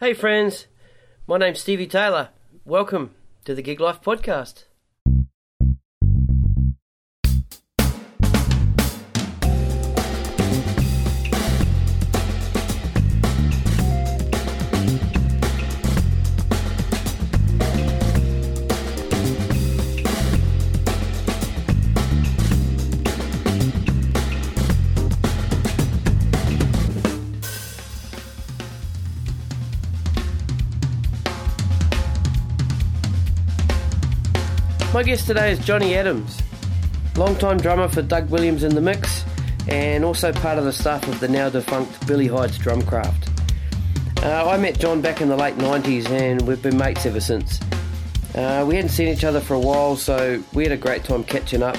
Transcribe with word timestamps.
Hey, 0.00 0.14
friends. 0.14 0.66
My 1.26 1.36
name's 1.36 1.60
Stevie 1.60 1.86
Taylor. 1.86 2.30
Welcome 2.64 3.14
to 3.44 3.54
the 3.54 3.60
Gig 3.60 3.80
Life 3.80 4.00
Podcast. 4.00 4.64
My 35.00 35.04
guest 35.04 35.26
today 35.26 35.52
is 35.52 35.58
Jonnie 35.60 35.94
Adams, 35.94 36.42
longtime 37.16 37.56
drummer 37.56 37.88
for 37.88 38.02
Doug 38.02 38.28
Williams 38.28 38.64
in 38.64 38.74
the 38.74 38.82
Mix, 38.82 39.24
and 39.66 40.04
also 40.04 40.30
part 40.30 40.58
of 40.58 40.64
the 40.66 40.74
staff 40.74 41.08
of 41.08 41.18
the 41.20 41.26
now 41.26 41.48
defunct 41.48 42.06
Billy 42.06 42.26
Hyde's 42.26 42.58
Drumcraft. 42.58 43.30
Uh, 44.22 44.46
I 44.46 44.58
met 44.58 44.78
John 44.78 45.00
back 45.00 45.22
in 45.22 45.30
the 45.30 45.38
late 45.38 45.54
90s, 45.54 46.06
and 46.10 46.46
we've 46.46 46.60
been 46.60 46.76
mates 46.76 47.06
ever 47.06 47.18
since. 47.18 47.58
Uh, 48.34 48.62
we 48.68 48.76
hadn't 48.76 48.90
seen 48.90 49.08
each 49.08 49.24
other 49.24 49.40
for 49.40 49.54
a 49.54 49.58
while, 49.58 49.96
so 49.96 50.44
we 50.52 50.64
had 50.64 50.72
a 50.72 50.76
great 50.76 51.02
time 51.02 51.24
catching 51.24 51.62
up 51.62 51.78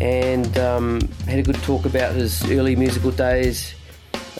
and 0.00 0.56
um, 0.56 1.02
had 1.26 1.38
a 1.38 1.42
good 1.42 1.62
talk 1.64 1.84
about 1.84 2.14
his 2.14 2.50
early 2.50 2.74
musical 2.74 3.10
days, 3.10 3.74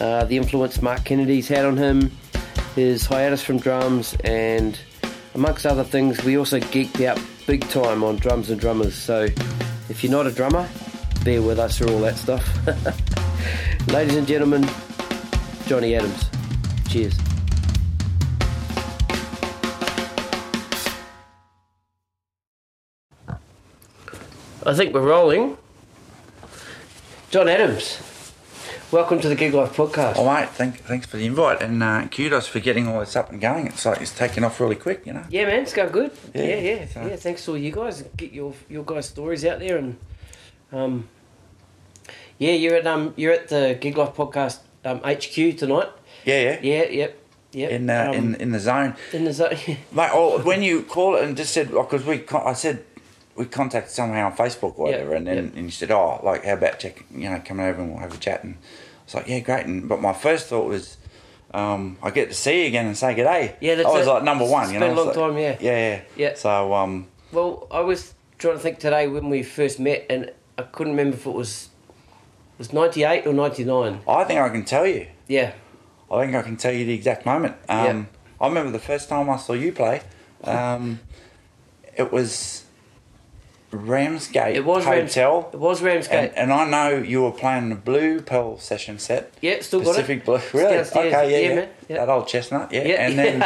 uh, 0.00 0.24
the 0.24 0.38
influence 0.38 0.80
Mark 0.80 1.04
Kennedy's 1.04 1.46
had 1.46 1.66
on 1.66 1.76
him, 1.76 2.10
his 2.74 3.04
hiatus 3.04 3.42
from 3.42 3.58
drums, 3.58 4.16
and 4.24 4.80
amongst 5.34 5.66
other 5.66 5.84
things, 5.84 6.24
we 6.24 6.38
also 6.38 6.58
geeked 6.58 7.04
out 7.04 7.20
big 7.48 7.66
time 7.70 8.04
on 8.04 8.16
drums 8.16 8.50
and 8.50 8.60
drummers. 8.60 8.94
So 8.94 9.22
if 9.88 10.04
you're 10.04 10.12
not 10.12 10.26
a 10.26 10.30
drummer, 10.30 10.68
bear 11.24 11.40
with 11.40 11.58
us 11.58 11.78
for 11.78 11.90
all 11.90 11.98
that 12.00 12.16
stuff. 12.16 12.46
Ladies 13.88 14.16
and 14.16 14.26
gentlemen, 14.26 14.64
Jonnie 15.64 15.96
Adams. 15.96 16.28
Cheers. 16.90 17.18
I 24.66 24.74
think 24.74 24.92
we're 24.92 25.00
rolling. 25.00 25.56
John 27.30 27.48
Adams, 27.48 27.96
welcome 28.90 29.20
to 29.20 29.28
the 29.28 29.34
Gig 29.34 29.52
Life 29.54 29.76
podcast. 29.76 30.16
All 30.16 30.26
right, 30.26 30.42
mate, 30.42 30.50
thank, 30.50 30.76
thanks 30.78 31.06
for 31.06 31.16
the 31.16 31.26
invite 31.26 31.60
and 31.62 31.82
uh, 31.82 32.06
kudos 32.08 32.46
for 32.46 32.60
getting 32.60 32.88
all 32.88 33.00
this 33.00 33.16
up 33.16 33.30
and 33.30 33.40
going. 33.40 33.66
It's 33.66 33.84
like 33.84 34.00
it's 34.00 34.16
taking 34.16 34.44
off 34.44 34.60
really 34.60 34.76
quick, 34.76 35.06
you 35.06 35.12
know. 35.12 35.24
Yeah, 35.28 35.46
man, 35.46 35.62
it's 35.62 35.72
going 35.72 35.92
good. 35.92 36.12
Yeah, 36.34 36.44
Yeah, 36.44 36.56
yeah, 36.56 37.06
yeah. 37.08 37.16
Thanks 37.16 37.44
to 37.44 37.52
all 37.52 37.58
you 37.58 37.72
guys. 37.72 38.02
Get 38.16 38.32
your 38.32 38.54
your 38.68 38.84
guys' 38.84 39.06
stories 39.08 39.44
out 39.44 39.60
there, 39.60 39.76
and 39.76 39.98
um, 40.72 41.08
yeah, 42.38 42.52
you're 42.52 42.76
at 42.76 42.86
um, 42.86 43.14
you're 43.16 43.32
at 43.32 43.48
the 43.48 43.76
Gig 43.80 43.96
Life 43.96 44.14
podcast 44.14 44.60
um, 44.84 45.00
HQ 45.00 45.58
tonight. 45.58 45.88
Yeah, 46.24 46.40
yeah. 46.40 46.60
Yeah, 46.62 46.88
yep, 46.88 47.22
yep. 47.52 47.70
In, 47.70 47.90
uh, 47.90 48.06
um, 48.08 48.14
in 48.14 48.34
in 48.36 48.52
the 48.52 48.60
zone, 48.60 48.94
in 49.12 49.24
the 49.24 49.32
zone. 49.32 49.56
mate. 49.92 50.10
Oh, 50.12 50.42
when 50.42 50.62
you 50.62 50.82
call 50.82 51.16
it 51.16 51.24
and 51.24 51.36
just 51.36 51.52
said 51.52 51.70
because 51.70 52.04
we 52.04 52.24
I 52.32 52.52
said 52.54 52.84
we 53.38 53.46
contacted 53.46 53.92
somehow 53.92 54.26
on 54.26 54.36
Facebook 54.36 54.78
or 54.78 54.86
whatever, 54.86 55.14
and 55.14 55.26
then 55.26 55.36
yeah. 55.36 55.58
and 55.58 55.64
you 55.64 55.70
said, 55.70 55.90
oh, 55.90 56.20
like 56.22 56.44
how 56.44 56.54
about 56.54 56.78
check, 56.80 57.04
you 57.10 57.30
know, 57.30 57.40
coming 57.44 57.64
over 57.66 57.80
and 57.80 57.90
we'll 57.92 58.00
have 58.00 58.12
a 58.12 58.18
chat, 58.18 58.42
and 58.44 58.54
I 58.54 59.04
was 59.04 59.14
like 59.14 59.28
yeah, 59.28 59.38
great. 59.40 59.66
And 59.66 59.88
but 59.88 60.00
my 60.00 60.12
first 60.12 60.48
thought 60.48 60.66
was. 60.66 60.96
Um, 61.50 61.96
I 62.02 62.10
get 62.10 62.28
to 62.28 62.34
see 62.34 62.60
you 62.60 62.66
again 62.66 62.84
and 62.84 62.94
say 62.94 63.14
good 63.14 63.24
day. 63.24 63.56
Yeah, 63.62 63.76
that's 63.76 63.88
I 63.88 63.92
was 63.92 64.06
it. 64.06 64.10
like 64.10 64.22
number 64.22 64.44
one. 64.44 64.64
It's 64.64 64.72
you 64.74 64.80
been 64.80 64.90
a 64.90 64.94
long 64.94 65.06
like- 65.06 65.16
time, 65.16 65.38
yeah. 65.38 65.56
yeah, 65.58 65.78
yeah, 65.78 66.00
Yeah. 66.14 66.34
So 66.34 66.74
um, 66.74 67.06
well, 67.32 67.66
I 67.70 67.80
was 67.80 68.12
trying 68.36 68.52
to 68.56 68.60
think 68.60 68.78
today 68.80 69.08
when 69.08 69.30
we 69.30 69.42
first 69.42 69.80
met, 69.80 70.04
and 70.10 70.30
I 70.58 70.62
couldn't 70.64 70.92
remember 70.92 71.16
if 71.16 71.24
it 71.24 71.32
was 71.32 71.70
it 72.52 72.58
was 72.58 72.74
ninety 72.74 73.02
eight 73.02 73.26
or 73.26 73.32
ninety 73.32 73.64
nine. 73.64 74.00
I 74.06 74.24
think 74.24 74.40
I 74.40 74.50
can 74.50 74.66
tell 74.66 74.86
you. 74.86 75.06
Yeah, 75.26 75.54
I 76.10 76.22
think 76.22 76.36
I 76.36 76.42
can 76.42 76.58
tell 76.58 76.74
you 76.74 76.84
the 76.84 76.92
exact 76.92 77.24
moment. 77.24 77.56
Um, 77.66 77.86
Yeah. 77.86 78.04
I 78.42 78.48
remember 78.48 78.70
the 78.70 78.78
first 78.78 79.08
time 79.08 79.30
I 79.30 79.38
saw 79.38 79.54
you 79.54 79.72
play. 79.72 80.02
Um, 80.44 81.00
it 81.96 82.12
was 82.12 82.64
Ramsgate 83.70 84.56
it 84.56 84.64
was 84.64 84.86
Rams- 84.86 85.14
Hotel. 85.14 85.50
It 85.52 85.58
was 85.58 85.82
Ramsgate. 85.82 86.30
And, 86.34 86.50
and 86.50 86.52
I 86.52 86.68
know 86.68 86.96
you 87.02 87.22
were 87.22 87.30
playing 87.32 87.68
the 87.68 87.74
Blue 87.74 88.20
Pearl 88.20 88.58
session 88.58 88.98
set. 88.98 89.32
yeah, 89.42 89.60
still 89.60 89.80
got 89.80 89.90
Pacific 89.96 90.20
it. 90.20 90.24
Blue. 90.24 90.36
It's 90.36 90.54
Really? 90.54 90.76
Okay, 90.78 91.10
yeah, 91.10 91.20
Yeah, 91.22 91.54
yeah. 91.60 91.66
yeah. 91.88 91.96
That 91.98 92.08
old 92.08 92.28
chestnut, 92.28 92.72
yeah. 92.72 92.86
Yeah. 92.86 92.94
And 93.06 93.18
then 93.18 93.42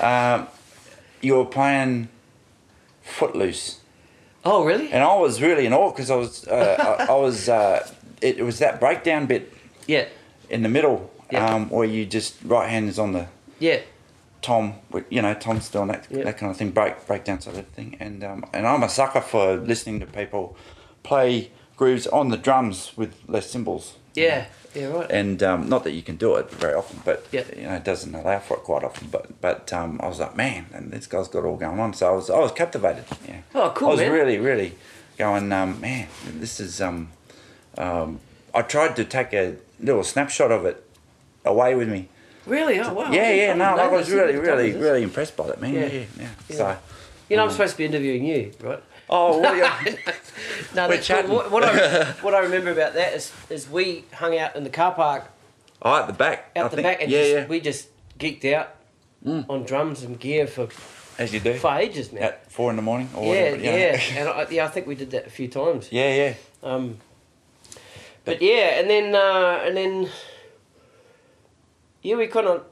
um, 0.40 0.48
you 1.20 1.34
were 1.36 1.44
playing 1.44 2.08
Footloose. 3.02 3.80
Oh, 4.44 4.64
really? 4.64 4.90
And 4.92 5.02
I 5.02 5.14
was 5.16 5.42
really 5.42 5.66
in 5.66 5.72
awe 5.72 5.90
because 5.90 6.10
I 6.10 6.16
was, 6.16 6.46
uh, 6.46 6.96
I, 7.08 7.12
I 7.12 7.16
was, 7.16 7.48
uh, 7.48 7.86
it, 8.22 8.38
it 8.38 8.42
was 8.44 8.60
that 8.60 8.78
breakdown 8.80 9.26
bit 9.26 9.52
Yeah, 9.86 10.06
in 10.48 10.62
the 10.62 10.68
middle 10.68 11.10
um, 11.34 11.68
where 11.68 11.84
you 11.86 12.06
just 12.06 12.36
right 12.44 12.68
hand 12.70 12.88
is 12.88 12.98
on 12.98 13.12
the 13.12 13.26
yeah, 13.58 13.80
Tom, 14.42 14.74
you 15.10 15.20
know, 15.22 15.34
Tom's 15.34 15.68
doing 15.68 15.88
that 15.88 16.06
Yeah. 16.10 16.24
that 16.24 16.38
kind 16.38 16.50
of 16.50 16.56
thing, 16.56 16.70
break 16.70 17.06
breakdown 17.06 17.40
sort 17.40 17.56
of 17.58 17.66
thing, 17.68 17.96
and 18.00 18.22
um, 18.24 18.44
and 18.52 18.66
I'm 18.66 18.82
a 18.82 18.88
sucker 18.88 19.20
for 19.20 19.56
listening 19.56 20.00
to 20.00 20.06
people 20.06 20.56
play 21.02 21.50
grooves 21.76 22.06
on 22.06 22.28
the 22.30 22.36
drums 22.36 22.92
with 22.96 23.14
less 23.28 23.50
cymbals. 23.50 23.94
yeah, 24.14 24.46
yeah. 24.74 24.86
Right. 24.86 25.10
And 25.10 25.42
um, 25.42 25.68
not 25.68 25.84
that 25.84 25.92
you 25.92 26.02
can 26.02 26.16
do 26.16 26.34
it 26.36 26.50
very 26.50 26.74
often, 26.74 27.00
but 27.04 27.26
Yeah. 27.32 27.44
you 27.56 27.62
know, 27.62 27.74
it 27.76 27.84
doesn't 27.84 28.14
allow 28.14 28.38
for 28.40 28.56
it 28.58 28.64
quite 28.64 28.84
often. 28.84 29.08
But 29.10 29.40
but 29.40 29.72
um, 29.72 30.00
I 30.02 30.08
was 30.08 30.18
like, 30.20 30.36
man, 30.36 30.66
and 30.72 30.90
this 30.90 31.06
guy's 31.06 31.28
got 31.28 31.40
it 31.40 31.44
all 31.46 31.56
going 31.56 31.78
on. 31.80 31.94
So 31.94 32.08
I 32.08 32.12
was 32.12 32.30
I 32.30 32.38
was 32.38 32.52
captivated. 32.52 33.04
Yeah. 33.26 33.40
Oh, 33.54 33.72
cool, 33.74 33.88
I 33.88 33.90
was 33.92 34.00
man. 34.00 34.12
really 34.12 34.38
really 34.38 34.74
going, 35.18 35.52
um, 35.52 35.80
man, 35.80 36.06
this 36.34 36.60
is 36.60 36.80
um, 36.80 37.08
um, 37.76 38.20
I 38.54 38.62
tried 38.62 38.94
to 38.96 39.04
take 39.04 39.32
a 39.32 39.56
little 39.80 40.04
snapshot 40.04 40.50
of 40.52 40.64
it 40.64 40.84
away 41.44 41.74
with 41.74 41.88
me. 41.88 42.08
Really? 42.48 42.80
Oh, 42.80 42.92
wow. 42.92 43.10
Yeah, 43.10 43.30
yeah, 43.30 43.46
didn't 43.48 43.58
no, 43.58 43.64
I 43.76 43.88
was 43.88 44.10
really, 44.10 44.36
really, 44.36 44.72
really 44.72 45.02
impressed 45.02 45.36
by 45.36 45.46
that, 45.48 45.60
man. 45.60 45.74
Yeah. 45.74 45.80
Yeah, 45.80 45.92
yeah, 45.92 46.04
yeah. 46.18 46.28
Yeah. 46.48 46.56
So, 46.56 46.78
You 47.28 47.36
know, 47.36 47.44
I'm 47.44 47.50
supposed 47.50 47.72
to 47.72 47.78
be 47.78 47.84
interviewing 47.84 48.24
you, 48.24 48.52
right? 48.60 48.82
oh, 49.10 49.38
well, 49.42 49.56
yeah. 49.56 49.78
No, 50.74 50.88
that's 50.88 51.06
cool. 51.08 51.22
What, 51.24 51.50
what, 51.50 51.64
I, 51.64 52.04
what 52.22 52.34
I 52.34 52.40
remember 52.40 52.70
about 52.70 52.94
that 52.94 53.14
is, 53.14 53.32
is 53.50 53.68
we 53.68 54.04
hung 54.12 54.36
out 54.38 54.56
in 54.56 54.64
the 54.64 54.70
car 54.70 54.94
park 54.94 55.30
oh, 55.82 56.00
at 56.00 56.06
the 56.06 56.12
back. 56.12 56.50
out 56.56 56.66
I 56.66 56.68
the 56.68 56.76
think. 56.76 56.86
back 56.86 57.02
and 57.02 57.10
yeah, 57.10 57.18
just, 57.20 57.32
yeah. 57.32 57.46
we 57.46 57.60
just 57.60 57.88
geeked 58.18 58.52
out 58.52 58.74
on 59.26 59.64
drums 59.64 60.02
and 60.02 60.18
gear 60.18 60.46
for, 60.46 60.68
As 61.18 61.32
you 61.34 61.40
do. 61.40 61.54
for 61.58 61.74
ages, 61.74 62.12
man. 62.12 62.22
At 62.22 62.50
four 62.50 62.70
in 62.70 62.76
the 62.76 62.82
morning 62.82 63.10
or 63.14 63.34
yeah, 63.34 63.50
whatever. 63.52 63.56
you 63.56 63.70
know. 63.70 63.76
yeah. 63.76 64.00
and 64.16 64.28
I, 64.28 64.46
yeah, 64.50 64.64
I 64.64 64.68
think 64.68 64.86
we 64.86 64.94
did 64.94 65.10
that 65.10 65.26
a 65.26 65.30
few 65.30 65.48
times. 65.48 65.88
yeah, 65.92 66.14
yeah. 66.14 66.34
Um, 66.62 66.98
but 68.24 68.42
yeah, 68.42 68.78
and 68.78 68.90
then 68.90 69.14
uh, 69.14 69.62
and 69.64 69.76
then 69.76 70.10
yeah, 72.02 72.16
we 72.16 72.26
kind 72.26 72.46
of 72.46 72.64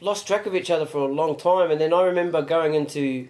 lost 0.00 0.26
track 0.26 0.46
of 0.46 0.54
each 0.54 0.70
other 0.70 0.86
for 0.86 0.98
a 1.08 1.12
long 1.12 1.36
time, 1.36 1.70
and 1.70 1.80
then 1.80 1.92
I 1.92 2.02
remember 2.02 2.42
going 2.42 2.74
into 2.74 3.28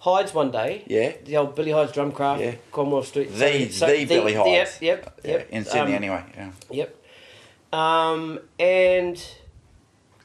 Hyde's 0.00 0.34
one 0.34 0.50
day. 0.50 0.84
Yeah. 0.86 1.12
The 1.24 1.36
old 1.38 1.54
Billy 1.54 1.70
Hyde's 1.70 1.92
Drumcraft, 1.92 2.40
Yeah. 2.40 2.54
Cromwell 2.72 3.02
Street. 3.04 3.32
The- 3.32 3.64
the 3.64 4.04
Billy 4.06 4.34
Hyde's. 4.34 4.80
Yep, 4.80 4.82
yep, 4.82 5.20
Yeah, 5.24 5.30
yep. 5.30 5.48
in 5.50 5.64
Sydney, 5.64 5.80
Um, 5.80 6.02
anyway. 6.04 6.22
Yeah. 6.36 6.50
Yep. 6.70 6.96
Um, 7.72 8.40
and 8.58 9.22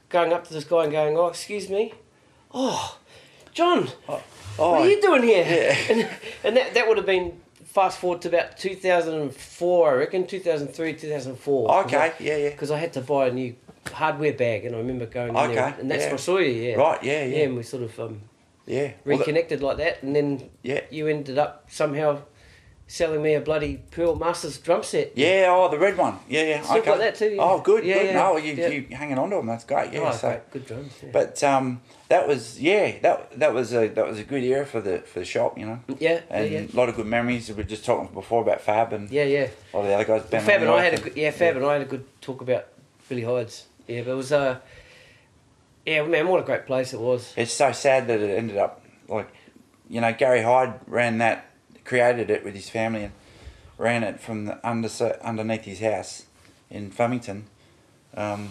going 0.09 0.33
up 0.33 0.45
to 0.47 0.53
this 0.53 0.63
guy 0.65 0.83
and 0.83 0.91
going, 0.91 1.17
"Oh, 1.17 1.27
excuse 1.27 1.69
me, 1.69 1.93
oh, 2.53 2.97
John, 3.53 3.89
Oh, 4.07 4.21
what 4.57 4.81
are 4.81 4.89
you 4.89 5.01
doing 5.01 5.23
here?" 5.23 5.45
Yeah. 5.47 5.75
And, 5.89 6.09
and 6.43 6.57
that 6.57 6.73
that 6.75 6.87
would 6.87 6.97
have 6.97 7.05
been 7.07 7.39
fast 7.65 7.99
forward 7.99 8.21
to 8.23 8.27
about 8.27 8.57
two 8.57 8.75
thousand 8.75 9.15
and 9.21 9.33
four, 9.35 9.91
I 9.91 9.93
reckon, 9.95 10.27
two 10.27 10.39
thousand 10.39 10.67
three, 10.69 10.93
two 10.93 11.09
thousand 11.09 11.37
four. 11.37 11.73
Okay, 11.85 12.11
yeah, 12.19 12.37
yeah. 12.37 12.49
Because 12.49 12.69
I 12.69 12.77
had 12.77 12.93
to 12.93 13.01
buy 13.01 13.27
a 13.27 13.31
new 13.31 13.55
hardware 13.91 14.33
bag, 14.33 14.65
and 14.65 14.75
I 14.75 14.79
remember 14.79 15.05
going 15.05 15.29
in 15.29 15.33
there, 15.35 15.75
and 15.79 15.89
that's 15.89 16.03
yeah. 16.03 16.07
where 16.07 16.13
I 16.15 16.17
saw 16.17 16.37
you. 16.37 16.51
Yeah. 16.51 16.75
Right, 16.75 17.03
yeah, 17.03 17.25
yeah. 17.25 17.43
and 17.45 17.55
we 17.57 17.63
sort 17.63 17.83
of 17.83 17.99
um, 17.99 18.21
Yeah. 18.65 18.91
Well, 19.05 19.17
that- 19.17 19.19
reconnected 19.19 19.61
like 19.61 19.77
that, 19.77 20.03
and 20.03 20.15
then 20.15 20.49
Yeah. 20.63 20.81
you 20.89 21.07
ended 21.07 21.37
up 21.37 21.65
somehow 21.67 22.21
selling 22.87 23.21
me 23.21 23.35
a 23.35 23.39
bloody 23.39 23.79
Pearl 23.91 24.15
Masters 24.15 24.57
drum 24.57 24.81
set. 24.81 25.11
yeah, 25.15 25.45
oh, 25.49 25.69
the 25.69 25.77
red 25.77 25.95
one. 25.95 26.17
Yeah, 26.27 26.41
yeah. 26.41 26.61
Still 26.63 26.81
got 26.81 26.97
that 26.97 27.15
too, 27.15 27.29
yeah. 27.35 27.41
Oh, 27.41 27.61
good, 27.61 27.83
Yeah, 27.83 27.93
good. 27.95 28.05
yeah, 28.07 28.13
No, 28.13 28.37
you, 28.37 28.53
yeah. 28.53 28.67
you 28.69 28.87
hanging 28.95 29.19
on 29.19 29.29
to 29.29 29.35
them. 29.35 29.45
That's 29.45 29.63
great. 29.63 29.93
Yeah. 29.93 30.09
oh, 30.09 30.11
so, 30.11 30.29
great, 30.29 30.51
good 30.51 30.65
drums. 30.65 30.93
Yeah. 31.03 31.09
But 31.13 31.43
um, 31.43 31.81
that 32.09 32.27
was 32.27 32.59
yeah, 32.59 32.97
that 33.01 33.39
that 33.39 33.53
was 33.53 33.73
a 33.73 33.89
that 33.89 34.07
was 34.07 34.17
a 34.17 34.23
good 34.23 34.43
era 34.43 34.65
for 34.65 34.81
the 34.81 34.99
for 35.01 35.19
the 35.19 35.25
shop, 35.25 35.55
you 35.59 35.67
know. 35.67 35.79
yeah, 35.99 36.21
And 36.31 36.51
yeah, 36.51 36.61
a 36.61 36.75
lot 36.75 36.89
of 36.89 36.95
good 36.95 37.05
memories. 37.05 37.47
We 37.49 37.55
were 37.55 37.63
just 37.63 37.85
talking 37.85 38.11
before 38.11 38.41
about 38.41 38.61
Fab 38.61 38.91
and 38.91 39.09
yeah, 39.11 39.23
yeah. 39.25 39.47
all 39.71 39.83
the 39.83 39.93
other 39.93 40.05
guys. 40.05 40.23
Ben 40.23 40.41
Fab 40.43 40.61
and 40.61 40.71
I 40.71 40.83
had 40.83 40.95
a 40.95 41.01
good, 41.01 41.15
yeah, 41.15 41.29
Fab 41.29 41.57
and 41.57 41.65
I 41.65 41.73
had 41.73 41.83
a 41.83 41.85
good 41.85 42.05
talk 42.21 42.41
about 42.41 42.65
Billy 43.07 43.21
Hyde's. 43.23 43.67
Yeah, 43.89 44.03
but 44.03 44.11
it 44.11 44.15
was 44.15 44.31
uh, 44.31 44.59
yeah, 45.83 46.05
man, 46.05 46.27
what 46.27 46.39
a 46.39 46.43
great 46.43 46.67
place 46.67 46.93
it 46.93 46.99
was. 46.99 47.33
It's 47.35 47.51
so 47.51 47.71
sad 47.71 48.05
that 48.07 48.19
it 48.19 48.29
ended 48.37 48.57
up 48.57 48.83
like, 49.07 49.27
you 49.89 49.99
know, 49.99 50.13
Gary 50.13 50.43
Hyde 50.43 50.79
ran 50.85 51.17
that, 51.17 51.49
created 51.83 52.29
it 52.29 52.45
with 52.45 52.53
his 52.53 52.69
family 52.69 53.05
and 53.05 53.13
ran 53.79 54.03
it 54.03 54.19
from 54.19 54.45
the 54.45 54.67
under 54.67 54.89
underneath 55.23 55.63
his 55.63 55.79
house 55.79 56.25
in 56.69 56.91
Flemington. 56.91 57.47
Um, 58.15 58.49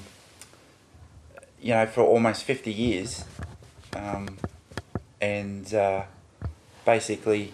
you 1.60 1.74
know, 1.74 1.86
for 1.86 2.02
almost 2.02 2.42
50 2.42 2.72
years. 2.72 3.24
Um, 3.94 4.38
and 5.20 5.72
uh, 5.72 6.02
basically 6.84 7.52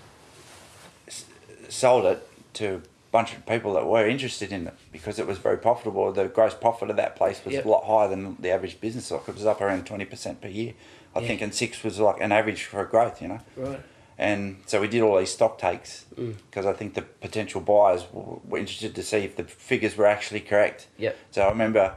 sold 1.68 2.06
it 2.06 2.26
to 2.54 2.76
a 2.76 2.80
bunch 3.10 3.34
of 3.34 3.44
people 3.44 3.74
that 3.74 3.84
were 3.84 4.06
interested 4.06 4.52
in 4.52 4.68
it 4.68 4.74
because 4.94 5.18
it 5.18 5.26
was 5.26 5.38
very 5.38 5.58
profitable. 5.58 6.10
The 6.12 6.26
gross 6.28 6.54
profit 6.54 6.88
of 6.88 6.94
that 6.96 7.16
place 7.16 7.44
was 7.44 7.54
Yep. 7.54 7.64
a 7.64 7.68
lot 7.68 7.84
higher 7.84 8.08
than 8.08 8.36
the 8.38 8.50
average 8.52 8.80
business 8.80 9.06
stock. 9.06 9.28
It 9.28 9.34
was 9.34 9.44
up 9.44 9.60
around 9.60 9.84
20% 9.86 10.40
per 10.40 10.46
year. 10.46 10.74
I 11.16 11.18
Yeah. 11.20 11.26
think, 11.26 11.40
and 11.42 11.52
six 11.52 11.82
was 11.82 11.98
like 11.98 12.20
an 12.20 12.30
average 12.30 12.62
for 12.64 12.84
growth, 12.84 13.20
you 13.20 13.26
know. 13.28 13.40
Right. 13.56 13.80
And 14.16 14.58
so 14.66 14.80
we 14.80 14.86
did 14.86 15.02
all 15.02 15.18
these 15.18 15.32
stock 15.32 15.58
takes 15.58 16.04
Mm. 16.16 16.36
because 16.48 16.64
I 16.64 16.72
think 16.72 16.94
the 16.94 17.02
potential 17.02 17.60
buyers 17.60 18.04
were, 18.12 18.58
interested 18.58 18.94
to 18.94 19.02
see 19.02 19.18
if 19.18 19.34
the 19.34 19.42
figures 19.42 19.96
were 19.96 20.06
actually 20.06 20.40
correct. 20.40 20.86
Yep. 20.98 21.16
So 21.32 21.42
I 21.42 21.48
remember 21.48 21.94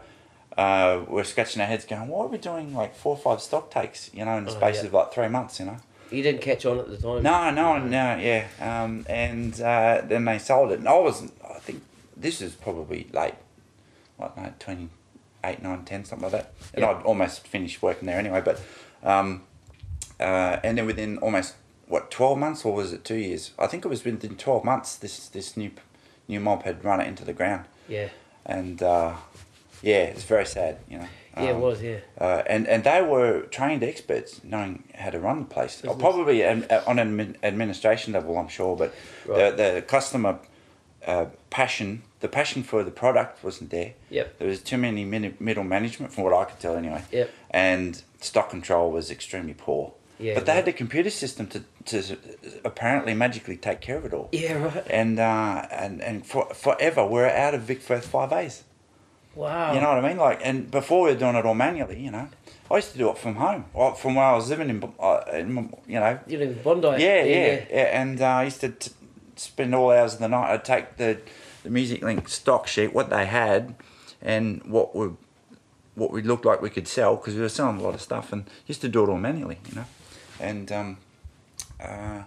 uh, 0.57 1.01
we're 1.07 1.23
scratching 1.23 1.61
our 1.61 1.67
heads 1.67 1.85
going, 1.85 2.07
why 2.07 2.23
are 2.25 2.27
we 2.29 2.39
doing 2.39 2.73
like 2.73 2.95
four 2.95 3.13
or 3.15 3.17
five 3.19 3.39
stock 3.41 3.69
takes, 3.69 4.09
you 4.11 4.25
know, 4.25 4.37
in 4.39 4.45
the 4.45 4.51
Oh, 4.51 4.55
space 4.55 4.77
yeah. 4.77 4.85
of 4.87 4.93
like 4.93 5.13
three 5.13 5.27
months, 5.27 5.59
you 5.59 5.67
know? 5.67 5.77
You 6.09 6.23
didn't 6.23 6.41
catch 6.41 6.65
on 6.65 6.79
at 6.79 6.89
the 6.89 6.97
time. 6.97 7.21
No, 7.21 7.51
no, 7.51 7.77
no, 7.77 8.15
yeah. 8.17 8.45
Um, 8.59 9.05
and 9.07 9.53
uh, 9.61 10.01
then 10.03 10.25
they 10.25 10.39
sold 10.39 10.71
it. 10.71 10.79
And 10.79 10.87
I 10.87 10.97
was, 10.97 11.31
I 11.47 11.59
think 11.59 11.83
this 12.19 12.41
is 12.41 12.53
probably 12.55 13.07
late, 13.13 13.35
like 14.19 14.35
no, 14.37 14.51
28, 14.59 15.61
9, 15.63 15.85
10, 15.85 16.05
something 16.05 16.23
like 16.23 16.31
that. 16.31 16.53
And 16.73 16.81
Yeah. 16.83 16.91
I'd 16.91 17.03
almost 17.03 17.47
finished 17.47 17.81
working 17.81 18.07
there 18.07 18.17
anyway. 18.19 18.41
But, 18.43 18.59
um, 19.03 19.43
uh, 20.19 20.57
and 20.63 20.77
then 20.77 20.85
within 20.85 21.17
almost, 21.19 21.55
what, 21.87 22.09
12 22.11 22.37
months 22.37 22.65
or 22.65 22.73
was 22.73 22.91
it 22.93 23.03
two 23.05 23.15
years? 23.15 23.51
I 23.59 23.67
think 23.67 23.85
it 23.85 23.87
was 23.87 24.03
within 24.03 24.35
12 24.35 24.63
months 24.63 24.95
this, 24.95 25.27
this 25.29 25.55
new, 25.55 25.71
new 26.27 26.39
mob 26.39 26.63
had 26.63 26.83
run 26.83 26.99
it 27.01 27.07
into 27.07 27.23
the 27.23 27.33
ground. 27.33 27.65
Yeah. 27.87 28.09
And, 28.45 28.81
uh, 28.81 29.13
yeah, 29.81 30.03
it's 30.05 30.23
very 30.23 30.45
sad, 30.45 30.79
you 30.89 30.97
know. 30.99 31.07
Yeah, 31.37 31.43
it 31.49 31.55
Um, 31.55 31.61
was. 31.61 31.83
Yeah. 31.83 31.97
uh, 32.19 32.41
and 32.47 32.67
and 32.67 32.83
they 32.83 32.99
were 32.99 33.41
trained 33.51 33.83
experts, 33.83 34.41
knowing 34.43 34.85
how 34.95 35.11
to 35.11 35.19
run 35.19 35.37
the 35.41 35.45
place. 35.45 35.81
Business. 35.81 35.95
probably 36.01 36.41
an, 36.41 36.65
on 36.87 36.97
an 36.97 37.37
administration 37.43 38.13
level, 38.13 38.39
I'm 38.39 38.47
sure. 38.47 38.75
But 38.75 38.91
Right. 39.27 39.55
the 39.55 39.73
the 39.75 39.81
customer 39.83 40.39
uh, 41.07 41.25
passion, 41.49 42.03
the 42.19 42.27
passion 42.27 42.61
for 42.63 42.83
the 42.83 42.91
product 42.91 43.43
wasn't 43.43 43.71
there. 43.71 43.93
Yep. 44.11 44.37
There 44.37 44.47
was 44.47 44.61
too 44.61 44.77
many 44.77 45.05
middle 45.05 45.63
management, 45.63 46.13
from 46.13 46.23
what 46.25 46.33
I 46.33 46.45
could 46.45 46.59
tell, 46.59 46.75
anyway. 46.75 47.03
Yep. 47.11 47.31
And 47.49 48.03
stock 48.19 48.49
control 48.49 48.91
was 48.91 49.09
extremely 49.09 49.55
poor. 49.55 49.93
Yeah, 50.19 50.33
but 50.33 50.45
they 50.45 50.51
right. 50.51 50.55
had 50.57 50.65
the 50.65 50.73
computer 50.73 51.11
system 51.11 51.45
to, 51.47 51.63
to 51.85 52.17
apparently 52.65 53.13
magically 53.13 53.55
take 53.55 53.81
care 53.81 53.97
of 53.97 54.05
it 54.05 54.13
all. 54.13 54.29
Yeah. 54.31 54.63
Right. 54.63 54.87
And 54.89 55.19
uh, 55.19 55.67
and 55.69 56.01
and 56.01 56.25
for, 56.25 56.51
forever 56.55 57.05
we're 57.05 57.29
out 57.29 57.53
of 57.53 57.61
Vic 57.61 57.81
Firth 57.81 58.07
five 58.07 58.33
A's. 58.33 58.63
Wow. 59.35 59.75
You 59.75 59.79
know 59.79 59.89
what 59.89 60.03
I 60.03 60.07
mean? 60.07 60.17
Like, 60.17 60.39
and 60.43 60.71
before 60.71 61.03
we 61.03 61.11
were 61.11 61.19
doing 61.19 61.35
it 61.35 61.45
all 61.45 61.53
manually, 61.53 61.99
you 61.99 62.09
know, 62.09 62.27
I 62.71 62.75
used 62.77 62.93
to 62.93 62.97
do 62.97 63.11
it 63.11 63.19
from 63.19 63.35
home, 63.35 63.65
from 63.95 64.15
where 64.15 64.25
I 64.25 64.35
was 64.35 64.49
living 64.49 64.71
in, 64.71 64.93
uh, 64.99 65.21
in 65.31 65.71
you 65.85 65.99
know. 65.99 66.19
You 66.25 66.39
live 66.39 66.49
in 66.49 66.63
Bondi. 66.63 66.87
Yeah, 66.87 67.23
yeah, 67.23 67.65
yeah. 67.69 68.01
And 68.01 68.19
uh, 68.19 68.25
I 68.25 68.43
used 68.45 68.61
to 68.61 68.69
t- 68.69 68.91
spend 69.39 69.73
all 69.75 69.91
hours 69.91 70.15
of 70.15 70.19
the 70.19 70.27
night. 70.27 70.51
I'd 70.51 70.65
take 70.65 70.97
the 70.97 71.19
the 71.63 71.69
Music 71.69 72.01
Link 72.01 72.29
stock 72.29 72.67
sheet, 72.67 72.93
what 72.93 73.09
they 73.09 73.25
had, 73.25 73.75
and 74.21 74.63
what 74.63 74.95
we 74.95 75.09
what 75.95 76.11
we 76.11 76.21
looked 76.21 76.45
like 76.45 76.61
we 76.61 76.69
could 76.69 76.87
sell 76.87 77.15
because 77.15 77.35
we 77.35 77.41
were 77.41 77.49
selling 77.49 77.79
a 77.79 77.83
lot 77.83 77.95
of 77.95 78.01
stuff, 78.01 78.31
and 78.31 78.49
used 78.67 78.81
to 78.81 78.89
do 78.89 79.03
it 79.03 79.09
all 79.09 79.17
manually, 79.17 79.59
you 79.67 79.75
know. 79.75 79.85
And 80.39 80.71
um, 80.71 80.97
uh, 81.79 82.23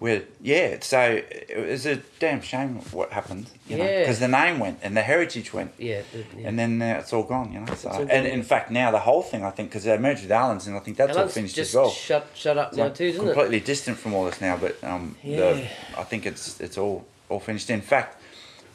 we're 0.00 0.24
yeah, 0.40 0.78
so 0.80 0.98
it 1.28 1.68
was 1.68 1.84
a 1.86 1.96
damn 2.18 2.40
shame 2.40 2.76
what 2.92 3.12
happened, 3.12 3.50
you 3.68 3.76
know, 3.76 3.84
Yeah. 3.84 4.00
because 4.00 4.18
the 4.18 4.28
name 4.28 4.58
went 4.58 4.78
and 4.82 4.96
the 4.96 5.02
heritage 5.02 5.52
went. 5.52 5.72
Yeah. 5.78 6.00
yeah. 6.14 6.48
And 6.48 6.58
then 6.58 6.80
uh, 6.80 6.96
it's 7.00 7.12
all 7.12 7.22
gone, 7.22 7.52
you 7.52 7.60
know. 7.60 7.74
So, 7.74 7.90
and 7.90 8.08
gone. 8.08 8.26
in 8.26 8.42
fact, 8.42 8.70
now 8.70 8.90
the 8.90 8.98
whole 9.00 9.20
thing, 9.22 9.44
I 9.44 9.50
think, 9.50 9.68
because 9.68 9.84
they 9.84 9.96
merged 9.98 10.22
with 10.22 10.32
Allan's, 10.32 10.66
and 10.66 10.74
I 10.76 10.80
think 10.80 10.96
that's 10.96 11.16
all 11.16 11.28
finished 11.28 11.54
just 11.54 11.72
as 11.72 11.76
well. 11.76 11.90
Shut. 11.90 12.26
Shut 12.34 12.56
up 12.56 12.72
now 12.74 12.84
like 12.84 12.94
too, 12.94 13.04
isn't 13.04 13.20
it? 13.22 13.24
completely 13.32 13.60
distant 13.60 13.98
from 13.98 14.14
all 14.14 14.24
this 14.24 14.40
now, 14.40 14.56
but 14.56 14.82
um, 14.82 15.16
Yeah. 15.22 15.36
the, 15.52 15.68
I 15.98 16.04
think 16.04 16.24
it's 16.24 16.58
it's 16.60 16.78
all 16.78 17.04
all 17.28 17.40
finished. 17.40 17.68
In 17.68 17.82
fact, 17.82 18.16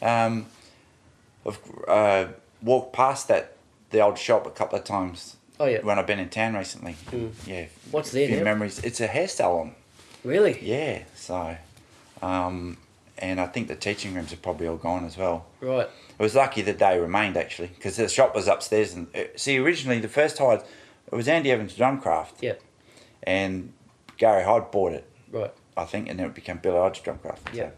um, 0.03 0.45
I've 1.45 1.59
uh, 1.87 2.25
walked 2.61 2.93
past 2.93 3.27
that 3.29 3.53
the 3.89 3.99
old 4.01 4.17
shop 4.19 4.45
a 4.45 4.51
couple 4.51 4.77
of 4.77 4.83
times 4.85 5.37
Oh 5.59 5.65
yeah. 5.65 5.81
when 5.81 5.97
I've 5.97 6.07
been 6.07 6.19
in 6.19 6.29
town 6.29 6.55
recently. 6.55 6.95
Mm. 7.11 7.31
Yeah, 7.47 7.65
What's 7.91 8.11
there 8.11 8.27
few 8.27 8.37
now? 8.37 8.43
memories. 8.43 8.79
It's 8.83 8.99
a 9.01 9.07
hair 9.07 9.27
salon. 9.27 9.73
Really? 10.25 10.59
Yeah, 10.61 11.03
so, 11.15 11.55
um, 12.21 12.77
and 13.17 13.39
I 13.39 13.45
think 13.47 13.67
the 13.67 13.75
teaching 13.75 14.13
rooms 14.13 14.33
are 14.33 14.37
probably 14.37 14.67
all 14.67 14.77
gone 14.77 15.05
as 15.05 15.17
well. 15.17 15.45
Right. 15.61 15.87
It 16.17 16.21
was 16.23 16.35
lucky 16.35 16.61
the 16.61 16.73
day 16.73 16.99
remained 16.99 17.37
actually, 17.37 17.67
because 17.67 17.95
the 17.97 18.09
shop 18.09 18.33
was 18.35 18.47
upstairs. 18.47 18.93
And 18.93 19.07
uh, 19.15 19.23
see, 19.35 19.57
originally 19.57 19.99
the 19.99 20.07
first 20.09 20.37
hide, 20.37 20.63
it 21.11 21.15
was 21.15 21.27
Andy 21.27 21.51
Evans 21.51 21.75
Drumcraft, 21.75 22.41
Yep. 22.41 22.61
and 23.23 23.71
Gary 24.17 24.43
Hyde 24.43 24.71
bought 24.71 24.93
it, 24.93 25.07
Right. 25.31 25.53
I 25.77 25.85
think, 25.85 26.09
and 26.09 26.19
then 26.19 26.25
it 26.27 26.33
became 26.35 26.57
Billy 26.57 26.77
Hyde's 26.77 26.99
Drumcraft. 27.01 27.53
Yeah. 27.53 27.69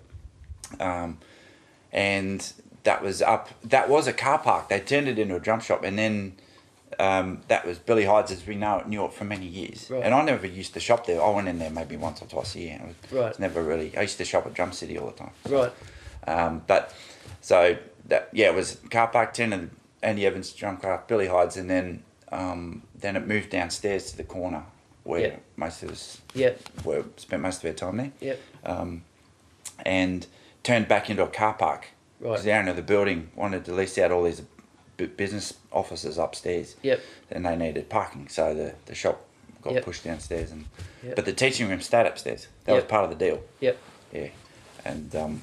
Um, 0.80 1.18
and 1.92 2.54
that 2.84 3.02
was 3.02 3.22
up. 3.22 3.50
That 3.64 3.90
was 3.90 4.08
a 4.08 4.14
car 4.14 4.38
park. 4.40 4.70
They 4.70 4.80
turned 4.80 5.08
it 5.08 5.18
into 5.20 5.36
a 5.36 5.40
drum 5.40 5.60
shop, 5.60 5.84
and 5.84 5.98
then 5.98 6.34
um, 7.00 7.42
that 7.48 7.66
was 7.66 7.78
Billy 7.80 8.06
Hyde's 8.06 8.32
as 8.32 8.46
we 8.48 8.56
know 8.56 8.80
it, 8.80 8.88
knew 8.88 9.04
it 9.06 9.14
for 9.14 9.24
many 9.26 9.46
years. 9.46 9.90
Right. 9.90 10.04
And 10.04 10.14
I 10.14 10.24
never 10.24 10.48
used 10.48 10.74
to 10.76 10.80
shop 10.80 11.06
there. 11.06 11.22
I 11.22 11.30
went 11.30 11.48
in 11.48 11.60
there 11.60 11.70
maybe 11.70 11.98
once 11.98 12.22
or 12.22 12.26
twice 12.26 12.56
a 12.56 12.60
year. 12.60 12.80
It 12.82 12.88
was, 12.88 13.12
Right. 13.22 13.30
it's 13.30 13.40
never 13.40 13.62
really. 13.62 13.96
I 13.98 14.02
used 14.02 14.18
to 14.18 14.26
shop 14.26 14.46
at 14.46 14.54
Drum 14.54 14.72
City 14.72 14.98
all 14.98 15.08
the 15.08 15.14
time. 15.14 15.32
Right. 15.50 15.72
Um, 16.28 16.62
but 16.68 16.94
so 17.42 17.78
that 18.08 18.30
yeah, 18.34 18.48
it 18.48 18.56
was 18.56 18.78
car 18.90 19.08
park 19.08 19.34
ten 19.34 19.54
and 19.54 19.70
Andy 20.02 20.26
Evans 20.26 20.54
Drumcraft, 20.54 21.08
Billy 21.08 21.28
Hyde's, 21.28 21.58
and 21.58 21.70
then 21.70 22.04
um, 22.32 22.84
then 23.00 23.16
it 23.16 23.26
moved 23.28 23.50
downstairs 23.52 24.12
to 24.12 24.18
the 24.18 24.24
corner 24.24 24.64
where 25.04 25.22
Yeah. 25.22 25.36
most 25.56 25.82
of 25.84 25.90
us 25.92 26.22
Yep. 26.34 26.60
were 26.84 27.06
spent 27.16 27.42
most 27.42 27.64
of 27.64 27.68
our 27.70 27.74
time 27.74 27.98
there, 27.98 28.12
Yep. 28.20 28.40
um, 28.66 29.04
and 29.86 30.28
turned 30.64 30.88
back 30.90 31.10
into 31.10 31.24
a 31.24 31.28
car 31.28 31.54
park 31.54 31.88
because 32.20 32.40
Right. 32.40 32.44
the 32.46 32.52
owner 32.60 32.70
of 32.72 32.76
the 32.76 32.82
building 32.82 33.30
wanted 33.36 33.64
to 33.66 33.74
lease 33.74 33.98
out 33.98 34.12
all 34.12 34.24
these 34.24 34.42
business 35.16 35.54
offices 35.78 36.18
upstairs, 36.18 36.76
Yep. 36.82 37.00
and 37.32 37.46
they 37.46 37.56
needed 37.56 37.90
parking, 37.90 38.28
so 38.30 38.54
the 38.54 38.74
the 38.88 38.96
shop 38.96 39.22
got 39.62 39.74
Yep. 39.74 39.84
pushed 39.86 40.04
downstairs, 40.04 40.52
and 40.52 40.66
Yep. 41.04 41.16
but 41.16 41.26
the 41.26 41.34
teaching 41.34 41.70
room 41.70 41.82
stayed 41.82 42.06
upstairs. 42.06 42.48
That 42.66 42.74
was 42.76 42.84
part 42.86 43.04
of 43.06 43.10
the 43.18 43.26
deal. 43.26 43.42
Yep. 43.62 43.78
Yeah, 44.14 44.28
and 44.86 45.16
um, 45.16 45.42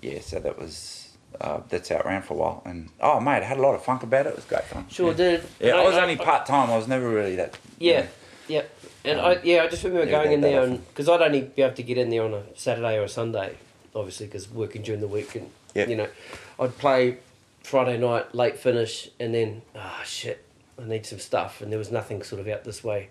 yeah, 0.00 0.20
so 0.20 0.38
that 0.40 0.58
was 0.58 1.08
uh, 1.40 1.60
that's 1.68 1.88
how 1.90 1.96
it 1.98 2.06
ran 2.06 2.22
for 2.22 2.34
a 2.34 2.36
while. 2.38 2.62
And 2.64 2.88
oh, 3.00 3.20
mate, 3.20 3.42
I 3.42 3.44
had 3.44 3.58
a 3.58 3.62
lot 3.62 3.74
of 3.74 3.84
funk 3.84 4.02
about 4.02 4.26
it. 4.26 4.30
It 4.30 4.36
was 4.36 4.44
great 4.46 4.64
fun. 4.64 4.86
Sure 4.90 5.10
yeah. 5.10 5.16
did. 5.16 5.42
Yeah, 5.60 5.68
And 5.72 5.76
I 5.80 5.84
was 5.84 5.94
only 5.96 6.16
part 6.16 6.46
time. 6.46 6.70
I 6.70 6.76
was 6.76 6.88
never 6.88 7.08
really 7.08 7.36
that. 7.36 7.56
Yeah. 7.78 8.06
Yep. 8.48 8.70
And 9.04 9.20
Um, 9.20 9.26
I 9.26 9.40
yeah 9.44 9.62
I 9.62 9.68
just 9.68 9.84
remember 9.84 10.06
yeah, 10.10 10.18
going 10.22 10.32
in 10.32 10.40
there 10.40 10.60
often. 10.62 10.78
because 10.88 11.08
I'd 11.08 11.20
only 11.20 11.42
be 11.42 11.62
able 11.62 11.76
to 11.76 11.82
get 11.82 11.98
in 11.98 12.08
there 12.10 12.22
on 12.24 12.32
a 12.34 12.42
Saturday 12.56 12.96
or 12.96 13.02
a 13.04 13.08
Sunday, 13.08 13.56
obviously 13.94 14.26
because 14.26 14.50
working 14.50 14.82
during 14.82 15.00
the 15.02 15.06
week 15.08 15.34
and 15.34 15.50
Yep. 15.74 15.88
you 15.90 15.96
know, 15.96 16.08
I'd 16.58 16.76
play 16.78 17.18
Friday 17.68 17.98
night 17.98 18.34
late 18.34 18.56
finish 18.56 19.10
and 19.20 19.34
then 19.34 19.62
ah 19.76 20.02
shit 20.04 20.44
I 20.80 20.84
need 20.84 21.04
some 21.06 21.18
stuff 21.18 21.60
and 21.60 21.70
there 21.70 21.78
was 21.78 21.90
nothing 21.90 22.22
sort 22.22 22.40
of 22.40 22.48
out 22.48 22.64
this 22.64 22.82
way, 22.84 23.08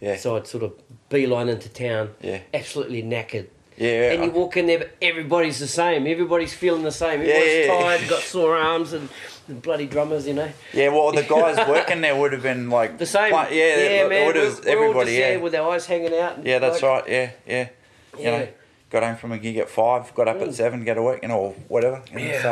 Yeah. 0.00 0.16
so 0.16 0.36
I'd 0.36 0.46
sort 0.46 0.62
of 0.64 0.72
beeline 1.08 1.48
into 1.48 1.68
town, 1.68 2.14
Yeah. 2.22 2.38
absolutely 2.54 3.02
knackered. 3.02 3.48
Yeah. 3.76 4.12
And 4.12 4.24
you 4.24 4.30
walk 4.30 4.56
in 4.56 4.66
there, 4.66 4.78
but 4.78 4.90
everybody's 5.02 5.58
the 5.60 5.66
same. 5.68 6.06
Everybody's 6.06 6.52
feeling 6.54 6.82
the 6.82 6.90
same. 6.90 7.20
Everybody's 7.20 7.66
yeah, 7.66 7.72
yeah. 7.74 7.80
tired, 7.96 8.08
got 8.08 8.22
sore 8.22 8.56
arms, 8.56 8.92
and, 8.92 9.08
and 9.46 9.62
bloody 9.62 9.86
drummers, 9.86 10.26
you 10.26 10.34
know. 10.34 10.50
yeah, 10.72 10.88
well, 10.88 11.12
the 11.12 11.22
guys 11.22 11.56
working 11.68 12.00
there 12.00 12.16
would 12.16 12.32
have 12.32 12.42
been 12.42 12.70
like 12.70 12.98
The 12.98 13.06
same. 13.06 13.32
yeah, 13.32 13.46
yeah, 13.52 14.08
man. 14.08 14.26
would 14.26 14.34
We're, 14.36 14.44
have 14.46 14.64
we're 14.64 14.70
all 14.78 14.82
everybody. 14.84 15.10
just 15.16 15.18
yeah, 15.30 15.36
with 15.36 15.54
our 15.54 15.70
eyes 15.72 15.86
hanging 15.86 16.14
out. 16.14 16.44
yeah, 16.44 16.58
that's 16.60 16.82
like- 16.82 17.04
right. 17.04 17.08
Yeah, 17.12 17.30
yeah. 17.46 17.68
You 18.16 18.24
Yeah. 18.24 18.38
know, 18.38 18.48
got 18.90 19.02
home 19.04 19.16
from 19.16 19.32
a 19.32 19.38
gig 19.38 19.56
at 19.58 19.68
five, 19.68 20.12
got 20.14 20.26
up 20.28 20.38
Mm. 20.38 20.48
at 20.48 20.54
seven, 20.54 20.84
go 20.84 20.94
to 20.94 21.02
work, 21.02 21.22
you 21.22 21.28
know, 21.28 21.38
or 21.38 21.52
whatever. 21.68 22.02
You 22.12 22.18
know, 22.18 22.24
Yeah. 22.24 22.42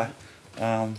So, 0.59 0.65
um, 0.65 0.95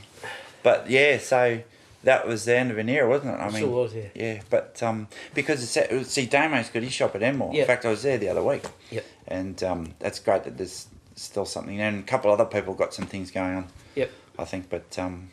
but 0.67 0.89
yeah, 0.89 1.17
so 1.17 1.61
that 2.03 2.27
was 2.27 2.45
the 2.45 2.55
end 2.61 2.71
of 2.71 2.77
an 2.77 2.89
era, 2.89 3.07
wasn't 3.07 3.33
it? 3.35 3.39
I 3.41 3.47
It 3.47 3.53
mean, 3.53 3.61
sure 3.63 3.69
was, 3.83 3.93
yeah. 3.93 4.09
Yeah, 4.15 4.41
but 4.49 4.81
um, 4.83 5.07
because 5.33 5.63
it's 5.63 5.75
it 5.77 5.91
was- 5.97 6.09
see, 6.09 6.25
Damo's 6.25 6.69
got 6.69 6.83
his 6.83 6.93
shop 6.93 7.15
at 7.15 7.21
Enmore. 7.23 7.51
Yeah. 7.53 7.61
In 7.61 7.67
fact, 7.67 7.85
I 7.85 7.89
was 7.89 8.03
there 8.03 8.17
the 8.17 8.29
other 8.29 8.43
week. 8.43 8.63
Yep. 8.91 9.05
And 9.27 9.63
um, 9.63 9.93
that's 9.99 10.19
great 10.19 10.43
that 10.45 10.57
there's 10.57 10.87
still 11.15 11.45
something, 11.45 11.79
and 11.81 11.99
a 12.03 12.07
couple 12.13 12.31
other 12.31 12.45
people 12.45 12.73
got 12.73 12.93
some 12.93 13.05
things 13.13 13.31
going 13.31 13.55
on. 13.59 13.65
Yep. 13.95 14.11
I 14.39 14.45
think, 14.45 14.69
but 14.69 14.97
um, 14.99 15.29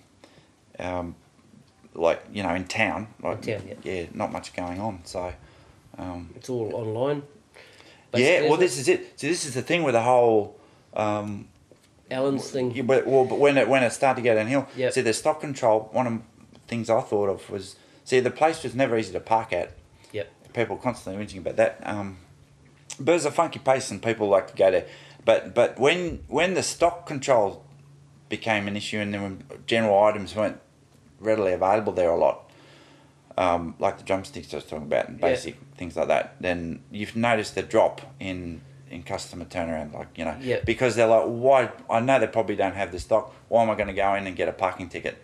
um, 0.79 1.14
like 1.95 2.21
you 2.33 2.43
know, 2.43 2.55
in 2.55 2.64
town, 2.67 3.09
like 3.23 3.47
In 3.47 3.61
town, 3.61 3.76
yeah. 3.85 4.07
not 4.14 4.31
much 4.33 4.55
going 4.55 4.81
on. 4.81 5.00
So. 5.05 5.33
Um, 5.97 6.31
It's 6.37 6.49
all 6.50 6.75
online. 6.75 7.23
yeah, 8.14 8.49
well, 8.49 8.57
this 8.57 8.79
is 8.79 8.88
it. 8.88 9.19
See, 9.21 9.29
this 9.29 9.45
is 9.47 9.55
the 9.55 9.62
thing 9.62 9.83
with 9.85 9.95
the 9.95 10.03
whole. 10.03 10.57
Um, 10.95 11.49
Allan's 12.14 12.50
thing. 12.50 12.71
yeah, 12.75 12.83
but 12.83 13.06
well, 13.06 13.25
but 13.25 13.38
when 13.38 13.56
it 13.59 13.68
when 13.68 13.83
it 13.83 13.90
started 13.90 14.23
to 14.23 14.28
go 14.28 14.35
downhill, 14.35 14.66
Yep. 14.76 14.92
see 14.92 15.00
the 15.00 15.12
stock 15.12 15.40
control. 15.40 15.88
One 15.92 16.06
of 16.06 16.12
the 16.52 16.59
things 16.68 16.88
I 16.90 17.00
thought 17.00 17.28
of 17.28 17.50
was 17.50 17.76
see 18.04 18.21
the 18.21 18.30
place 18.30 18.62
was 18.62 18.75
never 18.75 18.97
easy 18.97 19.12
to 19.12 19.21
park 19.21 19.52
at. 19.52 19.73
Yep. 20.12 20.30
People 20.54 20.76
constantly 20.76 21.25
whinging 21.25 21.38
about 21.38 21.56
that. 21.56 21.80
Um, 21.83 22.18
but 23.00 23.14
it's 23.16 23.25
a 23.25 23.30
funky 23.30 23.59
place 23.59 23.90
and 23.90 24.00
people 24.02 24.28
like 24.28 24.49
to 24.49 24.56
go 24.56 24.71
there. 24.71 24.87
But 25.25 25.54
but 25.54 25.78
when 25.78 26.21
when 26.28 26.54
the 26.54 26.62
stock 26.62 27.06
control 27.06 27.64
became 28.28 28.68
an 28.68 28.76
issue 28.76 28.99
and 28.99 29.12
then 29.12 29.23
when 29.23 29.44
general 29.66 30.02
items 30.04 30.35
weren't 30.35 30.61
readily 31.21 31.52
available 31.52 31.92
there 31.92 32.11
a 32.11 32.16
lot, 32.16 32.50
um, 33.37 33.75
like 33.78 33.99
the 33.99 34.04
drumsticks 34.04 34.52
I 34.52 34.56
was 34.59 34.64
talking 34.64 34.87
about 34.87 35.09
and 35.09 35.18
Yeah. 35.18 35.28
basic 35.28 35.56
things 35.76 35.97
like 35.97 36.09
that, 36.09 36.37
then 36.40 36.80
you've 36.90 37.16
noticed 37.16 37.54
the 37.54 37.62
drop 37.62 38.00
in 38.21 38.61
in 38.94 39.02
customer 39.02 39.44
turnaround, 39.44 39.92
like 39.92 40.08
you 40.16 40.24
know, 40.24 40.36
Yeah. 40.40 40.60
because 40.64 40.94
they're 40.96 41.06
like, 41.08 41.24
why? 41.26 41.70
I 41.90 42.00
know 42.00 42.18
they 42.18 42.26
probably 42.28 42.56
don't 42.56 42.74
have 42.74 42.92
the 42.92 43.00
stock. 43.00 43.34
Why 43.48 43.62
am 43.62 43.70
I 43.70 43.74
going 43.74 43.88
to 43.88 43.92
go 43.94 44.14
in 44.14 44.26
and 44.26 44.36
get 44.36 44.48
a 44.48 44.52
parking 44.52 44.88
ticket? 44.88 45.16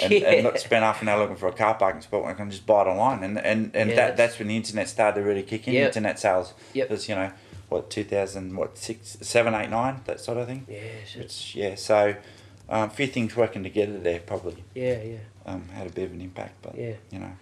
And, 0.00 0.12
and 0.12 0.44
look, 0.44 0.56
spend 0.58 0.84
half 0.84 1.02
an 1.02 1.08
hour 1.08 1.18
looking 1.18 1.34
for 1.36 1.48
a 1.48 1.52
car 1.52 1.74
parking 1.74 2.00
spot 2.00 2.22
when 2.22 2.30
I 2.30 2.34
can 2.34 2.48
just 2.50 2.64
buy 2.64 2.82
it 2.82 2.86
online, 2.86 3.24
and 3.24 3.36
and, 3.38 3.74
and 3.74 3.90
Yeah, 3.90 3.96
that 3.96 3.96
that's- 3.96 4.16
that's 4.16 4.38
when 4.38 4.46
the 4.48 4.56
internet 4.56 4.88
started 4.88 5.20
to 5.20 5.26
really 5.26 5.42
kick 5.42 5.66
in. 5.66 5.74
Yep. 5.74 5.86
Internet 5.88 6.18
sales, 6.20 6.54
Yep. 6.74 6.90
was 6.90 7.08
you 7.08 7.16
know, 7.16 7.32
what 7.68 7.90
two 7.90 8.04
thousand, 8.04 8.56
what 8.56 8.78
six, 8.78 9.18
seven, 9.20 9.52
eight, 9.54 9.68
nine, 9.70 10.00
that 10.04 10.20
sort 10.20 10.38
of 10.38 10.46
thing. 10.46 10.64
Yeah, 10.68 10.78
shit. 11.06 11.22
It's 11.22 11.54
yeah, 11.56 11.74
so 11.74 12.14
um, 12.68 12.84
a 12.84 12.90
few 12.90 13.08
things 13.08 13.34
working 13.36 13.64
together 13.64 13.98
there 13.98 14.20
probably 14.20 14.62
yeah, 14.76 15.02
yeah. 15.02 15.16
um, 15.44 15.68
had 15.74 15.88
a 15.88 15.90
bit 15.90 16.04
of 16.04 16.12
an 16.12 16.20
impact, 16.20 16.54
but 16.62 16.76
Yeah. 16.78 16.92
you 17.10 17.18
know, 17.18 17.32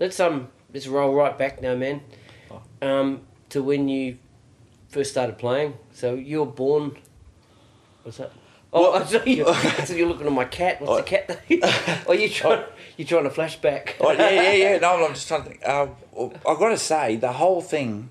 Let's 0.00 0.18
um 0.18 0.48
let's 0.72 0.86
roll 0.86 1.12
right 1.14 1.36
back 1.36 1.60
now, 1.60 1.74
man. 1.74 2.00
Um, 2.80 3.22
to 3.50 3.62
when 3.62 3.88
you 3.88 4.16
first 4.88 5.10
started 5.10 5.38
playing. 5.38 5.74
So 5.92 6.14
you 6.14 6.40
were 6.40 6.46
born. 6.46 6.96
What's 8.02 8.18
that? 8.18 8.32
Oh, 8.72 8.92
I 8.98 9.04
saw 9.04 9.22
you. 9.24 9.44
so 9.84 9.94
you're 9.94 10.08
looking 10.08 10.26
at 10.26 10.32
my 10.32 10.44
cat. 10.44 10.80
What's 10.80 10.96
the 11.10 11.16
cat? 11.16 11.48
Doing? 11.48 11.62
Oh, 12.06 12.12
you 12.12 12.28
trying? 12.28 12.64
You 12.96 13.04
trying 13.04 13.24
to 13.24 13.30
flashback? 13.30 13.94
oh 14.00 14.12
yeah, 14.12 14.30
yeah, 14.30 14.52
yeah. 14.52 14.78
No, 14.78 15.04
I'm 15.06 15.14
just 15.14 15.28
trying 15.28 15.42
to 15.44 15.48
think. 15.50 15.62
Uh, 15.66 15.86
I 16.46 16.54
got 16.58 16.68
to 16.70 16.78
say, 16.78 17.16
the 17.16 17.32
whole 17.32 17.60
thing. 17.62 18.10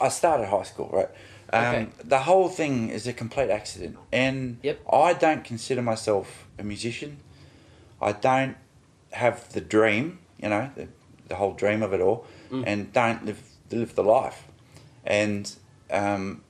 I 0.00 0.08
started 0.08 0.46
high 0.48 0.64
school, 0.64 0.90
right? 0.92 1.08
Um, 1.52 1.64
Okay. 1.74 1.88
The 2.04 2.18
whole 2.20 2.48
thing 2.48 2.88
is 2.90 3.06
a 3.06 3.12
complete 3.12 3.48
accident, 3.50 3.96
and 4.12 4.58
Yep. 4.62 4.80
I 4.92 5.12
don't 5.12 5.44
consider 5.44 5.82
myself 5.82 6.46
a 6.58 6.62
musician. 6.64 7.18
I 8.02 8.12
don't 8.12 8.56
have 9.12 9.48
the 9.52 9.60
dream, 9.60 10.18
you 10.42 10.48
know, 10.48 10.70
the, 10.74 10.88
the 11.28 11.36
whole 11.36 11.52
dream 11.54 11.82
of 11.82 11.92
it 11.94 12.00
all, 12.00 12.26
Mm. 12.50 12.64
and 12.66 12.92
don't 12.92 13.24
live 13.24 13.42
live 13.70 13.94
the 13.94 14.02
life. 14.02 14.44
And 15.08 15.50
um, 15.90 16.42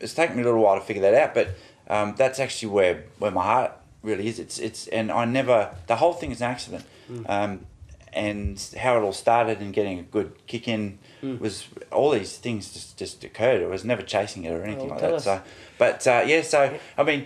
it's 0.00 0.14
taken 0.14 0.36
me 0.36 0.42
a 0.42 0.46
little 0.46 0.62
while 0.62 0.78
to 0.78 0.84
figure 0.84 1.02
that 1.02 1.14
out, 1.14 1.34
but 1.34 1.48
um, 1.88 2.14
that's 2.16 2.38
actually 2.38 2.70
where 2.72 3.04
where 3.18 3.30
my 3.32 3.42
heart 3.44 3.72
really 4.02 4.26
is. 4.28 4.38
It's 4.38 4.58
it's 4.58 4.86
and 4.88 5.10
I 5.10 5.24
never 5.26 5.74
the 5.88 5.96
whole 5.96 6.12
thing 6.14 6.30
is 6.30 6.40
an 6.40 6.50
accident. 6.50 6.84
Mm. 7.10 7.24
Um, 7.28 7.66
and 8.12 8.58
how 8.78 8.96
it 8.96 9.02
all 9.02 9.12
started 9.12 9.60
and 9.60 9.74
getting 9.74 9.98
a 9.98 10.02
good 10.02 10.32
kick 10.46 10.66
in 10.68 10.98
Mm. 11.22 11.40
was 11.40 11.66
all 11.90 12.10
these 12.10 12.36
things 12.36 12.72
just, 12.74 12.98
just 12.98 13.24
occurred. 13.24 13.62
I 13.62 13.66
was 13.66 13.84
never 13.84 14.02
chasing 14.02 14.44
it 14.44 14.50
or 14.52 14.62
anything 14.62 14.90
Oh, 14.90 14.94
like 14.94 15.00
that. 15.00 15.14
us. 15.14 15.24
So, 15.24 15.40
but 15.78 16.06
uh, 16.06 16.22
yeah, 16.26 16.42
so 16.42 16.78
I 16.98 17.02
mean, 17.02 17.24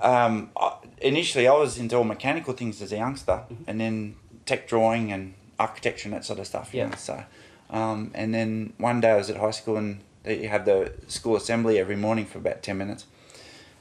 um, 0.00 0.50
I, 0.56 0.72
initially 1.02 1.46
I 1.48 1.52
was 1.52 1.78
into 1.78 1.96
all 1.96 2.04
mechanical 2.04 2.54
things 2.54 2.80
as 2.82 2.92
a 2.92 2.96
youngster, 2.96 3.42
Mm-hmm. 3.52 3.64
and 3.66 3.80
then 3.80 4.16
tech 4.46 4.68
drawing 4.68 5.12
and 5.12 5.34
architecture 5.58 6.08
and 6.08 6.14
that 6.14 6.24
sort 6.24 6.38
of 6.38 6.46
stuff. 6.46 6.72
you 6.72 6.80
Yeah. 6.80 6.88
know, 6.88 6.96
so, 6.96 7.24
um, 7.70 8.10
and 8.14 8.34
then 8.34 8.72
one 8.78 9.00
day 9.00 9.10
I 9.10 9.16
was 9.16 9.30
at 9.30 9.36
high 9.36 9.50
school 9.50 9.76
and 9.76 10.00
they 10.22 10.46
had 10.46 10.64
the 10.64 10.92
school 11.06 11.36
assembly 11.36 11.78
every 11.78 11.96
morning 11.96 12.26
for 12.26 12.38
about 12.38 12.62
ten 12.62 12.78
minutes, 12.78 13.06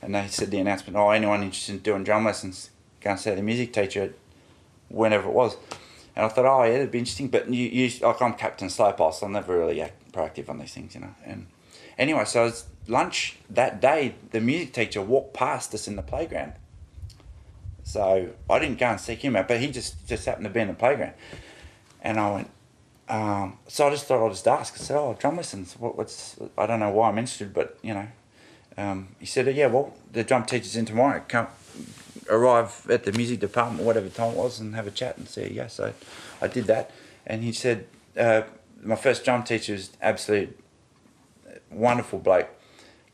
and 0.01 0.15
they 0.15 0.27
said 0.27 0.51
the 0.51 0.59
announcement: 0.59 0.97
"Oh, 0.97 1.09
anyone 1.09 1.43
interested 1.43 1.75
in 1.75 1.79
doing 1.79 2.03
drum 2.03 2.25
lessons, 2.25 2.69
go 3.01 3.11
and 3.11 3.19
see 3.19 3.33
the 3.33 3.41
music 3.41 3.73
teacher, 3.73 4.13
whenever 4.89 5.27
it 5.27 5.33
was." 5.33 5.57
And 6.17 6.25
I 6.25 6.29
thought, 6.29 6.45
oh 6.45 6.63
yeah, 6.63 6.77
it'd 6.77 6.89
be 6.89 6.97
interesting. 6.97 7.27
But 7.27 7.47
you, 7.47 7.67
you 7.67 7.91
like 8.01 8.19
I'm 8.23 8.33
Captain 8.33 8.69
Slowpaw, 8.69 9.13
so 9.13 9.27
I'm 9.27 9.33
never 9.33 9.55
really 9.55 9.79
act 9.81 10.11
proactive 10.11 10.49
on 10.49 10.57
these 10.57 10.73
things, 10.73 10.95
you 10.95 11.01
know. 11.01 11.13
And 11.23 11.45
anyway, 11.95 12.25
so 12.25 12.47
it 12.47 12.63
lunch 12.87 13.37
that 13.51 13.79
day. 13.79 14.15
The 14.31 14.41
music 14.41 14.73
teacher 14.73 15.01
walked 15.01 15.35
past 15.35 15.75
us 15.75 15.87
in 15.87 15.95
the 15.95 16.01
playground. 16.01 16.53
So 17.83 18.31
I 18.49 18.59
didn't 18.59 18.79
go 18.79 18.87
and 18.87 18.99
seek 18.99 19.23
him 19.23 19.35
out, 19.35 19.47
but 19.47 19.59
he 19.59 19.69
just 19.69 20.07
just 20.07 20.25
happened 20.25 20.45
to 20.45 20.49
be 20.49 20.59
in 20.59 20.69
the 20.69 20.73
playground. 20.73 21.13
And 22.01 22.19
I 22.19 22.31
went, 22.31 22.49
um, 23.09 23.57
so 23.67 23.87
I 23.87 23.89
just 23.91 24.05
thought 24.05 24.25
I'd 24.25 24.31
just 24.31 24.47
ask. 24.47 24.73
I 24.75 24.77
said, 24.77 24.97
oh, 24.97 25.15
drum 25.19 25.37
lessons. 25.37 25.75
What, 25.79 25.97
what's? 25.97 26.37
I 26.57 26.65
don't 26.65 26.79
know 26.79 26.89
why 26.89 27.09
I'm 27.09 27.17
interested, 27.17 27.53
but 27.53 27.77
you 27.81 27.93
know. 27.93 28.07
Um, 28.79 29.07
he 29.19 29.25
said, 29.25 29.53
yeah, 29.55 29.67
well, 29.67 29.95
the 30.11 30.23
drum 30.23 30.45
teacher's 30.45 30.75
in 30.75 30.85
tomorrow. 30.85 31.23
Come, 31.27 31.47
arrive 32.29 32.85
at 32.89 33.03
the 33.05 33.11
music 33.11 33.39
department, 33.39 33.83
whatever 33.83 34.09
time 34.09 34.31
it 34.31 34.37
was, 34.37 34.59
and 34.59 34.75
have 34.75 34.87
a 34.87 34.91
chat 34.91 35.17
and 35.17 35.27
see. 35.27 35.51
Yeah, 35.51 35.67
so 35.67 35.93
I 36.41 36.47
did 36.47 36.65
that, 36.65 36.91
and 37.25 37.43
he 37.43 37.51
said 37.51 37.87
uh, 38.17 38.43
my 38.83 38.95
first 38.95 39.23
drum 39.25 39.43
teacher 39.43 39.73
was 39.73 39.91
absolute 40.01 40.59
wonderful 41.71 42.19
bloke, 42.19 42.49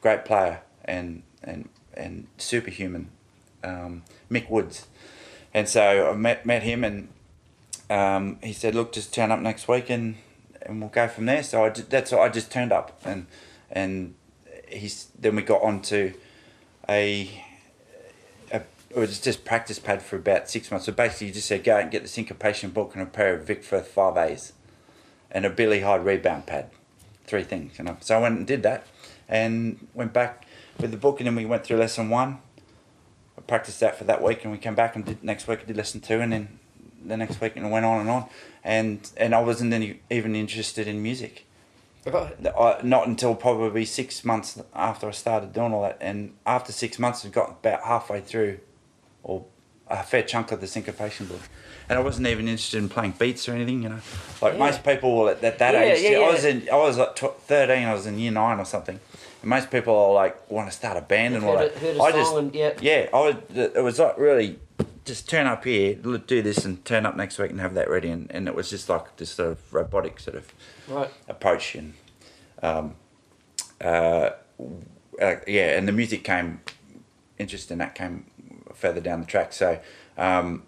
great 0.01 0.25
player, 0.25 0.61
and 0.85 1.23
and 1.43 1.69
and 1.93 2.27
superhuman, 2.37 3.09
um, 3.63 4.03
Mick 4.29 4.49
Woods, 4.49 4.87
and 5.53 5.67
so 5.67 6.11
I 6.11 6.15
met 6.15 6.45
met 6.45 6.63
him, 6.63 6.83
and 6.83 7.09
um, 7.93 8.39
he 8.41 8.53
said, 8.53 8.73
look, 8.73 8.91
just 8.91 9.13
turn 9.13 9.31
up 9.31 9.39
next 9.39 9.67
week, 9.67 9.89
and 9.89 10.15
and 10.63 10.81
we'll 10.81 10.89
go 10.89 11.07
from 11.07 11.27
there. 11.27 11.43
So 11.43 11.63
I 11.65 11.69
ju- 11.69 11.85
that's 11.87 12.11
I 12.11 12.27
just 12.29 12.51
turned 12.51 12.71
up, 12.71 12.99
and 13.05 13.27
and 13.71 14.15
he's 14.67 15.07
then 15.17 15.35
we 15.35 15.43
got 15.43 15.61
on 15.61 15.81
to 15.83 16.13
a 16.89 17.29
a, 18.51 18.61
it 18.89 18.95
was 18.95 19.19
just 19.19 19.45
practice 19.45 19.77
pad 19.77 20.01
for 20.01 20.15
about 20.15 20.49
six 20.49 20.71
months. 20.71 20.87
So 20.87 20.91
basically, 20.91 21.27
you 21.27 21.33
just 21.33 21.47
said 21.47 21.63
go 21.63 21.75
out 21.75 21.81
and 21.81 21.91
get 21.91 22.01
the 22.01 22.07
syncopation 22.07 22.71
book 22.71 22.95
and 22.95 23.03
a 23.03 23.05
pair 23.05 23.35
of 23.35 23.45
Vic 23.45 23.63
Firth 23.63 23.87
five 23.87 24.17
A's, 24.17 24.53
and 25.29 25.45
a 25.45 25.49
Billy 25.51 25.81
Hyde 25.81 26.03
rebound 26.03 26.47
pad, 26.47 26.71
three 27.25 27.43
things. 27.43 27.77
Know. 27.79 27.97
So 28.01 28.17
I 28.17 28.21
went 28.21 28.39
and 28.39 28.47
did 28.47 28.63
that, 28.63 28.87
and 29.29 29.87
went 29.93 30.13
back 30.13 30.47
with 30.79 30.89
the 30.89 30.97
book, 30.97 31.19
and 31.19 31.27
then 31.27 31.35
we 31.35 31.45
went 31.45 31.63
through 31.63 31.77
lesson 31.77 32.09
one. 32.09 32.39
I 33.37 33.41
practiced 33.41 33.79
that 33.81 33.97
for 33.97 34.05
that 34.05 34.23
week, 34.23 34.43
and 34.43 34.51
we 34.51 34.57
came 34.57 34.73
back 34.73 34.95
and 34.95 35.05
did 35.05 35.23
next 35.23 35.47
week. 35.47 35.59
I 35.61 35.65
did 35.65 35.77
lesson 35.77 36.01
two, 36.01 36.19
and 36.21 36.33
then 36.33 36.59
the 37.05 37.17
next 37.17 37.39
week, 37.41 37.53
and 37.55 37.65
it 37.65 37.69
went 37.69 37.85
on 37.85 38.01
and 38.01 38.09
on, 38.09 38.25
and 38.63 39.09
and 39.17 39.33
I 39.35 39.41
wasn't 39.41 39.73
any, 39.73 39.99
even 40.09 40.35
interested 40.35 40.87
in 40.87 41.01
music. 41.03 41.45
Right. 42.05 42.35
I, 42.45 42.79
not 42.83 43.07
until 43.07 43.33
probably 43.33 43.85
six 43.85 44.25
months 44.25 44.61
after 44.75 45.07
I 45.07 45.11
started 45.11 45.53
doing 45.53 45.73
all 45.73 45.83
that. 45.83 45.97
And 46.01 46.33
after 46.45 46.73
six 46.73 46.99
months, 46.99 47.25
I 47.25 47.29
got 47.29 47.49
about 47.61 47.83
halfway 47.83 48.19
through, 48.19 48.59
or 49.23 49.45
a 49.89 50.03
fair 50.03 50.23
chunk 50.23 50.51
of 50.51 50.59
the 50.59 50.67
syncopation 50.67 51.27
book. 51.27 51.39
And 51.87 51.97
I 51.97 52.01
wasn't 52.01 52.27
even 52.27 52.47
interested 52.47 52.77
in 52.79 52.89
playing 52.89 53.13
beats 53.19 53.47
or 53.47 53.53
anything, 53.53 53.83
you 53.83 53.89
know. 53.89 53.99
Like 54.41 54.53
Yeah. 54.53 54.59
most 54.59 54.83
people 54.83 55.29
at 55.29 55.39
that, 55.41 55.59
that 55.59 55.73
Yeah, 55.73 55.81
age, 55.81 56.01
yeah, 56.11 56.17
I 56.19 56.31
was 56.31 56.43
in, 56.45 56.67
I 56.71 56.75
was 56.75 56.97
like 56.97 57.15
tw- 57.15 57.39
thirteen, 57.47 57.87
I 57.87 57.93
was 57.93 58.05
in 58.05 58.17
year 58.19 58.31
nine 58.31 58.59
or 58.59 58.65
something. 58.65 58.99
And 59.41 59.49
most 59.49 59.69
people 59.71 59.95
are 59.95 60.13
like 60.13 60.49
want 60.51 60.69
to 60.69 60.75
start 60.75 60.97
a 60.97 61.01
band 61.01 61.35
and 61.35 61.45
all 61.45 61.57
that. 61.57 61.71
a- 61.81 62.01
I 62.01 62.11
just, 62.11 62.33
and- 62.35 62.53
yeah. 62.55 62.71
yeah, 62.81 63.07
I 63.13 63.17
was, 63.17 63.35
it 63.55 63.83
was 63.83 63.99
like 63.99 64.17
really 64.17 64.59
just 65.05 65.29
turn 65.29 65.47
up 65.47 65.65
here, 65.65 65.95
do 65.95 66.41
this, 66.41 66.65
and 66.65 66.83
turn 66.85 67.05
up 67.05 67.15
next 67.15 67.37
week 67.37 67.51
and 67.51 67.59
have 67.59 67.73
that 67.73 67.89
ready. 67.89 68.09
And, 68.09 68.31
and 68.31 68.47
it 68.47 68.55
was 68.55 68.69
just 68.69 68.87
like 68.89 69.17
this 69.17 69.31
sort 69.31 69.51
of 69.51 69.73
robotic 69.73 70.19
sort 70.19 70.37
of 70.37 70.53
Right. 70.87 71.09
approach 71.27 71.75
and 71.75 71.93
um, 72.61 72.95
uh, 73.81 74.29
uh, 75.21 75.35
yeah, 75.47 75.77
and 75.77 75.87
the 75.87 75.91
music 75.91 76.23
came 76.23 76.61
interest 77.37 77.71
in 77.71 77.77
that 77.79 77.95
came 77.95 78.25
further 78.73 79.01
down 79.01 79.19
the 79.21 79.25
track. 79.27 79.53
So 79.53 79.79
um, 80.17 80.63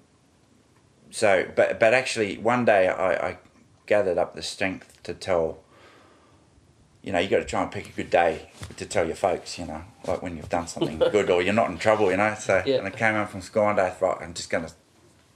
so 1.12 1.48
but 1.56 1.80
but 1.80 1.94
actually 1.94 2.38
one 2.38 2.65
day 2.65 2.88
I, 2.88 3.30
I 3.30 3.38
gathered 3.86 4.18
up 4.18 4.36
the 4.36 4.42
strength 4.42 5.01
to 5.04 5.13
tell. 5.13 5.60
You 7.05 7.12
know, 7.12 7.19
you 7.19 7.29
got 7.29 7.38
to 7.38 7.45
try 7.45 7.62
and 7.62 7.71
pick 7.71 7.88
a 7.88 7.91
good 7.91 8.09
day 8.09 8.50
to 8.77 8.85
tell 8.88 9.05
your 9.05 9.15
folks. 9.15 9.59
You 9.59 9.67
know, 9.67 9.83
like 10.07 10.24
when 10.24 10.35
you've 10.35 10.50
done 10.50 10.65
something 10.67 10.97
good 11.12 11.29
or 11.29 11.39
you're 11.43 11.53
not 11.53 11.69
in 11.69 11.77
trouble. 11.77 12.09
You 12.09 12.17
know, 12.17 12.33
so 12.38 12.63
Yeah. 12.65 12.77
and 12.77 12.88
I 12.88 12.89
came 12.89 13.13
home 13.13 13.27
from 13.27 13.41
school 13.41 13.65
one 13.65 13.75
day. 13.75 13.85
I 13.85 13.91
thought 13.91 14.24
I'm 14.24 14.33
just 14.33 14.50
gonna 14.50 14.71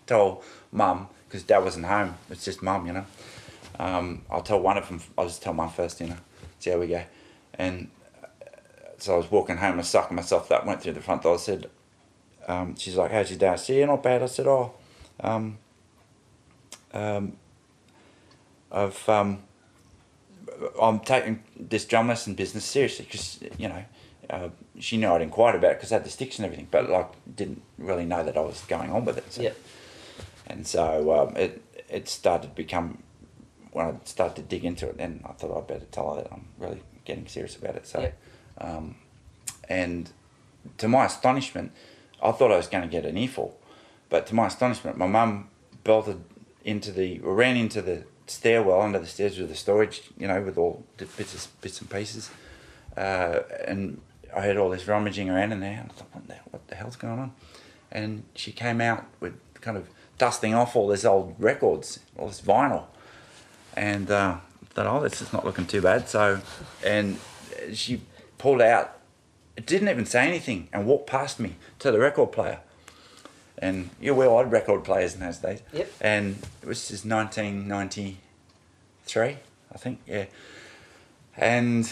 tell 0.07 0.41
mum 0.71 1.09
because 1.27 1.43
dad 1.43 1.59
wasn't 1.59 1.85
home. 1.85 2.15
It's 2.31 2.43
just 2.43 2.63
mum. 2.63 2.87
You 2.87 2.93
know, 2.93 3.05
um, 3.77 4.23
I'll 4.31 4.41
tell 4.41 4.59
one 4.59 4.79
of 4.79 4.87
them. 4.87 4.99
I'll 5.15 5.27
just 5.27 5.43
tell 5.43 5.53
mum 5.53 5.69
first. 5.69 6.01
You 6.01 6.07
know, 6.07 6.17
see 6.57 6.71
how 6.71 6.79
we 6.79 6.87
go. 6.87 7.03
And 7.53 7.91
uh, 8.23 8.25
so 8.97 9.13
I 9.13 9.17
was 9.17 9.29
walking 9.29 9.57
home 9.57 9.77
and 9.77 9.85
sucking 9.85 10.15
myself 10.15 10.49
that 10.49 10.65
Went 10.65 10.81
through 10.81 10.93
the 10.93 11.01
front 11.01 11.21
door. 11.21 11.35
I 11.35 11.37
said, 11.37 11.69
um, 12.47 12.75
"She's 12.77 12.95
like, 12.95 13.11
how's 13.11 13.29
your 13.29 13.37
day?" 13.37 13.49
I 13.49 13.57
said, 13.57 13.75
"Yeah, 13.75 13.85
not 13.85 14.01
bad." 14.01 14.23
I 14.23 14.25
said, 14.25 14.47
"Oh, 14.47 14.73
um, 15.19 15.59
um, 16.93 17.33
I've 18.71 19.07
um, 19.07 19.43
I'm 20.81 20.99
taking 20.99 21.43
this 21.59 21.85
drum 21.85 22.07
lesson 22.07 22.33
business 22.35 22.65
seriously 22.65 23.05
because 23.05 23.39
you 23.57 23.67
know." 23.69 23.83
Uh, 24.29 24.49
she 24.77 24.95
knew 24.97 25.07
I'd 25.11 25.23
inquired 25.23 25.55
about 25.55 25.71
it 25.71 25.77
because 25.79 25.91
I 25.91 25.95
had 25.95 26.03
the 26.05 26.11
sticks 26.11 26.37
and 26.37 26.45
everything, 26.45 26.67
but 26.69 26.87
like 26.87 27.07
didn't 27.35 27.63
really 27.79 28.05
know 28.05 28.23
that 28.23 28.37
I 28.37 28.41
was 28.41 28.61
going 28.65 28.91
on 28.91 29.03
with 29.03 29.17
it. 29.17 29.33
So 29.33 29.41
Yeah. 29.41 29.53
and 30.45 30.67
so 30.67 31.11
um, 31.19 31.35
it 31.35 31.63
it 31.89 32.07
started 32.07 32.49
to 32.49 32.53
become 32.53 33.01
when 33.71 33.87
I 33.87 33.95
started 34.05 34.35
to 34.35 34.41
dig 34.43 34.65
into 34.65 34.87
it. 34.87 34.99
Then 34.99 35.21
I 35.27 35.31
thought 35.31 35.57
I'd 35.57 35.65
better 35.65 35.85
tell 35.91 36.13
her 36.13 36.21
that 36.21 36.31
I'm 36.31 36.45
really 36.59 36.83
getting 37.05 37.25
serious 37.27 37.55
about 37.55 37.75
it. 37.75 37.87
So, 37.87 38.01
Yeah. 38.01 38.11
um, 38.63 38.97
and 39.67 40.11
to 40.77 40.87
my 40.87 41.05
astonishment, 41.05 41.71
I 42.21 42.31
thought 42.31 42.51
I 42.51 42.57
was 42.57 42.67
going 42.67 42.83
to 42.83 42.87
get 42.89 43.07
an 43.07 43.17
earful, 43.17 43.59
but 44.09 44.27
to 44.27 44.35
my 44.35 44.45
astonishment, 44.45 44.95
my 44.95 45.07
mum 45.07 45.49
belted 45.83 46.23
into 46.63 46.91
the 46.91 47.17
ran 47.23 47.57
into 47.57 47.81
the 47.81 48.03
stairwell 48.29 48.81
under 48.81 48.99
the 48.99 49.07
stairs 49.07 49.37
with 49.37 49.49
the 49.49 49.55
storage, 49.55 50.03
you 50.17 50.27
know, 50.27 50.41
with 50.41 50.57
all 50.57 50.85
the 50.97 51.05
bits 51.05 51.33
of, 51.33 51.61
bits 51.61 51.81
and 51.81 51.89
pieces, 51.89 52.29
uh, 52.97 53.39
and 53.67 54.01
I 54.35 54.41
heard 54.41 54.57
all 54.57 54.69
this 54.69 54.87
rummaging 54.87 55.29
around 55.29 55.51
in 55.51 55.59
there, 55.59 55.79
and 55.81 55.89
I 55.89 55.93
thought, 55.93 56.07
what 56.13 56.27
the, 56.27 56.35
what 56.51 56.67
the 56.67 56.75
hell's 56.75 56.95
going 56.95 57.19
on? 57.19 57.31
And 57.91 58.23
she 58.35 58.51
came 58.51 58.81
out 58.81 59.05
with 59.19 59.33
kind 59.61 59.77
of 59.77 59.87
dusting 60.17 60.53
off 60.53 60.75
all 60.75 60.87
these 60.87 61.05
old 61.05 61.35
records, 61.39 61.99
all 62.17 62.27
this 62.27 62.41
vinyl, 62.41 62.85
and 63.75 64.11
uh, 64.11 64.37
thought, 64.69 64.85
oh, 64.85 65.01
this 65.01 65.21
is 65.21 65.33
not 65.33 65.45
looking 65.45 65.65
too 65.65 65.81
bad. 65.81 66.07
So, 66.07 66.41
and 66.85 67.17
she 67.73 68.01
pulled 68.37 68.61
out, 68.61 68.99
didn't 69.65 69.89
even 69.89 70.05
say 70.05 70.27
anything, 70.27 70.69
and 70.71 70.85
walked 70.85 71.07
past 71.07 71.39
me 71.39 71.55
to 71.79 71.91
the 71.91 71.99
record 71.99 72.31
player. 72.31 72.59
And 73.61 73.89
you 73.99 74.15
were 74.15 74.29
odd 74.29 74.51
record 74.51 74.85
players 74.85 75.15
in 75.15 75.19
those 75.19 75.37
days. 75.37 75.61
Yep. 75.73 75.91
And 75.99 76.37
it 76.61 76.67
was 76.67 76.87
just 76.87 77.05
1993, 77.05 79.37
I 79.73 79.77
think, 79.77 79.99
yeah. 80.07 80.25
And 81.35 81.91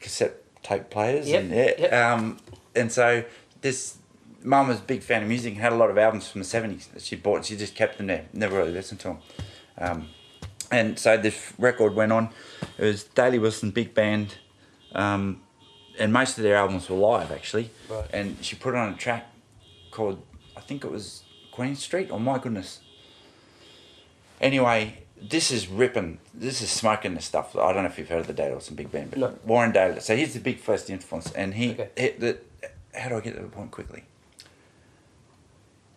cassette 0.00 0.42
tape 0.62 0.90
players. 0.90 1.26
Yep, 1.28 1.40
And, 1.40 1.50
yeah. 1.50 1.70
yep. 1.78 1.92
Um, 1.92 2.38
and 2.74 2.92
so 2.92 3.24
this 3.62 3.96
mum 4.42 4.68
was 4.68 4.78
a 4.78 4.82
big 4.82 5.02
fan 5.02 5.22
of 5.22 5.28
music 5.28 5.52
and 5.54 5.62
had 5.62 5.72
a 5.72 5.76
lot 5.76 5.88
of 5.90 5.96
albums 5.98 6.28
from 6.28 6.42
the 6.42 6.46
70s 6.46 6.90
that 6.92 7.02
she 7.02 7.16
bought. 7.16 7.46
She 7.46 7.56
just 7.56 7.74
kept 7.74 7.96
them 7.96 8.06
there, 8.08 8.26
never 8.32 8.56
really 8.58 8.72
listened 8.72 9.00
to 9.00 9.08
them. 9.08 9.18
Um, 9.78 10.08
and 10.70 10.98
so 10.98 11.16
this 11.16 11.52
record 11.58 11.94
went 11.94 12.12
on. 12.12 12.28
It 12.78 12.84
was 12.84 13.04
Daly 13.04 13.38
Wilson 13.38 13.70
Big 13.70 13.94
Band, 13.94 14.34
um, 14.94 15.40
and 15.98 16.12
most 16.12 16.36
of 16.36 16.44
their 16.44 16.56
albums 16.56 16.90
were 16.90 16.96
live 16.96 17.30
actually. 17.30 17.70
Right. 17.88 18.04
And 18.12 18.36
she 18.42 18.56
put 18.56 18.74
on 18.74 18.92
a 18.92 18.96
track 18.96 19.30
called, 19.90 20.20
think 20.66 20.84
it 20.84 20.90
was 20.90 21.22
Queen 21.52 21.76
Street. 21.76 22.08
Oh 22.10 22.18
my 22.18 22.38
goodness. 22.38 22.80
Anyway, 24.40 25.04
this 25.20 25.50
is 25.50 25.68
ripping. 25.68 26.18
This 26.32 26.60
is 26.60 26.70
smoking 26.70 27.14
the 27.14 27.22
stuff. 27.22 27.56
I 27.56 27.72
don't 27.72 27.84
know 27.84 27.88
if 27.88 27.98
you've 27.98 28.08
heard 28.08 28.28
of 28.28 28.36
the 28.36 28.42
Wilson 28.42 28.74
Big 28.74 28.90
Band, 28.90 29.10
but 29.10 29.18
No. 29.18 29.38
Warren 29.44 29.72
Daly. 29.72 30.00
So 30.00 30.16
he's 30.16 30.34
the 30.34 30.40
big 30.40 30.58
first 30.58 30.90
influence, 30.90 31.30
and 31.32 31.54
he. 31.54 31.72
Okay. 31.72 31.88
he 31.96 32.08
the, 32.10 32.38
how 32.94 33.08
do 33.08 33.16
I 33.16 33.20
get 33.20 33.34
to 33.36 33.42
the 33.42 33.48
point 33.48 33.70
quickly? 33.70 34.04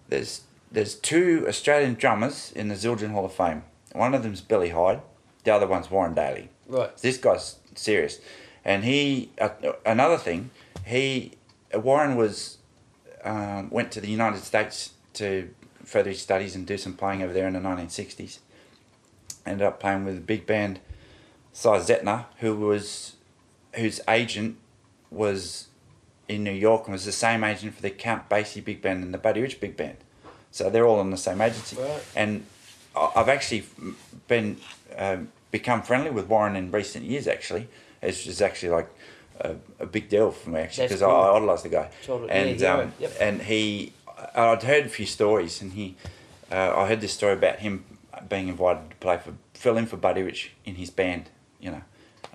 There's 0.09 0.41
there's 0.71 0.95
two 0.95 1.45
Australian 1.47 1.95
drummers 1.95 2.51
in 2.55 2.67
the 2.67 2.75
Zildjian 2.75 3.11
Hall 3.11 3.25
of 3.25 3.33
Fame. 3.33 3.63
One 3.93 4.13
of 4.13 4.23
them's 4.23 4.41
Billy 4.41 4.69
Hyde, 4.69 5.01
the 5.43 5.53
other 5.53 5.67
one's 5.67 5.89
Warren 5.89 6.13
Daly. 6.13 6.49
Right. 6.67 6.95
This 6.97 7.17
guy's 7.17 7.57
serious, 7.75 8.19
and 8.63 8.83
he 8.83 9.31
uh, 9.39 9.49
another 9.85 10.17
thing 10.17 10.51
he 10.85 11.33
Warren 11.73 12.15
was 12.15 12.56
um, 13.27 13.69
went 13.69 13.91
to 13.91 14.01
the 14.01 14.09
United 14.09 14.43
States 14.43 14.91
to 15.13 15.49
further 15.83 16.09
his 16.09 16.21
studies 16.21 16.55
and 16.55 16.65
do 16.65 16.77
some 16.77 16.93
playing 16.93 17.21
over 17.21 17.33
there 17.33 17.47
in 17.47 17.53
the 17.53 17.59
1960s. 17.59 18.39
Ended 19.45 19.65
up 19.65 19.79
playing 19.79 20.05
with 20.05 20.17
a 20.17 20.21
big 20.21 20.45
band, 20.45 20.79
Sy 21.53 21.77
Zentner, 21.79 22.25
who 22.39 22.55
was 22.55 23.15
whose 23.73 24.01
agent 24.07 24.57
was 25.11 25.67
in 26.27 26.43
New 26.43 26.51
York 26.51 26.85
and 26.85 26.93
was 26.93 27.05
the 27.05 27.11
same 27.11 27.43
agent 27.43 27.73
for 27.75 27.81
the 27.81 27.89
Count 27.89 28.27
Basie 28.27 28.63
big 28.63 28.81
band 28.81 29.03
and 29.03 29.13
the 29.13 29.17
Buddy 29.17 29.41
Rich 29.41 29.59
big 29.59 29.77
band. 29.77 29.97
So 30.51 30.69
they're 30.69 30.85
all 30.85 30.99
in 31.01 31.11
the 31.11 31.17
same 31.17 31.39
agency. 31.39 31.77
Right. 31.77 32.03
And 32.15 32.45
I've 32.95 33.29
actually 33.29 33.65
been 34.27 34.57
um, 34.97 35.29
become 35.51 35.81
friendly 35.81 36.09
with 36.09 36.27
Warren 36.27 36.55
in 36.55 36.71
recent 36.71 37.05
years. 37.05 37.27
Actually, 37.27 37.67
it's 38.01 38.23
just 38.23 38.41
actually 38.41 38.69
like 38.69 38.89
a, 39.41 39.55
a 39.79 39.85
big 39.85 40.09
deal 40.09 40.31
for 40.31 40.49
me 40.49 40.61
actually 40.61 40.87
because 40.87 41.01
cool. 41.01 41.11
I, 41.11 41.29
I 41.29 41.35
idolise 41.37 41.61
the 41.63 41.69
guy. 41.69 41.89
Yeah, 42.07 42.15
and 42.29 42.59
hero. 42.59 42.81
um, 42.81 42.93
Yep. 42.99 43.17
and 43.19 43.41
he, 43.43 43.93
I'd 44.35 44.63
heard 44.63 44.85
a 44.85 44.89
few 44.89 45.05
stories, 45.05 45.61
and 45.61 45.73
he, 45.73 45.95
uh, 46.51 46.73
I 46.75 46.87
heard 46.87 47.01
this 47.01 47.13
story 47.13 47.33
about 47.33 47.59
him 47.59 47.85
being 48.29 48.47
invited 48.47 48.89
to 48.89 48.95
play 48.97 49.17
for 49.17 49.33
fill 49.53 49.77
in 49.77 49.85
for 49.85 49.97
Buddy 49.97 50.21
Rich 50.23 50.51
in 50.65 50.75
his 50.75 50.89
band. 50.89 51.29
You 51.59 51.71
know, 51.71 51.81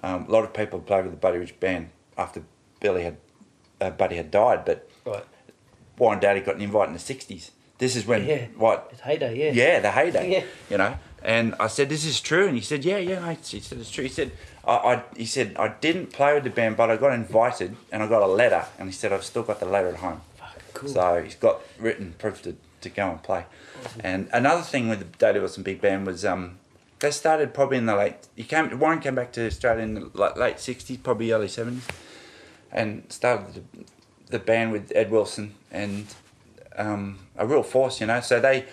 um, 0.02 0.26
a 0.26 0.30
lot 0.30 0.44
of 0.44 0.52
people 0.54 0.80
played 0.80 1.04
with 1.04 1.12
the 1.12 1.18
Buddy 1.18 1.38
Rich 1.38 1.58
band 1.60 1.90
after 2.18 2.42
Billy 2.80 3.02
had, 3.04 3.16
uh, 3.80 3.90
Buddy 3.90 4.16
had 4.16 4.30
died, 4.30 4.64
but 4.64 4.88
Right. 5.04 5.24
Warren 5.98 6.20
Daly 6.20 6.40
got 6.40 6.54
an 6.56 6.62
invite 6.62 6.88
in 6.88 6.94
the 6.94 7.00
'60s. 7.00 7.50
This 7.78 7.96
is 7.96 8.06
when 8.06 8.24
Yeah. 8.26 8.46
what 8.56 8.88
It's 8.92 9.00
heyday, 9.00 9.36
yeah. 9.36 9.50
yeah, 9.52 9.80
the 9.80 9.90
heyday. 9.90 10.30
Yeah. 10.32 10.44
You 10.70 10.78
know. 10.78 10.94
And 11.24 11.54
I 11.60 11.66
said, 11.68 11.88
"This 11.88 12.04
is 12.04 12.20
true," 12.20 12.46
and 12.46 12.56
he 12.56 12.60
said, 12.62 12.84
"Yeah, 12.84 12.98
yeah." 12.98 13.20
Mate. 13.20 13.46
He 13.46 13.60
said, 13.60 13.78
"It's 13.78 13.90
true." 13.90 14.02
He 14.04 14.10
said, 14.10 14.32
I, 14.64 14.72
"I," 14.72 15.02
he 15.16 15.26
said, 15.26 15.56
"I 15.56 15.68
didn't 15.68 16.12
play 16.12 16.34
with 16.34 16.44
the 16.44 16.50
band, 16.50 16.76
but 16.76 16.90
I 16.90 16.96
got 16.96 17.12
invited, 17.12 17.76
and 17.90 18.02
I 18.02 18.06
got 18.06 18.22
a 18.22 18.26
letter." 18.26 18.64
And 18.78 18.88
he 18.88 18.92
said, 18.92 19.12
"I've 19.12 19.24
still 19.24 19.42
got 19.42 19.60
the 19.60 19.66
letter 19.66 19.88
at 19.88 19.96
home." 19.96 20.20
Fuck, 20.36 20.62
cool. 20.74 20.88
So 20.88 21.22
he's 21.22 21.34
got 21.34 21.62
written 21.78 22.14
proof 22.18 22.42
to, 22.42 22.56
to 22.80 22.88
go 22.88 23.10
and 23.10 23.22
play. 23.22 23.46
And 24.00 24.28
another 24.32 24.62
thing 24.62 24.88
with 24.88 24.98
the 25.00 25.04
Daly 25.04 25.40
Wilson 25.40 25.62
Big 25.62 25.80
Band 25.80 26.06
was 26.06 26.24
um, 26.24 26.58
they 27.00 27.10
started 27.10 27.52
probably 27.52 27.78
in 27.78 27.86
the 27.86 27.96
late. 27.96 28.28
He 28.36 28.44
came. 28.44 28.78
Warren 28.78 29.00
came 29.00 29.14
back 29.14 29.32
to 29.32 29.46
Australia 29.46 29.82
in 29.82 29.94
the 29.94 30.10
like, 30.14 30.36
late 30.36 30.56
'60s, 30.56 31.02
probably 31.02 31.32
early 31.32 31.48
'70s, 31.48 31.82
and 32.70 33.04
started 33.12 33.54
the, 33.54 33.84
the 34.30 34.38
band 34.38 34.72
with 34.72 34.92
Ed 34.94 35.10
Wilson 35.10 35.54
and 35.70 36.06
um, 36.76 37.18
a 37.36 37.46
real 37.46 37.62
force, 37.64 38.00
you 38.00 38.06
know. 38.06 38.20
So 38.20 38.38
they 38.38 38.66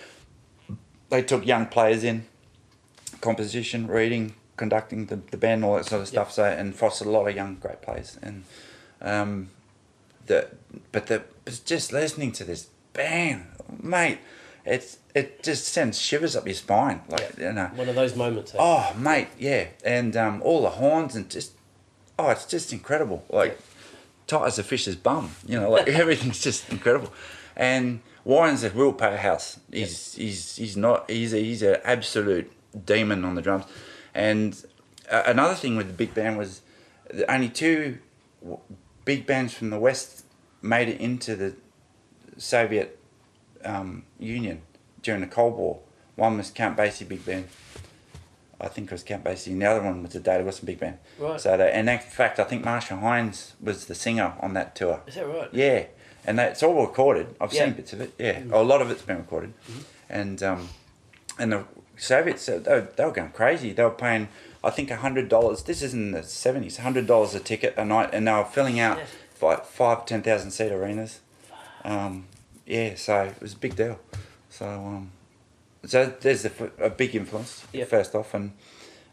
they 1.08 1.22
took 1.22 1.44
young 1.44 1.66
players 1.66 2.04
in, 2.04 2.26
composition, 3.20 3.88
reading, 3.88 4.34
conducting 4.60 5.06
the, 5.06 5.16
the 5.32 5.36
band, 5.44 5.64
all 5.64 5.74
that 5.76 5.86
sort 5.86 6.02
of 6.02 6.06
Yep. 6.08 6.14
stuff. 6.14 6.32
So 6.32 6.44
and 6.44 6.74
fostered 6.74 7.08
a 7.08 7.10
lot 7.10 7.26
of 7.28 7.34
young 7.34 7.56
great 7.64 7.80
players. 7.86 8.18
And 8.22 8.44
um, 9.12 9.50
the 10.26 10.48
but 10.92 11.06
the 11.06 11.22
but 11.44 11.60
just 11.64 11.92
listening 11.92 12.32
to 12.32 12.44
this 12.44 12.68
band, 12.92 13.46
mate, 13.82 14.18
it's 14.64 14.98
it 15.14 15.42
just 15.42 15.64
sends 15.76 15.98
shivers 15.98 16.36
up 16.36 16.44
your 16.46 16.54
spine, 16.54 17.00
like 17.08 17.38
you 17.38 17.52
know. 17.52 17.70
One 17.74 17.88
of 17.88 17.94
those 17.96 18.14
moments. 18.14 18.54
eh? 18.54 18.58
Oh, 18.60 18.94
mate, 18.96 19.28
yeah, 19.38 19.64
and 19.84 20.16
um, 20.16 20.42
all 20.42 20.62
the 20.62 20.70
horns 20.82 21.16
and 21.16 21.28
just 21.30 21.52
oh, 22.18 22.28
it's 22.30 22.46
just 22.46 22.72
incredible. 22.72 23.24
Like 23.30 23.58
tight 24.26 24.46
as 24.46 24.58
a 24.58 24.62
fish's 24.62 24.96
bum, 24.96 25.30
you 25.46 25.58
know, 25.58 25.70
like 25.70 25.88
everything's 26.02 26.40
just 26.40 26.68
incredible. 26.70 27.10
And 27.56 28.00
Warren's 28.24 28.62
a 28.62 28.70
real 28.70 28.92
powerhouse. 28.92 29.58
He's 29.72 30.14
he's 30.14 30.56
he's 30.56 30.76
not 30.76 31.10
he's 31.10 31.32
a, 31.32 31.38
he's 31.38 31.62
an 31.62 31.78
absolute 31.84 32.52
demon 32.84 33.24
on 33.24 33.34
the 33.34 33.42
drums. 33.42 33.64
And 34.14 34.62
uh, 35.10 35.22
another 35.26 35.54
thing 35.54 35.76
with 35.76 35.86
the 35.88 35.92
big 35.92 36.14
band 36.14 36.38
was 36.38 36.62
only 37.28 37.48
two 37.48 37.98
w- 38.42 38.60
big 39.04 39.26
bands 39.26 39.52
from 39.54 39.70
the 39.70 39.78
west 39.78 40.24
made 40.62 40.88
it 40.88 41.00
into 41.00 41.36
the 41.36 41.54
Soviet 42.36 42.98
um, 43.64 44.04
Union 44.18 44.62
during 45.02 45.20
the 45.20 45.26
Cold 45.26 45.56
War. 45.56 45.80
One 46.16 46.36
was 46.36 46.50
Count 46.50 46.76
Basie 46.76 47.06
Big 47.08 47.24
Band. 47.24 47.48
I 48.60 48.68
think 48.68 48.88
it 48.88 48.92
was 48.92 49.02
Count 49.02 49.24
Basie, 49.24 49.48
and 49.52 49.62
the 49.62 49.66
other 49.66 49.82
one 49.82 50.02
was 50.02 50.12
the 50.12 50.20
Daly 50.20 50.44
Wilson 50.44 50.66
Big 50.66 50.78
Band. 50.78 50.98
Right. 51.18 51.40
So, 51.40 51.56
they, 51.56 51.72
and 51.72 51.88
in 51.88 51.98
fact, 51.98 52.38
I 52.38 52.44
think 52.44 52.62
Marcia 52.62 52.96
Hines 52.96 53.54
was 53.60 53.86
the 53.86 53.94
singer 53.94 54.34
on 54.40 54.52
that 54.52 54.76
tour. 54.76 55.00
Is 55.06 55.14
that 55.14 55.26
right? 55.26 55.48
Yeah, 55.52 55.84
and 56.26 56.38
that, 56.38 56.52
it's 56.52 56.62
all 56.62 56.86
recorded. 56.86 57.34
I've 57.40 57.54
Yeah. 57.54 57.64
seen 57.66 57.72
bits 57.74 57.94
of 57.94 58.02
it. 58.02 58.12
Yeah, 58.18 58.42
a 58.52 58.62
lot 58.62 58.82
of 58.82 58.90
it's 58.90 59.00
been 59.00 59.16
recorded, 59.16 59.54
and 60.10 60.42
um, 60.42 60.68
and 61.38 61.52
the 61.52 61.64
Soviets 62.02 62.46
they 62.46 62.58
were, 62.58 62.88
they 62.96 63.04
were 63.04 63.12
going 63.12 63.30
crazy. 63.30 63.72
They 63.72 63.82
were 63.84 63.90
paying, 63.90 64.28
I 64.64 64.70
think, 64.70 64.90
hundred 64.90 65.28
dollars. 65.28 65.62
This 65.62 65.82
is 65.82 65.94
in 65.94 66.12
the 66.12 66.22
seventies. 66.22 66.78
Hundred 66.78 67.06
dollars 67.06 67.34
a 67.34 67.40
ticket 67.40 67.74
a 67.76 67.84
night, 67.84 68.10
and 68.12 68.26
they 68.26 68.32
were 68.32 68.44
filling 68.44 68.80
out 68.80 68.98
like 69.42 69.64
five, 69.66 70.06
ten 70.06 70.22
thousand 70.22 70.50
seat 70.52 70.72
arenas. 70.72 71.20
Um, 71.84 72.26
yeah, 72.66 72.94
so 72.94 73.22
it 73.24 73.40
was 73.40 73.54
a 73.54 73.56
big 73.58 73.76
deal. 73.76 73.98
So 74.48 74.66
um, 74.66 75.10
so 75.84 76.12
there's 76.20 76.44
a 76.44 76.90
big 76.90 77.14
influence 77.14 77.64
Yeah. 77.72 77.84
first 77.84 78.14
off, 78.14 78.34
and 78.34 78.52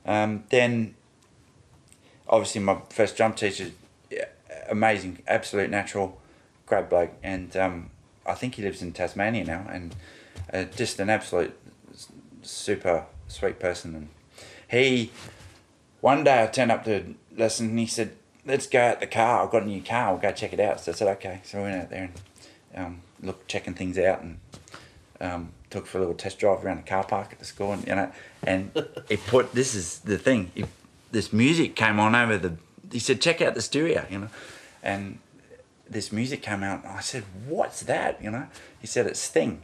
um, 0.06 0.44
then 0.50 0.96
obviously 2.28 2.62
my 2.62 2.78
first 2.90 3.16
jump 3.18 3.36
teacher, 3.38 3.72
amazing, 4.70 5.24
absolute 5.28 5.70
natural, 5.70 6.20
great 6.66 6.90
bloke, 6.90 7.12
and 7.24 7.56
um, 7.56 7.90
I 8.26 8.34
think 8.34 8.56
he 8.56 8.64
lives 8.64 8.82
in 8.82 8.92
Tasmania 8.92 9.46
now, 9.46 9.66
and 9.70 9.96
uh, 10.54 10.64
just 10.64 11.00
an 11.00 11.10
absolute 11.10 11.58
super 12.48 13.06
sweet 13.28 13.60
person. 13.60 13.96
And 13.96 14.10
he, 14.70 15.12
one 16.02 16.24
day 16.24 16.44
I 16.44 16.48
turned 16.48 16.72
up 16.72 16.84
to 16.86 17.16
listen 17.36 17.70
and 17.70 17.80
he 17.80 17.86
said, 17.86 18.12
"Let's 18.46 18.68
go 18.68 18.82
out 18.82 19.00
the 19.00 19.08
car. 19.08 19.44
I've 19.44 19.52
got 19.52 19.64
a 19.64 19.68
new 19.68 19.82
car. 19.82 20.12
We'll 20.12 20.22
go 20.22 20.32
check 20.32 20.54
it 20.54 20.60
out." 20.60 20.80
So 20.80 20.92
I 20.92 20.96
said, 20.96 21.08
"Okay." 21.18 21.42
So 21.44 21.60
we 21.60 21.66
went 21.66 21.82
out 21.84 21.90
there 21.90 22.04
and 22.04 22.86
um, 22.86 23.02
looked, 23.22 23.48
checking 23.48 23.74
things 23.74 23.98
out, 23.98 24.22
and 24.22 24.40
um, 25.20 25.52
took 25.70 25.86
for 25.86 25.98
a 25.98 26.02
little 26.02 26.16
test 26.16 26.40
drive 26.40 26.64
around 26.64 26.78
the 26.78 26.84
car 26.84 27.04
park 27.04 27.30
at 27.32 27.40
the 27.40 27.46
school, 27.46 27.72
and 27.74 27.86
you 27.88 27.96
know, 27.96 28.12
and 28.44 28.72
he 29.10 29.18
put 29.18 29.54
this 29.54 29.76
is 29.76 30.00
the 30.00 30.18
thing. 30.18 30.52
He, 30.56 30.66
this 31.12 31.32
music 31.32 31.76
came 31.76 32.00
on 32.00 32.16
over 32.16 32.38
the. 32.38 32.58
He 32.92 33.00
said, 33.00 33.22
"Check 33.22 33.42
out 33.42 33.56
the 33.56 33.62
stereo," 33.62 34.06
you 34.10 34.20
know, 34.20 34.30
and 34.84 35.20
this 35.90 36.12
music 36.12 36.42
came 36.42 36.64
out. 36.64 36.84
And 36.84 36.94
I 36.94 37.02
said, 37.02 37.24
"What's 37.48 37.82
that?" 37.84 38.22
You 38.22 38.32
know, 38.32 38.48
he 38.80 38.88
said, 38.88 39.08
"It's 39.08 39.20
Sting," 39.20 39.62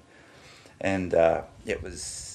and 0.82 1.14
uh, 1.14 1.44
it 1.66 1.82
was. 1.84 2.33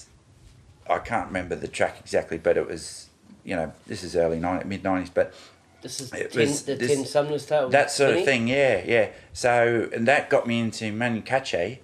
I 0.89 0.99
can't 0.99 1.27
remember 1.27 1.55
the 1.55 1.67
track 1.67 1.97
exactly, 1.99 2.37
but 2.37 2.57
it 2.57 2.67
was, 2.67 3.09
you 3.43 3.55
know, 3.55 3.71
this 3.87 4.03
is 4.03 4.15
early 4.15 4.39
90, 4.39 4.65
mid 4.67 4.83
nineties, 4.83 5.09
but 5.11 5.33
This 5.81 6.01
is 6.01 6.11
It 6.11 6.31
ten, 6.33 6.41
was- 6.41 6.63
the 6.63 6.75
this- 6.75 6.91
Ten 6.93 7.05
Sumner's 7.05 7.45
Tale. 7.45 7.69
that 7.69 7.89
sort 7.91 8.17
of 8.17 8.25
thing. 8.25 8.47
Yeah, 8.49 8.83
yeah. 8.85 9.09
So 9.33 9.89
and 9.93 10.05
that 10.07 10.29
got 10.29 10.45
me 10.45 10.59
into 10.59 10.91
Manu 10.91 11.21
Katché 11.21 11.79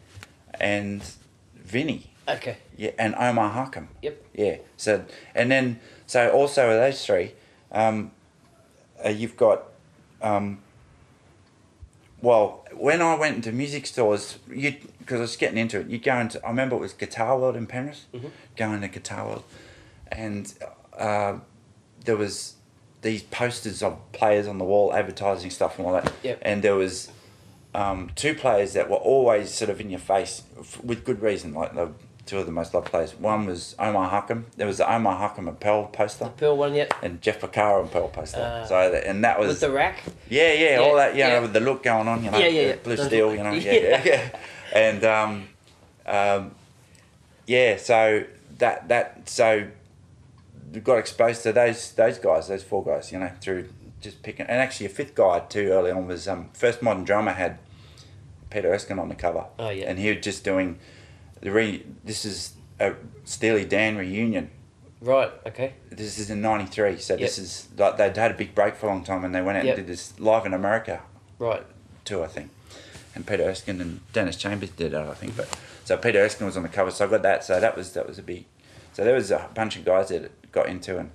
and 0.59 1.01
Vinny. 1.55 2.11
Okay. 2.27 2.57
Yeah, 2.75 2.91
and 2.99 3.15
Omar 3.15 3.51
Hakim. 3.51 3.87
Yep. 4.01 4.21
Yeah. 4.33 4.57
So 4.75 5.05
and 5.33 5.49
then 5.49 5.79
so 6.07 6.29
also 6.31 6.67
with 6.67 6.77
those 6.77 7.05
three, 7.05 7.35
um, 7.71 8.11
uh, 9.05 9.09
you've 9.09 9.37
got 9.37 9.63
um, 10.21 10.59
well, 12.21 12.65
when 12.73 13.01
I 13.01 13.15
went 13.15 13.35
into 13.37 13.51
music 13.51 13.85
stores, 13.85 14.39
you 14.49 14.75
because 15.05 15.19
I 15.19 15.21
was 15.21 15.35
getting 15.37 15.57
into 15.59 15.79
it, 15.79 15.87
you 15.87 15.99
go 15.99 16.17
into. 16.17 16.43
I 16.43 16.49
remember 16.49 16.75
it 16.75 16.79
was 16.79 16.93
Guitar 16.93 17.37
World 17.37 17.55
in 17.55 17.67
Paris, 17.67 18.05
Mm-hmm. 18.13 18.27
going 18.57 18.81
to 18.81 18.87
Guitar 18.87 19.25
World, 19.27 19.43
and 20.11 20.51
uh, 20.97 21.37
there 22.03 22.17
was 22.17 22.55
these 23.01 23.21
posters 23.23 23.83
of 23.83 23.99
players 24.13 24.47
on 24.47 24.57
the 24.57 24.65
wall 24.65 24.93
advertising 24.93 25.51
stuff 25.51 25.77
and 25.77 25.85
all 25.87 25.93
that. 25.93 26.11
Yep. 26.23 26.39
And 26.41 26.63
there 26.63 26.75
was 26.75 27.11
um, 27.75 28.09
two 28.15 28.33
players 28.33 28.73
that 28.73 28.89
were 28.89 28.95
always 28.97 29.53
sort 29.53 29.69
of 29.69 29.79
in 29.79 29.89
your 29.91 29.99
face 29.99 30.41
f- 30.59 30.83
with 30.83 31.05
good 31.05 31.21
reason, 31.21 31.53
like 31.53 31.75
the 31.75 31.91
two 32.25 32.39
of 32.39 32.47
the 32.47 32.51
most 32.51 32.73
loved 32.73 32.87
players. 32.87 33.13
One 33.13 33.45
was 33.45 33.75
Omar 33.77 34.09
Hakim. 34.09 34.47
There 34.57 34.65
was 34.65 34.77
the 34.79 34.91
Omar 34.91 35.15
Hakim 35.17 35.47
and 35.47 35.59
Pearl 35.59 35.85
poster. 35.85 36.23
The 36.25 36.29
Pearl 36.31 36.57
one 36.57 36.73
yet? 36.73 36.91
And 37.03 37.21
Jeff 37.21 37.39
Porcaro 37.41 37.81
and 37.83 37.91
Pearl 37.91 38.07
poster. 38.07 38.39
Uh, 38.39 38.65
so 38.65 38.89
that, 38.89 39.05
and 39.05 39.23
that 39.23 39.37
was 39.39 39.49
With 39.49 39.59
the 39.59 39.69
rack? 39.69 40.01
yeah, 40.27 40.51
yeah, 40.53 40.69
Yeah, 40.71 40.77
all 40.79 40.95
that, 40.95 41.13
you 41.15 41.21
know, 41.21 41.27
yeah. 41.29 41.39
with 41.41 41.53
the 41.53 41.59
look 41.59 41.83
going 41.83 42.07
on, 42.07 42.23
you 42.23 42.31
know, 42.31 42.39
Yeah, 42.39 42.47
yeah, 42.47 42.75
blue 42.77 42.97
steel, 42.97 43.35
you 43.35 43.43
know, 43.43 43.51
Yeah. 43.53 43.71
yeah, 43.73 44.01
yeah. 44.03 44.29
And 44.75 45.03
um, 45.03 45.47
um, 46.05 46.51
yeah, 47.47 47.77
so 47.77 48.25
that 48.59 48.87
that 48.89 49.27
so 49.27 49.67
got 50.83 50.97
exposed 50.97 51.41
to 51.43 51.53
those 51.53 51.91
those 51.93 52.19
guys, 52.19 52.47
those 52.47 52.63
four 52.63 52.83
guys, 52.83 53.11
you 53.11 53.17
know, 53.19 53.31
through 53.41 53.69
just 54.01 54.21
picking, 54.21 54.45
and 54.45 54.59
actually 54.61 54.85
a 54.85 54.89
fifth 54.89 55.15
guy 55.15 55.39
too 55.39 55.69
early 55.69 55.89
on 55.91 56.05
was 56.07 56.27
um, 56.27 56.49
first 56.53 56.81
modern 56.81 57.03
drummer 57.05 57.31
had 57.31 57.57
Peter 58.49 58.71
Erskine 58.71 58.99
on 58.99 59.09
the 59.09 59.15
cover, 59.15 59.45
Oh, 59.57 59.69
yeah. 59.69 59.85
and 59.89 59.97
he 59.97 60.09
was 60.13 60.23
just 60.23 60.43
doing 60.43 60.77
the 61.41 61.51
re. 61.51 61.83
This 62.03 62.25
is 62.25 62.53
a 62.79 62.93
Steely 63.23 63.63
Dan 63.65 63.95
reunion 63.97 64.51
Right, 65.01 65.31
okay. 65.47 65.73
this 65.89 66.17
is 66.19 66.29
in 66.29 66.41
'93, 66.41 66.97
so 66.97 67.15
this 67.15 67.37
is 67.37 67.67
like 67.77 67.97
they'd 67.97 68.15
had 68.17 68.31
a 68.31 68.33
big 68.33 68.53
break 68.55 68.75
for 68.75 68.87
a 68.87 68.89
long 68.89 69.03
time, 69.03 69.23
and 69.23 69.33
they 69.33 69.41
went 69.41 69.57
out 69.57 69.65
Yep. 69.65 69.77
and 69.77 69.87
did 69.87 69.93
this 69.93 70.19
live 70.19 70.45
in 70.45 70.53
America 70.53 71.01
Right. 71.39 71.63
tour, 72.03 72.23
I 72.25 72.27
think. 72.27 72.49
And 73.15 73.25
Peter 73.25 73.43
Erskine 73.43 73.79
and 73.81 73.99
Dennis 74.13 74.35
Chambers 74.35 74.69
did 74.71 74.93
it, 74.93 74.97
I 74.97 75.13
think. 75.13 75.37
But 75.37 75.47
so 75.85 75.95
Peter 75.97 76.19
Erskine 76.19 76.45
was 76.47 76.57
on 76.57 76.63
the 76.63 76.69
cover, 76.69 76.91
so 76.91 77.05
I 77.05 77.09
got 77.09 77.21
that. 77.23 77.43
So 77.43 77.59
that 77.59 77.75
was 77.77 77.93
that 77.93 78.07
was 78.07 78.19
a 78.19 78.23
big. 78.23 78.45
So 78.93 79.03
there 79.03 79.15
was 79.15 79.31
a 79.31 79.49
bunch 79.53 79.77
of 79.77 79.85
guys 79.85 80.09
that 80.09 80.29
got 80.51 80.67
into 80.67 80.97
and 80.97 81.11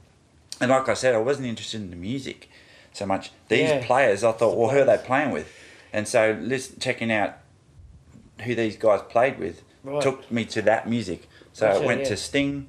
and 0.60 0.70
like 0.70 0.88
I 0.88 0.94
said, 0.94 1.14
I 1.14 1.18
wasn't 1.18 1.46
interested 1.48 1.80
in 1.80 1.90
the 1.90 1.96
music 1.96 2.48
so 2.92 3.06
much. 3.06 3.30
These 3.48 3.68
Yeah. 3.70 3.86
players, 3.86 4.24
I 4.24 4.32
thought, 4.32 4.56
well, 4.56 4.70
who 4.70 4.78
are 4.80 4.84
they 4.84 4.98
playing 4.98 5.30
with? 5.30 5.50
And 5.92 6.06
so 6.08 6.36
listen, 6.40 6.78
checking 6.80 7.10
out 7.12 7.34
who 8.42 8.54
these 8.54 8.76
guys 8.76 9.00
played 9.08 9.38
with 9.38 9.62
Right. 9.82 10.02
took 10.02 10.30
me 10.30 10.44
to 10.46 10.62
that 10.62 10.88
music. 10.88 11.28
So 11.52 11.66
Gotcha, 11.66 11.82
I 11.82 11.86
went 11.86 12.00
yeah. 12.02 12.08
to 12.08 12.16
Sting. 12.16 12.66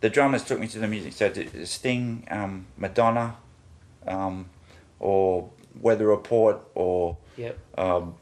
The 0.00 0.10
drummers 0.10 0.44
took 0.44 0.58
me 0.60 0.66
to 0.68 0.78
the 0.78 0.86
music. 0.88 1.12
So 1.14 1.32
Sting, 1.64 2.26
um, 2.30 2.66
Madonna, 2.76 3.36
um, 4.06 4.48
or 4.98 5.50
Weather 5.80 6.06
Report, 6.06 6.60
or 6.74 7.16
Yep. 7.36 7.58
um, 7.78 8.14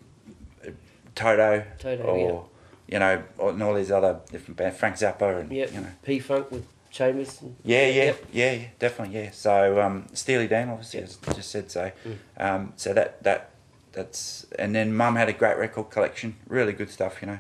Toto, 1.19 1.65
Toto, 1.79 2.03
or 2.05 2.47
you 2.87 2.99
know, 2.99 3.23
or, 3.39 3.51
and 3.51 3.63
all 3.63 3.75
these 3.75 3.91
other 3.91 4.21
different 4.31 4.57
bands, 4.57 4.79
Frank 4.79 4.97
Zappa, 4.97 5.41
and 5.41 5.53
Yep. 5.53 5.73
you 5.75 5.81
know, 5.81 5.91
P 6.03 6.19
Funk 6.21 6.51
with 6.51 6.65
Chambers. 6.91 7.43
And, 7.43 7.57
yeah, 7.65 7.87
yeah, 7.87 8.05
Yep. 8.05 8.25
yeah, 8.33 8.53
yeah, 8.53 8.67
definitely, 8.79 9.17
yeah. 9.19 9.31
So 9.33 9.81
um, 9.81 10.07
Steely 10.15 10.47
Dan, 10.49 10.71
obviously, 10.71 11.01
as 11.01 11.19
I 11.27 11.33
just 11.33 11.51
said 11.51 11.71
so. 11.71 11.91
Mm. 12.07 12.17
Um, 12.39 12.73
so 12.77 12.95
that 12.95 13.23
that 13.25 13.51
that's 13.93 14.47
and 14.59 14.75
then 14.75 14.95
Mum 14.97 15.17
had 15.17 15.29
a 15.29 15.33
great 15.33 15.59
record 15.59 15.91
collection, 15.91 16.37
really 16.47 16.73
good 16.73 16.91
stuff, 16.91 17.21
you 17.21 17.27
know. 17.29 17.39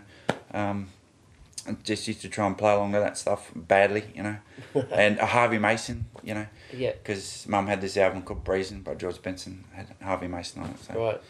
Um, 0.52 0.88
just 1.84 2.08
used 2.08 2.22
to 2.22 2.28
try 2.30 2.46
and 2.46 2.56
play 2.56 2.72
along 2.72 2.92
with 2.92 3.02
that 3.02 3.18
stuff 3.18 3.50
badly, 3.54 4.04
you 4.14 4.22
know. 4.22 4.36
and 4.90 5.18
uh, 5.18 5.26
Harvey 5.26 5.58
Mason, 5.58 6.06
you 6.22 6.32
know, 6.34 6.46
Yeah. 6.72 6.92
because 6.92 7.46
Mum 7.46 7.66
had 7.66 7.80
this 7.82 7.96
album 7.98 8.22
called 8.22 8.42
Breezing 8.44 8.80
by 8.80 8.94
George 8.94 9.20
Benson, 9.22 9.64
had 9.74 9.88
Harvey 10.02 10.28
Mason 10.28 10.62
on 10.62 10.70
it. 10.70 10.78
So, 10.82 10.94
Right. 10.94 11.20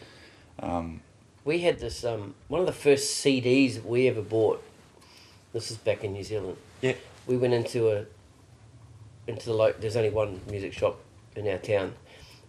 um, 0.59 1.01
We 1.49 1.61
had 1.61 1.79
this 1.79 2.05
um 2.05 2.35
one 2.47 2.61
of 2.61 2.67
the 2.67 2.73
first 2.87 3.25
CDs 3.25 3.73
that 3.73 3.85
we 3.87 4.07
ever 4.07 4.21
bought. 4.21 4.63
This 5.51 5.71
is 5.71 5.77
back 5.77 6.03
in 6.03 6.13
New 6.13 6.23
Zealand. 6.23 6.57
Yeah. 6.79 6.93
We 7.25 7.37
went 7.37 7.55
into 7.55 7.89
a 7.89 8.05
into 9.25 9.47
the 9.47 9.53
like. 9.53 9.81
There's 9.81 9.95
only 9.95 10.11
one 10.11 10.41
music 10.47 10.73
shop 10.73 10.99
in 11.35 11.47
our 11.47 11.57
town. 11.57 11.95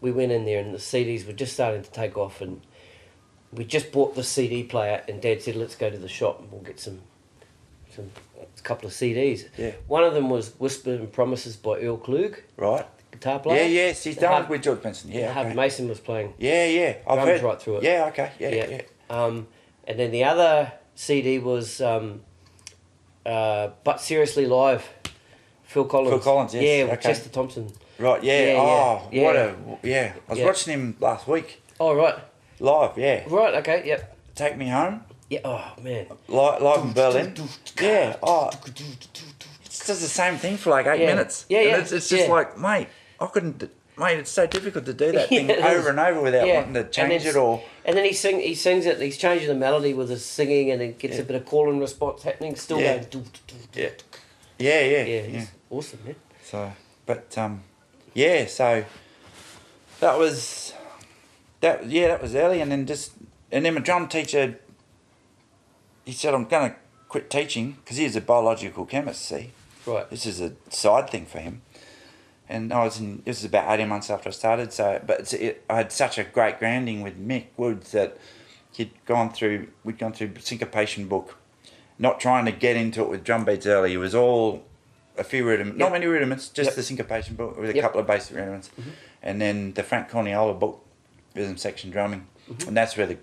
We 0.03 0.11
went 0.11 0.33
in 0.33 0.45
there 0.45 0.61
and 0.61 0.75
the 0.75 0.79
CDs 0.79 1.27
were 1.27 1.33
just 1.33 1.55
starting 1.55 1.83
to 1.83 1.91
take 1.91 2.19
off 2.19 2.43
and 2.43 2.61
we 3.51 3.65
just 3.65 3.91
bought 3.91 4.17
the 4.17 4.23
CD 4.23 4.65
player 4.65 5.03
and 5.09 5.23
Dad 5.23 5.41
said 5.41 5.57
let's 5.57 5.77
go 5.77 5.89
to 5.89 5.97
the 5.97 6.07
shop 6.07 6.41
and 6.41 6.53
we'll 6.53 6.61
get 6.61 6.79
some 6.79 7.01
some 7.89 8.11
a 8.39 8.61
couple 8.61 8.87
of 8.87 8.93
CDs. 8.93 9.49
Yeah. 9.57 9.73
One 9.89 10.05
of 10.05 10.13
them 10.13 10.29
was 10.29 10.51
Whisper 10.59 10.93
and 10.93 11.11
Promises 11.11 11.57
by 11.57 11.81
Earl 11.81 11.97
Klugh, 11.97 12.37
right. 12.59 12.87
guitar 13.13 13.39
player. 13.39 13.67
yeah, 13.67 13.95
she's 13.95 14.17
done 14.19 14.43
Har- 14.43 14.51
with 14.51 14.63
George 14.63 14.83
Benson. 14.83 15.11
Yeah, 15.11 15.33
Harvey 15.33 15.51
okay. 15.51 15.57
Mason 15.57 15.89
was 15.89 16.01
playing. 16.01 16.35
Yeah, 16.39 16.67
yeah. 16.67 16.97
I've 17.09 17.27
heard 17.27 17.41
right 17.43 17.59
through 17.59 17.79
it. 17.79 17.85
Yeah, 17.85 18.05
okay. 18.09 18.33
Yeah, 18.39 18.49
yeah. 18.51 18.69
Yeah. 18.69 18.83
Um, 19.11 19.49
and 19.87 19.99
then 19.99 20.11
the 20.13 20.25
other 20.25 20.73
CD 20.95 21.39
was 21.39 21.81
um, 21.81 22.23
uh, 23.27 23.71
But 23.85 24.01
Seriously 24.01 24.47
Live, 24.47 24.89
Phil 25.65 25.85
Collins. 25.85 26.11
Phil 26.11 26.19
Collins, 26.21 26.55
yes, 26.55 26.63
Yeah, 26.65 26.85
with 26.85 26.93
okay. 26.95 27.09
Chester 27.11 27.29
Thompson. 27.29 27.71
Right, 27.99 28.23
yeah. 28.25 28.53
Yeah, 28.53 28.61
oh, 28.61 29.09
yeah, 29.13 29.23
what 29.25 29.37
a 29.37 29.55
yeah. 29.83 30.13
I 30.27 30.31
was 30.31 30.39
Yeah. 30.39 30.47
watching 30.47 30.73
him 30.73 30.97
last 31.01 31.29
week 31.29 31.61
Oh, 31.79 31.95
right. 31.95 32.15
live. 32.61 32.97
Yeah, 32.97 33.25
Right, 33.27 33.55
okay, 33.57 33.83
yep. 33.85 34.17
take 34.35 34.57
me 34.57 34.69
home 34.69 35.03
Yeah, 35.29 35.41
oh, 35.45 35.73
man. 35.83 36.07
live, 36.29 36.63
live 36.63 36.85
in 36.85 36.93
Berlin. 36.93 37.35
Yeah. 37.81 38.17
Oh, 38.23 38.49
it 38.49 39.83
does 39.87 40.01
the 40.01 40.09
same 40.09 40.37
thing 40.39 40.57
for 40.57 40.71
like 40.71 40.87
eight 40.87 41.01
Yeah. 41.01 41.07
minutes. 41.09 41.45
Yeah, 41.49 41.59
And 41.59 41.69
yeah, 41.69 41.77
It's, 41.79 41.93
it's 41.93 42.09
just 42.09 42.27
yeah. 42.27 42.33
like, 42.33 42.57
mate, 42.57 42.89
I 43.21 43.27
couldn't. 43.27 43.71
Mate, 44.01 44.19
it's 44.19 44.31
so 44.31 44.47
difficult 44.47 44.87
to 44.87 44.95
do 44.95 45.13
that 45.17 45.29
thing 45.29 45.51
Yeah, 45.51 45.57
is. 45.69 45.77
over 45.79 45.91
and 45.91 46.01
over 46.01 46.23
without 46.23 46.47
Yeah. 46.47 46.57
wanting 46.61 46.75
to 46.75 46.85
change 46.89 47.27
it 47.27 47.37
or. 47.37 47.63
And 47.85 47.97
then 47.97 48.05
he 48.07 48.15
sing, 48.15 48.41
he 48.41 48.55
sings 48.55 48.87
it, 48.87 48.99
he's 48.99 49.19
changing 49.19 49.49
the 49.49 49.55
melody 49.55 49.93
with 49.93 50.09
his 50.09 50.25
singing 50.25 50.71
and 50.71 50.81
it 50.81 50.99
gets 50.99 51.17
Yeah. 51.17 51.23
a 51.23 51.25
bit 51.25 51.37
of 51.37 51.45
call 51.45 51.69
and 51.71 51.79
response 51.81 52.23
happening, 52.23 52.57
still 52.57 52.81
Yeah. 52.81 52.99
going. 53.05 53.27
Yeah. 53.75 53.91
Yeah, 54.59 54.81
yeah, 54.81 55.05
Yeah, 55.05 55.23
yeah. 55.27 55.45
awesome, 55.69 56.01
man. 56.05 56.17
So, 56.43 56.73
but 57.05 57.37
um, 57.37 57.63
yeah. 58.15 58.47
So 58.47 58.85
that 60.01 60.19
was 60.19 60.73
that. 61.61 61.87
Yeah, 61.87 62.09
that 62.09 62.21
was 62.23 62.35
early, 62.35 62.61
and 62.61 62.71
then 62.73 62.87
just 62.87 63.13
and 63.53 63.65
then 63.65 63.75
my 63.75 63.81
drum 63.81 64.09
teacher. 64.09 64.59
He 66.05 66.13
said, 66.13 66.35
"I'm 66.35 66.45
going 66.45 66.71
to 66.73 66.77
quit 67.09 67.31
teaching 67.31 67.79
because 67.83 67.97
he's 67.99 68.17
a 68.17 68.21
biological 68.21 68.85
chemist. 68.85 69.23
See, 69.23 69.53
Right. 69.87 70.09
this 70.11 70.27
is 70.27 70.41
a 70.41 70.53
side 70.69 71.09
thing 71.09 71.25
for 71.27 71.39
him." 71.39 71.63
And 72.51 72.73
I 72.73 72.83
was 72.85 72.99
in. 72.99 73.23
This 73.25 73.39
was 73.39 73.45
about 73.47 73.73
eighteen 73.73 73.89
months 73.89 74.11
after 74.11 74.29
I 74.29 74.33
started. 74.33 74.73
So, 74.73 75.01
but 75.07 75.33
it, 75.33 75.63
I 75.71 75.77
had 75.77 75.93
such 75.93 76.19
a 76.19 76.25
great 76.25 76.59
grounding 76.59 77.01
with 77.01 77.17
Mick 77.17 77.45
Woods 77.57 77.93
that 77.93 78.19
he'd 78.73 78.91
gone 79.07 79.31
through. 79.33 79.69
We'd 79.85 79.99
gone 79.99 80.13
through 80.13 80.33
syncopation 80.41 81.07
book, 81.07 81.37
not 81.99 82.19
trying 82.19 82.47
to 82.47 82.53
get 82.53 82.77
into 82.77 83.03
it 83.03 83.09
with 83.09 83.23
drum 83.23 83.45
beats 83.45 83.67
early. 83.67 83.93
It 83.95 83.99
was 83.99 84.17
all 84.17 84.65
a 85.17 85.23
few 85.23 85.47
rudiments, 85.47 85.79
not 85.79 85.93
many 85.93 86.07
rudiments, 86.07 86.49
just 86.49 86.69
Yep. 86.71 86.75
the 86.77 86.83
syncopation 86.83 87.37
book 87.37 87.57
with 87.57 87.71
a 87.71 87.75
Yep. 87.75 87.75
Mm-hmm. 87.77 87.83
couple 87.87 88.01
of 88.01 88.07
basic 88.09 88.37
rudiments, 88.37 88.71
and 89.23 89.41
then 89.41 89.73
the 89.75 89.83
Frank 89.85 90.09
Corniola 90.11 90.59
book, 90.59 90.85
rhythm 91.37 91.57
section 91.57 91.91
drumming, 91.91 92.27
Mm-hmm. 92.51 92.69
and 92.69 92.77
that's 92.77 92.97
where 92.97 93.07
the 93.07 93.19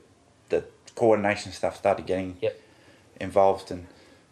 the 0.49 0.63
coordination 0.95 1.51
stuff 1.51 1.75
started 1.75 2.05
getting 2.05 2.37
Yep. 2.41 2.61
involved, 3.19 3.71
and 3.71 3.87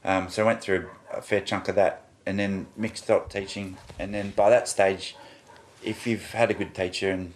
um, 0.05 0.29
so 0.29 0.43
I 0.43 0.45
went 0.45 0.61
through 0.61 0.89
a 1.11 1.21
fair 1.21 1.41
chunk 1.41 1.67
of 1.67 1.75
that, 1.75 2.04
and 2.25 2.39
then 2.39 2.67
mixed 2.75 3.09
up 3.11 3.29
teaching, 3.29 3.77
and 3.99 4.13
then 4.13 4.31
by 4.31 4.49
that 4.49 4.67
stage, 4.67 5.15
if 5.83 6.07
you've 6.07 6.31
had 6.31 6.49
a 6.49 6.53
good 6.53 6.73
teacher 6.73 7.11
and 7.11 7.33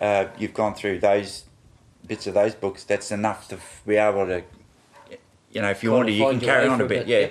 uh, 0.00 0.26
you've 0.38 0.54
gone 0.54 0.74
through 0.74 0.98
those 0.98 1.44
bits 2.06 2.26
of 2.26 2.34
those 2.34 2.54
books, 2.54 2.84
that's 2.84 3.10
enough 3.10 3.48
to 3.48 3.58
be 3.86 3.96
able 3.96 4.26
to, 4.26 4.42
you 5.52 5.60
know, 5.62 5.70
if 5.70 5.82
you 5.82 5.92
want 5.92 6.06
to, 6.08 6.12
you 6.12 6.24
can 6.24 6.40
carry 6.40 6.68
on 6.68 6.80
a 6.80 6.84
bit. 6.86 7.06
bit, 7.06 7.06
Yeah. 7.06 7.18
yeah. 7.20 7.28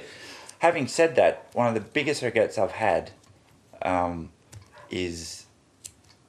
Having 0.60 0.88
said 0.88 1.16
that, 1.18 1.48
one 1.54 1.68
of 1.68 1.74
the 1.74 1.82
biggest 1.82 2.22
regrets 2.24 2.58
I've 2.58 2.72
had 2.72 3.12
um, 3.82 4.32
is 4.90 5.46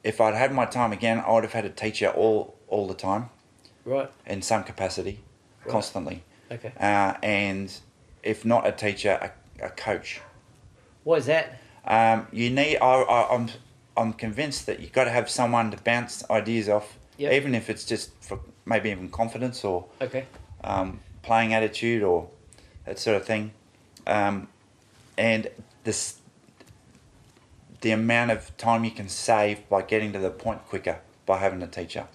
if 0.03 0.21
I'd 0.21 0.35
had 0.35 0.53
my 0.53 0.65
time 0.65 0.91
again, 0.91 1.23
I 1.25 1.31
would 1.31 1.43
have 1.43 1.53
had 1.53 1.65
a 1.65 1.69
teacher 1.69 2.09
all 2.09 2.55
all 2.67 2.85
the 2.87 2.93
time 2.93 3.29
Right. 3.85 4.11
in 4.25 4.41
some 4.41 4.63
capacity, 4.65 5.21
Right. 5.63 5.71
constantly, 5.71 6.23
Okay. 6.51 6.73
uh, 6.79 7.13
and 7.23 7.71
if 8.23 8.43
not 8.43 8.67
a 8.67 8.73
teacher, 8.73 9.17
a, 9.21 9.31
a 9.61 9.69
coach. 9.69 10.21
What 11.03 11.19
is 11.19 11.25
that? 11.27 11.59
Um, 11.85 12.27
you 12.31 12.49
need. 12.49 12.77
I, 12.77 12.85
I, 13.01 13.35
I'm. 13.35 13.49
I'm 13.95 14.13
convinced 14.13 14.67
that 14.67 14.79
you've 14.79 14.91
got 14.93 15.05
to 15.05 15.09
have 15.09 15.27
someone 15.27 15.71
to 15.71 15.77
bounce 15.77 16.23
ideas 16.29 16.69
off, 16.69 16.99
Yep. 17.17 17.33
even 17.33 17.55
if 17.55 17.67
it's 17.67 17.83
just 17.83 18.11
for 18.21 18.39
maybe 18.65 18.91
even 18.91 19.09
confidence 19.09 19.63
or 19.63 19.85
Okay. 19.99 20.27
um, 20.63 20.99
playing 21.23 21.53
attitude 21.55 22.03
or 22.03 22.29
that 22.85 22.99
sort 22.99 23.17
of 23.17 23.25
thing. 23.25 23.53
Um, 24.05 24.49
and 25.17 25.49
this, 25.83 26.19
the 27.81 27.89
amount 27.89 28.29
of 28.29 28.55
time 28.57 28.83
you 28.83 28.91
can 28.91 29.09
save 29.09 29.67
by 29.67 29.81
getting 29.81 30.13
to 30.13 30.19
the 30.19 30.29
point 30.29 30.63
quicker 30.67 30.99
by 31.25 31.39
having 31.39 31.63
a 31.63 31.67
teacher, 31.67 32.05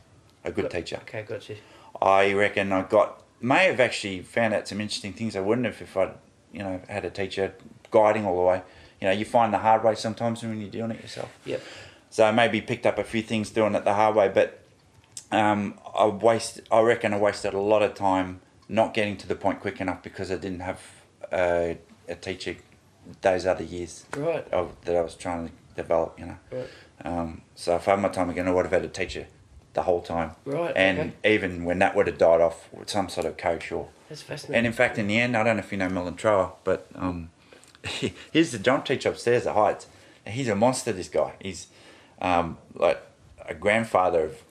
a 0.45 0.53
good 0.53 0.63
Got- 0.65 0.71
teacher. 0.71 0.97
Okay, 1.03 1.23
got 1.23 1.49
you. 1.49 1.57
I 2.01 2.33
reckon 2.33 2.71
I 2.73 2.83
got 2.83 3.23
may 3.41 3.65
have 3.67 3.81
actually 3.81 4.21
found 4.23 4.55
out 4.55 4.69
some 4.69 4.81
interesting 4.81 5.13
things 5.15 5.35
I 5.35 5.41
wouldn't 5.41 5.67
have 5.67 5.83
if 5.83 5.97
I'd 5.97 6.15
you 6.53 6.63
know 6.63 6.81
had 6.89 7.05
a 7.05 7.11
teacher 7.11 7.55
guiding 7.91 8.25
all 8.27 8.37
the 8.37 8.43
way. 8.43 8.63
You 9.01 9.09
know, 9.09 9.13
you 9.15 9.25
find 9.25 9.53
the 9.53 9.59
hard 9.59 9.83
way 9.83 9.95
sometimes 9.97 10.43
when 10.43 10.61
you're 10.61 10.71
doing 10.71 10.91
it 10.93 11.01
yourself. 11.03 11.31
Yep. 11.45 11.61
So 12.11 12.25
I 12.25 12.31
maybe 12.31 12.61
picked 12.61 12.87
up 12.87 12.99
a 12.99 13.05
few 13.05 13.23
things 13.23 13.51
doing 13.51 13.75
it 13.75 13.85
the 13.85 13.95
hard 13.95 14.15
way, 14.15 14.29
but 14.29 14.61
um, 15.33 15.79
I 15.99 16.07
waste. 16.07 16.61
I 16.71 16.81
reckon 16.81 17.13
I 17.15 17.19
wasted 17.19 17.55
a 17.55 17.61
lot 17.61 17.83
of 17.83 17.95
time 17.95 18.41
not 18.69 18.95
getting 18.95 19.17
to 19.19 19.27
the 19.27 19.35
point 19.35 19.61
quick 19.61 19.81
enough 19.81 20.03
because 20.03 20.31
I 20.31 20.37
didn't 20.37 20.61
have 20.61 20.81
uh, 21.33 21.75
a 22.09 22.15
teacher 22.21 22.57
those 23.23 23.47
other 23.47 23.65
years 23.65 24.07
Right. 24.17 24.47
of, 24.53 24.77
that 24.85 24.95
I 24.97 25.01
was 25.01 25.15
trying 25.17 25.49
to 25.49 25.53
develop. 25.75 26.19
You 26.21 26.27
know. 26.27 26.37
Right. 26.53 26.69
Um, 27.05 27.43
so 27.57 27.75
if 27.77 27.89
I 27.89 27.93
had 27.93 28.01
my 28.01 28.09
time 28.09 28.31
again, 28.31 28.47
I 28.47 28.53
would 28.53 28.65
have 28.67 28.73
had 28.73 28.85
a 28.85 28.89
teacher 28.89 29.27
the 29.75 29.83
whole 29.83 30.03
time. 30.03 30.33
Right, 30.45 30.73
And 30.77 30.99
okay. 30.99 31.35
even 31.35 31.65
when 31.65 31.79
that 31.79 31.95
would 31.97 32.07
have 32.07 32.19
died 32.19 32.41
off, 32.41 32.69
with 32.73 32.91
some 32.91 33.09
sort 33.09 33.27
of 33.27 33.37
coach 33.37 33.73
or. 33.73 33.89
That's 34.09 34.23
fascinating. 34.23 34.57
And 34.57 34.67
in 34.67 34.73
fact, 34.73 34.99
in 34.99 35.07
the 35.07 35.19
end, 35.19 35.37
I 35.37 35.43
don't 35.43 35.57
know 35.57 35.63
if 35.63 35.73
you 35.73 35.79
know 35.79 35.89
Millen 35.89 36.17
Trower, 36.17 36.53
but 36.65 36.87
um, 36.95 37.31
he's 38.33 38.53
the 38.53 38.59
drum 38.59 38.83
teacher 38.83 39.09
upstairs 39.09 39.47
at 39.47 39.55
Hyde's. 39.55 39.87
He's 40.27 40.49
a 40.49 40.55
monster. 40.55 40.93
This 40.93 41.09
guy. 41.09 41.35
He's 41.41 41.67
um, 42.21 42.59
like 42.75 43.03
a 43.45 43.55
grandfather 43.55 44.25
of 44.27 44.43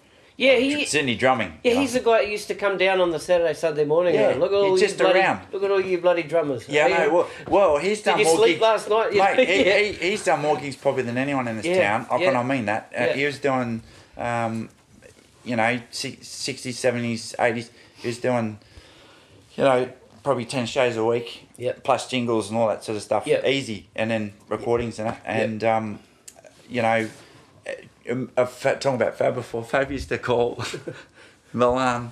yeah, 0.42 0.54
of 0.54 0.64
he. 0.64 0.86
Sydney 0.86 1.16
drumming. 1.16 1.60
Yeah, 1.64 1.72
you 1.72 1.76
know. 1.76 1.82
he's 1.82 1.94
the 1.94 2.00
guy 2.00 2.24
that 2.24 2.32
used 2.32 2.48
to 2.48 2.56
come 2.56 2.78
down 2.78 3.00
on 3.00 3.12
the 3.12 3.20
Saturday, 3.20 3.54
Sunday 3.54 3.86
morning. 3.86 4.16
Yeah, 4.16 4.36
look 4.40 4.52
at 4.52 4.56
all 4.56 4.72
he's 4.72 4.82
you 4.82 4.88
just 4.88 4.98
bloody, 4.98 5.20
around. 5.20 5.42
Look 5.54 5.64
at 5.64 5.70
all 5.70 5.80
you 5.80 6.00
bloody 6.00 6.24
drummers. 6.24 6.68
Yeah, 6.68 6.88
no, 6.88 7.14
well, 7.14 7.30
well, 7.48 7.78
he's 7.78 8.02
done 8.02 8.18
you 8.18 8.26
more 8.26 8.38
sleep 8.38 8.54
gigs. 8.54 8.62
last 8.62 8.90
night? 8.90 9.14
Mate, 9.14 9.48
he, 9.48 9.66
Yeah. 9.66 9.80
he, 9.80 10.10
he's 10.10 10.26
done 10.26 10.42
more 10.42 10.58
gigs 10.58 10.76
probably 10.76 11.04
than 11.04 11.18
anyone 11.18 11.48
in 11.48 11.58
this 11.58 11.66
Yeah, 11.66 11.98
town. 11.98 12.08
I 12.10 12.18
yeah. 12.18 12.26
can 12.32 12.36
I 12.38 12.44
mean 12.44 12.66
that. 12.66 12.92
Uh. 12.98 13.14
He 13.14 13.24
was 13.24 13.38
doing, 13.38 13.84
um, 14.18 14.70
you 15.44 15.56
know, 15.56 15.80
60s, 15.92 16.22
70s, 16.22 17.36
80s. 17.36 17.70
He 17.96 18.08
was 18.08 18.18
doing, 18.20 18.60
you 19.56 19.64
know, 19.64 19.92
probably 20.24 20.46
10 20.46 20.66
shows 20.66 20.98
a 20.98 21.04
week. 21.06 21.48
Yep. 21.58 21.84
Plus 21.84 22.08
jingles 22.10 22.50
and 22.50 22.58
all 22.58 22.68
that 22.68 22.84
sort 22.84 22.96
of 22.96 23.02
stuff. 23.04 23.28
Yep. 23.28 23.46
Easy. 23.46 23.88
And 23.96 24.12
then 24.12 24.34
recordings 24.50 25.00
and 25.00 25.10
that. 25.10 25.22
And, 25.26 25.64
um, 25.64 26.00
you 26.70 26.82
know, 26.82 27.10
I've 28.38 28.52
Fa- 28.52 28.78
talking 28.80 29.02
about 29.02 29.18
Fab 29.18 29.36
before, 29.36 29.64
Fab 29.64 29.92
used 29.92 30.10
to 30.10 30.18
call 30.18 30.64
Milan, 31.54 32.12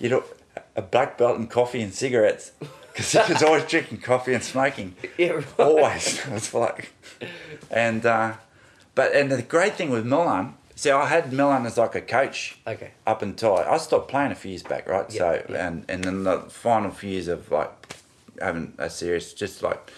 you 0.00 0.08
know, 0.08 0.24
a 0.76 0.82
black 0.82 1.16
belt 1.18 1.38
in 1.38 1.46
coffee 1.46 1.82
and 1.82 1.94
cigarettes. 1.94 2.52
Because 2.92 3.12
he 3.26 3.32
was 3.32 3.42
always 3.42 3.64
drinking 3.64 3.98
coffee 3.98 4.34
and 4.34 4.42
smoking. 4.42 4.94
Yeah, 5.18 5.32
right. 5.32 5.46
Always. 5.58 6.24
It's 6.30 6.54
like, 6.54 6.92
and, 7.70 8.04
uh, 8.06 8.34
but, 8.94 9.14
and 9.14 9.30
the 9.30 9.42
great 9.42 9.74
thing 9.74 9.90
with 9.90 10.06
Milan, 10.06 10.54
see, 10.74 10.90
I 10.90 11.06
had 11.06 11.32
Milan 11.32 11.66
as 11.66 11.76
like 11.78 11.94
a 11.94 12.00
coach 12.00 12.58
Okay. 12.66 12.90
up 13.06 13.22
until 13.22 13.56
I, 13.56 13.62
I 13.74 13.76
stopped 13.78 14.08
playing 14.08 14.32
a 14.32 14.34
few 14.34 14.50
years 14.50 14.62
back, 14.62 14.88
right? 14.88 15.06
Yeah, 15.12 15.18
so, 15.46 15.54
and, 15.54 15.84
and 15.88 16.04
then 16.04 16.24
the 16.24 16.40
final 16.42 16.90
few 16.90 17.10
years 17.10 17.28
of 17.28 17.50
like 17.50 17.70
having 18.40 18.74
a 18.78 18.90
serious, 18.90 19.32
just 19.32 19.62
like 19.62 19.90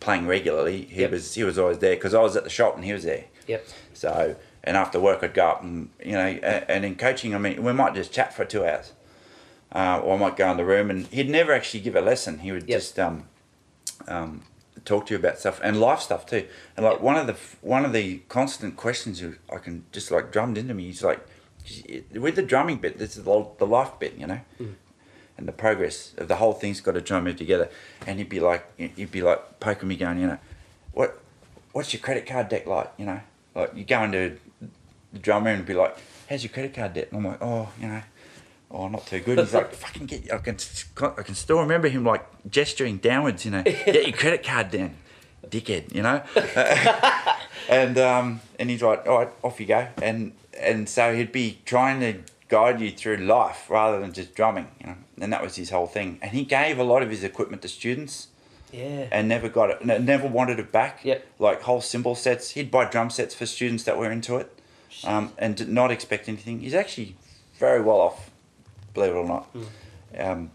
playing 0.00 0.26
regularly, 0.26 0.82
he 0.82 1.00
Yep. 1.02 1.10
was, 1.10 1.34
he 1.34 1.44
was 1.44 1.58
always 1.58 1.78
there 1.78 1.94
because 1.96 2.14
I 2.14 2.20
was 2.20 2.36
at 2.36 2.44
the 2.44 2.50
shop 2.50 2.76
and 2.76 2.84
he 2.84 2.92
was 2.92 3.04
there. 3.04 3.24
Yep. 3.46 3.66
So, 3.94 4.36
and 4.64 4.76
after 4.76 5.00
work, 5.00 5.22
I'd 5.24 5.34
go 5.34 5.46
up 5.48 5.62
and, 5.62 5.90
you 6.04 6.12
know, 6.12 6.26
a- 6.42 6.70
and 6.70 6.84
in 6.84 6.94
coaching, 6.96 7.34
I 7.34 7.38
mean, 7.38 7.62
we 7.64 7.72
might 7.72 7.94
just 7.94 8.12
chat 8.12 8.34
for 8.34 8.44
two 8.44 8.64
hours. 8.64 8.92
Uh, 9.70 10.00
or 10.02 10.14
I 10.16 10.18
might 10.18 10.36
go 10.36 10.50
in 10.50 10.56
the 10.56 10.64
room 10.64 10.88
and 10.90 11.06
he'd 11.08 11.28
never 11.28 11.52
actually 11.52 11.80
give 11.80 11.94
a 11.96 12.00
lesson. 12.00 12.38
He 12.38 12.52
would 12.52 12.66
just 12.66 12.98
um, 12.98 13.24
um, 14.06 14.42
talk 14.84 15.06
to 15.06 15.14
you 15.14 15.18
about 15.18 15.38
stuff 15.38 15.60
and 15.62 15.80
life 15.80 16.00
stuff 16.00 16.26
too. 16.26 16.46
And 16.76 16.84
like 16.84 17.00
one 17.00 17.16
of 17.16 17.26
the 17.26 17.36
one 17.60 17.84
of 17.84 17.92
the 17.92 18.18
constant 18.28 18.76
questions 18.76 19.20
you- 19.20 19.38
I 19.52 19.58
can 19.58 19.84
just 19.92 20.10
like 20.10 20.32
drummed 20.32 20.58
into 20.58 20.74
me. 20.74 20.90
is 20.90 21.02
like, 21.02 21.20
with 22.12 22.36
the 22.36 22.42
drumming 22.42 22.78
bit, 22.78 22.98
this 22.98 23.16
is 23.16 23.24
the 23.24 23.46
the 23.58 23.66
life 23.66 23.92
bit, 23.98 24.14
you 24.16 24.26
know, 24.26 24.40
mm. 24.60 24.74
and 25.36 25.48
the 25.48 25.52
progress 25.52 26.14
of 26.16 26.28
the 26.28 26.36
whole 26.36 26.52
thing's 26.52 26.80
got 26.80 26.92
to 26.92 27.02
try 27.02 27.18
and 27.18 27.26
move 27.26 27.36
together. 27.36 27.68
And 28.06 28.18
he'd 28.18 28.28
be 28.28 28.40
like, 28.40 28.64
he'd 28.78 29.12
be 29.12 29.22
like 29.22 29.60
poking 29.60 29.88
me, 29.88 29.96
going, 29.96 30.20
you 30.20 30.26
know, 30.26 30.38
what 30.92 31.20
what's 31.72 31.92
your 31.92 32.00
credit 32.00 32.26
card 32.26 32.48
deck 32.48 32.66
like? 32.66 32.92
You 32.96 33.06
know, 33.06 33.20
like 33.54 33.74
you 33.74 33.84
go 33.84 34.02
into 34.02 34.38
the 35.12 35.18
drum 35.18 35.44
room 35.44 35.56
and 35.56 35.66
be 35.66 35.74
like, 35.74 35.96
how's 36.28 36.42
your 36.42 36.52
credit 36.52 36.74
card 36.74 36.94
debt? 36.94 37.08
And 37.10 37.18
I'm 37.18 37.32
like, 37.32 37.42
oh, 37.42 37.68
you 37.80 37.88
know, 37.88 38.02
oh, 38.70 38.88
not 38.88 39.06
too 39.06 39.20
good. 39.20 39.38
He's 39.38 39.54
like, 39.54 39.72
fucking 39.84 40.06
get, 40.06 40.32
I 40.32 40.38
can, 40.38 40.56
I 41.00 41.22
can 41.22 41.34
still 41.34 41.60
remember 41.60 41.88
him 41.88 42.04
like 42.04 42.24
gesturing 42.50 42.98
downwards, 42.98 43.44
you 43.44 43.50
know, 43.50 43.62
get 43.62 44.06
your 44.06 44.16
credit 44.16 44.44
card 44.44 44.70
down, 44.70 44.94
dickhead, 45.46 45.94
you 45.94 46.02
know. 46.02 46.22
and 47.68 47.98
um, 47.98 48.40
and 48.58 48.70
he's 48.70 48.82
like, 48.82 49.06
all 49.06 49.18
right, 49.18 49.30
off 49.42 49.60
you 49.60 49.66
go. 49.66 49.88
And 50.02 50.32
and 50.58 50.88
so 50.88 51.14
he'd 51.14 51.32
be 51.32 51.58
trying 51.64 52.00
to 52.00 52.20
guide 52.48 52.80
you 52.80 52.90
through 52.90 53.18
life 53.18 53.68
rather 53.68 54.00
than 54.00 54.12
just 54.12 54.34
drumming, 54.34 54.68
you 54.80 54.86
know. 54.86 54.96
And 55.20 55.32
that 55.32 55.42
was 55.42 55.56
his 55.56 55.70
whole 55.70 55.86
thing. 55.86 56.18
And 56.22 56.30
he 56.32 56.44
gave 56.44 56.78
a 56.78 56.84
lot 56.84 57.02
of 57.02 57.10
his 57.10 57.24
equipment 57.24 57.62
to 57.62 57.68
students 57.68 58.28
Yeah. 58.72 59.08
and 59.10 59.28
never 59.28 59.48
got 59.48 59.70
it, 59.70 59.84
never 60.02 60.26
wanted 60.28 60.58
it 60.58 60.70
back. 60.72 61.04
Yep. 61.04 61.26
Like 61.38 61.62
whole 61.62 61.80
cymbal 61.80 62.14
sets. 62.14 62.50
He'd 62.50 62.70
buy 62.70 62.84
drum 62.86 63.10
sets 63.10 63.34
for 63.34 63.44
students 63.46 63.84
that 63.84 63.98
were 63.98 64.10
into 64.10 64.36
it, 64.36 64.50
um, 65.04 65.32
and 65.38 65.56
did 65.56 65.68
not 65.68 65.90
expect 65.90 66.28
anything. 66.28 66.60
He's 66.60 66.74
actually 66.74 67.16
very 67.58 67.80
well 67.82 68.00
off, 68.00 68.27
believe 68.94 69.10
it 69.12 69.16
or 69.16 69.26
not. 69.26 69.48
Um, 70.18 70.50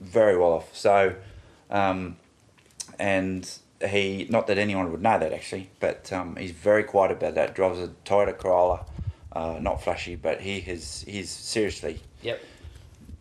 very 0.00 0.36
well 0.36 0.52
off. 0.52 0.74
So, 0.76 1.14
um, 1.70 2.16
and 2.98 3.50
he, 3.86 4.26
not 4.30 4.46
that 4.46 4.58
anyone 4.58 4.90
would 4.90 5.02
know 5.02 5.18
that 5.18 5.32
actually, 5.32 5.70
but 5.80 6.12
um, 6.12 6.36
he's 6.36 6.50
very 6.52 6.84
quiet 6.84 7.12
about 7.12 7.34
that. 7.34 7.54
Drives 7.54 7.78
a 7.78 7.88
Toyota 8.04 8.36
Corolla, 8.36 8.84
uh, 9.32 9.58
not 9.60 9.82
flashy, 9.82 10.16
but 10.16 10.40
he 10.40 10.60
has, 10.60 11.04
he's 11.06 11.30
seriously 11.30 12.00
Yep. 12.22 12.40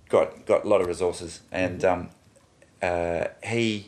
got 0.10 0.46
got 0.46 0.64
a 0.66 0.68
lot 0.68 0.82
of 0.82 0.88
resources, 0.88 1.42
and 1.52 1.84
um, 1.84 2.10
uh, 2.82 3.26
he 3.44 3.88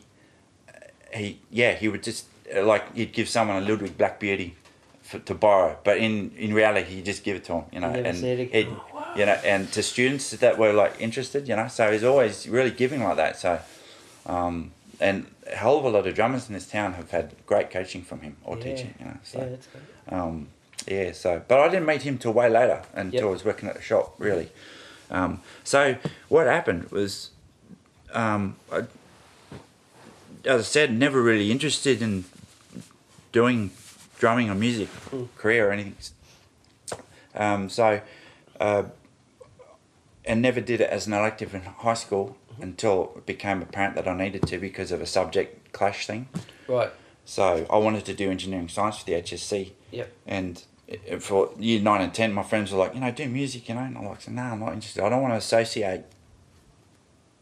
he 1.14 1.38
yeah 1.50 1.72
he 1.74 1.88
would 1.88 2.02
just 2.02 2.26
uh, 2.54 2.62
like 2.64 2.84
you'd 2.94 3.12
give 3.12 3.28
someone 3.28 3.62
a 3.62 3.66
Ludwig 3.66 3.96
Black 3.96 4.20
Beauty 4.20 4.54
for, 5.02 5.18
to 5.20 5.34
borrow, 5.34 5.78
but 5.84 5.98
in 5.98 6.32
in 6.36 6.52
reality 6.52 6.94
you 6.96 7.02
just 7.02 7.24
give 7.24 7.36
it 7.36 7.44
to 7.44 7.52
him, 7.54 7.64
you 7.72 7.80
know, 7.80 7.88
and 8.06 8.16
it 8.52 8.68
you 9.18 9.26
know, 9.26 9.38
and 9.44 9.70
to 9.72 9.82
students 9.82 10.30
that 10.30 10.58
were 10.58 10.72
like 10.72 11.00
interested, 11.00 11.48
you 11.48 11.56
know, 11.56 11.68
so 11.68 11.90
he's 11.92 12.04
always 12.04 12.48
really 12.48 12.70
giving 12.70 13.02
like 13.02 13.16
that. 13.16 13.38
So, 13.38 13.60
um, 14.26 14.72
and 15.00 15.26
a 15.50 15.54
hell 15.56 15.78
of 15.78 15.84
a 15.84 15.88
lot 15.88 16.06
of 16.06 16.14
drummers 16.14 16.48
in 16.48 16.54
this 16.54 16.66
town 16.68 16.94
have 16.94 17.10
had 17.10 17.34
great 17.46 17.70
coaching 17.70 18.02
from 18.02 18.20
him 18.20 18.36
or 18.44 18.56
Yeah. 18.56 18.62
teaching, 18.64 18.94
you 18.98 19.04
know. 19.06 19.18
So 19.24 19.38
Yeah, 19.38 19.44
that's 19.46 19.66
good. 19.66 20.14
um, 20.14 20.48
yeah, 20.86 21.12
so 21.12 21.42
but 21.46 21.60
I 21.60 21.68
didn't 21.68 21.86
meet 21.86 22.02
him 22.02 22.18
till 22.18 22.32
way 22.32 22.48
later 22.48 22.82
until 22.94 23.14
Yep. 23.20 23.24
I 23.24 23.30
was 23.30 23.44
working 23.44 23.68
at 23.68 23.74
the 23.76 23.82
shop 23.82 24.14
really. 24.18 24.50
Um, 25.10 25.40
so 25.64 25.96
what 26.28 26.46
happened 26.46 26.90
was, 26.90 27.30
um, 28.12 28.56
I, 28.72 28.78
as 30.44 30.60
I 30.60 30.64
said, 30.64 30.92
never 30.92 31.22
really 31.22 31.50
interested 31.50 32.02
in 32.02 32.24
doing 33.32 33.70
drumming 34.18 34.48
or 34.50 34.54
music 34.54 34.88
career 35.36 35.68
or 35.68 35.72
anything. 35.72 35.94
Um, 37.34 37.68
so, 37.68 38.00
uh, 38.60 38.84
and 40.26 40.42
never 40.42 40.60
did 40.60 40.80
it 40.80 40.90
as 40.90 41.06
an 41.06 41.12
elective 41.12 41.54
in 41.54 41.62
high 41.62 41.94
school 41.94 42.36
mm-hmm. 42.52 42.62
until 42.62 43.12
it 43.16 43.26
became 43.26 43.62
apparent 43.62 43.94
that 43.96 44.08
I 44.08 44.16
needed 44.16 44.42
to 44.48 44.58
because 44.58 44.92
of 44.92 45.00
a 45.00 45.06
subject 45.06 45.72
clash 45.72 46.06
thing. 46.06 46.28
Right. 46.68 46.90
So 47.24 47.66
I 47.70 47.76
wanted 47.78 48.04
to 48.06 48.14
do 48.14 48.30
engineering 48.30 48.68
science 48.68 48.98
for 48.98 49.04
the 49.04 49.12
HSC. 49.12 49.72
Yep. 49.90 50.12
And 50.26 50.62
for 51.18 51.50
year 51.58 51.80
nine 51.80 52.00
and 52.00 52.14
ten, 52.14 52.32
my 52.32 52.42
friends 52.42 52.72
were 52.72 52.78
like, 52.78 52.94
you 52.94 53.00
know, 53.00 53.10
do 53.10 53.28
music, 53.28 53.68
you 53.68 53.74
know. 53.74 53.82
And 53.82 53.98
I'm 53.98 54.06
like, 54.06 54.28
no, 54.28 54.42
I'm 54.42 54.60
not 54.60 54.72
interested. 54.72 55.02
I 55.02 55.08
don't 55.08 55.22
want 55.22 55.34
to 55.34 55.38
associate. 55.38 56.02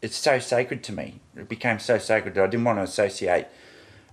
It's 0.01 0.15
so 0.15 0.39
sacred 0.39 0.83
to 0.85 0.91
me. 0.91 1.19
It 1.35 1.49
became 1.49 1.79
so 1.79 1.97
sacred 1.97 2.35
that 2.35 2.43
I 2.43 2.47
didn't 2.47 2.65
want 2.65 2.79
to 2.79 2.83
associate 2.83 3.47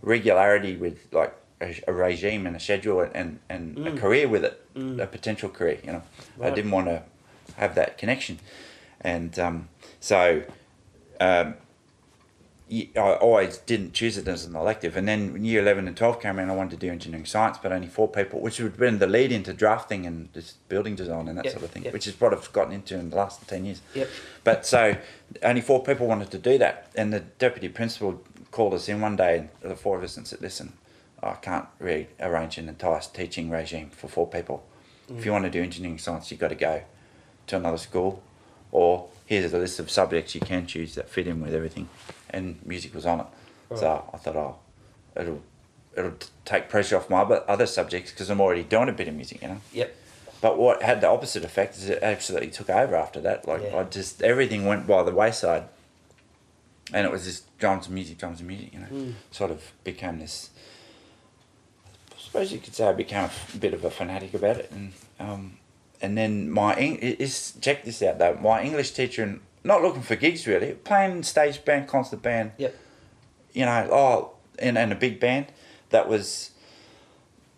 regularity 0.03 0.77
with 0.77 1.07
like 1.13 1.35
a, 1.61 1.81
a 1.89 1.93
regime 1.93 2.47
and 2.47 2.57
a 2.57 2.61
schedule 2.61 3.01
and, 3.01 3.15
and, 3.15 3.41
and 3.49 3.87
a 3.87 3.91
mm. 3.93 3.99
career 3.99 4.29
with 4.29 4.45
it, 4.45 4.75
mm. 4.75 5.01
a 5.01 5.07
potential 5.07 5.49
career. 5.49 5.79
You 5.85 5.93
know, 5.93 6.03
I 6.43 6.51
didn't 6.51 6.71
want 6.71 6.89
to 6.89 7.03
have 7.57 7.75
that 7.75 7.99
connection, 7.99 8.39
and 9.03 9.39
um, 9.39 9.69
so. 10.01 10.43
Um, 11.21 11.55
I 12.71 13.17
always 13.21 13.59
didn't 13.59 13.93
choose 13.93 14.17
it 14.17 14.27
as 14.27 14.47
an 14.47 14.57
elective. 14.57 14.97
And 14.97 15.07
then 15.07 15.35
when 15.35 15.45
year 15.45 15.61
11 15.61 15.87
and 15.89 15.95
12 15.95 16.23
came 16.23 16.39
around, 16.39 16.49
I 16.49 16.55
wanted 16.55 16.81
to 16.81 16.87
do 16.87 16.91
engineering 16.91 17.27
science, 17.27 17.59
but 17.63 17.71
only 17.71 17.87
four 17.87 18.09
people, 18.09 18.41
which 18.41 18.59
would 18.59 18.73
have 18.73 18.79
been 18.79 18.99
the 18.99 19.07
lead 19.07 19.31
into 19.31 19.53
drafting 19.53 20.07
and 20.07 20.33
just 20.33 20.67
building 20.71 20.97
design 20.97 21.29
and 21.29 21.37
that 21.37 21.45
Yep, 21.45 21.53
sort 21.53 21.65
of 21.65 21.71
thing, 21.71 21.85
yep. 21.85 21.93
which 21.93 22.07
is 22.07 22.19
what 22.19 22.33
I've 22.33 22.51
gotten 22.53 22.73
into 22.73 22.95
in 22.99 23.11
the 23.11 23.17
last 23.17 23.47
10 23.47 23.67
years. 23.67 23.83
Yep. 23.95 24.09
But 24.43 24.65
so 24.65 24.97
only 25.43 25.61
four 25.61 25.83
people 25.83 26.07
wanted 26.07 26.31
to 26.31 26.39
do 26.39 26.57
that. 26.59 26.91
And 26.95 27.13
the 27.13 27.21
deputy 27.21 27.69
principal 27.69 28.23
called 28.51 28.73
us 28.73 28.89
in 28.89 29.03
one 29.03 29.17
day, 29.17 29.51
and 29.63 29.71
the 29.71 29.77
four 29.77 29.99
of 29.99 30.05
us, 30.05 30.17
and 30.17 30.27
said, 30.27 30.41
listen, 30.41 30.73
I 31.23 31.35
can't 31.35 31.67
really 31.79 32.09
arrange 32.21 32.57
an 32.57 32.71
entire 32.71 33.01
teaching 33.01 33.51
regime 33.51 33.91
for 33.91 34.09
four 34.09 34.27
people. 34.27 34.65
If 35.15 35.27
you 35.27 35.33
want 35.33 35.45
to 35.45 35.51
do 35.51 35.63
engineering 35.63 35.99
science, 35.99 36.31
you've 36.31 36.41
got 36.41 36.49
to 36.49 36.55
go 36.55 36.83
to 37.49 37.57
another 37.57 37.77
school, 37.77 38.23
or 38.73 39.09
here's 39.27 39.53
a 39.53 39.59
list 39.59 39.79
of 39.79 39.89
subjects 39.91 40.35
you 40.35 40.41
can 40.41 40.67
choose 40.67 40.95
that 40.97 41.09
fit 41.09 41.27
in 41.29 41.41
with 41.41 41.55
everything. 41.55 41.89
And 42.31 42.59
music 42.67 42.93
was 42.95 43.07
on 43.07 43.21
it. 43.21 43.27
So 43.77 44.05
I 44.13 44.17
thought, 44.19 44.37
oh, 44.37 44.57
it'll 45.17 45.43
it'll 45.97 46.15
take 46.47 46.69
pressure 46.71 46.97
off 46.97 47.09
my 47.11 47.21
other- 47.21 47.45
other 47.49 47.67
subjects 47.67 48.11
because 48.11 48.29
I'm 48.31 48.41
already 48.41 48.63
doing 48.65 48.89
a 48.89 48.93
bit 48.93 49.09
of 49.09 49.15
music, 49.15 49.43
you 49.43 49.49
know. 49.49 49.61
Yep. 49.73 49.95
But 50.41 50.59
what 50.59 50.83
had 50.83 51.01
the 51.03 51.09
opposite 51.09 51.45
effect 51.45 51.77
is 51.77 51.89
it 51.89 52.03
absolutely 52.03 52.51
took 52.51 52.69
over 52.71 52.97
after 52.97 53.21
that. 53.21 53.47
Like 53.47 53.63
Yeah. 53.63 53.77
I 53.77 53.83
just 53.85 54.23
everything 54.23 54.65
went 54.67 54.87
by 54.87 55.03
the 55.03 55.13
wayside, 55.13 55.65
and 56.93 57.07
it 57.07 57.13
was 57.13 57.25
just 57.25 57.57
drums 57.59 57.87
and 57.87 57.95
music, 57.95 58.19
drums 58.19 58.41
and 58.41 58.49
music. 58.49 58.73
You 58.73 58.81
know, 58.81 58.87
Mm. 58.91 59.15
sort 59.31 59.51
of 59.51 59.71
became 59.85 60.19
this. 60.19 60.51
I 62.11 62.19
suppose 62.19 62.53
you 62.53 62.59
could 62.59 62.75
say 62.75 62.87
I 62.89 62.93
became 62.93 63.25
a 63.55 63.57
bit 63.59 63.75
of 63.75 63.85
a 63.85 63.91
fanatic 63.91 64.35
about 64.35 64.57
it, 64.57 64.71
and 64.71 64.93
um, 65.21 65.59
and 66.03 66.19
then 66.19 66.51
my 66.51 66.77
is 66.77 67.55
check 67.61 67.85
this 67.85 68.03
out 68.03 68.19
though. 68.19 68.35
My 68.35 68.63
English 68.63 68.91
teacher 68.91 69.23
and 69.23 69.41
not 69.65 69.83
looking 69.83 70.03
for 70.03 70.17
gigs 70.17 70.47
really, 70.47 70.73
playing 70.73 71.23
stage 71.23 71.65
band, 71.65 71.89
concert 71.89 72.21
band. 72.21 72.53
Yep. 72.59 72.77
You 73.53 73.67
know, 73.67 73.89
oh, 73.91 74.33
and, 74.59 74.77
and 74.77 74.93
a 74.93 74.97
big 74.97 75.21
band 75.21 75.47
that 75.91 76.09
was 76.09 76.51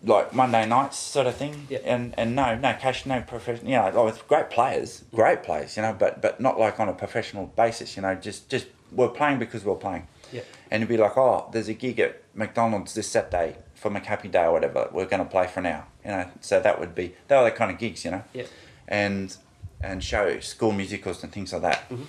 like 0.03 0.33
Monday 0.33 0.65
nights 0.65 0.97
sort 0.97 1.25
of 1.25 1.35
thing. 1.35 1.67
Yep. 1.69 1.81
And 1.85 2.13
and 2.17 2.35
no, 2.35 2.55
no 2.55 2.73
cash, 2.73 3.05
no 3.05 3.21
professional. 3.21 3.71
You 3.71 3.77
know, 3.77 3.91
oh, 3.95 4.07
it's 4.07 4.21
great 4.21 4.49
players, 4.49 5.03
great 5.13 5.43
players. 5.43 5.75
You 5.75 5.83
know, 5.83 5.95
but 5.97 6.21
but 6.21 6.39
not 6.39 6.59
like 6.59 6.79
on 6.79 6.87
a 6.87 6.93
professional 6.93 7.47
basis. 7.47 7.95
You 7.95 8.03
know, 8.03 8.15
just 8.15 8.49
just 8.49 8.67
we're 8.91 9.09
playing 9.09 9.39
because 9.39 9.65
we're 9.65 9.75
playing. 9.75 10.07
Yep. 10.31 10.45
And 10.71 10.83
it'd 10.83 10.89
be 10.89 11.01
like, 11.01 11.17
oh, 11.17 11.49
there's 11.51 11.69
a 11.69 11.73
gig 11.73 11.99
at 11.99 12.21
McDonald's 12.33 12.93
this 12.93 13.07
Saturday 13.07 13.57
for 13.73 13.89
McHappy 13.91 14.31
Day 14.31 14.43
or 14.43 14.53
whatever. 14.53 14.89
We're 14.91 15.05
going 15.05 15.23
to 15.23 15.29
play 15.29 15.47
for 15.47 15.59
an 15.59 15.67
hour. 15.67 15.85
You 16.05 16.11
know, 16.11 16.29
so 16.41 16.59
that 16.59 16.79
would 16.79 16.93
be 16.93 17.15
they 17.27 17.35
were 17.35 17.45
the 17.45 17.51
kind 17.51 17.71
of 17.71 17.77
gigs. 17.79 18.05
You 18.05 18.11
know. 18.11 18.23
Yep. 18.33 18.47
And 18.87 19.35
and 19.81 20.03
show 20.03 20.39
school 20.39 20.71
musicals 20.71 21.23
and 21.23 21.31
things 21.33 21.51
like 21.53 21.63
that, 21.63 21.89
Mhm. 21.89 22.07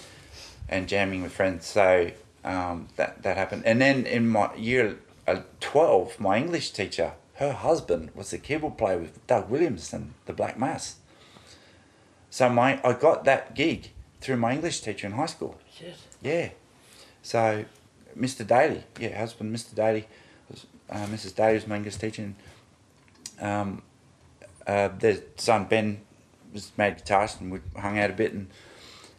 and 0.69 0.87
jamming 0.89 1.23
with 1.23 1.33
friends. 1.33 1.67
So 1.67 2.11
um, 2.45 2.89
that 2.97 3.23
that 3.23 3.37
happened. 3.37 3.63
And 3.67 3.81
then 3.81 4.07
in 4.07 4.29
my 4.29 4.55
year 4.55 4.99
uh, 5.27 5.41
twelve, 5.61 6.21
my 6.21 6.37
English 6.37 6.71
teacher, 6.73 7.13
her 7.35 7.53
husband 7.53 8.11
was 8.15 8.31
the 8.31 8.39
keyboard 8.39 8.77
player 8.79 8.99
with 8.99 9.27
Doug 9.27 9.49
Williams 9.51 9.93
and 9.93 10.13
the 10.27 10.33
Black 10.33 10.59
Mass. 10.59 10.97
So 12.31 12.49
my 12.51 12.81
I 12.85 12.93
got 12.93 13.25
that 13.25 13.55
gig 13.55 13.91
through 14.21 14.37
my 14.37 14.53
English 14.53 14.81
teacher 14.81 15.07
in 15.07 15.15
high 15.15 15.27
school. 15.27 15.57
Shit. 15.75 15.95
Yeah. 16.23 16.51
So, 17.23 17.65
Mr. 18.17 18.47
Daly, 18.47 18.85
yeah, 19.01 19.19
husband, 19.19 19.55
Mr. 19.55 19.75
Daly, 19.75 20.07
was, 20.49 20.65
uh, 20.89 21.07
Mrs. 21.07 21.35
Daly 21.35 21.55
was 21.55 21.67
my 21.67 21.77
English 21.77 21.97
teacher. 21.97 22.23
And, 22.23 22.35
um, 23.41 23.83
uh, 24.67 24.89
their 24.89 25.19
son 25.37 25.67
Ben 25.67 26.01
was 26.53 26.73
made 26.77 26.99
guitarist, 26.99 27.41
and 27.41 27.53
we 27.53 27.61
hung 27.77 27.99
out 27.99 28.11
a 28.11 28.15
bit. 28.15 28.33
And 28.33 28.49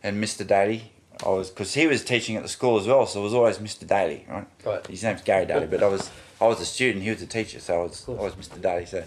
and 0.03 0.23
Mr. 0.23 0.45
Daly, 0.45 0.91
I 1.25 1.29
was 1.29 1.49
because 1.49 1.73
he 1.73 1.87
was 1.87 2.03
teaching 2.03 2.35
at 2.35 2.43
the 2.43 2.49
school 2.49 2.79
as 2.79 2.87
well, 2.87 3.05
so 3.05 3.21
it 3.21 3.23
was 3.23 3.33
always 3.33 3.57
Mr. 3.57 3.87
Daly, 3.87 4.25
right? 4.29 4.47
Right. 4.65 4.87
His 4.87 5.03
name's 5.03 5.21
Gary 5.21 5.45
Daly, 5.45 5.67
but 5.67 5.81
I 5.83 5.87
was 5.87 6.09
I 6.39 6.47
was 6.47 6.59
a 6.61 6.65
student, 6.65 7.03
he 7.03 7.09
was 7.09 7.21
a 7.21 7.27
teacher, 7.27 7.59
so 7.59 7.81
I 7.81 7.83
was 7.83 8.07
I 8.07 8.11
was 8.11 8.35
Mr. 8.35 8.61
Daly. 8.61 8.85
So, 8.85 9.03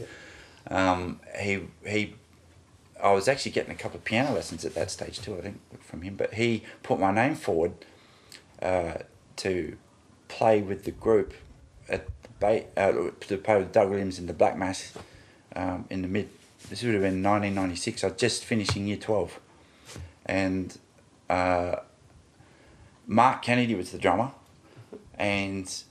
um, 0.69 1.21
he 1.39 1.61
he 1.87 2.15
I 3.03 3.13
was 3.13 3.29
actually 3.29 3.53
getting 3.53 3.73
a 3.73 3.77
couple 3.77 3.99
of 3.99 4.05
piano 4.05 4.33
lessons 4.33 4.65
at 4.65 4.75
that 4.75 4.91
stage 4.91 5.21
too, 5.21 5.37
I 5.37 5.41
think, 5.41 5.61
from 5.83 6.03
him. 6.03 6.17
But 6.17 6.35
he 6.35 6.63
put 6.83 6.99
my 6.99 7.13
name 7.13 7.35
forward 7.35 7.73
uh, 8.61 8.95
to 9.37 9.77
play 10.29 10.61
with 10.61 10.85
the 10.85 10.91
group 10.91 11.35
at 12.43 12.73
the 12.75 12.81
uh, 12.81 13.11
to 13.29 13.37
play 13.39 13.57
with 13.59 13.73
Doug 13.73 13.91
Williams 13.91 14.19
in 14.19 14.27
the 14.27 14.33
Black 14.33 14.57
Mass 14.57 14.93
um, 15.57 15.85
in 15.91 16.03
the 16.03 16.09
mid. 16.09 16.29
This 16.69 16.83
would 16.83 16.93
have 16.93 17.03
been 17.03 17.23
1996. 17.23 18.05
I 18.05 18.09
was 18.09 18.17
just 18.17 18.45
finishing 18.45 18.87
year 18.87 18.97
12, 18.99 19.41
and 20.27 20.77
uh, 21.29 21.77
Mark 23.07 23.43
Kennedy 23.43 23.75
was 23.75 23.91
the 23.93 23.99
drummer, 23.99 24.31
and 25.19 25.83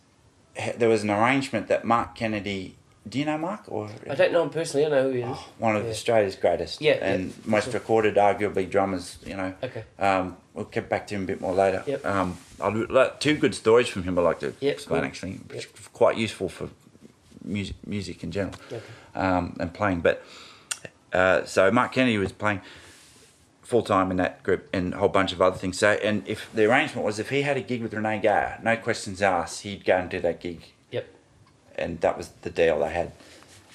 there 0.77 0.89
was 0.89 1.03
an 1.03 1.09
arrangement 1.09 1.67
that 1.67 1.85
Mark 1.85 2.15
Kennedy. 2.15 2.75
Do 3.07 3.17
you 3.17 3.25
know 3.25 3.37
Mark 3.39 3.63
or? 3.67 3.89
I 4.09 4.13
don't 4.13 4.31
know 4.31 4.43
him 4.43 4.51
personally. 4.51 4.85
I 4.85 4.89
know 4.89 5.03
who 5.03 5.15
he 5.17 5.21
is. 5.21 5.37
one 5.57 5.75
of 5.75 5.83
Yeah. 5.83 5.89
Australia's 5.91 6.35
greatest. 6.35 6.79
Yeah, 6.81 6.93
and 7.01 7.27
yeah, 7.29 7.33
most 7.45 7.73
recorded, 7.73 8.15
arguably 8.15 8.69
drummers. 8.69 9.17
You 9.25 9.35
know. 9.37 9.53
Okay. 9.63 9.83
Um, 9.97 10.37
we'll 10.53 10.65
get 10.65 10.89
back 10.89 11.07
to 11.07 11.15
him 11.15 11.23
a 11.23 11.25
bit 11.25 11.41
more 11.41 11.53
later. 11.53 11.83
Yep. 11.87 12.05
Um, 12.05 12.37
I'll 12.61 12.85
like, 12.89 13.19
two 13.19 13.35
good 13.37 13.55
stories 13.55 13.87
from 13.87 14.03
him. 14.03 14.17
I 14.19 14.21
like 14.21 14.39
to 14.39 14.53
Yep, 14.59 14.73
explain 14.73 15.03
actually, 15.03 15.33
which 15.47 15.65
Yep. 15.65 15.79
is 15.79 15.87
quite 15.89 16.17
useful 16.17 16.49
for 16.49 16.69
music, 17.43 17.75
music 17.85 18.23
in 18.23 18.31
general, 18.31 18.55
Okay. 18.71 18.81
um, 19.15 19.55
and 19.59 19.73
playing. 19.73 20.01
But 20.01 20.23
uh, 21.13 21.45
so 21.45 21.71
Mark 21.71 21.93
Kennedy 21.93 22.17
was 22.17 22.31
playing 22.31 22.61
full 23.61 23.81
time 23.83 24.09
in 24.11 24.17
that 24.17 24.41
group 24.43 24.67
and 24.73 24.93
a 24.93 24.97
whole 24.97 25.09
bunch 25.09 25.31
of 25.31 25.41
other 25.41 25.57
things. 25.57 25.77
So 25.77 25.91
and 26.03 26.27
if 26.27 26.49
the 26.53 26.65
arrangement 26.65 27.05
was 27.05 27.19
if 27.19 27.29
he 27.29 27.43
had 27.43 27.55
a 27.57 27.61
gig 27.61 27.81
with 27.81 27.93
Renée 27.93 28.21
Geyer, 28.21 28.59
no 28.63 28.75
questions 28.77 29.21
asked, 29.21 29.61
he'd 29.61 29.85
go 29.85 29.95
and 29.97 30.09
do 30.09 30.19
that 30.21 30.39
gig 30.39 30.71
Yep. 30.91 31.07
and 31.75 32.01
that 32.01 32.17
was 32.17 32.29
the 32.41 32.49
deal 32.49 32.79
they 32.79 32.91
had, 32.91 33.11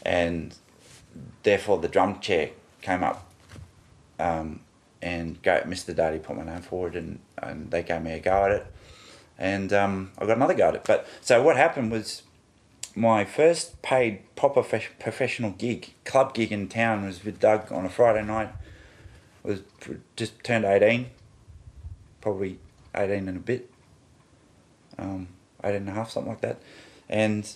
and 0.04 0.54
therefore 1.44 1.78
the 1.78 1.88
drum 1.88 2.18
chair 2.20 2.50
came 2.82 3.02
up, 3.04 3.30
um, 4.18 4.60
and 5.00 5.40
go, 5.42 5.60
Mr. 5.66 5.94
Daly 5.94 6.18
put 6.18 6.36
my 6.36 6.44
name 6.44 6.62
forward, 6.62 6.96
and, 6.96 7.18
and 7.38 7.70
they 7.70 7.82
gave 7.82 8.02
me 8.02 8.12
a 8.12 8.20
go 8.20 8.44
at 8.46 8.50
it, 8.52 8.66
and 9.38 9.72
um, 9.72 10.10
I 10.18 10.26
got 10.26 10.36
another 10.36 10.54
go 10.54 10.68
at 10.68 10.74
it. 10.76 10.84
But 10.86 11.06
so 11.20 11.42
what 11.42 11.56
happened 11.56 11.90
was, 11.90 12.22
my 12.94 13.24
first 13.24 13.80
paid 13.82 14.22
proper 14.36 14.62
prof- 14.62 14.92
professional 15.00 15.50
gig, 15.50 15.94
club 16.04 16.34
gig 16.34 16.52
in 16.52 16.68
town, 16.68 17.04
was 17.04 17.24
with 17.24 17.40
Doug 17.40 17.72
on 17.72 17.84
a 17.84 17.90
Friday 17.90 18.24
night. 18.24 18.50
I 19.44 19.48
was 19.48 19.60
just 20.16 20.42
turned 20.44 20.64
eighteen, 20.64 21.10
probably 22.20 22.58
eighteen 22.94 23.28
and 23.28 23.36
a 23.36 23.40
bit, 23.40 23.70
um, 24.98 25.28
18 25.62 25.88
and 25.88 25.98
a 25.98 26.08
something 26.08 26.30
like 26.32 26.40
that. 26.42 26.58
And 27.08 27.50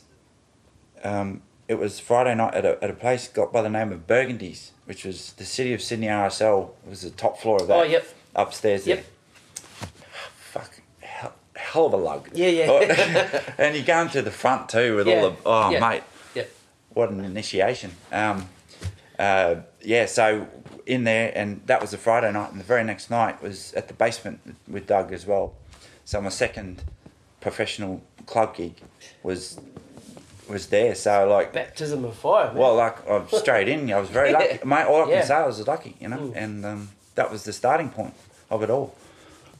um, 1.04 1.42
it 1.68 1.78
was 1.78 2.00
Friday 2.00 2.34
night 2.34 2.54
at 2.54 2.64
a, 2.64 2.82
at 2.82 2.90
a 2.90 2.94
place 2.94 3.28
got 3.28 3.52
by 3.52 3.62
the 3.62 3.70
name 3.70 3.92
of 3.92 4.06
Burgundy's, 4.06 4.72
which 4.86 5.04
was 5.04 5.32
the 5.34 5.44
City 5.44 5.72
of 5.74 5.82
Sydney 5.82 6.06
RSL, 6.06 6.70
It 6.86 6.90
was 6.90 7.02
the 7.02 7.10
top 7.10 7.38
floor 7.38 7.60
of 7.60 7.68
that. 7.68 7.76
Oh, 7.76 7.82
yep. 7.82 8.06
Upstairs 8.34 8.86
Yep. 8.86 8.98
there. 8.98 9.06
Hell, 11.72 11.86
of 11.86 11.92
a 11.92 11.96
lug. 11.96 12.28
Yeah, 12.34 12.48
yeah. 12.48 12.66
Oh, 12.70 12.80
and 13.58 13.76
you 13.76 13.82
go 13.82 14.00
into 14.00 14.22
the 14.22 14.30
front 14.30 14.68
too 14.68 14.96
with 14.96 15.06
Yeah, 15.06 15.14
all 15.22 15.30
the, 15.30 15.36
oh, 15.46 15.70
yeah. 15.70 15.80
mate, 15.80 16.02
Yep. 16.34 16.50
what 16.94 17.10
an 17.10 17.24
initiation. 17.24 17.92
Um, 18.12 18.48
uh, 19.18 19.56
yeah, 19.82 20.06
so 20.06 20.46
in 20.86 21.04
there, 21.04 21.32
and 21.34 21.60
that 21.66 21.80
was 21.80 21.92
a 21.92 21.98
Friday 21.98 22.32
night, 22.32 22.50
and 22.52 22.60
the 22.60 22.64
very 22.64 22.84
next 22.84 23.10
night 23.10 23.42
was 23.42 23.72
at 23.74 23.88
the 23.88 23.94
basement 23.94 24.40
with 24.66 24.86
Doug 24.86 25.12
as 25.12 25.26
well. 25.26 25.54
So 26.04 26.20
my 26.20 26.30
second 26.30 26.82
professional 27.40 28.02
club 28.26 28.56
gig 28.56 28.74
was 29.22 29.60
was 30.48 30.68
there. 30.68 30.94
So 30.94 31.28
like, 31.28 31.52
Baptism 31.52 32.04
of 32.06 32.16
fire. 32.16 32.46
Man. 32.46 32.56
well, 32.56 32.74
like 32.76 33.06
I'm 33.10 33.28
straight 33.28 33.68
in. 33.68 33.92
I 33.92 34.00
was 34.00 34.08
very 34.08 34.30
Yeah. 34.32 34.38
lucky. 34.38 34.58
Mate, 34.66 34.84
all 34.86 35.02
I 35.02 35.04
can 35.04 35.10
Yeah. 35.12 35.24
say 35.24 35.34
I 35.34 35.46
was 35.46 35.66
lucky, 35.66 35.94
you 36.00 36.08
know, 36.08 36.16
Mm. 36.16 36.32
and 36.36 36.64
um, 36.64 36.88
that 37.16 37.30
was 37.30 37.44
the 37.44 37.52
starting 37.52 37.90
point 37.90 38.14
of 38.50 38.62
it 38.62 38.70
all. 38.70 38.94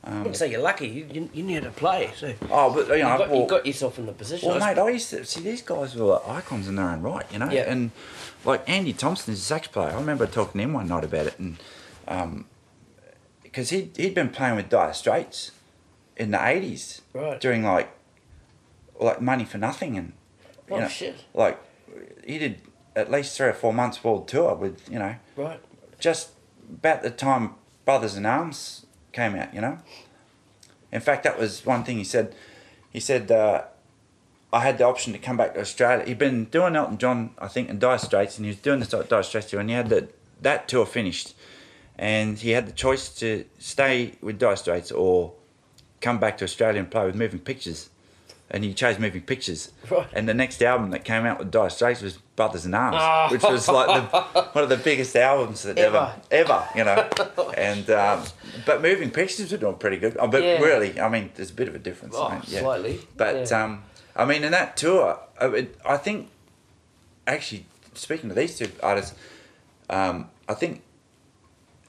I 0.09 0.19
wouldn't 0.19 0.37
say 0.37 0.51
you're 0.51 0.63
lucky. 0.63 0.89
You, 0.89 1.07
you, 1.13 1.31
you 1.35 1.43
knew 1.43 1.57
how 1.61 1.67
to 1.67 1.71
play, 1.71 2.11
so 2.17 2.33
Oh, 2.51 2.73
but 2.73 2.89
you 2.97 3.03
know, 3.03 3.19
got, 3.19 3.29
well- 3.31 3.41
you 3.43 3.47
got 3.47 3.67
yourself 3.67 3.99
in 3.99 4.07
the 4.07 4.13
position. 4.13 4.49
Well, 4.49 4.63
I 4.63 4.73
mate, 4.75 4.81
I 4.81 4.89
used 4.91 5.11
to 5.11 5.25
see 5.25 5.41
these 5.43 5.61
guys 5.63 5.95
were 5.95 6.05
like 6.07 6.27
icons 6.29 6.67
in 6.67 6.77
their 6.77 6.87
own 6.89 7.03
right, 7.03 7.27
you 7.33 7.39
know. 7.39 7.51
Yeah. 7.51 7.71
And 7.71 7.91
like 8.45 8.69
Andy 8.69 8.93
Thompson 8.95 9.35
is 9.35 9.41
a 9.41 9.45
sax 9.45 9.69
player. 9.69 9.91
I 9.91 9.95
remember 10.01 10.27
talking 10.27 10.59
to 10.59 10.65
him 10.65 10.73
one 10.73 10.89
night 10.89 11.05
about 11.05 11.27
it, 11.27 11.39
and 11.39 11.59
um, 12.07 12.47
because 13.43 13.71
he 13.71 13.91
he'd 13.97 14.15
been 14.15 14.31
playing 14.31 14.57
with 14.57 14.69
Dire 14.71 14.95
Straits 14.95 15.53
in 16.17 16.31
the 16.31 16.47
eighties, 16.47 17.03
Right. 17.13 17.41
Doing 17.41 17.63
like 17.65 17.91
like 18.99 19.21
money 19.21 19.45
for 19.45 19.59
nothing, 19.59 19.97
and 19.99 20.13
oh, 20.71 20.75
you 20.75 20.77
Oh, 20.77 20.81
know, 20.85 20.89
shit. 20.89 21.17
like 21.35 21.59
he 22.27 22.39
did 22.39 22.61
at 22.97 23.11
least 23.11 23.37
three 23.37 23.47
or 23.49 23.53
four 23.53 23.73
months 23.73 24.03
world 24.03 24.27
tour 24.27 24.55
with 24.55 24.91
you 24.91 24.99
know 24.99 25.17
Right. 25.37 25.61
just 26.01 26.31
about 26.71 27.03
the 27.03 27.11
time 27.11 27.55
Brothers 27.85 28.17
in 28.17 28.27
Arms 28.27 28.87
came 29.19 29.35
out, 29.35 29.53
you 29.53 29.61
know. 29.61 29.79
In 30.93 31.01
fact, 31.01 31.25
that 31.25 31.39
was 31.39 31.67
one 31.67 31.83
thing 31.83 31.99
he 31.99 32.05
said. 32.05 32.35
He 32.93 33.01
said, 33.01 33.31
uh, 33.33 33.65
I 34.53 34.61
had 34.61 34.79
the 34.79 34.85
option 34.85 35.13
to 35.13 35.19
come 35.19 35.37
back 35.37 35.55
to 35.55 35.61
Australia. 35.61 36.07
He'd 36.07 36.19
been 36.19 36.45
doing 36.45 36.77
Elton 36.77 36.99
John, 36.99 37.31
I 37.39 37.49
think, 37.49 37.69
and 37.69 37.81
Dire 37.81 37.99
Straits, 37.99 38.39
and 38.39 38.45
he 38.47 38.51
was 38.51 38.59
doing 38.59 38.79
the 38.81 39.05
Dire 39.09 39.25
Straits 39.25 39.51
tour, 39.51 39.61
and 39.61 39.69
he 39.69 39.75
had 39.75 39.89
the, 39.89 40.09
that 40.41 40.69
tour 40.69 40.87
finished. 40.87 41.35
And 41.99 42.39
he 42.39 42.51
had 42.51 42.67
the 42.67 42.73
choice 42.73 43.09
to 43.23 43.45
stay 43.59 44.13
with 44.23 44.39
Dire 44.39 44.55
Straits 44.55 44.93
or 44.93 45.33
come 46.01 46.19
back 46.21 46.39
to 46.39 46.45
Australia 46.45 46.79
and 46.79 46.89
play 46.89 47.05
with 47.05 47.17
Moving 47.17 47.41
Pictures. 47.41 47.91
And 48.51 48.65
he 48.65 48.73
chose 48.73 48.99
Moving 48.99 49.21
Pictures. 49.21 49.73
Right. 49.91 50.07
And 50.15 50.27
the 50.27 50.33
next 50.33 50.63
album 50.63 50.89
that 50.93 51.05
came 51.05 51.27
out 51.27 51.39
with 51.39 51.51
Dire 51.51 51.69
Straits 51.69 52.01
was 52.01 52.17
Brothers 52.35 52.65
in 52.65 52.73
Arms, 52.73 52.97
Ah. 52.99 53.29
which 53.31 53.43
was 53.43 53.69
like 53.69 54.11
the, 54.11 54.21
one 54.53 54.65
of 54.65 54.71
the 54.71 54.79
biggest 54.79 55.15
albums 55.17 55.65
that 55.65 55.77
ever, 55.77 56.15
ever, 56.31 56.67
you 56.75 56.83
know. 56.85 57.09
and 57.59 57.91
um, 57.91 58.23
but 58.65 58.81
Moving 58.81 59.11
Pictures 59.11 59.53
were 59.53 59.59
doing 59.59 59.75
pretty 59.77 59.99
good. 59.99 60.17
Oh, 60.19 60.29
but 60.29 60.43
Yeah. 60.43 60.61
really, 60.63 60.99
I 60.99 61.11
mean, 61.11 61.31
there's 61.35 61.51
a 61.51 61.55
bit 61.55 61.69
of 61.69 61.75
a 61.75 61.79
difference. 61.79 62.15
Oh, 62.17 62.29
I 62.29 62.33
mean, 62.37 62.43
yeah. 62.49 62.61
slightly. 62.61 63.01
But 63.19 63.51
yeah. 63.51 63.65
um, 63.65 63.83
I 64.17 64.25
mean, 64.25 64.43
in 64.45 64.53
that 64.53 64.79
tour, 64.79 65.19
I, 65.39 65.69
I 65.85 65.97
think 65.99 66.31
actually 67.27 67.67
speaking 67.93 68.31
to 68.31 68.35
these 68.35 68.57
two 68.57 68.71
artists, 68.83 69.15
um, 69.91 70.31
I 70.49 70.55
think 70.55 70.81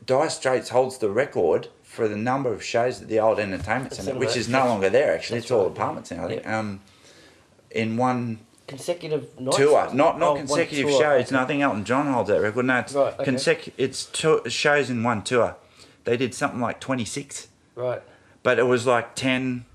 Dire 0.06 0.30
Straits 0.30 0.70
holds 0.70 0.98
the 0.98 1.10
record 1.10 1.70
for 1.90 2.08
the 2.08 2.16
number 2.16 2.54
of 2.54 2.64
shows 2.64 3.02
at 3.02 3.08
the 3.08 3.20
old 3.20 3.40
entertainment 3.40 3.94
centre, 3.94 4.14
which 4.18 4.38
is 4.38 4.48
no 4.48 4.66
longer 4.68 4.90
there. 4.92 5.12
Actually, 5.16 5.40
that's 5.40 5.46
it's 5.46 5.52
all 5.52 5.64
right, 5.64 5.72
apartments 5.72 6.12
now. 6.12 6.26
I 6.26 6.28
think. 6.28 6.44
Yeah. 6.44 6.60
Um, 6.60 6.82
in 7.72 7.98
one 7.98 8.40
consecutive 8.68 9.40
nights. 9.40 9.58
tour, 9.58 9.90
not 9.94 10.20
not 10.20 10.34
Oh, 10.34 10.36
consecutive 10.36 10.88
tour. 10.88 11.02
shows. 11.02 11.32
No, 11.32 11.40
I 11.42 11.46
think 11.46 11.64
Elton 11.64 11.84
John 11.86 12.06
holds 12.14 12.30
that 12.30 12.42
record. 12.42 12.66
No, 12.68 12.78
it's 12.80 12.94
Right, 12.94 13.20
okay. 13.20 13.32
consecu- 13.32 13.72
It's 13.78 14.06
two 14.06 14.42
shows 14.48 14.90
in 14.92 15.02
one 15.04 15.24
tour. 15.24 15.56
They 16.04 16.16
did 16.16 16.36
something 16.36 16.62
like 16.62 16.80
twenty 16.80 17.06
six, 17.06 17.48
Right. 17.76 18.02
but 18.44 18.60
it 18.60 18.68
was 18.68 18.86
like 18.86 19.16
ten 19.16 19.66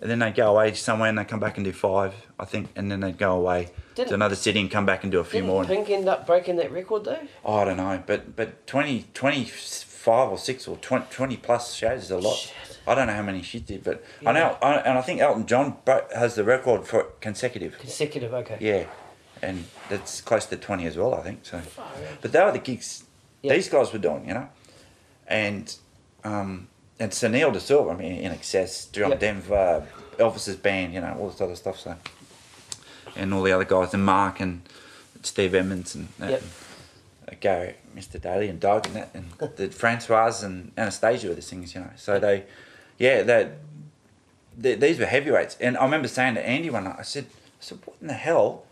and 0.00 0.10
then 0.10 0.18
they'd 0.18 0.34
go 0.34 0.50
away 0.50 0.74
somewhere 0.74 1.08
and 1.08 1.16
they 1.16 1.24
come 1.24 1.40
back 1.40 1.56
and 1.56 1.64
do 1.64 1.72
five, 1.72 2.12
I 2.38 2.44
think, 2.44 2.68
and 2.76 2.90
then 2.90 3.00
they'd 3.00 3.16
go 3.16 3.32
away 3.32 3.70
Didn't- 3.94 4.08
to 4.10 4.14
another 4.14 4.34
city 4.36 4.60
and 4.60 4.70
come 4.70 4.84
back 4.84 5.02
and 5.02 5.10
do 5.10 5.18
a 5.18 5.24
few 5.24 5.40
Didn't 5.40 5.50
more. 5.54 5.64
Pink 5.64 5.88
end 5.88 6.06
up 6.10 6.26
breaking 6.26 6.56
that 6.56 6.70
record 6.72 7.04
though? 7.04 7.20
Oh, 7.42 7.56
I 7.56 7.64
don't 7.64 7.78
know, 7.78 8.02
but 8.06 8.36
but 8.36 8.66
20, 8.66 9.06
25 10.04 10.30
or 10.32 10.38
six 10.38 10.68
or 10.68 10.76
20, 10.76 11.06
20 11.10 11.36
plus 11.38 11.74
shows 11.74 12.04
is 12.04 12.10
a 12.10 12.18
lot. 12.18 12.36
Shit. 12.36 12.52
I 12.86 12.94
don't 12.94 13.06
know 13.06 13.14
how 13.14 13.22
many 13.22 13.40
she 13.42 13.60
did, 13.60 13.82
but 13.82 14.04
I 14.26 14.32
know, 14.32 14.58
I, 14.62 14.74
and 14.74 14.98
I 14.98 15.00
think 15.00 15.20
Elton 15.20 15.46
John 15.46 15.76
has 16.14 16.34
the 16.34 16.44
record 16.44 16.86
for 16.86 17.04
consecutive. 17.22 17.78
Consecutive, 17.78 18.34
okay. 18.34 18.58
Yeah, 18.60 18.84
and 19.40 19.64
that's 19.88 20.20
close 20.20 20.44
to 20.46 20.56
twenty 20.58 20.84
as 20.84 20.98
well, 20.98 21.14
I 21.14 21.22
think. 21.22 21.40
So, 21.46 21.62
but 22.20 22.32
they 22.32 22.40
were 22.44 22.52
the 22.52 22.58
gigs 22.58 23.04
Yeah. 23.40 23.54
these 23.54 23.70
guys 23.70 23.90
were 23.94 23.98
doing, 23.98 24.28
you 24.28 24.34
know, 24.34 24.48
and 25.26 25.74
um, 26.24 26.68
and 27.00 27.10
Sunil 27.12 27.52
De 27.54 27.60
Silva, 27.60 27.90
I 27.90 27.96
mean, 27.96 28.22
INXS, 28.30 28.92
John 28.92 29.10
Yep. 29.12 29.20
Denver, 29.20 29.86
Elvis's 30.18 30.56
band, 30.56 30.92
you 30.92 31.00
know, 31.00 31.16
all 31.18 31.30
this 31.30 31.40
other 31.40 31.56
stuff. 31.56 31.80
So, 31.80 31.96
and 33.16 33.32
all 33.32 33.42
the 33.42 33.52
other 33.52 33.64
guys, 33.64 33.94
and 33.94 34.04
Mark 34.04 34.40
and 34.40 34.60
Steve 35.22 35.54
Emmons 35.54 35.94
and 35.94 36.08
that, 36.18 36.30
Yep. 36.32 36.42
and, 36.42 36.50
uh, 37.30 37.36
Gary, 37.40 37.74
Mr. 37.94 38.20
Daly 38.20 38.48
and 38.48 38.60
Doug 38.60 38.86
and 38.86 38.96
that, 38.96 39.10
and 39.14 39.30
the 39.56 39.68
Francoise 39.68 40.42
and 40.42 40.72
Anastasia 40.76 41.28
were 41.28 41.34
the 41.34 41.42
singers, 41.42 41.74
you 41.74 41.80
know. 41.80 41.90
So 41.96 42.18
they, 42.18 42.44
yeah, 42.98 43.22
they, 43.22 43.52
they, 44.56 44.74
these 44.74 44.98
were 44.98 45.06
heavyweights. 45.06 45.56
And 45.60 45.76
I 45.76 45.84
remember 45.84 46.08
saying 46.08 46.34
to 46.34 46.46
Andy 46.46 46.70
one 46.70 46.84
night, 46.84 46.96
I 46.98 47.02
said, 47.02 47.26
I 47.26 47.60
said, 47.60 47.78
what 47.84 47.96
in 48.00 48.08
the 48.08 48.14
hell 48.14 48.64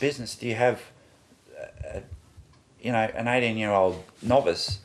business 0.00 0.34
do 0.36 0.46
you 0.46 0.54
have, 0.54 0.82
uh, 1.58 2.00
you 2.80 2.92
know, 2.92 3.10
an 3.14 3.28
18 3.28 3.56
year 3.56 3.70
old 3.70 4.02
novice 4.22 4.80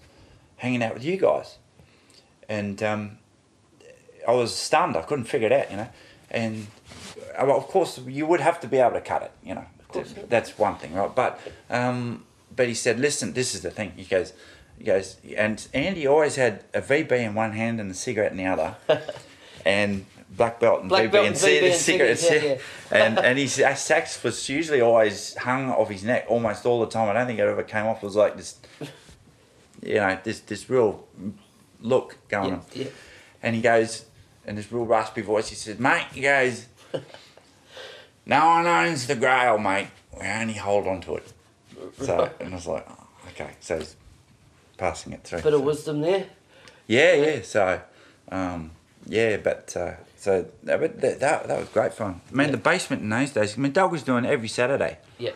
hanging 0.57 0.84
out 0.84 0.93
with 0.93 1.03
you 1.03 1.17
guys? 1.17 1.57
And 2.47 2.82
um, 2.84 3.17
I 4.27 4.34
was 4.34 4.53
stunned. 4.53 4.97
I 4.97 5.01
couldn't 5.01 5.25
figure 5.25 5.47
it 5.47 5.53
out, 5.53 5.71
you 5.71 5.77
know. 5.77 5.89
And 6.29 6.67
uh, 7.38 7.45
well, 7.45 7.57
of 7.57 7.67
course, 7.67 7.99
you 8.07 8.25
would 8.25 8.39
have 8.39 8.59
to 8.61 8.67
be 8.67 8.77
able 8.77 8.93
to 8.93 9.01
cut 9.01 9.23
it, 9.23 9.32
you 9.43 9.55
know. 9.55 9.65
That's 10.29 10.57
one 10.57 10.77
thing, 10.77 10.93
right? 10.93 11.13
But 11.13 11.39
um, 11.69 12.25
but 12.55 12.67
he 12.67 12.73
said, 12.73 12.99
listen, 12.99 13.33
this 13.33 13.55
is 13.55 13.61
the 13.61 13.71
thing. 13.71 13.93
He 13.95 14.03
goes, 14.05 14.33
he 14.77 14.83
goes, 14.83 15.17
and 15.37 15.65
Andy 15.73 16.07
always 16.07 16.35
had 16.35 16.63
a 16.73 16.81
VB 16.81 17.11
in 17.11 17.33
one 17.35 17.51
hand 17.53 17.79
and 17.79 17.91
a 17.91 17.93
cigarette 17.93 18.31
in 18.31 18.37
the 18.37 18.45
other, 18.45 18.75
and 19.65 20.05
black 20.29 20.59
belt 20.61 20.79
and 20.79 20.89
Black 20.89 21.05
VB 21.05 21.11
belt 21.11 21.25
and, 21.27 21.35
VB 21.35 21.63
and 21.71 21.75
cigarettes. 21.75 22.21
cigarettes, 22.21 22.63
yeah, 22.91 22.97
and 23.05 23.19
and 23.19 23.37
his 23.37 23.53
sax 23.53 24.23
was 24.23 24.47
usually 24.49 24.81
always 24.81 25.35
hung 25.35 25.69
off 25.69 25.89
his 25.89 26.03
neck 26.03 26.25
almost 26.29 26.65
all 26.65 26.79
the 26.81 26.87
time. 26.87 27.09
I 27.09 27.13
don't 27.13 27.27
think 27.27 27.39
it 27.39 27.43
ever 27.43 27.63
came 27.63 27.85
off. 27.85 28.01
It 28.01 28.05
was 28.05 28.15
like 28.15 28.37
this, 28.37 28.55
you 29.83 29.95
know, 29.95 30.17
this 30.23 30.39
this 30.39 30.69
real 30.69 31.05
look 31.81 32.17
going 32.29 32.49
Yeah, 32.49 32.55
on. 32.55 32.63
yeah. 32.73 32.85
And 33.43 33.55
he 33.55 33.61
goes, 33.61 34.05
in 34.45 34.55
this 34.55 34.71
real 34.71 34.85
raspy 34.85 35.21
voice, 35.21 35.49
he 35.49 35.55
says, 35.55 35.79
mate, 35.79 36.05
he 36.13 36.21
goes, 36.21 36.67
no 38.25 38.45
one 38.47 38.67
owns 38.67 39.07
the 39.07 39.15
grail, 39.15 39.57
mate. 39.57 39.87
We 40.19 40.27
only 40.27 40.53
hold 40.53 40.87
on 40.87 41.01
to 41.01 41.15
it. 41.15 41.33
So, 42.05 42.29
and 42.39 42.53
I 42.53 42.55
was 42.55 42.67
like, 42.67 42.87
oh, 42.89 43.07
okay. 43.29 43.51
So 43.59 43.77
he's 43.79 43.95
passing 44.77 45.13
it 45.13 45.23
through. 45.23 45.41
Bit 45.41 45.53
of 45.53 45.61
wisdom 45.63 46.01
there. 46.01 46.27
Yeah, 46.87 47.13
yeah. 47.13 47.41
So, 47.43 47.81
um, 48.31 48.71
yeah, 49.05 49.37
but 49.37 49.75
uh, 49.77 49.93
so 50.17 50.45
that, 50.63 50.79
but 50.79 50.99
that, 51.01 51.19
that 51.19 51.47
that 51.47 51.59
was 51.59 51.69
great 51.69 51.93
fun. 51.93 52.21
I 52.31 52.35
mean, 52.35 52.47
Yeah. 52.47 52.51
the 52.51 52.57
basement 52.57 53.01
in 53.01 53.09
those 53.09 53.31
days. 53.31 53.57
I 53.57 53.61
mean, 53.61 53.71
Doug 53.71 53.91
was 53.91 54.03
doing 54.03 54.25
every 54.25 54.47
Saturday 54.47 54.97
Yeah. 55.17 55.31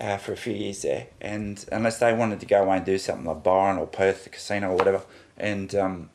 uh, 0.00 0.16
for 0.18 0.32
a 0.32 0.36
few 0.36 0.54
years 0.54 0.82
there, 0.82 1.08
and 1.20 1.64
unless 1.72 1.98
they 1.98 2.12
wanted 2.12 2.40
to 2.40 2.46
go 2.46 2.62
away 2.62 2.76
and 2.78 2.86
do 2.86 2.98
something 2.98 3.26
like 3.26 3.42
Byron 3.42 3.78
or 3.78 3.86
Perth, 3.86 4.24
the 4.24 4.30
casino 4.30 4.70
or 4.70 4.76
whatever, 4.76 5.02
and 5.36 5.74
um, 5.74 6.10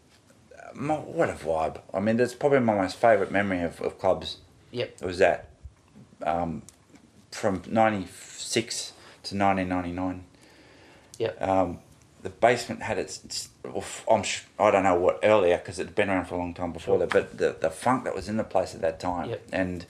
my, 0.74 0.96
what 0.96 1.30
a 1.30 1.34
vibe! 1.34 1.80
I 1.94 2.00
mean, 2.00 2.18
that's 2.18 2.34
probably 2.34 2.60
my 2.60 2.76
most 2.76 2.96
favourite 2.98 3.32
memory 3.32 3.62
of, 3.62 3.82
of 3.82 4.00
clubs. 4.00 4.38
Yep. 4.72 4.98
It 5.02 5.06
was 5.06 5.18
that 5.20 5.50
um, 6.24 6.62
from 7.32 7.62
'96 7.68 8.94
to 9.30 9.36
1999 9.38 10.24
Yep. 11.20 11.42
um, 11.42 11.80
the 12.24 12.30
basement 12.30 12.82
had 12.84 12.98
its, 12.98 13.24
its 13.26 13.50
well, 13.64 13.78
f- 13.78 14.04
I'm 14.10 14.24
I 14.60 14.72
don't 14.72 14.84
know 14.84 14.96
what 14.96 15.20
earlier 15.24 15.58
because 15.58 15.80
it'd 15.80 15.96
been 15.96 16.10
around 16.10 16.26
for 16.26 16.36
a 16.36 16.38
long 16.38 16.54
time 16.54 16.72
before 16.74 16.98
that, 17.00 17.10
but 17.10 17.38
the, 17.38 17.56
the 17.60 17.70
funk 17.70 18.04
that 18.04 18.14
was 18.16 18.28
in 18.30 18.38
the 18.38 18.44
place 18.44 18.76
at 18.76 18.82
that 18.82 19.00
time 19.00 19.30
Yep. 19.30 19.48
and 19.52 19.86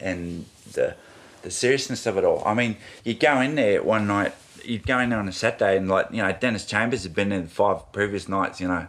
and 0.00 0.46
the 0.72 0.94
the 1.42 1.50
seriousness 1.50 2.06
of 2.06 2.16
it 2.16 2.24
all. 2.24 2.42
I 2.46 2.54
mean, 2.54 2.76
you 3.04 3.14
go 3.14 3.40
in 3.40 3.56
there 3.56 3.82
one 3.82 4.06
night, 4.06 4.32
you'd 4.64 4.86
go 4.86 5.00
in 5.00 5.10
there 5.10 5.18
on 5.18 5.26
a 5.28 5.32
Saturday 5.32 5.76
and 5.76 5.88
like 5.88 6.06
you 6.12 6.22
know 6.22 6.32
Dennis 6.32 6.64
Chambers 6.64 7.02
had 7.02 7.14
been 7.14 7.32
in 7.32 7.46
five 7.48 7.90
previous 7.92 8.28
nights, 8.28 8.60
you 8.60 8.68
know, 8.68 8.86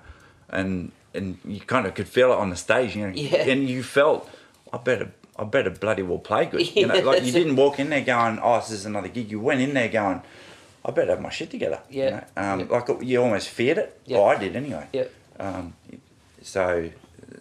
and 0.49 0.91
and 1.13 1.37
you 1.45 1.59
kind 1.61 1.85
of 1.87 1.93
could 1.95 2.07
feel 2.07 2.31
it 2.31 2.37
on 2.37 2.49
the 2.49 2.55
stage, 2.55 2.95
you 2.95 3.07
know, 3.07 3.13
Yeah. 3.15 3.43
and 3.51 3.69
you 3.69 3.83
felt 3.83 4.29
I 4.71 4.77
better. 4.77 5.11
I 5.35 5.43
better 5.45 5.69
bloody 5.69 6.03
well 6.03 6.19
play 6.19 6.45
good. 6.45 6.75
You 6.75 6.87
know, 6.87 6.99
like 6.99 7.23
you 7.23 7.31
didn't 7.31 7.55
walk 7.55 7.79
in 7.79 7.89
there 7.89 8.01
going, 8.01 8.39
"Oh, 8.41 8.59
this 8.59 8.71
is 8.71 8.85
another 8.85 9.07
gig." 9.07 9.31
You 9.31 9.39
went 9.39 9.61
in 9.61 9.73
there 9.73 9.89
going, 9.89 10.21
I 10.85 10.91
better 10.91 11.11
have 11.11 11.21
my 11.21 11.29
shit 11.29 11.49
together. 11.49 11.79
Yeah. 11.89 12.05
You 12.05 12.11
know? 12.11 12.23
um, 12.35 12.59
Yeah. 12.59 12.65
Like 12.69 13.03
you 13.03 13.21
almost 13.21 13.49
feared 13.49 13.77
it. 13.77 13.99
Yeah. 14.05 14.17
Well, 14.17 14.27
I 14.27 14.37
did 14.37 14.55
anyway. 14.55 14.87
Yep. 14.93 15.11
Um, 15.39 15.73
so, 16.41 16.89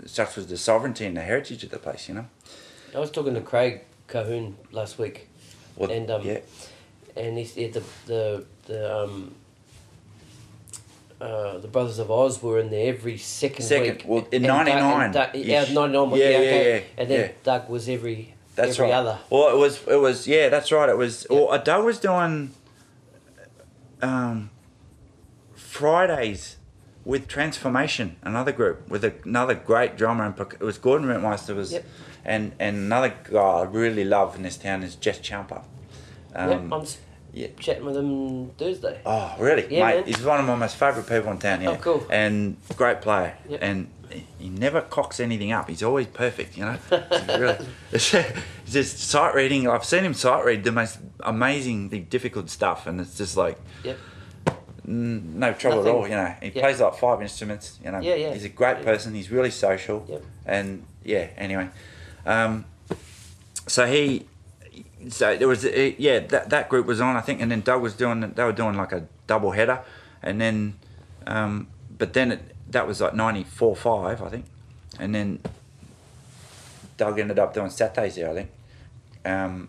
such 0.06 0.36
was 0.36 0.46
the 0.46 0.56
sovereignty 0.56 1.04
and 1.06 1.16
the 1.16 1.22
heritage 1.22 1.64
of 1.64 1.70
the 1.70 1.78
place, 1.78 2.08
you 2.08 2.14
know. 2.14 2.26
I 2.94 2.98
was 2.98 3.10
talking 3.10 3.34
to 3.34 3.40
Craig 3.40 3.82
Cahoon 4.08 4.54
last 4.70 4.98
week, 4.98 5.28
Well, 5.76 5.90
and 5.90 6.10
um, 6.10 6.22
yeah, 6.22 6.38
and 7.16 7.36
he 7.36 7.44
said 7.44 7.72
the 7.72 7.82
the 8.06 8.44
the 8.66 8.96
um. 8.96 9.34
Uh, 11.22 11.58
the 11.58 11.68
Brothers 11.68 12.00
of 12.00 12.10
Oz 12.10 12.42
were 12.42 12.58
in 12.58 12.68
there 12.70 12.88
every 12.92 13.16
second, 13.16 13.64
Second, 13.64 13.98
week. 13.98 14.04
well, 14.06 14.26
in 14.32 14.42
99 14.42 15.14
and 15.14 15.34
yeah, 15.36 15.64
99 15.72 16.10
Yeah, 16.10 16.16
yeah, 16.16 16.28
yeah, 16.30 16.36
okay. 16.38 16.74
yeah, 16.80 16.84
And 17.00 17.10
then 17.10 17.20
yeah. 17.20 17.32
Doug 17.44 17.68
was 17.68 17.88
every 17.88 18.34
that's 18.56 18.72
every 18.72 18.86
right. 18.86 18.94
other. 18.94 19.18
Well, 19.30 19.54
it 19.54 19.58
was, 19.58 19.86
it 19.86 20.00
was, 20.00 20.26
yeah, 20.26 20.48
that's 20.48 20.72
right. 20.72 20.88
It 20.88 20.96
was. 20.98 21.26
Yeah. 21.30 21.36
Well, 21.44 21.62
Doug 21.62 21.84
was 21.84 22.00
doing 22.00 22.50
um, 24.02 24.50
Fridays 25.54 26.56
with 27.04 27.28
Transformation, 27.28 28.16
another 28.22 28.52
group 28.52 28.88
with 28.88 29.04
another 29.24 29.54
great 29.54 29.96
drummer, 29.96 30.24
and 30.24 30.38
it 30.38 30.60
was 30.60 30.78
Gordon 30.78 31.08
Rytmeister 31.08 31.54
was, 31.54 31.72
Yep. 31.72 31.84
and 32.24 32.52
and 32.58 32.76
another 32.76 33.14
guy 33.30 33.40
I 33.40 33.62
really 33.62 34.04
love 34.04 34.36
in 34.36 34.42
this 34.42 34.56
town 34.56 34.82
is 34.82 34.96
Jess 34.96 35.18
Ciampa. 35.20 35.64
Um, 36.34 36.70
yep, 36.70 36.88
yeah. 37.32 37.48
chatting 37.58 37.84
with 37.84 37.96
him 37.96 38.50
Thursday. 38.58 39.00
Oh, 39.06 39.34
really, 39.38 39.62
Yeah, 39.74 39.86
mate? 39.86 39.94
man. 39.96 40.04
He's 40.04 40.22
one 40.22 40.40
of 40.40 40.46
my 40.46 40.54
most 40.54 40.76
favourite 40.76 41.08
people 41.08 41.30
in 41.32 41.38
town. 41.38 41.62
Yeah. 41.62 41.70
Oh, 41.70 41.76
cool. 41.76 42.06
And 42.10 42.56
great 42.76 43.00
player. 43.00 43.36
Yep. 43.48 43.60
And 43.62 43.90
he 44.38 44.48
never 44.50 44.82
cocks 44.82 45.20
anything 45.20 45.52
up. 45.52 45.68
He's 45.70 45.82
always 45.82 46.06
perfect. 46.06 46.56
You 46.58 46.64
know. 46.66 46.78
Really, 47.38 47.56
it's 47.92 48.14
just 48.68 48.98
sight 48.98 49.34
reading. 49.34 49.66
I've 49.68 49.84
seen 49.84 50.04
him 50.04 50.12
sight 50.14 50.44
read 50.44 50.64
the 50.64 50.72
most 50.72 50.98
amazingly 51.20 52.00
difficult 52.00 52.50
stuff, 52.50 52.86
and 52.86 53.00
it's 53.00 53.16
just 53.16 53.36
like 53.36 53.58
Yep. 53.84 53.98
mm, 54.86 55.22
no 55.34 55.52
trouble 55.54 55.78
Nothing. 55.78 55.92
at 55.92 55.96
all. 55.96 56.08
You 56.08 56.14
know, 56.16 56.34
he 56.42 56.48
Yeah. 56.50 56.62
plays 56.62 56.80
like 56.80 56.94
five 56.96 57.22
instruments. 57.22 57.78
You 57.82 57.90
know. 57.92 58.00
Yeah, 58.00 58.14
yeah. 58.16 58.34
He's 58.34 58.44
a 58.44 58.48
great 58.50 58.78
Yeah. 58.78 58.84
person. 58.84 59.14
He's 59.14 59.30
really 59.30 59.50
social. 59.50 60.04
Yep. 60.08 60.22
And 60.46 60.84
yeah. 61.04 61.28
Anyway, 61.38 61.68
um, 62.26 62.66
so 63.66 63.86
he 63.86 64.26
so 65.08 65.36
there 65.36 65.48
was 65.48 65.64
uh, 65.64 65.90
yeah 65.98 66.20
that 66.20 66.50
that 66.50 66.68
group 66.68 66.86
was 66.86 67.00
on 67.00 67.16
I 67.16 67.20
think 67.20 67.40
and 67.40 67.50
then 67.50 67.60
Doug 67.60 67.82
was 67.82 67.94
doing 67.94 68.20
they 68.20 68.44
were 68.44 68.52
doing 68.52 68.76
like 68.76 68.92
a 68.92 69.06
double 69.26 69.52
header 69.52 69.80
and 70.22 70.40
then 70.40 70.74
um, 71.26 71.68
but 71.96 72.12
then 72.12 72.32
it, 72.32 72.54
that 72.70 72.86
was 72.86 73.00
like 73.00 73.14
94 73.14 73.76
5 73.76 74.22
I 74.22 74.28
think 74.28 74.44
and 74.98 75.14
then 75.14 75.40
Doug 76.96 77.18
ended 77.18 77.38
up 77.38 77.54
doing 77.54 77.70
Saturdays 77.70 78.16
there 78.16 78.30
I 78.30 78.34
think 78.34 78.50
um, 79.24 79.68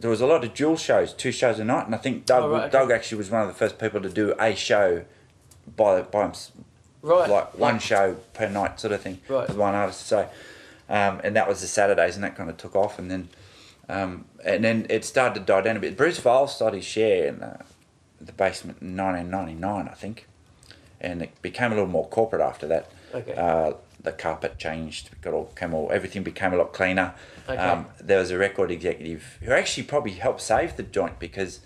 there 0.00 0.10
was 0.10 0.20
a 0.20 0.26
lot 0.26 0.44
of 0.44 0.54
dual 0.54 0.76
shows 0.76 1.12
two 1.12 1.32
shows 1.32 1.58
a 1.58 1.64
night 1.64 1.86
and 1.86 1.94
I 1.94 1.98
think 1.98 2.26
Doug 2.26 2.44
Oh, 2.44 2.50
right, 2.50 2.62
okay. 2.64 2.70
Doug 2.72 2.90
actually 2.90 3.18
was 3.18 3.30
one 3.30 3.42
of 3.42 3.48
the 3.48 3.54
first 3.54 3.78
people 3.78 4.00
to 4.00 4.08
do 4.08 4.34
a 4.38 4.54
show 4.54 5.04
by 5.76 6.02
by 6.02 6.32
Right. 7.02 7.30
like 7.30 7.56
one 7.56 7.78
show 7.78 8.16
per 8.34 8.48
night 8.48 8.80
sort 8.80 8.92
of 8.92 9.00
thing 9.00 9.20
Right. 9.28 9.46
with 9.48 9.56
one 9.56 9.74
artist 9.74 10.06
so 10.06 10.28
um, 10.88 11.20
and 11.24 11.34
that 11.36 11.48
was 11.48 11.60
the 11.60 11.66
Saturdays 11.68 12.16
and 12.16 12.24
that 12.24 12.36
kind 12.36 12.50
of 12.50 12.56
took 12.56 12.74
off 12.74 12.98
and 12.98 13.10
then 13.10 13.28
um, 13.88 14.24
and 14.44 14.64
then 14.64 14.86
it 14.90 15.04
started 15.04 15.40
to 15.40 15.46
die 15.46 15.60
down 15.62 15.76
a 15.76 15.80
bit 15.80 15.96
Bruce 15.96 16.18
Vile 16.18 16.46
started 16.48 16.78
his 16.78 16.84
share 16.86 17.26
in 17.28 17.38
the, 17.38 17.58
the 18.20 18.32
basement 18.32 18.78
in 18.80 18.96
1999 18.96 19.88
I 19.88 19.94
think 19.94 20.26
and 21.00 21.22
it 21.22 21.42
became 21.42 21.72
a 21.72 21.74
little 21.74 21.88
more 21.90 22.06
corporate 22.08 22.42
after 22.42 22.66
that 22.68 22.90
Okay. 23.14 23.34
uh, 23.34 23.72
the 24.02 24.12
carpet 24.12 24.58
changed 24.58 25.10
got 25.22 25.32
all 25.34 25.46
came 25.56 25.72
all 25.74 25.90
everything 25.92 26.22
became 26.22 26.52
a 26.52 26.56
lot 26.56 26.72
cleaner 26.72 27.14
Okay. 27.48 27.56
um, 27.58 27.86
there 28.00 28.18
was 28.18 28.30
a 28.32 28.38
record 28.38 28.70
executive 28.72 29.38
who 29.42 29.52
actually 29.52 29.84
probably 29.84 30.12
helped 30.12 30.40
save 30.40 30.76
the 30.76 30.82
joint 30.82 31.18
because 31.20 31.60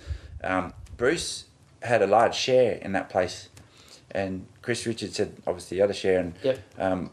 um, 0.44 0.74
Bruce 0.98 1.44
had 1.82 2.02
a 2.02 2.06
large 2.06 2.34
share 2.34 2.72
in 2.74 2.92
that 2.92 3.08
place 3.08 3.48
and 4.10 4.46
Chris 4.60 4.84
Richards 4.86 5.16
had 5.16 5.32
obviously 5.46 5.78
the 5.78 5.84
other 5.84 5.94
share 5.94 6.18
and 6.20 6.34
Yep. 6.42 6.58
um, 6.78 7.10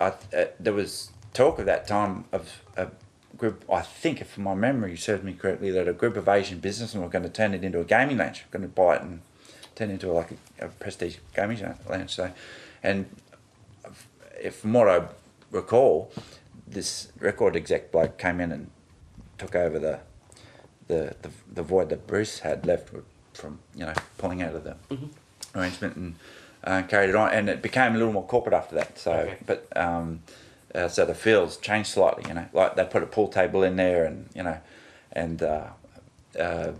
I, 0.00 0.06
uh, 0.08 0.44
there 0.58 0.72
was 0.72 1.10
talk 1.34 1.58
at 1.60 1.66
that 1.66 1.86
time 1.86 2.24
of 2.32 2.62
a 2.76 2.88
group, 3.38 3.64
I 3.72 3.80
think 3.82 4.20
if 4.20 4.36
my 4.36 4.54
memory 4.54 4.96
serves 4.96 5.22
me 5.24 5.32
correctly, 5.32 5.70
that 5.70 5.88
a 5.88 5.92
group 5.92 6.16
of 6.16 6.28
Asian 6.28 6.58
businessmen 6.58 7.02
were 7.04 7.08
going 7.08 7.22
to 7.22 7.30
turn 7.30 7.54
it 7.54 7.64
into 7.64 7.80
a 7.80 7.84
gaming 7.84 8.18
lounge, 8.18 8.44
going 8.50 8.62
to 8.62 8.68
buy 8.68 8.96
it 8.96 9.02
and 9.02 9.20
turn 9.74 9.90
it 9.90 9.94
into 9.94 10.12
like 10.12 10.32
a, 10.60 10.66
a 10.66 10.68
prestige 10.68 11.16
gaming 11.34 11.58
lounge. 11.88 12.14
So, 12.14 12.32
and 12.82 13.06
if, 14.42 14.56
from 14.56 14.72
what 14.72 14.88
I 14.88 15.06
recall, 15.50 16.12
this 16.66 17.10
record 17.20 17.56
exec 17.56 17.90
bloke 17.92 18.18
came 18.18 18.40
in 18.40 18.52
and 18.52 18.70
took 19.38 19.54
over 19.54 19.78
the 19.78 20.00
the 20.88 21.14
the, 21.22 21.30
the 21.52 21.62
void 21.62 21.88
that 21.90 22.06
Bruce 22.06 22.40
had 22.40 22.66
left 22.66 22.90
from 23.34 23.60
you 23.74 23.84
know 23.86 23.94
pulling 24.18 24.42
out 24.42 24.54
of 24.54 24.64
the 24.64 24.76
arrangement 25.54 25.96
and 25.96 26.14
uh, 26.64 26.82
carried 26.82 27.10
it 27.10 27.14
on, 27.16 27.30
and 27.32 27.48
it 27.48 27.62
became 27.62 27.94
a 27.94 27.98
little 27.98 28.12
more 28.12 28.26
corporate 28.26 28.54
after 28.54 28.74
that. 28.74 28.98
So, 28.98 29.12
Okay. 29.12 29.36
but 29.46 29.66
um, 29.76 30.20
uh, 30.74 30.88
so 30.88 31.04
the 31.04 31.14
fields 31.14 31.56
changed 31.56 31.90
slightly. 31.90 32.24
You 32.28 32.34
know, 32.34 32.46
like 32.52 32.76
they 32.76 32.84
put 32.84 33.02
a 33.02 33.06
pool 33.06 33.28
table 33.28 33.62
in 33.62 33.76
there, 33.76 34.04
and 34.04 34.28
you 34.34 34.42
know, 34.42 34.58
and 35.12 35.42
uh, 35.42 35.66
uh, 36.38 36.72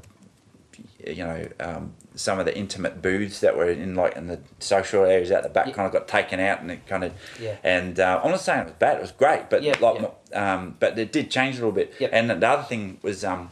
you 1.06 1.24
know 1.24 1.48
um, 1.60 1.94
some 2.14 2.38
of 2.38 2.44
the 2.46 2.56
intimate 2.56 3.00
booths 3.00 3.40
that 3.40 3.56
were 3.56 3.70
in 3.70 3.94
like 3.94 4.16
in 4.16 4.26
the 4.26 4.40
social 4.58 5.04
areas 5.04 5.30
out 5.30 5.42
the 5.42 5.48
back 5.48 5.66
Yeah. 5.68 5.72
kind 5.72 5.86
of 5.86 5.92
got 5.92 6.08
taken 6.08 6.40
out, 6.40 6.60
and 6.60 6.70
it 6.70 6.86
kind 6.86 7.04
of 7.04 7.12
Yeah. 7.40 7.56
and 7.64 7.98
uh, 7.98 8.20
I'm 8.22 8.30
not 8.30 8.40
saying 8.40 8.60
it 8.60 8.64
was 8.64 8.72
bad; 8.74 8.96
it 8.98 9.00
was 9.02 9.12
great, 9.12 9.48
but 9.50 9.62
Yeah, 9.62 9.76
like 9.80 10.00
yeah. 10.32 10.54
um, 10.54 10.76
but 10.80 10.98
it 10.98 11.12
did 11.12 11.30
change 11.30 11.56
a 11.56 11.58
little 11.58 11.72
bit. 11.72 11.94
Yep. 11.98 12.10
And 12.12 12.30
the 12.42 12.48
other 12.48 12.62
thing 12.64 12.98
was 13.02 13.24
um, 13.24 13.50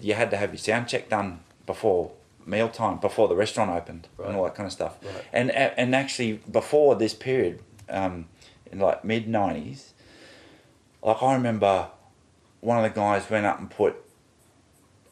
you 0.00 0.14
had 0.14 0.30
to 0.30 0.36
have 0.36 0.50
your 0.50 0.58
sound 0.58 0.88
check 0.88 1.08
done 1.08 1.40
before 1.66 2.12
mealtime, 2.46 2.96
before 2.98 3.28
the 3.28 3.36
restaurant 3.36 3.70
opened, 3.70 4.08
Right. 4.16 4.28
and 4.28 4.36
all 4.36 4.44
that 4.44 4.54
kind 4.54 4.66
of 4.66 4.72
stuff. 4.72 4.96
Right. 5.04 5.24
And 5.32 5.50
and 5.50 5.94
actually 5.94 6.40
before 6.50 6.94
this 6.96 7.14
period, 7.14 7.60
um, 7.88 8.26
in 8.72 8.78
like 8.78 9.04
mid 9.04 9.26
'90s, 9.26 9.92
like 11.02 11.22
I 11.22 11.34
remember 11.34 11.88
one 12.60 12.76
of 12.76 12.82
the 12.82 13.00
guys 13.00 13.28
went 13.30 13.46
up 13.46 13.58
and 13.58 13.70
put 13.70 13.96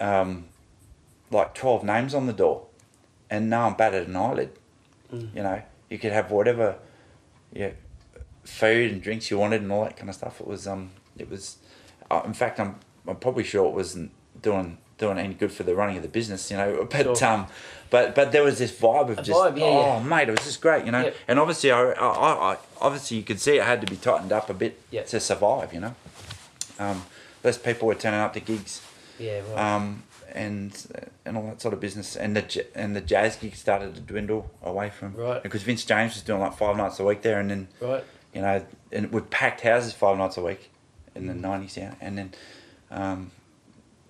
um, 0.01 0.47
like 1.31 1.55
12 1.55 1.85
names 1.85 2.15
on 2.15 2.27
the 2.27 2.33
door 2.33 2.67
and 3.31 3.51
no 3.51 3.65
one 3.65 3.75
batted 3.75 4.09
an 4.09 4.17
eyelid. 4.17 4.59
Mm. 5.13 5.35
You 5.35 5.43
know, 5.43 5.63
you 5.89 5.99
could 5.99 6.13
have 6.13 6.31
whatever 6.31 6.77
yeah, 7.53 7.71
food 8.45 8.93
and 8.93 9.03
drinks 9.03 9.31
you 9.31 9.39
wanted 9.39 9.63
and 9.63 9.71
all 9.73 9.85
that 9.85 9.97
kind 9.97 10.09
of 10.09 10.15
stuff. 10.15 10.41
It 10.41 10.47
was, 10.47 10.67
um, 10.67 10.91
it 11.17 11.31
was, 11.31 11.59
uh, 12.11 12.23
in 12.25 12.35
fact, 12.35 12.59
I'm, 12.61 12.77
I'm 13.07 13.17
probably 13.17 13.45
sure 13.45 13.67
it 13.67 13.75
wasn't 13.75 14.11
doing 14.43 14.79
doing 14.99 15.19
any 15.19 15.35
good 15.35 15.53
for 15.53 15.63
the 15.63 15.75
running 15.75 15.97
of 15.97 16.03
the 16.03 16.09
business, 16.09 16.51
you 16.51 16.57
know. 16.57 16.87
But 16.91 17.17
Sure. 17.19 17.29
um, 17.29 17.47
but 17.91 18.15
but 18.15 18.33
there 18.33 18.43
was 18.43 18.59
this 18.59 18.73
vibe 18.73 19.11
of 19.11 19.19
A 19.19 19.23
just 19.23 19.39
vibe, 19.39 19.59
yeah, 19.59 19.65
oh 19.65 19.99
yeah. 19.99 20.03
mate, 20.03 20.29
it 20.29 20.33
was 20.33 20.45
just 20.45 20.61
great, 20.61 20.85
you 20.85 20.91
know. 20.93 21.03
Yep. 21.05 21.17
And 21.29 21.39
obviously, 21.39 21.71
I, 21.71 21.83
I, 21.93 22.53
I 22.53 22.57
obviously 22.81 23.17
you 23.19 23.23
could 23.23 23.41
see 23.41 23.57
it 23.59 23.63
had 23.65 23.81
to 23.83 23.87
be 23.87 23.97
tightened 23.97 24.33
up 24.33 24.51
a 24.51 24.55
bit 24.55 24.81
Yep. 24.91 25.07
to 25.09 25.21
survive, 25.21 25.73
you 25.75 25.81
know. 25.81 25.95
Um, 26.79 27.05
less 27.45 27.59
people 27.59 27.87
were 27.89 27.95
turning 27.95 28.21
up 28.21 28.33
to 28.35 28.41
gigs, 28.41 28.83
Yeah, 29.19 29.41
right. 29.55 29.75
um, 29.77 30.03
and 30.35 30.73
and 31.25 31.37
all 31.37 31.45
that 31.45 31.61
sort 31.61 31.75
of 31.75 31.81
business. 31.81 32.17
And 32.17 32.37
the 32.37 32.67
and 32.75 32.97
the 32.97 33.01
jazz 33.01 33.37
gigs 33.37 33.59
started 33.61 33.95
to 33.95 34.01
dwindle 34.01 34.51
away 34.63 34.91
from 34.91 35.15
Right. 35.15 35.43
because 35.43 35.63
Vince 35.63 35.85
James 35.85 36.15
was 36.15 36.23
doing 36.23 36.41
like 36.41 36.57
five 36.57 36.77
nights 36.77 36.99
a 37.01 37.05
week 37.05 37.23
there, 37.23 37.39
and 37.39 37.51
then 37.51 37.69
right. 37.81 38.05
you 38.35 38.43
know, 38.43 38.65
and 38.93 39.13
we 39.13 39.21
packed 39.21 39.61
houses 39.61 39.93
five 39.93 40.19
nights 40.19 40.37
a 40.37 40.43
week 40.43 40.71
in 41.15 41.27
the 41.29 41.35
nineties, 41.35 41.77
yeah, 41.77 41.95
and 42.01 42.19
then, 42.19 42.35
um, 42.91 43.31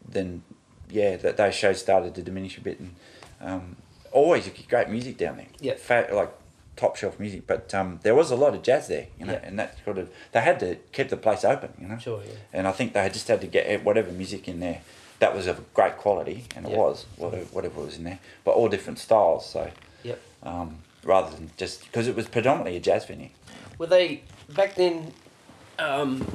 then 0.09 0.43
yeah, 0.91 1.17
that 1.17 1.37
those 1.37 1.55
shows 1.55 1.81
started 1.81 2.15
to 2.15 2.23
diminish 2.23 2.59
a 2.59 2.61
bit, 2.61 2.79
and 2.81 2.95
um, 3.41 3.77
always 4.13 4.49
great 4.69 4.89
music 4.89 5.17
down 5.19 5.37
there, 5.39 5.47
Yeah. 5.61 5.75
Fa- 5.75 6.09
like 6.13 6.33
top 6.77 6.97
shelf 6.97 7.19
music, 7.19 7.47
but 7.47 7.75
um, 7.75 8.01
there 8.03 8.15
was 8.15 8.31
a 8.31 8.37
lot 8.37 8.55
of 8.55 8.63
jazz 8.63 8.89
there, 8.89 9.07
you 9.19 9.25
know, 9.27 9.33
Yeah. 9.33 9.41
and 9.45 9.59
that 9.59 9.77
sort 9.85 9.99
of 9.99 10.11
they 10.33 10.41
had 10.41 10.61
to 10.61 10.77
keep 10.93 11.09
the 11.09 11.17
place 11.17 11.45
open, 11.45 11.71
you 11.81 11.89
know, 11.89 11.99
Sure, 11.99 12.21
yeah. 12.25 12.33
and 12.53 12.69
I 12.69 12.73
think 12.73 12.93
they 12.93 13.09
just 13.09 13.29
had 13.29 13.41
to 13.41 13.47
get 13.47 13.83
whatever 13.85 14.11
music 14.13 14.47
in 14.49 14.61
there 14.61 14.81
that 15.19 15.35
was 15.35 15.47
of 15.47 15.73
great 15.75 15.97
quality, 15.97 16.45
and 16.55 16.67
it 16.67 16.73
Yeah. 16.73 16.77
was 16.79 17.07
whatever, 17.17 17.45
whatever 17.47 17.81
was 17.81 17.97
in 17.97 18.05
there, 18.05 18.19
but 18.45 18.53
all 18.53 18.69
different 18.69 18.99
styles, 18.99 19.49
so 19.49 19.71
Yep. 20.03 20.21
um, 20.43 20.79
rather 21.03 21.35
than 21.35 21.51
just 21.57 21.85
because 21.85 22.09
it 22.09 22.15
was 22.15 22.29
predominantly 22.29 22.77
a 22.77 22.81
jazz 22.81 23.05
venue. 23.07 23.31
Were 23.79 23.87
they 23.87 24.23
back 24.51 24.75
then 24.75 25.13
um, 25.79 26.27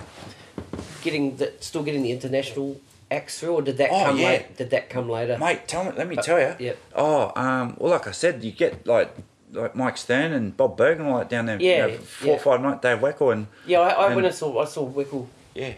getting 1.03 1.35
the, 1.37 1.51
still 1.59 1.83
getting 1.83 2.03
the 2.03 2.11
international 2.11 2.79
through, 3.20 3.53
or 3.55 3.62
did 3.62 3.78
that 3.78 3.89
Oh, 3.91 4.05
come 4.05 4.18
yeah. 4.18 4.26
late? 4.28 4.57
Did 4.57 4.70
that 4.70 4.89
come 4.89 5.09
later? 5.09 5.38
Mate, 5.38 5.68
tell 5.68 5.84
me. 5.84 5.91
Let 5.95 6.07
me 6.07 6.18
Uh, 6.18 6.22
tell 6.22 6.39
you. 6.39 6.55
yep. 6.59 6.78
Oh, 6.95 7.32
um, 7.36 7.76
well, 7.78 7.91
like 7.91 8.07
I 8.07 8.12
said, 8.12 8.43
you 8.43 8.51
get 8.51 8.88
like 8.88 9.14
like 9.53 9.76
Mike 9.76 9.97
Stern 9.97 10.32
and 10.32 10.55
Bob 10.55 10.78
Bergen 10.78 11.05
all 11.07 11.18
that 11.18 11.30
down 11.30 11.45
there. 11.45 11.62
Yeah, 11.62 11.88
you 11.88 11.91
know, 11.93 11.97
four 11.99 12.30
or 12.30 12.36
yeah. 12.38 12.41
five 12.41 12.62
nights. 12.62 12.82
Dave 12.82 12.99
Weckl 12.99 13.34
and 13.34 13.47
yeah, 13.66 13.80
I, 13.82 13.89
I 13.89 14.05
and- 14.07 14.16
went 14.16 14.28
and 14.28 14.36
saw 14.36 14.62
I 14.62 14.66
saw 14.66 14.89
Weckl 14.89 15.28
yeah, 15.53 15.74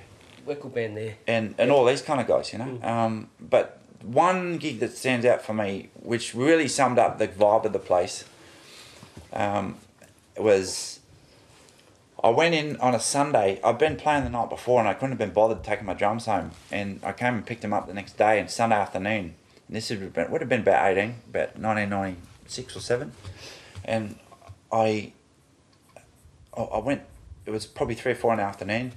Weckl 0.47 0.71
band 0.73 0.95
there. 0.95 1.15
and 1.27 1.55
and 1.57 1.71
all 1.71 1.85
these 1.85 2.01
kind 2.03 2.21
of 2.21 2.27
guys, 2.27 2.53
you 2.53 2.59
know. 2.59 2.65
Mm. 2.81 2.85
Um, 2.85 3.29
but 3.39 3.79
one 4.03 4.57
gig 4.57 4.79
that 4.81 4.95
stands 4.95 5.25
out 5.25 5.41
for 5.41 5.53
me, 5.55 5.89
which 5.95 6.35
really 6.35 6.67
summed 6.67 6.99
up 6.99 7.17
the 7.17 7.27
vibe 7.27 7.65
of 7.65 7.73
the 7.73 7.79
place, 7.79 8.25
um, 9.33 9.77
was. 10.37 10.92
I 12.23 12.29
went 12.29 12.55
in 12.55 12.77
on 12.77 12.95
a 12.95 12.99
Sunday. 12.99 13.59
I'd 13.63 13.77
been 13.77 13.97
playing 13.97 14.23
the 14.23 14.29
night 14.29 14.49
before, 14.49 14.79
and 14.79 14.87
I 14.87 14.93
couldn't 14.93 15.09
have 15.11 15.17
been 15.17 15.31
bothered 15.33 15.63
taking 15.63 15.85
my 15.85 15.93
drums 15.93 16.25
home. 16.25 16.51
And 16.71 17.01
I 17.03 17.11
came 17.11 17.33
and 17.35 17.45
picked 17.45 17.61
them 17.61 17.73
up 17.73 17.85
the 17.87 17.93
next 17.93 18.17
day, 18.17 18.39
and 18.39 18.49
Sunday 18.49 18.77
afternoon. 18.77 19.35
And 19.67 19.75
this 19.75 19.89
would 19.89 19.99
have 20.01 20.13
been, 20.13 20.31
would 20.31 20.41
have 20.41 20.49
been 20.49 20.61
about 20.61 20.87
eighteen, 20.87 21.15
about 21.29 21.57
nineteen 21.57 21.89
ninety 21.89 22.19
six 22.47 22.75
or 22.75 22.79
seven. 22.79 23.11
And 23.83 24.15
I, 24.71 25.11
I 26.55 26.77
went. 26.79 27.01
It 27.45 27.51
was 27.51 27.65
probably 27.65 27.95
three 27.95 28.13
or 28.13 28.15
four 28.15 28.31
in 28.31 28.37
the 28.37 28.43
afternoon. 28.43 28.93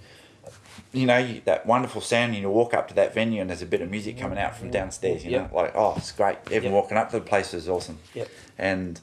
You 0.93 1.07
know 1.07 1.19
you, 1.19 1.43
that 1.47 1.67
wonderful 1.67 2.01
sound. 2.01 2.37
You 2.37 2.49
walk 2.49 2.75
up 2.75 2.87
to 2.89 2.95
that 2.95 3.13
venue, 3.13 3.41
and 3.41 3.51
there's 3.51 3.63
a 3.63 3.67
bit 3.67 3.81
of 3.83 3.91
music 3.91 4.19
coming 4.19 4.39
out 4.39 4.57
from 4.57 4.71
downstairs. 4.71 5.25
You 5.25 5.33
Yep. 5.33 5.51
know, 5.51 5.57
like 5.57 5.73
oh, 5.75 5.95
it's 5.97 6.13
great. 6.13 6.39
Even 6.51 6.65
Yep. 6.65 6.73
walking 6.73 6.97
up 6.97 7.11
to 7.11 7.19
the 7.19 7.25
place 7.25 7.53
was 7.53 7.69
awesome 7.69 7.99
Yep. 8.15 8.29
and 8.57 9.01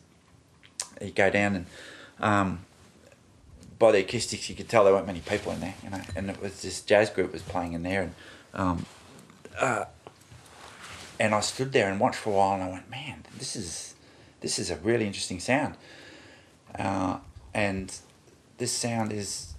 you 1.01 1.11
go 1.11 1.29
down 1.29 1.55
and 1.57 1.65
um, 2.21 2.59
by 3.83 3.91
the 3.91 3.99
acoustics 3.99 4.49
you 4.49 4.55
could 4.55 4.69
tell 4.69 4.85
there 4.85 4.93
weren't 4.93 5.05
many 5.05 5.19
people 5.19 5.51
in 5.51 5.59
there, 5.59 5.75
you 5.83 5.89
know, 5.89 5.99
and 6.15 6.29
it 6.29 6.41
was 6.41 6.61
this 6.61 6.81
jazz 6.81 7.09
group 7.09 7.33
was 7.33 7.41
playing 7.41 7.73
in 7.73 7.83
there 7.83 8.03
and 8.03 8.15
um, 8.53 8.85
uh, 9.59 9.83
and 11.19 11.35
I 11.35 11.41
stood 11.41 11.73
there 11.73 11.91
and 11.91 11.99
watched 11.99 12.15
for 12.15 12.29
a 12.29 12.33
while 12.33 12.53
and 12.53 12.63
I 12.63 12.69
went, 12.71 12.89
man, 12.89 13.25
this 13.37 13.57
is 13.57 13.95
this 14.39 14.57
is 14.57 14.71
a 14.71 14.77
really 14.77 15.05
interesting 15.05 15.41
sound, 15.41 15.75
uh, 16.79 17.17
and 17.53 17.93
this 18.57 18.71
sound 18.71 19.11
is 19.11 19.53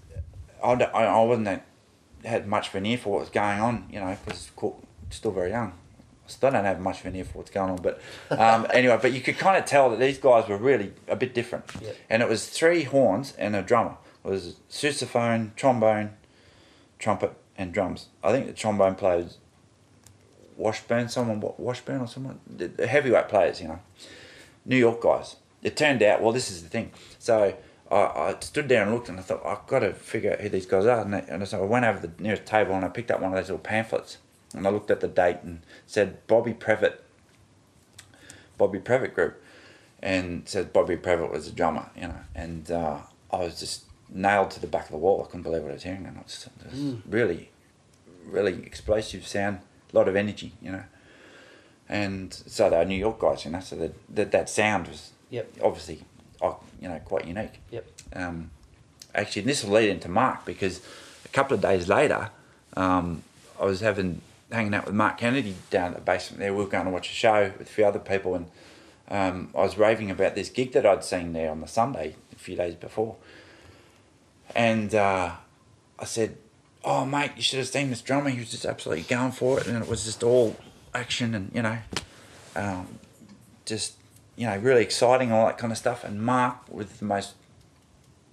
I, 0.63 0.73
I 0.73 1.05
I 1.05 1.23
wasn't 1.23 1.45
that, 1.45 1.67
had 2.25 2.49
much 2.49 2.69
of 2.69 2.77
an 2.77 2.87
ear 2.87 2.97
for 2.97 3.11
what 3.11 3.21
was 3.21 3.29
going 3.29 3.61
on, 3.61 3.87
you 3.93 4.01
know, 4.01 4.17
because 4.25 4.51
still 5.11 5.33
very 5.33 5.51
young. 5.51 5.73
I 6.27 6.31
still 6.31 6.51
don't 6.51 6.65
have 6.65 6.81
much 6.81 7.01
of 7.01 7.07
an 7.07 7.17
ear 7.17 7.27
for 7.27 7.39
what's 7.39 7.51
going 7.51 7.73
on, 7.73 7.77
but 7.77 8.01
um, 8.31 8.67
anyway, 8.73 8.99
but 9.03 9.13
you 9.13 9.21
could 9.21 9.37
kind 9.37 9.59
of 9.59 9.67
tell 9.67 9.91
that 9.91 10.01
these 10.01 10.17
guys 10.17 10.49
were 10.49 10.57
really 10.57 10.95
a 11.09 11.17
bit 11.17 11.35
different. 11.35 11.67
Yep. 11.83 11.97
And 12.09 12.23
it 12.23 12.29
was 12.31 12.49
three 12.49 12.85
horns 12.85 13.35
and 13.37 13.55
a 13.55 13.61
drummer. 13.61 13.97
Was 14.25 14.57
sousaphone, 14.71 15.55
trombone, 15.55 16.11
trumpet, 16.99 17.35
and 17.57 17.73
drums. 17.73 18.07
I 18.23 18.33
think 18.33 18.47
the 18.47 18.53
trombone 18.53 18.95
players 18.95 19.39
Washburn, 20.57 21.09
someone 21.09 21.41
Wa- 21.41 21.55
Washburn 21.59 22.01
or 22.01 22.07
someone, 22.09 22.41
the, 22.47 22.87
heavyweight 22.87 23.29
players, 23.29 23.61
you 23.61 23.69
know, 23.69 23.81
New 24.65 24.77
York 24.77 25.01
guys. 25.01 25.37
It 25.63 25.77
turned 25.77 26.03
out, 26.03 26.23
well, 26.23 26.33
this 26.33 26.51
is 26.51 26.63
the 26.63 26.69
thing. 26.69 26.93
So 27.19 27.55
I, 27.91 27.95
I 27.97 28.37
stood 28.41 28.69
there 28.69 28.83
and 28.83 28.93
looked, 28.93 29.09
and 29.09 29.19
I 29.19 29.23
thought 29.23 29.45
I've 29.45 29.67
got 29.67 29.81
to 29.81 29.93
figure 29.93 30.33
out 30.33 30.41
who 30.41 30.49
these 30.49 30.67
guys 30.67 30.87
are. 30.87 31.01
And, 31.03 31.15
I- 31.17 31.25
and 31.29 31.47
so 31.49 31.63
I 31.63 31.67
went 31.67 31.85
over 31.85 32.07
the 32.07 32.23
nearest 32.23 32.47
table 32.47 32.75
and 32.75 32.85
I 32.85 32.89
picked 32.89 33.11
up 33.11 33.21
one 33.21 33.33
of 33.33 33.37
those 33.37 33.49
little 33.51 33.59
pamphlets, 33.59 34.19
and 34.55 34.67
I 34.67 34.71
looked 34.71 34.91
at 34.91 35.01
the 35.01 35.09
date 35.09 35.39
and 35.43 35.61
said 35.87 36.27
Bobby 36.27 36.53
Previte, 36.55 36.97
Bobby 38.57 38.79
Previte 38.79 39.15
Group, 39.15 39.43
and 40.03 40.49
said 40.49 40.73
Bobby 40.73 40.97
Previte 40.97 41.33
was 41.33 41.49
a 41.49 41.53
drummer, 41.53 41.91
you 41.97 42.09
know, 42.09 42.21
and 42.35 42.71
uh, 42.71 42.99
I 43.31 43.37
was 43.39 43.59
just 43.59 43.85
nailed 44.15 44.51
to 44.53 44.61
the 44.61 44.67
back 44.67 44.85
of 44.87 44.93
the 44.93 44.97
wall. 44.97 45.23
I 45.23 45.27
couldn't 45.27 45.43
believe 45.43 45.63
what 45.63 45.71
I 45.73 45.75
was 45.75 45.83
hearing, 45.83 46.07
and 46.07 46.17
it 46.17 46.25
was, 46.25 46.49
was 46.71 46.95
really, 47.07 47.51
really 48.25 48.63
explosive 48.65 49.27
sound, 49.27 49.59
a 49.93 49.97
lot 49.97 50.09
of 50.09 50.17
energy, 50.17 50.53
you 50.63 50.73
know. 50.73 50.85
And 51.89 52.33
so 52.33 52.71
they 52.71 52.77
were 52.79 52.85
New 52.87 52.97
York 52.97 53.19
guys, 53.19 53.45
you 53.45 53.51
know, 53.51 53.61
so 53.61 53.77
that 53.77 53.95
that, 54.15 54.33
that 54.33 54.49
sound 54.49 54.89
was 54.89 55.11
Yep. 55.31 55.55
obviously, 55.63 56.05
uh, 56.41 56.55
you 56.81 56.89
know, 56.89 56.99
quite 57.05 57.27
unique. 57.27 57.61
Yep. 57.71 57.87
Um, 58.15 58.51
actually, 59.15 59.43
and 59.43 59.49
this 59.49 59.65
will 59.65 59.73
lead 59.73 59.91
into 59.91 60.09
Mark 60.09 60.45
because 60.45 60.81
a 61.25 61.29
couple 61.29 61.55
of 61.57 61.61
days 61.61 61.89
later, 61.89 62.31
um, 62.77 63.23
I 63.61 63.65
was 63.65 63.81
having 63.81 64.21
hanging 64.53 64.75
out 64.75 64.87
with 64.87 64.95
Mark 64.95 65.19
Kennedy 65.19 65.57
down 65.71 65.91
at 65.91 65.97
the 65.97 66.01
basement 66.03 66.39
there. 66.39 66.55
We 66.55 66.63
were 66.63 66.71
going 66.71 66.85
to 66.85 66.91
watch 66.91 67.11
a 67.11 67.15
show 67.15 67.53
with 67.59 67.69
a 67.69 67.71
few 67.71 67.85
other 67.85 67.99
people, 67.99 68.35
and 68.35 68.47
um, 69.09 69.51
I 69.55 69.63
was 69.63 69.77
raving 69.77 70.11
about 70.11 70.35
this 70.35 70.49
gig 70.49 70.73
that 70.73 70.87
I'd 70.87 71.05
seen 71.05 71.33
there 71.33 71.51
on 71.51 71.61
the 71.61 71.67
Sunday 71.67 72.15
a 72.33 72.37
few 72.37 72.57
days 72.57 72.75
before. 72.75 73.17
And 74.55 74.95
uh, 74.95 75.33
I 75.99 76.05
said, 76.05 76.37
"Oh, 76.85 77.05
mate, 77.05 77.33
you 77.37 77.43
should 77.43 77.59
have 77.59 77.69
seen 77.69 77.91
this 77.91 78.03
drummer. 78.03 78.31
He 78.31 78.41
was 78.41 78.51
just 78.51 78.65
absolutely 78.65 79.05
going 79.05 79.33
for 79.33 79.61
it, 79.61 79.67
and 79.67 79.83
it 79.83 79.89
was 79.89 80.05
just 80.05 80.23
all 80.23 80.57
action 80.95 81.35
and 81.35 81.51
you 81.55 81.63
know, 81.63 81.79
um, 82.57 82.99
just 83.65 83.95
you 84.37 84.47
know, 84.47 84.57
really 84.59 84.83
exciting, 84.83 85.33
all 85.33 85.47
that 85.47 85.59
kind 85.59 85.73
of 85.73 85.79
stuff." 85.79 86.05
And 86.05 86.23
Mark, 86.23 86.57
with 86.69 86.99
the 86.99 87.05
most 87.05 87.35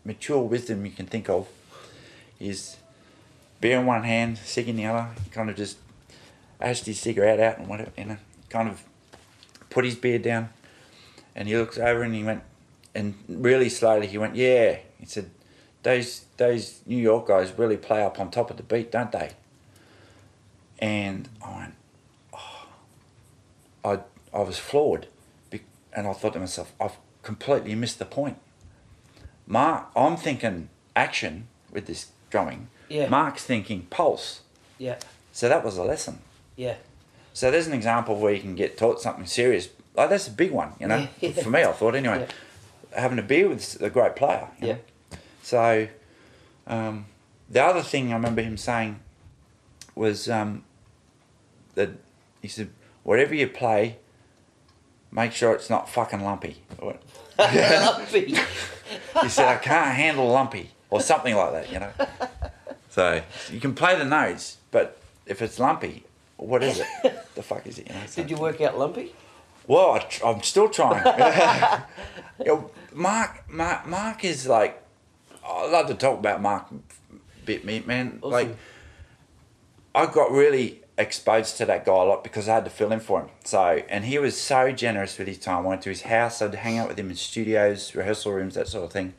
mature 0.03 0.41
wisdom 0.41 0.85
you 0.85 0.91
can 0.91 1.05
think 1.05 1.29
of, 1.29 1.47
is 2.39 2.77
beer 3.59 3.79
in 3.79 3.85
one 3.85 4.03
hand, 4.03 4.37
cig 4.39 4.67
in 4.67 4.75
the 4.75 4.85
other, 4.85 5.09
kind 5.31 5.49
of 5.49 5.55
just 5.55 5.77
ashed 6.59 6.85
his 6.85 6.99
cigarette 6.99 7.39
out 7.39 7.57
and 7.57 7.67
whatever, 7.67 7.91
you 7.97 8.05
know, 8.05 8.17
kind 8.49 8.67
of 8.69 8.83
put 9.69 9.85
his 9.85 9.95
beer 9.95 10.19
down, 10.19 10.49
and 11.35 11.47
he 11.47 11.57
looks 11.57 11.77
over 11.77 12.03
and 12.03 12.13
he 12.13 12.23
went, 12.23 12.43
and 12.93 13.15
really 13.27 13.69
slowly 13.69 14.07
he 14.07 14.17
went, 14.17 14.35
"Yeah," 14.35 14.77
he 14.99 15.05
said, 15.05 15.29
"Those 15.83 16.25
those 16.37 16.81
New 16.85 16.97
York 16.97 17.27
guys 17.27 17.53
really 17.57 17.77
play 17.77 18.03
up 18.03 18.19
on 18.19 18.31
top 18.31 18.49
of 18.49 18.57
the 18.57 18.63
beat, 18.63 18.91
don't 18.91 19.11
they? 19.11 19.31
And 20.79 21.29
I 21.45 21.57
went, 21.57 21.73
oh, 22.33 22.67
I 23.83 23.99
I 24.33 24.41
was 24.41 24.57
floored, 24.57 25.07
and 25.93 26.07
I 26.07 26.13
thought 26.13 26.33
to 26.33 26.39
myself, 26.39 26.73
I've 26.79 26.97
completely 27.21 27.75
missed 27.75 27.99
the 27.99 28.05
point. 28.05 28.37
Mark, 29.45 29.87
I'm 29.95 30.17
thinking 30.17 30.69
action 30.95 31.47
with 31.71 31.85
this 31.85 32.07
drumming. 32.29 32.67
Yeah. 32.89 33.09
Mark's 33.09 33.43
thinking 33.43 33.87
pulse. 33.89 34.41
Yeah. 34.77 34.97
So 35.31 35.49
that 35.49 35.63
was 35.63 35.77
a 35.77 35.83
lesson. 35.83 36.19
Yeah. 36.55 36.75
So 37.33 37.51
there's 37.51 37.67
an 37.67 37.73
example 37.73 38.15
where 38.15 38.33
you 38.33 38.41
can 38.41 38.55
get 38.55 38.77
taught 38.77 39.01
something 39.01 39.25
serious. 39.25 39.69
Like 39.95 40.09
that's 40.09 40.27
a 40.27 40.31
big 40.31 40.51
one, 40.51 40.73
you 40.79 40.87
know. 40.87 41.07
Yeah. 41.19 41.31
For 41.31 41.49
me, 41.49 41.63
I 41.63 41.71
thought 41.71 41.95
anyway. 41.95 42.27
Having 42.95 43.19
a 43.19 43.23
beer 43.23 43.47
with 43.47 43.81
a 43.81 43.89
great 43.89 44.15
player. 44.15 44.47
Yeah. 44.59 44.73
know. 44.73 44.79
So 45.41 45.87
um, 46.67 47.05
the 47.49 47.63
other 47.63 47.81
thing 47.81 48.11
I 48.11 48.15
remember 48.15 48.41
him 48.41 48.57
saying 48.57 48.99
was 49.95 50.29
um, 50.29 50.63
that 51.75 51.89
he 52.41 52.47
said, 52.47 52.69
"Whatever 53.03 53.35
you 53.35 53.47
play, 53.47 53.97
make 55.11 55.31
sure 55.33 55.53
it's 55.53 55.69
not 55.69 55.89
fucking 55.89 56.21
lumpy." 56.23 56.63
Lumpy. 57.39 58.35
he 59.21 59.29
said, 59.29 59.47
"I 59.47 59.57
can't 59.57 59.95
handle 59.95 60.27
lumpy," 60.29 60.71
or 60.89 61.01
something 61.01 61.35
like 61.35 61.51
that, 61.53 61.71
you 61.71 61.79
know. 61.79 61.91
So 62.89 63.21
you 63.51 63.59
can 63.59 63.73
play 63.73 63.97
the 63.97 64.05
notes, 64.05 64.57
but 64.69 64.97
if 65.25 65.41
it's 65.41 65.57
lumpy, 65.59 66.03
what 66.37 66.61
is 66.63 66.79
it? 66.79 66.87
the 67.35 67.41
fuck 67.41 67.65
is 67.65 67.79
it? 67.79 67.87
You 67.87 67.93
know. 67.95 68.01
so- 68.05 68.21
Did 68.21 68.31
you 68.31 68.37
work 68.37 68.61
out 68.61 68.77
lumpy? 68.77 69.13
well, 69.67 69.91
I 69.93 69.99
tr- 69.99 70.25
I'm 70.25 70.41
still 70.43 70.69
trying. 70.69 71.03
Mark, 72.93 73.49
Mark, 73.49 73.87
Mark 73.87 74.25
is 74.25 74.47
like, 74.47 74.80
I 75.45 75.69
love 75.69 75.87
to 75.87 75.93
talk 75.95 76.19
about 76.19 76.41
Mark 76.41 76.67
bit, 77.45 77.65
me 77.65 77.83
man. 77.85 78.19
Awesome. 78.21 78.31
Like, 78.31 78.57
I 79.93 80.05
got 80.05 80.31
really 80.31 80.81
exposed 80.97 81.57
to 81.57 81.65
that 81.65 81.85
guy 81.85 81.91
a 81.93 82.03
lot 82.03 82.23
because 82.23 82.47
I 82.47 82.55
had 82.55 82.65
to 82.65 82.69
fill 82.71 82.91
in 82.91 82.99
for 82.99 83.21
him. 83.21 83.29
So, 83.43 83.81
and 83.89 84.05
he 84.05 84.19
was 84.19 84.39
so 84.39 84.71
generous 84.71 85.17
with 85.17 85.27
his 85.27 85.37
time. 85.39 85.65
I 85.65 85.69
went 85.69 85.81
to 85.83 85.89
his 85.89 86.03
house. 86.03 86.41
I'd 86.41 86.53
hang 86.55 86.77
out 86.77 86.87
with 86.87 86.99
him 86.99 87.09
in 87.09 87.15
studios, 87.15 87.95
rehearsal 87.95 88.33
rooms, 88.33 88.55
that 88.55 88.67
sort 88.67 88.85
of 88.85 88.91
thing. 88.91 89.13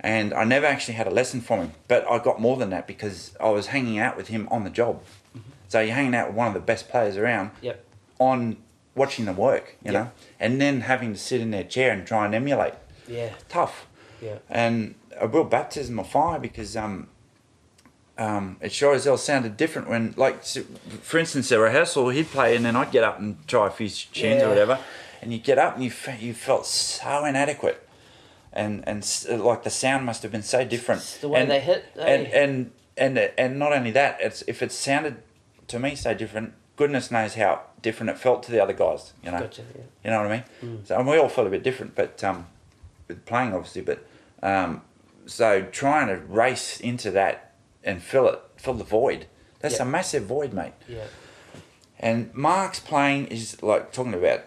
And 0.00 0.32
I 0.32 0.44
never 0.44 0.64
actually 0.66 0.94
had 0.94 1.06
a 1.06 1.10
lesson 1.10 1.40
from 1.40 1.58
him, 1.60 1.72
but 1.88 2.08
I 2.08 2.18
got 2.18 2.40
more 2.40 2.56
than 2.56 2.70
that 2.70 2.86
because 2.86 3.34
I 3.40 3.50
was 3.50 3.66
hanging 3.68 3.98
out 3.98 4.16
with 4.16 4.28
him 4.28 4.48
on 4.50 4.62
the 4.64 4.70
job. 4.70 5.02
Mm-hmm. 5.36 5.50
So 5.68 5.80
you're 5.80 5.94
hanging 5.94 6.14
out 6.14 6.28
with 6.28 6.36
one 6.36 6.46
of 6.46 6.54
the 6.54 6.60
best 6.60 6.88
players 6.88 7.16
around 7.16 7.50
Yep. 7.60 7.84
on 8.20 8.56
watching 8.94 9.24
them 9.24 9.36
work, 9.36 9.76
you 9.84 9.92
Yeah. 9.92 9.98
know, 10.04 10.10
and 10.38 10.60
then 10.60 10.82
having 10.82 11.12
to 11.12 11.18
sit 11.18 11.40
in 11.40 11.50
their 11.50 11.64
chair 11.64 11.92
and 11.92 12.06
try 12.06 12.24
and 12.24 12.34
emulate. 12.34 12.74
Yeah. 13.08 13.30
Tough. 13.48 13.86
Yeah. 14.22 14.38
And 14.48 14.94
a 15.20 15.28
real 15.28 15.44
baptism 15.44 15.98
of 15.98 16.08
fire 16.08 16.38
because 16.38 16.76
um, 16.76 17.08
um, 18.16 18.56
it 18.60 18.72
sure 18.72 18.94
as 18.94 19.04
hell 19.04 19.16
sounded 19.16 19.56
different 19.56 19.88
when, 19.88 20.12
like, 20.16 20.42
for 20.44 21.18
instance, 21.18 21.50
a 21.52 21.58
rehearsal, 21.58 22.08
he'd 22.10 22.26
play 22.30 22.56
and 22.56 22.64
then 22.64 22.74
I'd 22.76 22.90
get 22.90 23.04
up 23.04 23.18
and 23.20 23.46
try 23.46 23.66
a 23.68 23.70
few 23.70 23.88
tunes 23.88 24.40
Yeah. 24.40 24.46
or 24.46 24.48
whatever, 24.48 24.78
and 25.22 25.32
you 25.32 25.38
get 25.38 25.58
up 25.58 25.76
and 25.76 25.84
you, 25.84 25.92
you 26.18 26.34
felt 26.34 26.66
so 26.66 27.24
inadequate. 27.24 27.84
And, 28.52 28.82
and 28.88 29.02
s- 29.02 29.28
like 29.28 29.62
the 29.62 29.70
sound 29.70 30.04
must 30.06 30.22
have 30.22 30.32
been 30.32 30.42
so 30.42 30.64
different. 30.64 31.02
It's 31.02 31.18
the 31.18 31.28
way 31.28 31.40
and, 31.42 31.50
they 31.50 31.60
hit, 31.60 31.84
And, 31.96 32.26
eh? 32.26 32.30
and, 32.32 32.70
and, 32.96 33.18
and 33.38 33.58
not 33.58 33.72
only 33.72 33.90
that, 33.92 34.18
it's 34.20 34.42
if 34.48 34.62
it 34.62 34.72
sounded 34.72 35.18
to 35.68 35.78
me 35.78 35.94
so 35.94 36.12
different, 36.14 36.54
goodness 36.76 37.10
knows 37.10 37.34
how 37.34 37.60
different 37.82 38.10
it 38.10 38.18
felt 38.18 38.42
to 38.44 38.50
the 38.50 38.60
other 38.60 38.72
guys, 38.72 39.12
you 39.22 39.30
know. 39.30 39.40
Gotcha. 39.40 39.62
Yeah. 39.76 39.82
You 40.04 40.10
know 40.10 40.22
what 40.22 40.32
I 40.32 40.44
mean? 40.62 40.80
So 40.86 40.98
and 40.98 41.06
we 41.06 41.18
all 41.18 41.28
felt 41.28 41.46
a 41.46 41.50
bit 41.50 41.62
different, 41.62 41.94
but 41.94 42.24
um, 42.24 42.46
with 43.06 43.24
playing 43.26 43.52
obviously. 43.52 43.82
But 43.82 44.04
um, 44.42 44.80
so 45.28 45.62
trying 45.62 46.08
to 46.08 46.16
race 46.16 46.80
into 46.80 47.10
that 47.12 47.54
and 47.84 48.02
fill 48.02 48.28
it, 48.28 48.40
fill 48.56 48.74
the 48.74 48.84
void. 48.84 49.26
That's 49.60 49.76
Yeah. 49.76 49.82
a 49.82 49.86
massive 49.86 50.24
void, 50.24 50.52
mate. 50.52 50.72
Yeah. 50.88 51.04
And 52.00 52.32
Mark's 52.34 52.80
playing 52.80 53.26
is 53.26 53.62
like 53.62 53.92
talking 53.92 54.14
about, 54.14 54.44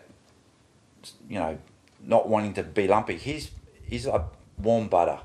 you 1.30 1.40
know, 1.40 1.58
not 2.02 2.28
wanting 2.28 2.54
to 2.56 2.64
be 2.64 2.88
lumpy. 2.88 3.18
He's 3.18 3.52
he's 3.86 4.08
like 4.08 4.24
warm 4.58 4.88
butter. 4.88 5.20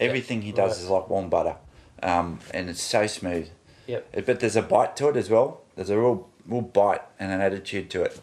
Everything 0.00 0.42
he 0.42 0.52
does 0.52 0.76
right. 0.76 0.84
is 0.84 0.88
like 0.88 1.08
warm 1.08 1.28
butter, 1.28 1.56
um, 2.02 2.38
and 2.52 2.70
it's 2.70 2.82
so 2.82 3.06
smooth. 3.06 3.48
Yep. 3.86 4.26
But 4.26 4.40
there's 4.40 4.56
a 4.56 4.62
bite 4.62 4.96
to 4.96 5.08
it 5.08 5.16
as 5.16 5.28
well. 5.30 5.62
There's 5.74 5.90
a 5.90 5.98
real, 5.98 6.28
real 6.46 6.60
bite 6.60 7.02
and 7.18 7.32
an 7.32 7.40
attitude 7.40 7.90
to 7.90 8.02
it, 8.02 8.20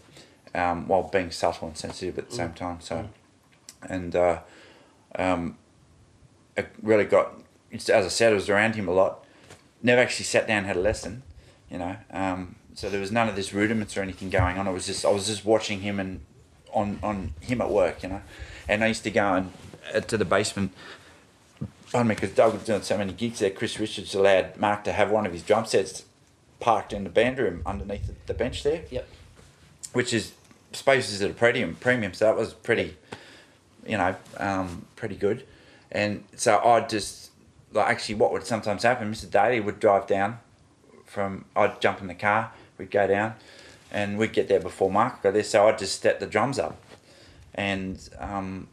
um, 0.54 0.88
while 0.88 1.04
being 1.04 1.32
subtle 1.32 1.68
and 1.68 1.78
sensitive 1.78 2.18
at 2.18 2.30
the 2.30 2.36
same 2.36 2.54
time. 2.54 2.80
So, 2.82 3.10
and 3.90 4.16
uh, 4.16 4.40
um, 5.16 5.58
really 6.82 7.06
got. 7.06 7.34
As 7.72 7.90
I 7.90 8.08
said, 8.08 8.32
I 8.32 8.36
was 8.36 8.50
around 8.50 8.76
him 8.76 8.88
a 8.88 8.92
lot. 8.92 9.26
Never 9.84 10.02
actually 10.02 10.26
sat 10.26 10.48
down 10.48 10.60
and 10.60 10.68
had 10.68 10.78
a 10.78 10.82
lesson, 10.82 11.24
you 11.70 11.78
know. 11.78 11.98
Um, 12.12 12.56
so 12.74 12.90
there 12.90 13.02
was 13.02 13.12
none 13.12 13.28
of 13.30 13.36
this 13.36 13.54
rudiments 13.54 13.98
or 13.98 14.02
anything 14.02 14.30
going 14.30 14.58
on. 14.58 14.68
It 14.68 14.72
was 14.72 14.86
just 14.86 15.06
I 15.06 15.10
was 15.12 15.28
just 15.28 15.46
watching 15.46 15.82
him 15.82 16.00
and 16.00 16.22
on 16.74 17.00
on 17.04 17.34
him 17.42 17.62
at 17.62 17.70
work, 17.70 18.04
you 18.04 18.10
know. 18.10 18.22
And 18.68 18.84
I 18.84 18.88
used 18.88 19.04
to 19.04 19.12
go 19.12 19.34
and 19.34 19.52
uh, 19.94 20.00
to 20.02 20.18
the 20.18 20.26
basement 20.26 20.72
pardon 21.92 22.10
me, 22.10 22.16
because 22.16 22.32
Doug 22.32 22.54
was 22.54 22.64
doing 22.64 22.82
so 22.82 22.98
many 22.98 23.14
gigs 23.14 23.40
there. 23.40 23.50
Chris 23.50 23.80
Richards 23.80 24.14
allowed 24.14 24.58
Mark 24.58 24.84
to 24.84 24.92
have 24.92 25.12
one 25.12 25.26
of 25.26 25.32
his 25.32 25.44
drum 25.44 25.66
sets 25.66 26.04
parked 26.60 26.92
in 26.92 27.06
the 27.06 27.10
band 27.10 27.38
room 27.38 27.62
underneath 27.66 28.08
the, 28.08 28.16
the 28.26 28.34
bench 28.34 28.64
there, 28.64 28.84
Yep. 28.92 29.08
which 29.94 30.14
is 30.14 30.34
spaces 30.74 31.22
at 31.22 31.32
a 31.32 31.34
premium. 31.34 31.76
Premium, 31.80 32.14
so 32.14 32.26
that 32.26 32.36
was 32.36 32.54
pretty, 32.54 32.98
you 33.88 33.98
know, 33.98 34.16
um, 34.38 34.86
pretty 34.98 35.16
good. 35.16 35.46
And 35.92 36.24
so 36.36 36.60
I'd 36.64 36.90
just 36.90 37.32
like 37.72 37.88
actually 37.88 38.16
what 38.16 38.32
would 38.32 38.46
sometimes 38.46 38.84
happen. 38.84 39.12
Mr. 39.12 39.30
Daly 39.30 39.60
would 39.60 39.80
drive 39.80 40.08
down 40.08 40.40
from. 41.06 41.46
I'd 41.56 41.82
jump 41.82 42.02
in 42.02 42.08
the 42.08 42.16
car. 42.16 42.52
We'd 42.78 42.92
go 42.92 43.08
down, 43.08 43.36
and 43.92 44.18
we'd 44.18 44.34
get 44.34 44.48
there 44.48 44.60
before 44.60 44.92
Mark 44.92 45.24
got 45.24 45.34
there. 45.34 45.44
So 45.44 45.68
I'd 45.68 45.78
just 45.78 46.02
set 46.02 46.20
the 46.20 46.26
drums 46.26 46.60
up, 46.60 46.82
and 47.54 47.98
um, 48.20 48.68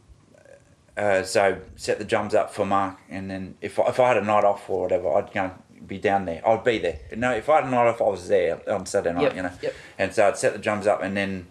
uh, 0.97 1.23
so 1.23 1.59
set 1.75 1.99
the 1.99 2.05
drums 2.05 2.35
up 2.35 2.53
for 2.53 2.65
Mark, 2.65 2.97
and 3.09 3.29
then 3.29 3.55
if 3.61 3.79
I, 3.79 3.87
if 3.87 3.99
I 3.99 4.09
had 4.09 4.17
a 4.17 4.23
night 4.23 4.43
off 4.43 4.69
or 4.69 4.81
whatever, 4.81 5.13
I'd 5.13 5.31
go 5.33 5.51
be 5.85 5.97
down 5.97 6.25
there. 6.25 6.47
I'd 6.47 6.63
be 6.63 6.77
there. 6.79 6.99
No, 7.15 7.31
if 7.33 7.49
I 7.49 7.55
had 7.55 7.65
a 7.65 7.69
night 7.69 7.87
off, 7.87 8.01
I 8.01 8.05
was 8.05 8.27
there 8.27 8.61
on 8.69 8.85
Saturday 8.85 9.13
night. 9.15 9.23
Yep, 9.23 9.35
You 9.35 9.41
know, 9.43 9.51
yep. 9.61 9.75
and 9.97 10.13
so 10.13 10.27
I'd 10.27 10.37
set 10.37 10.53
the 10.53 10.59
drums 10.59 10.87
up, 10.87 11.01
and 11.01 11.15
then, 11.15 11.47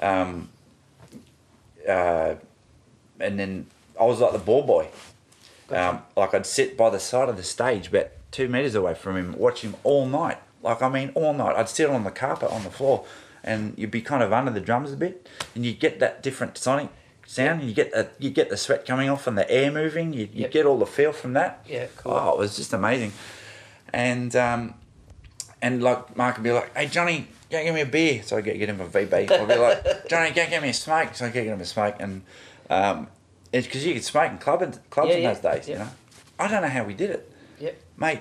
um, 0.00 0.48
uh, 1.88 2.34
and 3.20 3.38
then 3.38 3.66
I 3.98 4.04
was 4.04 4.20
like 4.20 4.32
the 4.32 4.38
ball 4.38 4.62
boy. 4.62 4.88
Um, 5.70 6.00
like 6.16 6.32
I'd 6.34 6.46
sit 6.46 6.76
by 6.76 6.88
the 6.90 6.98
side 7.00 7.28
of 7.28 7.36
the 7.36 7.42
stage, 7.42 7.88
about 7.88 8.08
two 8.30 8.48
meters 8.48 8.74
away 8.74 8.94
from 8.94 9.16
him, 9.16 9.36
watch 9.36 9.60
him 9.62 9.74
all 9.84 10.06
night. 10.06 10.38
Like 10.62 10.80
I 10.82 10.88
mean, 10.88 11.10
all 11.14 11.34
night. 11.34 11.56
I'd 11.56 11.68
sit 11.68 11.88
on 11.90 12.04
the 12.04 12.10
carpet 12.10 12.50
on 12.50 12.64
the 12.64 12.70
floor, 12.70 13.04
and 13.44 13.74
you'd 13.76 13.90
be 13.90 14.00
kind 14.00 14.22
of 14.22 14.32
under 14.32 14.50
the 14.50 14.60
drums 14.60 14.92
a 14.92 14.96
bit, 14.96 15.28
and 15.54 15.64
you 15.66 15.72
get 15.74 16.00
that 16.00 16.22
different 16.22 16.56
sonic 16.58 16.88
sound. 17.26 17.62
You 17.62 17.74
get 17.74 17.92
the 17.92 18.08
you 18.18 18.30
get 18.30 18.48
the 18.48 18.56
sweat 18.56 18.86
coming 18.86 19.08
off 19.10 19.26
and 19.26 19.36
the 19.36 19.48
air 19.50 19.70
moving. 19.70 20.12
You, 20.14 20.20
you 20.32 20.42
Yep. 20.42 20.50
get 20.52 20.66
all 20.66 20.78
the 20.78 20.86
feel 20.86 21.12
from 21.12 21.34
that. 21.34 21.64
Yeah, 21.68 21.86
cool. 21.98 22.12
Oh, 22.12 22.32
it 22.32 22.38
was 22.38 22.56
just 22.56 22.72
amazing, 22.72 23.12
and 23.92 24.34
um, 24.34 24.74
and 25.60 25.82
like 25.82 26.16
Mark 26.16 26.36
would 26.38 26.44
be 26.44 26.50
like, 26.52 26.74
"Hey 26.76 26.86
Jonnie, 26.86 27.26
go 27.50 27.62
get 27.62 27.74
me 27.74 27.82
a 27.82 27.86
beer." 27.86 28.22
So 28.24 28.38
I 28.38 28.40
get 28.40 28.58
get 28.58 28.68
him 28.70 28.80
a 28.80 28.86
VB. 28.86 29.30
I'd 29.30 29.48
be 29.48 29.54
like, 29.56 29.84
"Jonnie, 30.08 30.34
go 30.34 30.46
get 30.48 30.62
me 30.62 30.70
a 30.70 30.74
smoke." 30.74 31.14
So 31.14 31.26
I 31.26 31.28
get 31.28 31.44
him 31.46 31.60
a 31.60 31.64
smoke, 31.66 31.96
and 32.00 32.22
um, 32.70 33.08
it's 33.52 33.66
because 33.66 33.84
you 33.86 33.94
could 33.94 34.04
smoke 34.04 34.30
in 34.32 34.38
club 34.38 34.62
and 34.62 34.78
clubs 34.90 35.10
Yeah, 35.10 35.16
in 35.16 35.22
yeah, 35.22 35.32
those 35.34 35.42
days. 35.42 35.68
You 35.68 35.74
know, 35.76 35.88
I 36.38 36.48
don't 36.48 36.62
know 36.62 36.68
how 36.68 36.84
we 36.84 36.94
did 36.94 37.10
it, 37.10 37.32
Yep. 37.60 37.76
mate. 37.96 38.20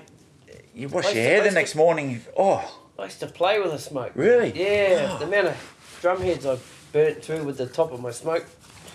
You 0.74 0.88
wash 0.90 1.06
your 1.06 1.24
hair 1.24 1.44
the 1.44 1.52
next 1.52 1.72
of- 1.72 1.78
morning. 1.78 2.22
Oh, 2.38 2.80
I 3.00 3.06
used 3.06 3.20
to 3.22 3.28
play 3.28 3.60
with 3.60 3.74
a 3.74 3.80
smoke. 3.80 4.12
Really? 4.16 4.52
Yeah. 4.56 5.18
the 5.20 5.26
amount 5.26 5.48
of 5.48 5.98
drum 6.02 6.22
heads 6.22 6.46
I 6.46 6.58
burnt 6.94 7.24
through 7.24 7.44
with 7.44 7.58
the 7.58 7.66
top 7.68 7.92
of 7.92 8.00
my 8.00 8.12
smoke. 8.12 8.46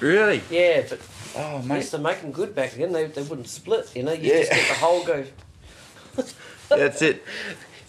really? 0.00 0.40
Yeah, 0.50 0.82
but 0.88 1.00
Oh, 1.34 1.64
I 1.70 1.76
used 1.76 1.90
to 1.92 1.98
make 1.98 2.20
them 2.20 2.30
good 2.30 2.54
back 2.54 2.72
then. 2.72 2.92
They, 2.92 3.06
they 3.06 3.22
wouldn't 3.22 3.48
split, 3.48 3.90
you 3.96 4.02
know. 4.02 4.12
You 4.12 4.32
Yeah. 4.32 4.38
just 4.40 4.50
get 4.52 4.68
the 4.68 4.74
hole 4.74 5.04
go. 5.04 5.24
That's 6.68 7.02
it. 7.02 7.24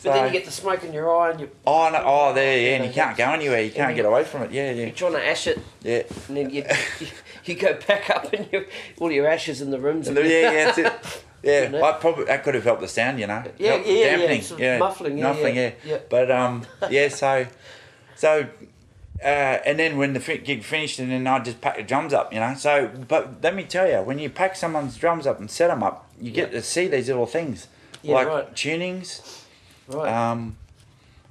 But 0.03 0.11
then 0.15 0.25
you 0.25 0.31
get 0.33 0.43
the 0.43 0.51
smoke 0.51 0.83
in 0.83 0.91
your 0.91 1.09
eye 1.17 1.31
and 1.31 1.39
you, 1.39 1.49
Oh 1.65 1.89
no! 1.89 2.01
Oh, 2.03 2.33
there, 2.33 2.59
yeah, 2.59 2.75
and 2.75 2.85
you 2.85 2.91
can't 2.91 3.15
go 3.15 3.23
anywhere. 3.31 3.61
You 3.61 3.71
can't 3.71 3.95
get 3.95 4.03
away 4.03 4.25
from 4.25 4.41
it. 4.43 4.51
Yeah, 4.51 4.71
yeah, 4.71 4.83
you're 4.83 4.91
trying 4.91 5.13
to 5.13 5.25
ash 5.25 5.47
it, 5.47 5.59
yeah. 5.81 6.03
and 6.27 6.35
then 6.35 6.49
you, 6.49 6.65
you, 6.99 7.07
you 7.49 7.55
go 7.55 7.79
back 7.87 8.09
up 8.09 8.31
and 8.33 8.47
you, 8.51 8.65
all 8.99 9.11
your 9.11 9.27
ashes 9.27 9.61
in 9.61 9.71
the 9.71 9.79
rims. 9.79 10.07
Yeah, 10.09 10.19
yeah, 10.21 10.51
that's 10.65 10.77
it. 10.77 11.23
Yeah? 11.43 11.81
I 11.83 11.91
probably 11.99 12.23
that 12.23 12.41
could 12.41 12.55
have 12.55 12.63
helped 12.63 12.79
the 12.79 12.87
sound, 12.87 13.19
you 13.19 13.27
know. 13.27 13.43
Yeah, 13.57 13.71
Helped 13.71 13.87
yeah, 13.87 13.93
yeah, 13.93 14.15
dampening, 14.15 14.41
sort 14.43 14.61
of 14.61 14.79
muffling, 14.79 15.17
yeah, 15.17 15.23
muffling, 15.25 15.55
yeah, 15.57 15.71
yeah. 15.83 15.91
yeah. 15.95 15.97
But 16.09 16.31
um, 16.31 16.65
yeah, 16.89 17.09
so, 17.09 17.45
so, 18.15 18.47
uh, 19.21 19.25
and 19.25 19.77
then 19.77 19.97
when 19.97 20.13
the 20.13 20.19
gig 20.37 20.63
finished, 20.63 20.99
and 20.99 21.11
then 21.11 21.27
I 21.27 21.39
just 21.39 21.59
packed 21.59 21.75
the 21.75 21.83
drums 21.83 22.13
up, 22.13 22.33
you 22.33 22.39
know. 22.39 22.53
So, 22.55 22.89
but 23.09 23.43
let 23.43 23.55
me 23.55 23.65
tell 23.65 23.89
you, 23.89 23.97
when 23.97 24.19
you 24.19 24.29
pack 24.29 24.55
someone's 24.55 24.95
drums 24.95 25.27
up 25.27 25.37
and 25.41 25.51
set 25.51 25.67
them 25.67 25.83
up, 25.83 26.09
you 26.17 26.31
get 26.31 26.53
Yeah. 26.53 26.59
to 26.59 26.63
see 26.63 26.87
these 26.87 27.09
little 27.09 27.25
things, 27.25 27.67
Yeah, 28.03 28.15
like 28.15 28.27
right. 28.29 28.53
tunings. 28.55 29.43
Right. 29.89 30.09
Um, 30.13 30.55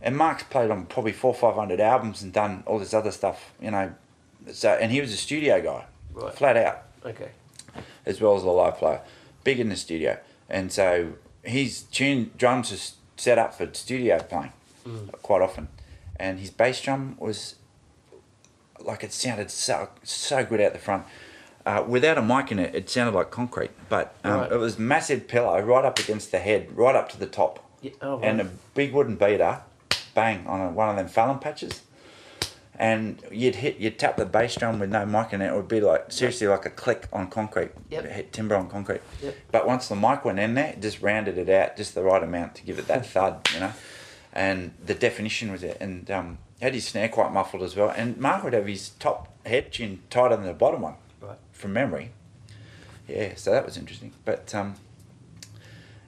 and 0.03 0.15
Mark's 0.15 0.43
played 0.43 0.71
on 0.71 0.85
probably 0.85 1.13
four, 1.13 1.33
five 1.33 1.55
hundred 1.55 1.81
albums 1.81 2.21
and 2.21 2.35
done 2.35 2.65
all 2.67 2.79
this 2.79 2.93
other 2.93 3.13
stuff, 3.13 3.53
you 3.63 3.71
know. 3.71 3.95
So, 4.53 4.73
and 4.73 4.93
he 4.93 5.01
was 5.01 5.11
a 5.11 5.17
studio 5.17 5.63
guy, 5.63 5.87
Right. 6.15 6.35
flat 6.35 6.57
out 6.57 6.83
okay. 7.05 7.31
as 8.07 8.21
well 8.21 8.37
as 8.37 8.43
the 8.43 8.51
live 8.51 8.77
player. 8.77 9.01
big 9.45 9.59
in 9.61 9.69
the 9.69 9.77
studio, 9.77 10.19
and 10.49 10.71
so 10.73 11.13
his 11.43 11.83
tune 11.83 12.31
drums 12.39 12.73
are 12.73 12.95
set 13.21 13.39
up 13.39 13.55
for 13.55 13.69
studio 13.75 14.19
playing 14.21 14.53
quite 15.23 15.43
often, 15.43 15.69
and 16.17 16.39
his 16.39 16.51
bass 16.51 16.81
drum 16.81 17.17
was 17.19 17.57
like 18.81 19.05
it 19.05 19.13
sounded 19.13 19.51
so 19.51 19.89
so 20.03 20.45
good 20.45 20.61
out 20.61 20.73
the 20.73 20.79
front. 20.79 21.05
Uh, 21.65 21.85
without 21.87 22.19
a 22.19 22.23
mic 22.23 22.51
in 22.51 22.59
it, 22.59 22.75
it 22.75 22.91
sounded 22.91 23.15
like 23.17 23.31
concrete, 23.31 23.71
but 23.89 24.17
um, 24.25 24.41
Right. 24.41 24.53
it 24.53 24.57
was 24.57 24.79
massive 24.81 25.29
pillow 25.29 25.61
right 25.61 25.85
up 25.85 25.99
against 26.01 26.33
the 26.33 26.41
head, 26.41 26.77
right 26.77 26.97
up 26.97 27.09
to 27.11 27.19
the 27.19 27.27
top, 27.27 27.65
Yeah, 27.81 27.93
oh, 28.03 28.19
and 28.21 28.41
a 28.41 28.45
big 28.75 28.93
wooden 28.93 29.15
beater, 29.15 29.61
bang 30.13 30.45
on 30.49 30.61
a, 30.61 30.71
one 30.71 30.89
of 30.89 30.97
them 30.97 31.09
Falam 31.09 31.41
patches, 31.41 31.83
and 32.79 33.23
you'd 33.31 33.57
hit, 33.57 33.77
you'd 33.79 33.99
tap 33.99 34.17
the 34.17 34.25
bass 34.25 34.57
drum 34.57 34.79
with 34.81 34.91
no 34.91 35.05
mic 35.05 35.33
in 35.33 35.43
it, 35.43 35.49
it 35.49 35.55
would 35.55 35.69
be 35.69 35.81
like 35.81 36.11
seriously 36.11 36.47
like 36.47 36.65
a 36.67 36.71
click 36.71 37.07
on 37.13 37.29
concrete, 37.29 37.71
Yep. 37.91 38.05
hit 38.07 38.33
timber 38.33 38.57
on 38.57 38.69
concrete. 38.69 39.01
Yep. 39.23 39.35
But 39.51 39.67
once 39.67 39.89
the 39.89 39.95
mic 39.97 40.25
went 40.25 40.39
in 40.39 40.55
there, 40.55 40.71
it 40.71 40.81
just 40.81 41.03
rounded 41.03 41.37
it 41.39 41.49
out 41.49 41.77
just 41.77 41.95
the 41.95 42.03
right 42.03 42.23
amount 42.23 42.55
to 42.57 42.63
give 42.63 42.79
it 42.79 42.87
that 42.89 43.05
thud, 43.15 43.49
you 43.55 43.61
know, 43.61 43.73
and 44.33 44.73
the 44.85 44.95
definition 44.95 45.53
was 45.53 45.63
it, 45.63 45.77
and 45.81 46.11
um, 46.11 46.39
had 46.61 46.75
his 46.75 46.87
snare 46.89 47.09
quite 47.09 47.33
muffled 47.33 47.63
as 47.63 47.77
well, 47.77 47.91
and 47.91 48.17
Mark 48.17 48.43
would 48.45 48.53
have 48.55 48.67
his 48.67 48.91
top 48.99 49.29
head 49.47 49.71
tune 49.73 50.03
tighter 50.11 50.37
than 50.37 50.47
the 50.47 50.53
bottom 50.55 50.81
one 50.83 50.95
Right. 51.21 51.39
from 51.53 51.73
memory. 51.75 52.11
Yeah, 53.09 53.35
so 53.37 53.51
that 53.51 53.65
was 53.67 53.77
interesting. 53.77 54.13
But 54.25 54.55
um, 54.55 54.77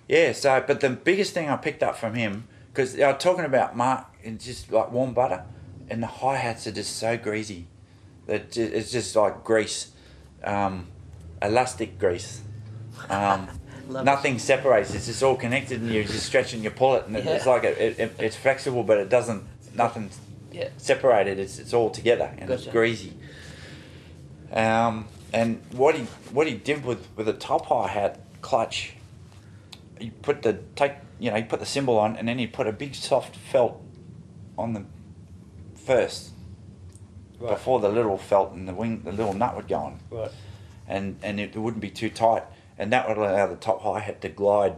yeah, 0.08 0.32
so 0.32 0.62
but 0.66 0.80
the 0.80 0.90
biggest 0.90 1.34
thing 1.34 1.48
I 1.50 1.56
picked 1.56 1.82
up 1.82 1.96
from 1.96 2.14
him 2.14 2.44
because 2.72 2.98
I 2.98 3.12
was 3.12 3.22
talking 3.22 3.44
about 3.44 3.76
Mark 3.76 4.06
and 4.24 4.40
just 4.40 4.70
like 4.72 4.90
warm 4.90 5.12
butter, 5.12 5.44
and 5.91 6.03
the 6.03 6.07
hi 6.07 6.37
hats 6.37 6.66
are 6.66 6.72
just 6.72 6.97
so 6.97 7.16
greasy 7.16 7.66
that 8.26 8.57
it's 8.57 8.91
just 8.91 9.14
like 9.16 9.45
grease, 9.45 9.93
um, 10.43 10.87
elastic 11.43 11.99
grease. 11.99 12.41
Um, 13.11 13.49
Love 13.89 14.03
it. 14.03 14.05
nothing 14.07 14.39
separates. 14.39 14.95
It's 14.95 15.07
just 15.07 15.22
all 15.22 15.37
connected, 15.37 15.80
and 15.82 15.91
you're 15.91 16.05
just 16.05 16.24
stretch 16.24 16.55
and 16.55 16.64
you 16.64 16.70
pull 16.70 16.95
it, 16.95 17.07
and 17.07 17.14
it 17.16 17.26
it's 17.26 17.45
like 17.47 17.64
it, 17.64 17.76
it, 17.78 17.99
it, 17.99 18.12
it's 18.18 18.37
flexible, 18.37 18.82
but 18.82 18.97
it 18.99 19.09
doesn't. 19.11 19.45
Nothing 19.74 20.09
Yeah. 20.53 20.68
separated. 20.78 21.39
It's 21.39 21.59
it's 21.59 21.74
all 21.74 21.91
together 21.91 22.32
and 22.39 22.49
it's 22.49 22.66
greasy. 22.66 23.12
Um, 24.53 25.09
and 25.32 25.61
what 25.72 25.97
he 25.97 26.05
what 26.32 26.47
he 26.47 26.55
did 26.55 26.85
with 26.85 27.07
with 27.16 27.28
a 27.28 27.32
top 27.32 27.66
hi 27.66 27.89
hat 27.89 28.20
clutch, 28.41 28.95
he 29.99 30.11
put 30.11 30.43
the 30.43 30.55
take 30.76 30.93
you 31.18 31.30
know 31.30 31.37
he 31.37 31.43
put 31.43 31.61
the 31.61 31.66
cymbal 31.66 31.99
on 31.99 32.16
and 32.16 32.28
then 32.28 32.39
he 32.39 32.47
put 32.47 32.66
a 32.66 32.72
big 32.72 32.95
soft 32.95 33.35
felt 33.37 33.82
on 34.57 34.72
the 34.74 34.85
first 35.85 36.30
Right. 37.41 37.51
before 37.51 37.80
the 37.80 37.89
little 37.89 38.16
felt 38.16 38.53
and 38.53 38.66
the 38.68 38.72
wing 38.74 39.03
the 39.05 39.11
little 39.12 39.35
nut 39.35 39.57
would 39.57 39.66
go 39.68 39.76
on 39.76 40.01
Right. 40.11 40.30
and 40.87 41.16
and 41.22 41.41
it 41.41 41.55
wouldn't 41.57 41.80
be 41.82 41.91
too 41.91 42.09
tight 42.09 42.45
and 42.78 42.93
that 42.93 43.09
would 43.09 43.18
allow 43.18 43.47
the 43.49 43.57
top 43.57 43.82
hi 43.82 43.99
hat 43.99 44.20
to 44.22 44.28
glide 44.28 44.76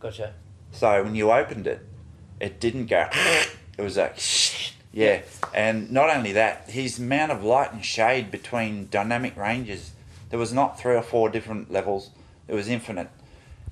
Gotcha. 0.00 0.34
so 0.72 1.02
when 1.04 1.14
you 1.14 1.30
opened 1.30 1.66
it, 1.66 1.80
it 2.40 2.58
didn't 2.60 2.86
go. 2.86 3.08
It 3.78 3.82
was 3.82 3.96
like, 3.96 4.18
yeah. 4.92 5.22
And 5.54 5.90
not 5.90 6.10
only 6.14 6.32
that, 6.32 6.68
his 6.68 6.98
amount 6.98 7.32
of 7.32 7.42
light 7.42 7.72
and 7.72 7.82
shade 7.82 8.30
between 8.30 8.88
dynamic 8.90 9.34
ranges, 9.34 9.92
there 10.28 10.38
was 10.38 10.52
not 10.52 10.78
three 10.78 10.94
or 10.94 11.00
four 11.02 11.30
different 11.30 11.72
levels. 11.72 12.10
It 12.48 12.54
was 12.54 12.68
infinite. 12.68 13.08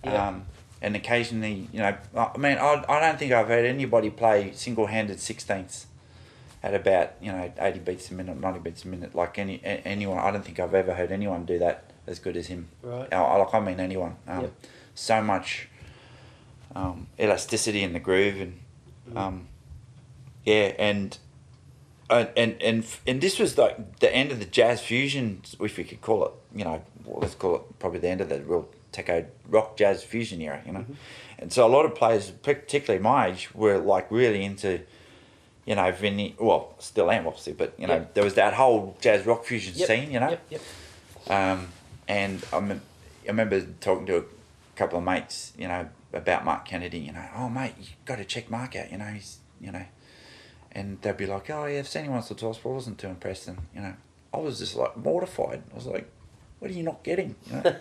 Yeah. 0.02 0.28
Um, 0.28 0.46
and 0.80 0.96
occasionally, 0.96 1.68
you 1.70 1.80
know, 1.80 1.94
I 2.16 2.38
mean, 2.38 2.56
I, 2.56 2.82
I 2.88 2.98
don't 2.98 3.18
think 3.18 3.30
I've 3.32 3.48
heard 3.48 3.66
anybody 3.66 4.08
play 4.08 4.52
single-handed 4.54 5.20
sixteenths 5.20 5.86
at 6.62 6.74
about 6.74 7.12
you 7.20 7.32
know 7.32 7.52
eighty 7.58 7.78
beats 7.78 8.10
a 8.10 8.14
minute, 8.14 8.38
ninety 8.40 8.60
beats 8.60 8.84
a 8.84 8.88
minute. 8.88 9.14
Like 9.14 9.38
any 9.38 9.60
anyone, 9.64 10.18
I 10.18 10.30
don't 10.30 10.44
think 10.44 10.60
I've 10.60 10.74
ever 10.74 10.94
heard 10.94 11.10
anyone 11.12 11.44
do 11.44 11.58
that 11.58 11.90
as 12.06 12.18
good 12.18 12.36
as 12.36 12.46
him. 12.48 12.68
Right. 12.82 13.12
I, 13.12 13.36
like 13.36 13.54
I 13.54 13.60
mean 13.60 13.80
anyone. 13.80 14.16
Um, 14.28 14.42
Yep. 14.42 14.52
So 14.94 15.22
much 15.22 15.68
um, 16.74 17.06
elasticity 17.18 17.82
in 17.82 17.92
the 17.92 18.00
groove 18.00 18.40
and 18.40 18.60
Mm. 19.10 19.16
um, 19.16 19.48
yeah 20.44 20.72
and 20.78 21.16
and 22.10 22.28
and 22.36 22.62
and 22.62 22.86
and 23.06 23.20
this 23.20 23.38
was 23.38 23.56
like 23.58 23.98
the 24.00 24.14
end 24.14 24.30
of 24.30 24.38
the 24.38 24.44
jazz 24.44 24.80
fusion 24.82 25.42
if 25.58 25.76
we 25.78 25.84
could 25.84 26.00
call 26.02 26.24
it 26.26 26.32
you 26.54 26.64
know 26.64 26.82
well, 27.04 27.20
let's 27.20 27.34
call 27.34 27.56
it 27.56 27.62
probably 27.78 27.98
the 27.98 28.08
end 28.08 28.20
of 28.20 28.28
the 28.28 28.40
real 28.42 28.68
techo 28.92 29.24
rock 29.48 29.76
jazz 29.76 30.04
fusion 30.04 30.40
era 30.42 30.60
you 30.66 30.72
know 30.72 30.80
Mm-hmm. 30.80 30.92
and 31.40 31.52
so 31.52 31.66
a 31.66 31.68
lot 31.68 31.86
of 31.86 31.94
players 31.94 32.30
particularly 32.30 33.02
my 33.02 33.28
age 33.28 33.52
were 33.54 33.78
like 33.78 34.08
really 34.10 34.44
into 34.44 34.80
you 35.70 35.76
know 35.76 35.90
Vinny 35.92 36.34
well 36.38 36.74
still 36.78 37.08
am 37.10 37.26
obviously 37.28 37.52
but 37.52 37.70
you 37.78 37.86
know 37.86 37.98
Yep. 38.02 38.14
there 38.14 38.24
was 38.24 38.34
that 38.34 38.52
whole 38.54 38.96
jazz 39.00 39.24
rock 39.30 39.44
fusion 39.44 39.72
Yep. 39.76 39.86
scene 39.88 40.10
you 40.10 40.18
know 40.24 40.30
Yep. 40.30 40.42
Yep. 40.54 40.60
um, 41.38 41.68
and 42.08 42.36
I, 42.52 42.58
mem- 42.60 42.82
I 43.24 43.28
remember 43.28 43.60
talking 43.80 44.06
to 44.06 44.16
a 44.18 44.24
couple 44.74 44.98
of 44.98 45.04
mates, 45.04 45.52
you 45.56 45.68
know, 45.68 45.88
about 46.12 46.44
Mark 46.44 46.64
Kennedy. 46.64 46.98
You 46.98 47.12
know, 47.12 47.24
oh 47.36 47.48
mate, 47.48 47.74
you 47.80 47.86
got 48.04 48.16
to 48.16 48.24
check 48.24 48.50
Mark 48.50 48.74
out. 48.74 48.90
You 48.90 48.98
know, 48.98 49.04
he's, 49.04 49.38
you 49.60 49.70
know, 49.70 49.84
and 50.72 51.00
they'd 51.02 51.16
be 51.16 51.26
like, 51.26 51.48
oh 51.50 51.66
yeah, 51.66 51.78
I've 51.78 51.86
seen 51.86 52.06
him 52.06 52.12
once 52.12 52.28
or 52.32 52.34
twice, 52.34 52.58
but 52.58 52.70
I 52.70 52.72
wasn't 52.72 52.98
too 52.98 53.06
impressed. 53.06 53.46
And 53.46 53.58
you 53.74 53.80
know, 53.82 53.94
I 54.34 54.38
was 54.38 54.58
just 54.58 54.74
like 54.74 54.96
mortified. 54.96 55.62
I 55.72 55.74
was 55.76 55.86
like, 55.86 56.10
what 56.58 56.68
are 56.70 56.74
you 56.74 56.82
not 56.82 57.04
getting? 57.04 57.36
You 57.46 57.52
know? 57.56 57.62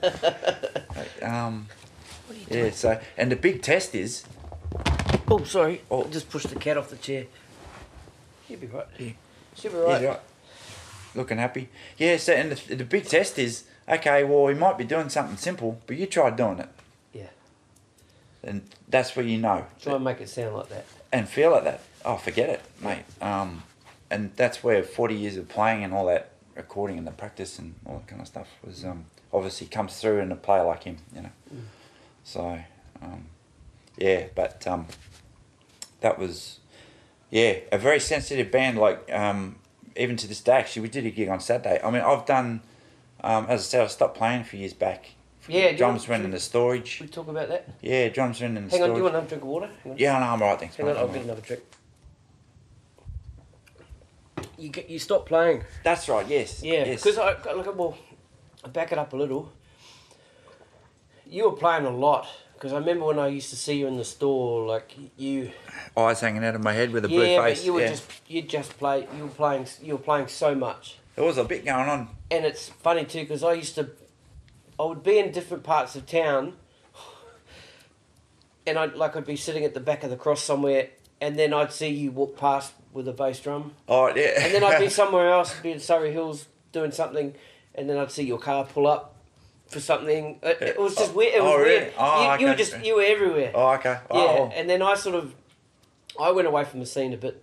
like, 0.95 1.23
um, 1.23 1.67
What 2.27 2.37
are 2.37 2.55
you 2.55 2.65
yeah. 2.65 2.71
So, 2.71 2.99
and 3.17 3.31
the 3.31 3.35
big 3.35 3.63
test 3.63 3.95
is, 3.95 4.25
Oh, 5.31 5.43
sorry. 5.43 5.81
Oh. 5.89 6.03
I 6.03 6.07
just 6.09 6.29
pushed 6.29 6.49
the 6.49 6.55
cat 6.59 6.77
off 6.77 6.89
the 6.91 6.97
chair. 6.97 7.25
She'll 8.49 8.57
be 8.59 8.67
right. 8.67 8.85
Yeah. 8.97 9.11
She'll 9.55 9.71
be 9.71 9.77
Yeah, 9.77 9.83
right. 9.93 10.07
right. 10.07 10.19
looking 11.15 11.37
happy. 11.37 11.69
Yeah. 11.97 12.17
So, 12.17 12.33
and 12.33 12.51
the, 12.51 12.75
the 12.75 12.83
big 12.83 13.05
test 13.05 13.37
is, 13.39 13.63
okay, 13.87 14.23
well, 14.25 14.47
he 14.47 14.55
might 14.55 14.77
be 14.77 14.83
doing 14.83 15.07
something 15.09 15.37
simple, 15.37 15.79
but 15.87 15.95
you 15.97 16.05
tried 16.07 16.35
doing 16.35 16.59
it, 16.59 16.69
Yeah. 17.13 17.27
and 18.43 18.63
that's 18.87 19.15
where 19.15 19.25
you 19.25 19.37
know. 19.37 19.65
Try 19.81 19.95
and 19.95 20.03
make 20.03 20.19
it 20.19 20.29
sound 20.29 20.55
like 20.55 20.69
that. 20.69 20.85
and 21.11 21.29
feel 21.29 21.51
like 21.51 21.63
that. 21.65 21.81
Oh, 22.03 22.17
forget 22.17 22.49
it, 22.49 22.61
mate. 22.81 23.03
Um, 23.21 23.63
and 24.09 24.31
that's 24.35 24.63
where 24.63 24.81
40 24.83 25.13
years 25.15 25.37
of 25.37 25.47
playing 25.47 25.83
and 25.83 25.93
all 25.93 26.07
that 26.07 26.31
recording 26.55 26.97
and 26.97 27.05
the 27.07 27.11
practice 27.11 27.59
and 27.59 27.75
all 27.85 27.97
that 27.99 28.07
kind 28.07 28.21
of 28.21 28.27
stuff 28.27 28.47
was 28.65 28.83
um, 28.83 29.05
obviously 29.31 29.67
comes 29.67 29.97
through 29.99 30.19
in 30.19 30.31
a 30.31 30.35
player 30.35 30.63
like 30.63 30.83
him, 30.83 30.97
you 31.15 31.21
know. 31.21 31.29
So, 32.23 32.59
um, 33.01 33.25
yeah, 33.97 34.27
but 34.35 34.65
um, 34.67 34.87
that 36.01 36.17
was, 36.19 36.58
yeah, 37.29 37.57
a 37.71 37.77
very 37.77 37.99
sensitive 37.99 38.51
band. 38.51 38.77
Like, 38.77 39.11
um, 39.13 39.57
even 39.95 40.15
to 40.17 40.27
this 40.27 40.41
day, 40.41 40.53
actually, 40.53 40.83
we 40.83 40.89
did 40.89 41.05
a 41.05 41.11
gig 41.11 41.29
on 41.29 41.39
Saturday. 41.39 41.79
I 41.83 41.91
mean, 41.91 42.01
I've 42.01 42.25
done, 42.25 42.61
um, 43.23 43.45
as 43.47 43.61
I 43.61 43.63
said, 43.63 43.81
I 43.83 43.87
stopped 43.87 44.17
playing 44.17 44.41
a 44.41 44.43
few 44.43 44.59
years 44.59 44.73
back. 44.73 45.11
Yeah, 45.47 45.71
drums 45.71 46.07
went 46.07 46.23
in 46.25 46.31
the 46.31 46.39
storage. 46.39 46.99
We 47.01 47.07
talk 47.07 47.27
about 47.27 47.47
that? 47.49 47.67
Yeah, 47.81 48.09
drums 48.09 48.39
went 48.39 48.55
in 48.57 48.67
the 48.67 48.71
Hang 48.71 48.81
on, 48.83 48.87
storage. 48.89 48.93
do 48.93 48.97
you 48.97 49.03
want 49.03 49.15
another 49.15 49.27
drink 49.27 49.43
of 49.43 49.49
water? 49.49 49.69
Hang. 49.83 49.97
Yeah, 49.97 50.19
no, 50.19 50.25
I'm 50.27 50.41
right. 50.41 50.59
Thanks. 50.59 50.75
Hang 50.75 50.85
mate. 50.85 50.91
on, 50.91 50.97
I'll 50.97 51.07
get 51.07 51.15
right. 51.15 51.23
another 51.25 51.41
drink. 51.41 51.63
You 54.57 54.69
get 54.69 54.89
you 54.89 54.99
stop 54.99 55.25
playing. 55.25 55.63
That's 55.83 56.07
right. 56.09 56.27
Yes. 56.27 56.61
Yeah, 56.61 56.85
Yes. 56.85 57.01
because 57.03 57.17
I 57.17 57.31
look 57.53 57.67
at 57.67 57.75
well, 57.75 57.97
I 58.63 58.67
back 58.67 58.91
it 58.91 58.97
up 58.97 59.13
a 59.13 59.15
little. 59.15 59.51
You 61.25 61.45
were 61.49 61.55
playing 61.55 61.85
a 61.85 61.89
lot 61.89 62.27
because 62.59 62.73
I 62.73 62.77
remember 62.77 63.05
when 63.05 63.19
I 63.19 63.27
used 63.29 63.49
to 63.51 63.55
see 63.55 63.75
you 63.79 63.87
in 63.87 63.95
the 63.95 64.03
store, 64.03 64.65
like 64.67 64.93
you. 65.15 65.51
eyes 65.95 66.19
hanging 66.19 66.43
out 66.43 66.55
of 66.55 66.63
my 66.63 66.73
head 66.73 66.91
with 66.91 67.05
a 67.05 67.07
blue 67.07 67.23
yeah, 67.25 67.41
face. 67.41 67.59
but 67.59 67.65
you 67.65 67.73
were 67.73 67.81
yeah. 67.81 67.89
just 67.89 68.11
you 68.27 68.41
just 68.41 68.77
play. 68.77 69.07
You 69.15 69.23
were 69.23 69.29
playing. 69.29 69.65
You 69.81 69.93
were 69.93 69.99
playing 70.03 70.27
so 70.27 70.53
much, 70.53 70.97
There 71.15 71.23
was 71.23 71.37
a 71.37 71.45
bit 71.45 71.63
going 71.63 71.87
on. 71.87 72.09
and 72.29 72.43
it's 72.45 72.67
funny 72.67 73.05
too 73.05 73.21
because 73.21 73.43
I 73.43 73.53
used 73.53 73.75
to, 73.75 73.91
I 74.77 74.83
would 74.83 75.03
be 75.03 75.19
in 75.19 75.31
different 75.31 75.63
parts 75.63 75.95
of 75.95 76.05
town, 76.05 76.53
and 78.67 78.77
I'd 78.77 78.95
like 78.95 79.15
I'd 79.15 79.25
be 79.25 79.37
sitting 79.37 79.63
at 79.63 79.73
the 79.73 79.79
back 79.79 80.03
of 80.03 80.09
the 80.09 80.17
cross 80.17 80.43
somewhere, 80.43 80.89
and 81.21 81.39
then 81.39 81.53
I'd 81.53 81.71
see 81.71 81.87
you 81.87 82.11
walk 82.11 82.37
past 82.37 82.73
with 82.91 83.07
a 83.07 83.13
bass 83.13 83.39
drum, 83.39 83.73
Oh 83.87 84.07
yeah. 84.13 84.43
and 84.43 84.53
then 84.53 84.65
I'd 84.65 84.79
be 84.79 84.89
somewhere 85.01 85.29
else, 85.29 85.57
be 85.61 85.71
in 85.71 85.79
Surry 85.79 86.11
Hills 86.11 86.47
doing 86.73 86.91
something, 86.91 87.35
and 87.73 87.89
then 87.89 87.97
I'd 87.97 88.11
see 88.11 88.23
your 88.23 88.39
car 88.39 88.65
pull 88.65 88.85
up 88.85 89.15
for 89.69 89.79
something. 89.79 90.39
It, 90.43 90.61
it 90.61 90.79
was 90.79 90.95
just 90.95 91.13
weird. 91.13 91.35
It 91.35 91.43
was 91.43 91.51
Oh, 91.53 91.57
really? 91.57 91.79
weird. 91.79 91.93
Oh, 91.97 92.33
you, 92.35 92.39
you 92.41 92.47
were 92.47 92.55
just 92.55 92.83
you 92.83 92.95
were 92.95 93.03
everywhere. 93.03 93.51
oh 93.55 93.69
okay. 93.75 93.97
yeah, 94.11 94.19
Oh, 94.19 94.51
and 94.55 94.69
then 94.69 94.81
I 94.81 94.95
sort 94.95 95.15
of, 95.15 95.33
I 96.19 96.31
went 96.31 96.47
away 96.47 96.63
from 96.65 96.79
the 96.79 96.85
scene 96.85 97.13
a 97.13 97.17
bit, 97.17 97.41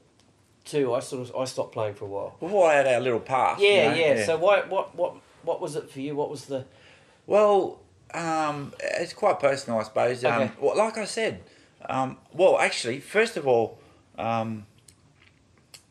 too. 0.65 0.93
I 0.95 1.01
sort 1.01 1.29
of 1.29 1.37
I 1.37 1.45
stopped 1.45 1.73
playing 1.73 1.95
for 1.95 2.05
a 2.05 2.09
while. 2.09 2.37
We've 2.41 2.51
had 2.51 2.87
our 2.87 3.01
little 3.01 3.21
path. 3.21 3.61
you 3.61 3.69
Yeah, 3.69 3.89
know? 3.91 3.95
yeah. 3.97 4.27
So 4.27 4.37
why 4.37 4.63
what 4.63 4.95
what 4.97 5.17
what 5.43 5.61
was 5.61 5.77
it 5.77 5.91
for 5.91 6.01
you? 6.01 6.15
What 6.17 6.29
was 6.31 6.47
the 6.47 6.65
Well, 7.27 7.81
um, 8.13 8.73
it's 8.81 9.13
quite 9.13 9.39
personal, 9.41 9.79
I 9.81 9.85
suppose. 9.85 10.25
Um, 10.25 10.43
Okay. 10.43 10.53
well, 10.61 10.77
like 10.77 10.99
I 10.99 11.05
said, 11.05 11.43
um, 11.89 12.17
well, 12.33 12.59
actually, 12.59 12.99
first 13.01 13.37
of 13.37 13.47
all, 13.47 13.79
um, 14.19 14.67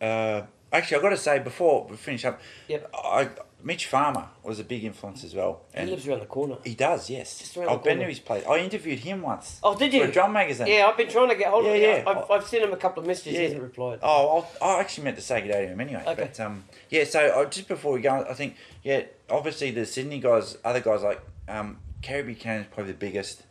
uh, 0.02 0.42
actually, 0.74 0.98
I've 0.98 1.04
got 1.04 1.10
to 1.10 1.18
say 1.18 1.40
before 1.40 1.88
we 1.90 1.96
finish 1.96 2.26
up, 2.26 2.42
Yep. 2.68 2.90
I, 2.94 3.30
Mitch 3.66 3.88
Farmer 3.88 4.28
was 4.44 4.60
a 4.60 4.64
big 4.64 4.84
influence 4.84 5.24
as 5.24 5.34
well. 5.34 5.64
he 5.76 5.88
lives 5.88 6.08
around 6.08 6.20
the 6.20 6.28
corner? 6.28 6.58
He 6.64 6.76
does, 6.76 7.10
yes. 7.10 7.40
Just 7.40 7.58
around 7.58 7.70
I've 7.70 7.84
the 7.84 7.90
been 7.90 7.98
to 8.00 8.06
his 8.06 8.20
place. 8.20 8.46
I 8.48 8.60
interviewed 8.60 9.00
him 9.00 9.24
once. 9.24 9.60
Oh, 9.64 9.76
did 9.76 9.90
For 9.90 9.98
you? 9.98 10.04
a 10.04 10.12
drum 10.12 10.34
magazine. 10.34 10.68
Yeah, 10.68 10.86
I've 10.88 10.96
been 10.96 11.10
trying 11.10 11.30
to 11.30 11.36
get 11.36 11.48
hold 11.50 11.66
of 11.66 11.74
him. 11.74 11.82
yeah. 11.82 12.04
I've, 12.06 12.30
I've 12.30 12.46
sent 12.46 12.64
him 12.64 12.74
a 12.74 12.78
couple 12.78 13.02
of 13.02 13.08
messages. 13.08 13.32
He 13.34 13.38
Yeah. 13.38 13.44
hasn't 13.46 13.64
replied. 13.64 14.00
Oh, 14.04 14.46
I'll, 14.62 14.76
I 14.76 14.80
actually 14.80 15.06
meant 15.06 15.16
to 15.16 15.24
say 15.24 15.42
good 15.42 15.48
day 15.48 15.66
to 15.66 15.72
him 15.72 15.82
anyway. 15.82 16.04
Okay. 16.06 16.14
But 16.26 16.40
um, 16.40 16.66
yeah, 16.92 17.06
so 17.06 17.20
uh, 17.28 17.46
just 17.46 17.68
before 17.68 17.94
we 17.94 18.02
go, 18.02 18.24
I 18.30 18.36
think 18.36 18.56
yeah, 18.84 19.02
obviously 19.32 19.72
the 19.72 19.88
Sydney 19.88 20.20
guys, 20.20 20.60
other 20.64 20.80
guys 20.80 21.02
like 21.02 21.22
um, 21.48 21.80
Kerry 22.04 22.34
is 22.34 22.68
probably 22.72 22.92
the 22.92 22.98
biggest 23.00 23.42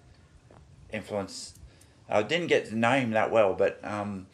influence. 0.92 1.54
I 2.08 2.22
didn't 2.22 2.46
get 2.46 2.66
to 2.66 2.76
know 2.76 2.92
him 2.92 3.10
that 3.10 3.32
well, 3.32 3.54
but 3.54 3.80
um, 3.82 4.28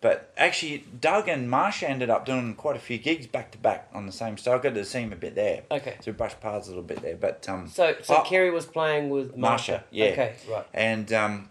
but 0.00 0.32
actually 0.36 0.84
Doug 1.00 1.28
and 1.28 1.48
Marcia 1.50 1.88
ended 1.88 2.10
up 2.10 2.24
doing 2.26 2.54
quite 2.54 2.76
a 2.76 2.80
few 2.80 2.98
gigs 2.98 3.26
back 3.26 3.52
to 3.52 3.58
back 3.58 3.88
on 3.92 4.06
the 4.06 4.12
same. 4.12 4.36
So 4.36 4.54
I 4.54 4.58
got 4.58 4.74
to 4.74 4.84
see 4.84 5.00
him 5.00 5.12
a 5.12 5.16
bit 5.16 5.34
there. 5.34 5.62
Okay. 5.70 5.96
So 6.00 6.10
we 6.10 6.16
brushed 6.16 6.40
paths 6.40 6.66
a 6.66 6.70
little 6.70 6.82
bit 6.82 7.02
there, 7.02 7.16
but 7.16 7.48
um, 7.48 7.68
So, 7.68 7.94
so 8.02 8.16
oh, 8.18 8.22
Kerry 8.22 8.50
was 8.50 8.66
playing 8.66 9.10
with 9.10 9.36
Marcia. 9.36 9.72
Marcia, 9.72 9.84
yeah. 9.90 10.06
Okay, 10.06 10.34
right. 10.50 10.66
and 10.74 11.12
um, 11.12 11.48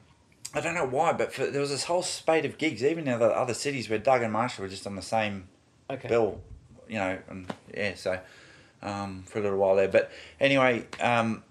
I 0.54 0.60
don't 0.62 0.76
know 0.76 0.88
why, 0.88 1.14
but 1.14 1.34
for, 1.34 1.46
there 1.48 1.62
was 1.62 1.70
this 1.70 1.86
whole 1.86 2.04
spate 2.04 2.44
of 2.46 2.58
gigs, 2.58 2.84
even 2.84 3.08
in 3.08 3.20
the 3.20 3.26
other 3.28 3.54
cities 3.54 3.90
where 3.90 4.00
Doug 4.00 4.22
and 4.22 4.34
Marcia 4.34 4.62
were 4.62 4.68
just 4.68 4.86
on 4.88 4.96
the 4.96 5.02
same 5.02 5.48
Okay. 5.90 6.08
bill, 6.10 6.42
you 6.90 6.96
know, 6.96 7.18
and 7.30 7.54
yeah, 7.74 7.96
so 7.96 8.20
um, 8.82 9.24
for 9.28 9.40
a 9.40 9.42
little 9.42 9.58
while 9.58 9.76
there. 9.76 9.88
But 9.88 10.12
anyway, 10.40 10.86
um, 11.00 11.44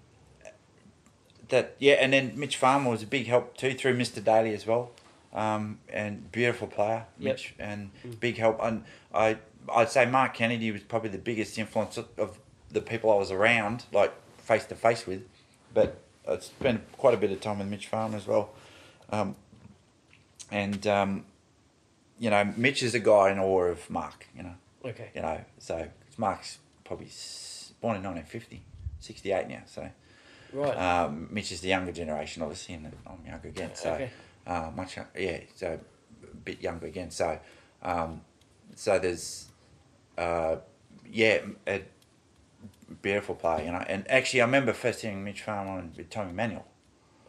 that 1.49 1.75
yeah, 1.79 1.93
and 1.95 2.13
then 2.13 2.33
Mitch 2.35 2.57
Farmer 2.57 2.89
was 2.89 3.03
a 3.03 3.07
big 3.07 3.27
help 3.27 3.57
too 3.57 3.73
through 3.73 3.97
Mr. 3.97 4.23
Daly 4.23 4.53
as 4.53 4.65
well, 4.65 4.91
um, 5.33 5.79
and 5.89 6.31
beautiful 6.31 6.67
player, 6.67 7.05
Yep. 7.19 7.31
Mitch, 7.33 7.53
and 7.59 7.91
big 8.19 8.37
help. 8.37 8.59
And 8.61 8.83
I 9.13 9.37
I'd 9.73 9.89
say 9.89 10.05
Mark 10.05 10.33
Kennedy 10.33 10.71
was 10.71 10.81
probably 10.81 11.09
the 11.09 11.17
biggest 11.19 11.57
influence 11.57 11.97
of, 11.97 12.07
of 12.17 12.37
the 12.71 12.81
people 12.81 13.11
I 13.11 13.15
was 13.15 13.31
around, 13.31 13.85
like 13.91 14.11
face 14.39 14.65
to 14.65 14.75
face 14.75 15.05
with. 15.05 15.23
But 15.73 15.97
I 16.27 16.39
spent 16.39 16.81
quite 16.97 17.13
a 17.13 17.17
bit 17.17 17.31
of 17.31 17.39
time 17.41 17.59
with 17.59 17.67
Mitch 17.67 17.87
Farmer 17.87 18.17
as 18.17 18.27
well, 18.27 18.51
um, 19.11 19.35
and 20.51 20.85
um, 20.87 21.25
you 22.19 22.29
know, 22.29 22.53
Mitch 22.57 22.83
is 22.83 22.93
a 22.93 22.99
guy 22.99 23.31
in 23.31 23.39
awe 23.39 23.63
of 23.65 23.89
Mark. 23.89 24.27
You 24.35 24.43
know 24.43 24.55
Okay. 24.83 25.09
you 25.15 25.21
know, 25.21 25.39
so 25.59 25.87
Mark's 26.17 26.57
probably 26.83 27.07
born 27.81 27.95
in 27.97 28.03
1950, 28.03 28.61
68 28.99 29.47
now, 29.47 29.61
so 29.65 29.89
Right. 30.53 30.75
um, 30.75 31.29
Mitch 31.31 31.51
is 31.51 31.61
the 31.61 31.69
younger 31.69 31.91
generation, 31.93 32.41
obviously, 32.41 32.75
and 32.75 32.91
I'm 33.07 33.25
younger 33.25 33.47
again, 33.47 33.71
so 33.73 33.91
Okay. 33.93 34.09
Uh, 34.47 34.71
much, 34.75 34.97
yeah, 35.17 35.39
so 35.55 35.79
a 36.23 36.35
bit 36.35 36.61
younger 36.61 36.87
again, 36.87 37.11
so 37.11 37.39
um, 37.83 38.21
so 38.75 38.97
there's, 38.99 39.49
uh, 40.17 40.55
yeah, 41.11 41.39
a 41.67 41.81
beautiful 43.01 43.35
player, 43.35 43.65
you 43.65 43.71
know, 43.71 43.83
and 43.87 44.09
actually 44.09 44.41
I 44.41 44.45
remember 44.45 44.73
first 44.73 45.01
hearing 45.01 45.23
Mitch 45.23 45.41
Farmer 45.43 45.71
on 45.71 45.93
with 45.95 46.09
Tommy 46.09 46.31
Emmanuel, 46.31 46.65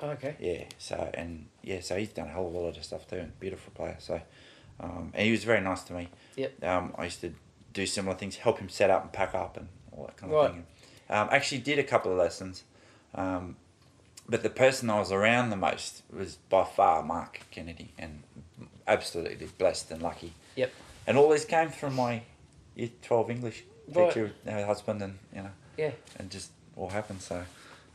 okay. 0.03 0.37
yeah, 0.41 0.65
so 0.79 1.11
and 1.15 1.47
yeah, 1.63 1.81
so 1.81 1.97
he's 1.97 2.09
done 2.11 2.29
a 2.29 2.31
hell 2.31 2.47
of 2.47 2.55
a 2.55 2.59
lot 2.59 2.77
of 2.77 2.85
stuff 2.85 3.07
too, 3.07 3.17
and 3.17 3.39
beautiful 3.41 3.73
player. 3.75 3.97
So, 3.99 4.21
um, 4.81 5.13
and 5.15 5.25
he 5.27 5.31
was 5.31 5.45
very 5.45 5.61
nice 5.61 5.83
to 5.85 5.93
me. 5.93 6.09
Yep. 6.37 6.65
Um, 6.65 6.95
I 6.97 7.05
used 7.05 7.21
to 7.21 7.35
do 7.73 7.87
similar 7.87 8.17
things, 8.17 8.37
help 8.37 8.59
him 8.59 8.69
set 8.69 8.91
up 8.91 9.03
and 9.03 9.13
pack 9.13 9.35
up 9.35 9.57
and 9.57 9.69
all 9.93 10.07
that 10.07 10.17
kind 10.17 10.33
Right. 10.33 10.47
of 10.47 10.53
thing. 10.53 10.67
Um, 11.11 11.29
actually, 11.31 11.59
did 11.61 11.79
a 11.79 11.85
couple 11.85 12.11
of 12.11 12.19
lessons, 12.19 12.65
um, 13.15 13.57
but 14.33 14.43
the 14.43 14.51
person 14.51 14.89
I 14.91 14.99
was 14.99 15.13
around 15.13 15.51
the 15.51 15.57
most 15.57 16.03
was 16.11 16.37
by 16.49 16.65
far 16.65 17.03
Mark 17.03 17.41
Kennedy, 17.51 17.93
and 17.99 18.23
absolutely 18.89 19.47
blessed 19.59 19.91
and 19.91 20.03
lucky. 20.03 20.33
Yep. 20.57 20.73
And 21.07 21.19
all 21.19 21.29
this 21.29 21.45
came 21.45 21.69
from 21.69 21.95
my 21.95 22.23
year 22.75 22.89
twelve 23.03 23.31
English 23.31 23.65
Right. 23.93 24.09
teacher, 24.09 24.33
her 24.47 24.65
husband, 24.67 25.03
and 25.03 25.19
you 25.35 25.43
know 25.43 25.51
Yeah. 25.77 25.91
and 26.19 26.31
just 26.31 26.51
all 26.77 26.89
happened. 26.89 27.21
So, 27.21 27.45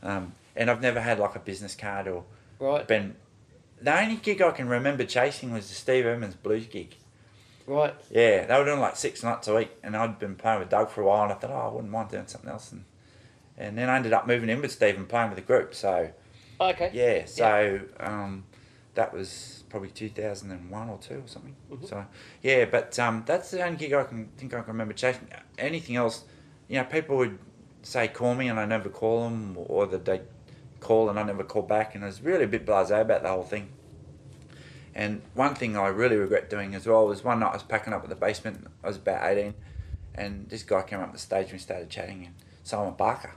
um, 0.02 0.32
and 0.54 0.70
I've 0.70 0.80
never 0.80 1.00
had 1.00 1.18
like 1.18 1.34
a 1.34 1.40
business 1.40 1.74
card 1.74 2.06
or 2.08 2.24
Right. 2.58 2.86
been. 2.86 3.16
The 3.80 3.96
only 4.00 4.16
gig 4.16 4.40
I 4.42 4.50
can 4.52 4.68
remember 4.68 5.04
chasing 5.04 5.52
was 5.52 5.68
the 5.68 5.74
Steve 5.74 6.04
Evans 6.06 6.34
blues 6.34 6.66
gig. 6.66 6.96
Right. 7.66 7.94
Yeah, 8.10 8.46
they 8.46 8.58
were 8.58 8.64
doing 8.64 8.80
like 8.80 8.96
six 8.96 9.22
nights 9.22 9.46
a 9.48 9.54
week, 9.54 9.70
and 9.82 9.96
I'd 9.96 10.18
been 10.18 10.36
playing 10.36 10.60
with 10.60 10.68
Doug 10.70 10.90
for 10.90 11.02
a 11.02 11.04
while, 11.04 11.24
and 11.24 11.32
I 11.32 11.36
thought, 11.36 11.50
oh, 11.50 11.68
I 11.68 11.72
wouldn't 11.72 11.92
mind 11.92 12.10
doing 12.10 12.26
something 12.28 12.50
else, 12.50 12.70
and 12.72 12.84
and 13.56 13.76
then 13.76 13.88
I 13.88 13.96
ended 13.96 14.12
up 14.12 14.26
moving 14.26 14.48
in 14.50 14.60
with 14.62 14.70
Steve 14.72 14.96
and 14.96 15.08
playing 15.08 15.30
with 15.30 15.36
the 15.36 15.42
group. 15.44 15.74
So 15.74 16.10
Okay. 16.60 16.90
yeah, 16.92 17.24
so 17.24 17.80
um, 18.00 18.44
that 18.94 19.12
was 19.14 19.64
probably 19.68 19.90
two 19.90 20.08
thousand 20.08 20.50
and 20.50 20.70
one 20.70 20.88
or 20.88 20.98
two 20.98 21.22
or 21.24 21.26
something. 21.28 21.54
Mhm. 21.70 21.88
So 21.88 22.04
yeah, 22.42 22.64
but 22.64 22.98
um, 22.98 23.22
that's 23.26 23.50
the 23.50 23.62
only 23.64 23.76
gig 23.76 23.92
I 23.92 24.04
can 24.04 24.28
think 24.36 24.54
I 24.54 24.60
can 24.60 24.68
remember 24.68 24.94
chasing. 24.94 25.28
Anything 25.56 25.96
else, 25.96 26.24
you 26.68 26.78
know, 26.78 26.84
people 26.84 27.16
would 27.18 27.38
say 27.82 28.08
call 28.08 28.34
me 28.34 28.48
and 28.48 28.58
I 28.58 28.64
never 28.64 28.88
call 28.88 29.24
them, 29.24 29.56
or 29.56 29.86
that 29.86 30.04
they 30.04 30.22
call 30.80 31.08
and 31.08 31.18
I 31.18 31.22
never 31.22 31.44
call 31.44 31.62
back, 31.62 31.94
and 31.94 32.02
I 32.02 32.08
was 32.08 32.22
really 32.22 32.44
a 32.44 32.48
bit 32.48 32.66
blasé 32.66 33.00
about 33.00 33.22
the 33.22 33.28
whole 33.28 33.44
thing. 33.44 33.68
And 34.94 35.22
one 35.34 35.54
thing 35.54 35.76
I 35.76 35.86
really 35.88 36.16
regret 36.16 36.50
doing 36.50 36.74
as 36.74 36.86
well 36.86 37.06
was 37.06 37.22
one 37.22 37.38
night 37.38 37.50
I 37.50 37.54
was 37.54 37.62
packing 37.62 37.92
up 37.92 38.02
at 38.02 38.08
the 38.08 38.16
basement. 38.16 38.66
I 38.82 38.88
was 38.88 38.96
about 38.96 39.22
eighteen, 39.30 39.54
and 40.14 40.48
this 40.48 40.64
guy 40.64 40.82
came 40.82 40.98
up 40.98 41.12
the 41.12 41.18
stage 41.18 41.44
and 41.44 41.52
we 41.52 41.58
started 41.58 41.88
chatting. 41.88 42.24
And 42.26 42.34
Simon 42.64 42.94
Barker, 42.94 43.34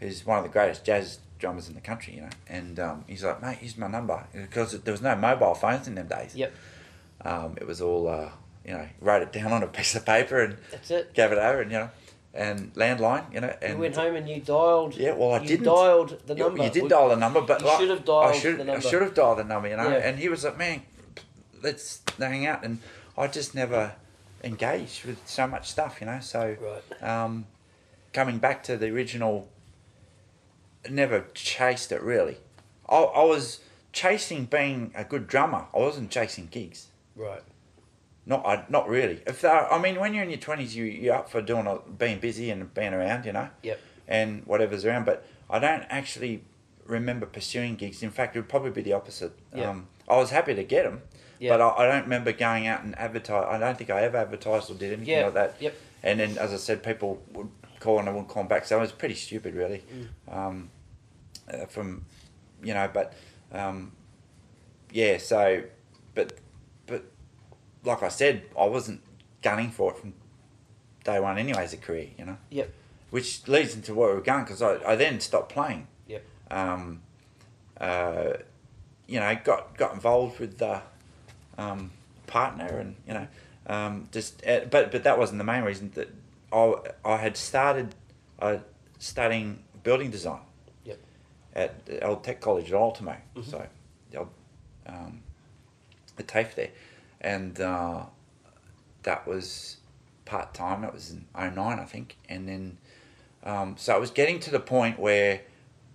who's 0.00 0.24
one 0.24 0.38
of 0.38 0.44
the 0.44 0.50
greatest 0.50 0.84
jazz 0.84 1.18
drummers 1.38 1.68
in 1.68 1.74
the 1.74 1.80
country, 1.80 2.14
you 2.14 2.20
know, 2.22 2.30
and 2.48 2.78
um, 2.80 3.04
he's 3.06 3.24
like, 3.24 3.42
mate, 3.42 3.58
here's 3.60 3.76
my 3.76 3.86
number 3.88 4.26
because 4.32 4.80
there 4.82 4.92
was 4.92 5.02
no 5.02 5.14
mobile 5.16 5.54
phones 5.54 5.86
in 5.88 5.94
them 5.94 6.06
days. 6.08 6.34
Yep. 6.34 6.52
Um, 7.24 7.54
it 7.60 7.66
was 7.66 7.80
all, 7.80 8.08
uh, 8.08 8.30
you 8.64 8.72
know, 8.72 8.88
wrote 9.00 9.22
it 9.22 9.32
down 9.32 9.52
on 9.52 9.62
a 9.62 9.66
piece 9.66 9.94
of 9.94 10.04
paper 10.06 10.40
and 10.40 10.56
That's 10.70 10.90
it. 10.90 11.14
gave 11.14 11.32
it 11.32 11.38
over, 11.38 11.60
and 11.62 11.70
you 11.70 11.78
know, 11.78 11.90
and 12.32 12.72
landline, 12.74 13.32
you 13.32 13.40
know, 13.40 13.54
and 13.62 13.74
you 13.74 13.78
went 13.80 13.96
home 13.96 14.16
and 14.16 14.28
you 14.28 14.40
dialed. 14.40 14.96
Yeah, 14.96 15.14
well, 15.14 15.32
I 15.32 15.40
you 15.40 15.48
didn't. 15.48 15.64
dialed 15.66 16.20
the 16.26 16.34
number. 16.34 16.64
you 16.64 16.70
did 16.70 16.88
dial 16.88 17.08
the 17.10 17.16
number, 17.16 17.40
but 17.40 17.60
you 17.60 17.66
like, 17.66 17.78
should 17.80 17.90
have 17.90 18.04
dialed 18.04 18.24
I 18.34 18.38
should, 18.38 18.58
the 18.58 18.64
number. 18.64 18.86
I 18.86 18.90
should 18.90 19.02
have 19.02 19.14
dialed 19.14 19.38
the 19.38 19.44
number, 19.44 19.68
you 19.68 19.76
know. 19.76 19.88
Yeah. 19.88 19.96
And 19.96 20.18
he 20.18 20.28
was 20.28 20.44
like, 20.44 20.58
"Man, 20.58 20.82
let's 21.62 22.02
hang 22.18 22.46
out," 22.46 22.64
and 22.64 22.80
I 23.16 23.26
just 23.28 23.54
never 23.54 23.92
engaged 24.42 25.04
with 25.04 25.18
so 25.26 25.46
much 25.46 25.70
stuff, 25.70 25.98
you 26.00 26.06
know. 26.06 26.18
So, 26.20 26.56
Right. 26.60 27.02
um, 27.08 27.46
coming 28.12 28.38
back 28.38 28.62
to 28.64 28.76
the 28.76 28.88
original, 28.88 29.48
never 30.90 31.26
chased 31.34 31.92
it 31.92 32.02
really. 32.02 32.38
I, 32.88 32.96
I 32.96 33.24
was 33.24 33.60
chasing 33.92 34.44
being 34.46 34.92
a 34.94 35.04
good 35.04 35.26
drummer. 35.26 35.66
I 35.74 35.78
wasn't 35.78 36.10
chasing 36.10 36.48
gigs. 36.50 36.88
Right. 37.16 37.42
Not, 38.26 38.46
I, 38.46 38.64
not 38.68 38.88
really. 38.88 39.20
If 39.26 39.42
they 39.42 39.48
I 39.48 39.78
mean, 39.78 40.00
when 40.00 40.14
you're 40.14 40.24
in 40.24 40.30
your 40.30 40.38
twenties, 40.38 40.74
you 40.74 40.84
you're 40.84 41.14
up 41.14 41.28
for 41.30 41.42
doing 41.42 41.66
a, 41.66 41.78
being 41.90 42.18
busy 42.20 42.50
and 42.50 42.72
being 42.72 42.94
around, 42.94 43.26
you 43.26 43.32
know 43.32 43.48
Yep. 43.62 43.80
and 44.08 44.46
whatever's 44.46 44.84
around. 44.84 45.04
But 45.04 45.26
I 45.50 45.58
don't 45.58 45.84
actually 45.90 46.42
remember 46.86 47.26
pursuing 47.26 47.76
gigs. 47.76 48.02
In 48.02 48.10
fact, 48.10 48.34
it 48.34 48.38
would 48.40 48.48
probably 48.48 48.70
be 48.70 48.82
the 48.82 48.92
opposite. 48.94 49.32
Yeah. 49.54 49.70
Um, 49.70 49.88
I 50.08 50.16
was 50.16 50.30
happy 50.30 50.54
to 50.54 50.64
get 50.64 50.84
them, 50.84 51.02
Yeah. 51.38 51.56
but 51.56 51.60
I, 51.60 51.84
I 51.84 51.86
don't 51.86 52.04
remember 52.04 52.32
going 52.32 52.66
out 52.66 52.82
and 52.82 52.98
advertise. 52.98 53.46
I 53.48 53.58
don't 53.58 53.76
think 53.76 53.90
I 53.90 54.02
ever 54.02 54.16
advertised 54.18 54.70
or 54.70 54.74
did 54.74 54.92
anything 54.92 55.14
Yeah. 55.14 55.24
like 55.26 55.34
that. 55.34 55.54
Yep. 55.60 55.74
And 56.02 56.20
then, 56.20 56.36
as 56.38 56.52
I 56.52 56.56
said, 56.56 56.82
people 56.82 57.22
would 57.32 57.48
call 57.84 57.98
and 58.00 58.08
I 58.08 58.12
wouldn't 58.12 58.28
call 58.28 58.42
them 58.42 58.48
back. 58.48 58.64
So 58.64 58.78
it 58.78 58.80
was 58.80 58.92
pretty 58.92 59.14
stupid, 59.14 59.54
really. 59.54 59.84
Mm. 60.28 60.36
Um, 60.36 60.70
uh, 61.52 61.66
from, 61.66 62.06
you 62.62 62.72
know, 62.74 62.88
but 62.92 63.12
um, 63.52 63.92
yeah. 64.90 65.18
So, 65.18 65.62
but 66.14 66.38
but 66.86 67.04
like 67.84 68.02
I 68.02 68.08
said, 68.08 68.42
I 68.58 68.64
wasn't 68.64 69.02
gunning 69.42 69.70
for 69.70 69.92
it 69.92 69.98
from 69.98 70.14
day 71.04 71.20
one 71.20 71.36
anyway 71.38 71.64
as 71.64 71.74
a 71.74 71.76
career. 71.76 72.08
You 72.18 72.24
know 72.24 72.38
Yep. 72.50 72.72
which 73.10 73.46
leads 73.46 73.74
into 73.74 73.94
where 73.94 74.14
we're 74.14 74.20
going 74.22 74.44
because 74.44 74.62
I, 74.62 74.78
I 74.92 74.96
then 74.96 75.20
stopped 75.20 75.52
playing. 75.52 75.86
Yep. 76.08 76.24
Um, 76.50 77.02
uh, 77.78 78.32
you 79.06 79.20
know, 79.20 79.38
got 79.44 79.76
got 79.76 79.92
involved 79.92 80.40
with 80.40 80.56
the 80.58 80.80
um, 81.58 81.90
partner, 82.26 82.78
and 82.78 82.96
you 83.06 83.14
know, 83.14 83.26
um, 83.66 84.08
just 84.12 84.42
uh, 84.46 84.60
but 84.70 84.90
but 84.90 85.02
that 85.04 85.18
wasn't 85.18 85.38
the 85.38 85.44
main 85.44 85.62
reason. 85.62 85.90
That 85.94 86.08
I 86.54 86.74
I 87.04 87.16
had 87.16 87.36
started 87.36 87.94
uh, 88.38 88.58
studying 88.98 89.64
building 89.82 90.10
design. 90.10 90.40
Yep. 90.84 90.98
At 91.54 91.86
the 91.86 92.04
old 92.06 92.24
Tech 92.24 92.40
College 92.40 92.68
at 92.72 92.74
Ultimo, 92.74 93.16
Mhm. 93.36 93.44
so 93.50 93.66
the 94.10 94.18
old 94.18 94.28
um, 94.86 95.22
the 96.16 96.22
TAFE 96.22 96.54
there, 96.54 96.70
and 97.20 97.60
uh, 97.60 98.04
that 99.02 99.26
was 99.26 99.78
part 100.24 100.54
time. 100.54 100.82
That 100.82 100.92
was 100.94 101.10
in 101.10 101.26
09, 101.34 101.78
I 101.78 101.84
think, 101.84 102.16
and 102.28 102.48
then 102.48 102.78
um, 103.42 103.76
so 103.76 103.94
I 103.94 103.98
was 103.98 104.10
getting 104.10 104.40
to 104.40 104.50
the 104.50 104.60
point 104.60 104.98
where 104.98 105.42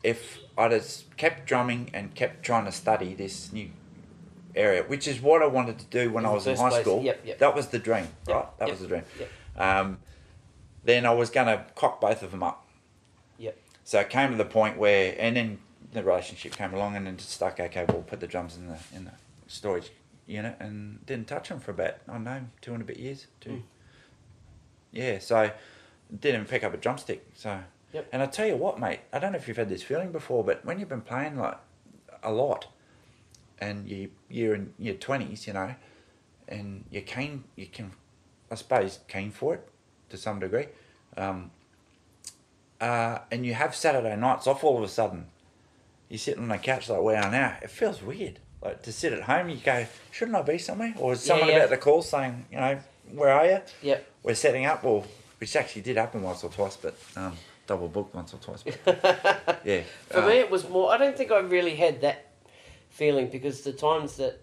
if 0.03 0.37
I'd 0.57 0.71
have 0.71 0.87
kept 1.17 1.45
drumming 1.47 1.89
and 1.93 2.13
kept 2.15 2.43
trying 2.43 2.65
to 2.65 2.71
study 2.71 3.13
this 3.13 3.51
new 3.51 3.69
area, 4.55 4.83
which 4.83 5.07
is 5.07 5.21
what 5.21 5.41
I 5.41 5.47
wanted 5.47 5.77
to 5.79 5.85
do 5.85 6.11
when 6.11 6.23
In 6.25 6.29
I 6.29 6.33
was 6.33 6.47
in 6.47 6.55
high 6.57 6.69
place, 6.69 6.81
school, 6.81 7.01
yep, 7.03 7.21
yep. 7.25 7.39
that 7.39 7.55
was 7.55 7.67
the 7.67 7.79
dream, 7.79 8.07
right? 8.27 8.45
That 8.59 8.69
was 8.69 8.79
the 8.81 8.87
dream. 8.87 9.03
Um, 9.57 9.97
then 10.89 11.05
I 11.05 11.13
was 11.13 11.29
going 11.29 11.47
to 11.47 11.63
cock 11.75 12.01
both 12.01 12.23
of 12.23 12.31
them 12.31 12.43
up. 12.43 12.67
Yep. 13.37 13.57
So 13.83 13.99
it 13.99 14.09
came 14.09 14.31
to 14.31 14.37
the 14.37 14.45
point 14.45 14.77
where, 14.77 15.15
and 15.17 15.35
then 15.37 15.59
the 15.93 16.03
relationship 16.03 16.53
came 16.55 16.73
along, 16.73 16.95
and 16.95 17.05
then 17.07 17.15
just 17.17 17.29
stuck. 17.29 17.59
Okay, 17.59 17.85
we'll 17.87 18.01
put 18.01 18.19
the 18.19 18.27
drums 18.27 18.57
in 18.57 18.67
the 18.67 18.77
in 18.93 19.05
the 19.05 19.11
storage 19.47 19.91
unit, 20.25 20.57
and 20.59 21.05
didn't 21.05 21.27
touch 21.27 21.49
them 21.49 21.59
for 21.59 21.71
about 21.71 21.95
I 22.07 22.13
don't 22.13 22.23
know 22.23 22.41
two 22.61 22.73
and 22.73 22.81
a 22.81 22.85
bit 22.85 22.97
years. 22.97 23.27
Two. 23.39 23.49
Mm. 23.49 23.61
Yeah, 24.91 25.19
so 25.19 25.51
didn't 26.19 26.45
pick 26.45 26.63
up 26.63 26.73
a 26.73 26.77
drumstick. 26.77 27.25
So, 27.35 27.59
Yep. 27.93 28.09
and 28.11 28.23
I 28.23 28.25
tell 28.25 28.47
you 28.47 28.55
what, 28.55 28.79
mate, 28.79 29.01
I 29.13 29.19
don't 29.19 29.31
know 29.31 29.37
if 29.37 29.47
you've 29.47 29.57
had 29.57 29.69
this 29.69 29.83
feeling 29.83 30.11
before, 30.11 30.43
but 30.43 30.65
when 30.65 30.79
you've 30.79 30.89
been 30.89 31.01
playing 31.01 31.37
like 31.37 31.57
a 32.23 32.31
lot, 32.31 32.67
and 33.59 33.87
you 33.87 34.11
you're 34.27 34.55
in 34.55 34.73
your 34.79 34.95
twenties, 34.95 35.45
you 35.47 35.53
know, 35.53 35.75
and 36.47 36.85
you're 36.89 37.03
keen, 37.03 37.43
you 37.55 37.67
can, 37.67 37.91
I 38.51 38.55
suppose, 38.55 38.99
keen 39.07 39.31
for 39.31 39.53
it 39.55 39.67
to 40.09 40.17
some 40.17 40.39
degree. 40.39 40.67
Um, 41.17 41.51
uh, 42.81 43.19
and 43.31 43.45
you 43.45 43.53
have 43.53 43.75
Saturday 43.75 44.15
nights 44.15 44.47
off 44.47 44.63
all 44.63 44.77
of 44.77 44.83
a 44.83 44.87
sudden, 44.87 45.25
you're 46.07 46.17
sitting 46.17 46.43
on 46.43 46.51
a 46.51 46.57
couch 46.57 46.89
like 46.89 47.01
we 47.01 47.13
are 47.15 47.29
now. 47.29 47.57
It 47.61 47.69
feels 47.69 48.01
weird. 48.01 48.39
Like 48.61 48.81
to 48.83 48.91
sit 48.91 49.13
at 49.13 49.23
home, 49.23 49.49
you 49.49 49.57
go, 49.57 49.85
shouldn't 50.11 50.35
I 50.35 50.41
be 50.41 50.57
somewhere? 50.57 50.93
Or 50.97 51.13
is 51.13 51.25
Yeah, 51.25 51.33
someone 51.33 51.49
yeah. 51.49 51.57
about 51.57 51.69
to 51.69 51.77
call 51.77 52.01
saying, 52.01 52.45
you 52.51 52.57
know, 52.57 52.79
where 53.13 53.29
are 53.29 53.45
you? 53.45 53.61
Yep. 53.81 54.07
We're 54.23 54.35
setting 54.35 54.65
up. 54.65 54.83
Well, 54.83 55.05
which 55.39 55.55
actually 55.55 55.83
did 55.83 55.97
happen 55.97 56.21
once 56.21 56.43
or 56.43 56.49
twice, 56.49 56.75
but 56.75 56.95
um, 57.15 57.37
double 57.67 57.87
booked 57.87 58.13
once 58.13 58.33
or 58.33 58.37
twice. 58.37 58.63
But, 58.83 59.61
yeah. 59.65 59.81
For 60.09 60.19
uh, 60.19 60.27
me, 60.27 60.33
it 60.33 60.51
was 60.51 60.67
more. 60.67 60.91
I 60.91 60.97
don't 60.97 61.15
think 61.15 61.31
I 61.31 61.39
really 61.39 61.75
had 61.75 62.01
that 62.01 62.31
feeling 62.89 63.29
because 63.29 63.61
the 63.61 63.71
times 63.71 64.17
that 64.17 64.41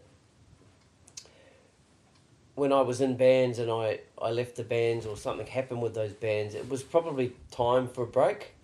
when 2.56 2.72
I 2.72 2.80
was 2.80 3.00
in 3.00 3.16
bands 3.16 3.58
and 3.60 3.70
I, 3.70 4.00
I 4.20 4.30
left 4.32 4.56
the 4.56 4.64
bands 4.64 5.06
or 5.06 5.16
something 5.16 5.46
happened 5.46 5.80
with 5.82 5.94
those 5.94 6.12
bands, 6.12 6.54
it 6.54 6.68
was 6.68 6.82
probably 6.82 7.32
time 7.52 7.86
for 7.86 8.02
a 8.02 8.06
break. 8.06 8.54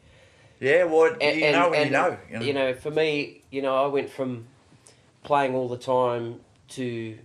Yeah, 0.60 0.84
well, 0.84 1.14
And- 1.20 1.38
you 1.38 1.44
and- 1.44 1.56
know 1.56 1.72
and, 1.72 1.84
you 1.86 1.90
know. 1.92 2.18
You 2.30 2.38
know. 2.38 2.44
You 2.44 2.52
know, 2.54 2.74
for 2.74 2.90
me, 2.90 3.42
you 3.50 3.62
know, 3.62 3.76
I 3.84 3.86
went 3.86 4.10
from 4.10 4.46
playing 5.24 5.54
all 5.54 5.68
the 5.68 5.76
time 5.78 6.40
to, 6.70 7.18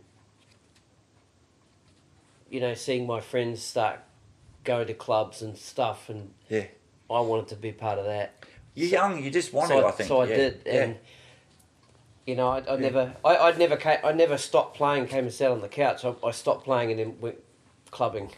you 2.50 2.60
know, 2.60 2.74
seeing 2.74 3.08
my 3.08 3.20
friends 3.22 3.62
start 3.64 4.00
going 4.64 4.88
to 4.88 4.94
clubs 4.94 5.42
and 5.42 5.58
stuff, 5.58 6.10
and 6.10 6.32
Yeah. 6.50 6.66
I 7.10 7.20
wanted 7.22 7.48
to 7.50 7.56
be 7.56 7.72
part 7.72 8.00
of 8.00 8.06
that. 8.06 8.34
You're 8.76 8.90
young, 8.90 9.24
you 9.24 9.32
just 9.32 9.54
wanted, 9.54 9.70
so 9.70 9.86
I, 9.86 9.88
I 9.88 9.92
think. 9.92 10.08
So 10.08 10.22
I 10.22 10.26
yeah. 10.28 10.36
did, 10.36 10.62
yeah. 10.66 10.94
You 12.28 12.36
know, 12.36 12.50
I, 12.50 12.74
I 12.74 12.76
never, 12.76 13.16
I, 13.24 13.38
I'd 13.38 13.58
never, 13.58 13.78
came, 13.78 13.98
I 14.04 14.12
never 14.12 14.38
stopped 14.38 14.76
playing. 14.76 15.08
Came 15.08 15.24
and 15.24 15.34
sat 15.34 15.50
on 15.50 15.62
the 15.62 15.70
couch. 15.70 16.04
I, 16.04 16.14
I 16.24 16.32
stopped 16.32 16.66
playing 16.66 16.92
and 16.92 17.00
then 17.00 17.16
went 17.22 17.38
clubbing. 17.90 18.32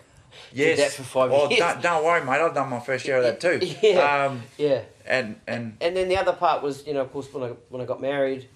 yes. 0.54 0.78
that 0.78 0.92
for 0.92 1.04
five 1.04 1.32
oh, 1.32 1.50
years. 1.50 1.60
Don't, 1.60 1.82
don't 1.82 2.06
worry, 2.06 2.24
mate. 2.24 2.40
I've 2.40 2.54
done 2.54 2.70
my 2.70 2.80
first 2.80 3.06
year 3.08 3.18
of 3.18 3.24
that 3.24 3.42
too. 3.42 3.60
Yeah. 3.82 4.28
Um, 4.28 4.44
Yeah, 4.58 4.84
and 5.08 5.42
and 5.48 5.76
and 5.82 5.98
then 5.98 6.08
the 6.08 6.18
other 6.18 6.34
part 6.34 6.62
was, 6.62 6.86
you 6.86 6.94
know, 6.94 7.02
of 7.02 7.12
course, 7.12 7.34
when 7.34 7.44
I 7.44 7.56
when 7.70 7.82
I 7.82 7.86
got 7.86 8.00
married, 8.00 8.48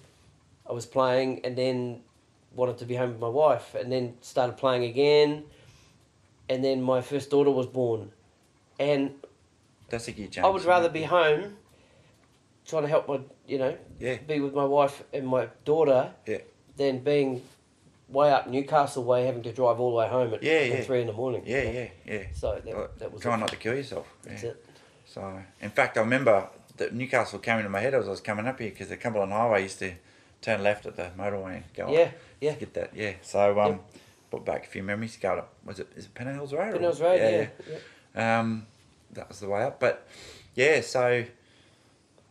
I 0.70 0.72
was 0.72 0.86
playing, 0.86 1.44
and 1.44 1.58
then 1.58 2.02
wanted 2.54 2.78
to 2.78 2.84
be 2.84 2.94
home 2.94 3.10
with 3.10 3.20
my 3.20 3.28
wife, 3.28 3.74
and 3.74 3.90
then 3.90 4.14
started 4.20 4.56
playing 4.56 4.84
again, 4.84 5.42
and 6.48 6.64
then 6.64 6.80
my 6.80 7.00
first 7.00 7.30
daughter 7.30 7.50
was 7.50 7.66
born, 7.66 8.12
and 8.78 9.10
that's 9.88 10.06
a 10.06 10.12
gear 10.12 10.28
change. 10.28 10.44
I 10.44 10.48
would 10.48 10.64
rather 10.64 10.88
be 10.88 11.02
home, 11.02 11.56
trying 12.66 12.82
to 12.82 12.88
help 12.88 13.08
my, 13.08 13.20
you 13.46 13.58
know, 13.58 13.76
Yeah. 13.98 14.16
be 14.26 14.40
with 14.40 14.54
my 14.54 14.64
wife 14.64 15.02
and 15.12 15.26
my 15.26 15.48
daughter, 15.64 16.12
Yeah. 16.26 16.38
than 16.76 17.00
being 17.00 17.42
way 18.08 18.30
up 18.32 18.46
Newcastle 18.46 19.04
way, 19.04 19.26
having 19.26 19.42
to 19.42 19.52
drive 19.52 19.80
all 19.80 19.90
the 19.90 19.96
way 19.96 20.08
home 20.08 20.34
at, 20.34 20.42
Yeah, 20.42 20.52
at 20.52 20.68
yeah. 20.68 20.80
three 20.82 21.00
in 21.00 21.06
the 21.06 21.12
morning. 21.12 21.42
Yeah, 21.46 21.62
yeah, 21.62 21.88
yeah. 22.06 22.22
So 22.34 22.60
that, 22.64 22.98
that 22.98 23.12
was 23.12 23.22
trying 23.22 23.40
not 23.40 23.48
to 23.50 23.56
kill 23.56 23.74
yourself. 23.74 24.06
That's 24.22 24.42
yeah. 24.42 24.50
it. 24.50 24.64
So, 25.06 25.42
in 25.60 25.70
fact, 25.70 25.96
I 25.96 26.00
remember 26.00 26.48
that 26.76 26.92
Newcastle 26.94 27.38
came 27.38 27.58
into 27.58 27.68
my 27.70 27.80
head 27.80 27.94
as 27.94 28.06
I 28.06 28.10
was 28.10 28.20
coming 28.20 28.46
up 28.46 28.58
here 28.58 28.70
because 28.70 28.88
the 28.88 28.96
Cumberland 28.96 29.32
Highway 29.32 29.62
used 29.62 29.78
to 29.80 29.92
turn 30.40 30.62
left 30.62 30.86
at 30.86 30.96
the 30.96 31.10
motorway 31.16 31.56
and 31.56 31.64
go 31.74 31.90
Yeah, 31.92 32.00
up. 32.02 32.12
yeah. 32.40 32.54
Get 32.54 32.74
that, 32.74 32.90
yeah. 32.94 33.12
So, 33.22 33.58
um, 33.60 33.72
Yep. 33.72 33.80
brought 34.30 34.44
back 34.44 34.64
a 34.66 34.68
few 34.68 34.82
memories. 34.82 35.16
Go 35.16 35.34
up, 35.38 35.52
was 35.64 35.80
it, 35.80 35.88
is 35.96 36.06
it 36.06 36.14
Penn 36.14 36.32
Hills 36.34 36.52
Road? 36.52 36.74
or- 36.74 36.80
Road, 36.80 37.00
yeah. 37.20 37.46
yeah. 38.14 38.40
Um, 38.40 38.66
that 39.12 39.28
was 39.28 39.40
the 39.40 39.48
way 39.48 39.62
up. 39.62 39.78
But, 39.80 40.06
yeah, 40.54 40.80
so 40.80 41.24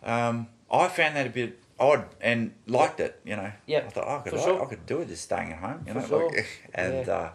um, 0.04 0.47
I 0.72 0.88
found 0.88 1.16
that 1.16 1.28
a 1.28 1.30
bit 1.30 1.60
odd 1.80 2.06
and 2.22 2.54
liked 2.68 2.99
it, 2.99 3.20
you 3.24 3.36
know. 3.36 3.51
I 3.88 3.89
thought, 3.89 4.06
oh, 4.08 4.18
I 4.18 4.20
could, 4.22 4.34
I, 4.39 4.43
sure. 4.43 4.62
I 4.64 4.66
could 4.66 4.86
do 4.86 4.99
it 5.01 5.08
just 5.08 5.24
staying 5.24 5.51
at 5.51 5.60
home, 5.60 5.84
you 5.88 5.93
For 5.93 5.99
know. 5.99 6.08
sure. 6.08 6.30
Like, 6.30 6.45
and, 6.74 7.08
Yeah. 7.08 7.14
uh, 7.14 7.30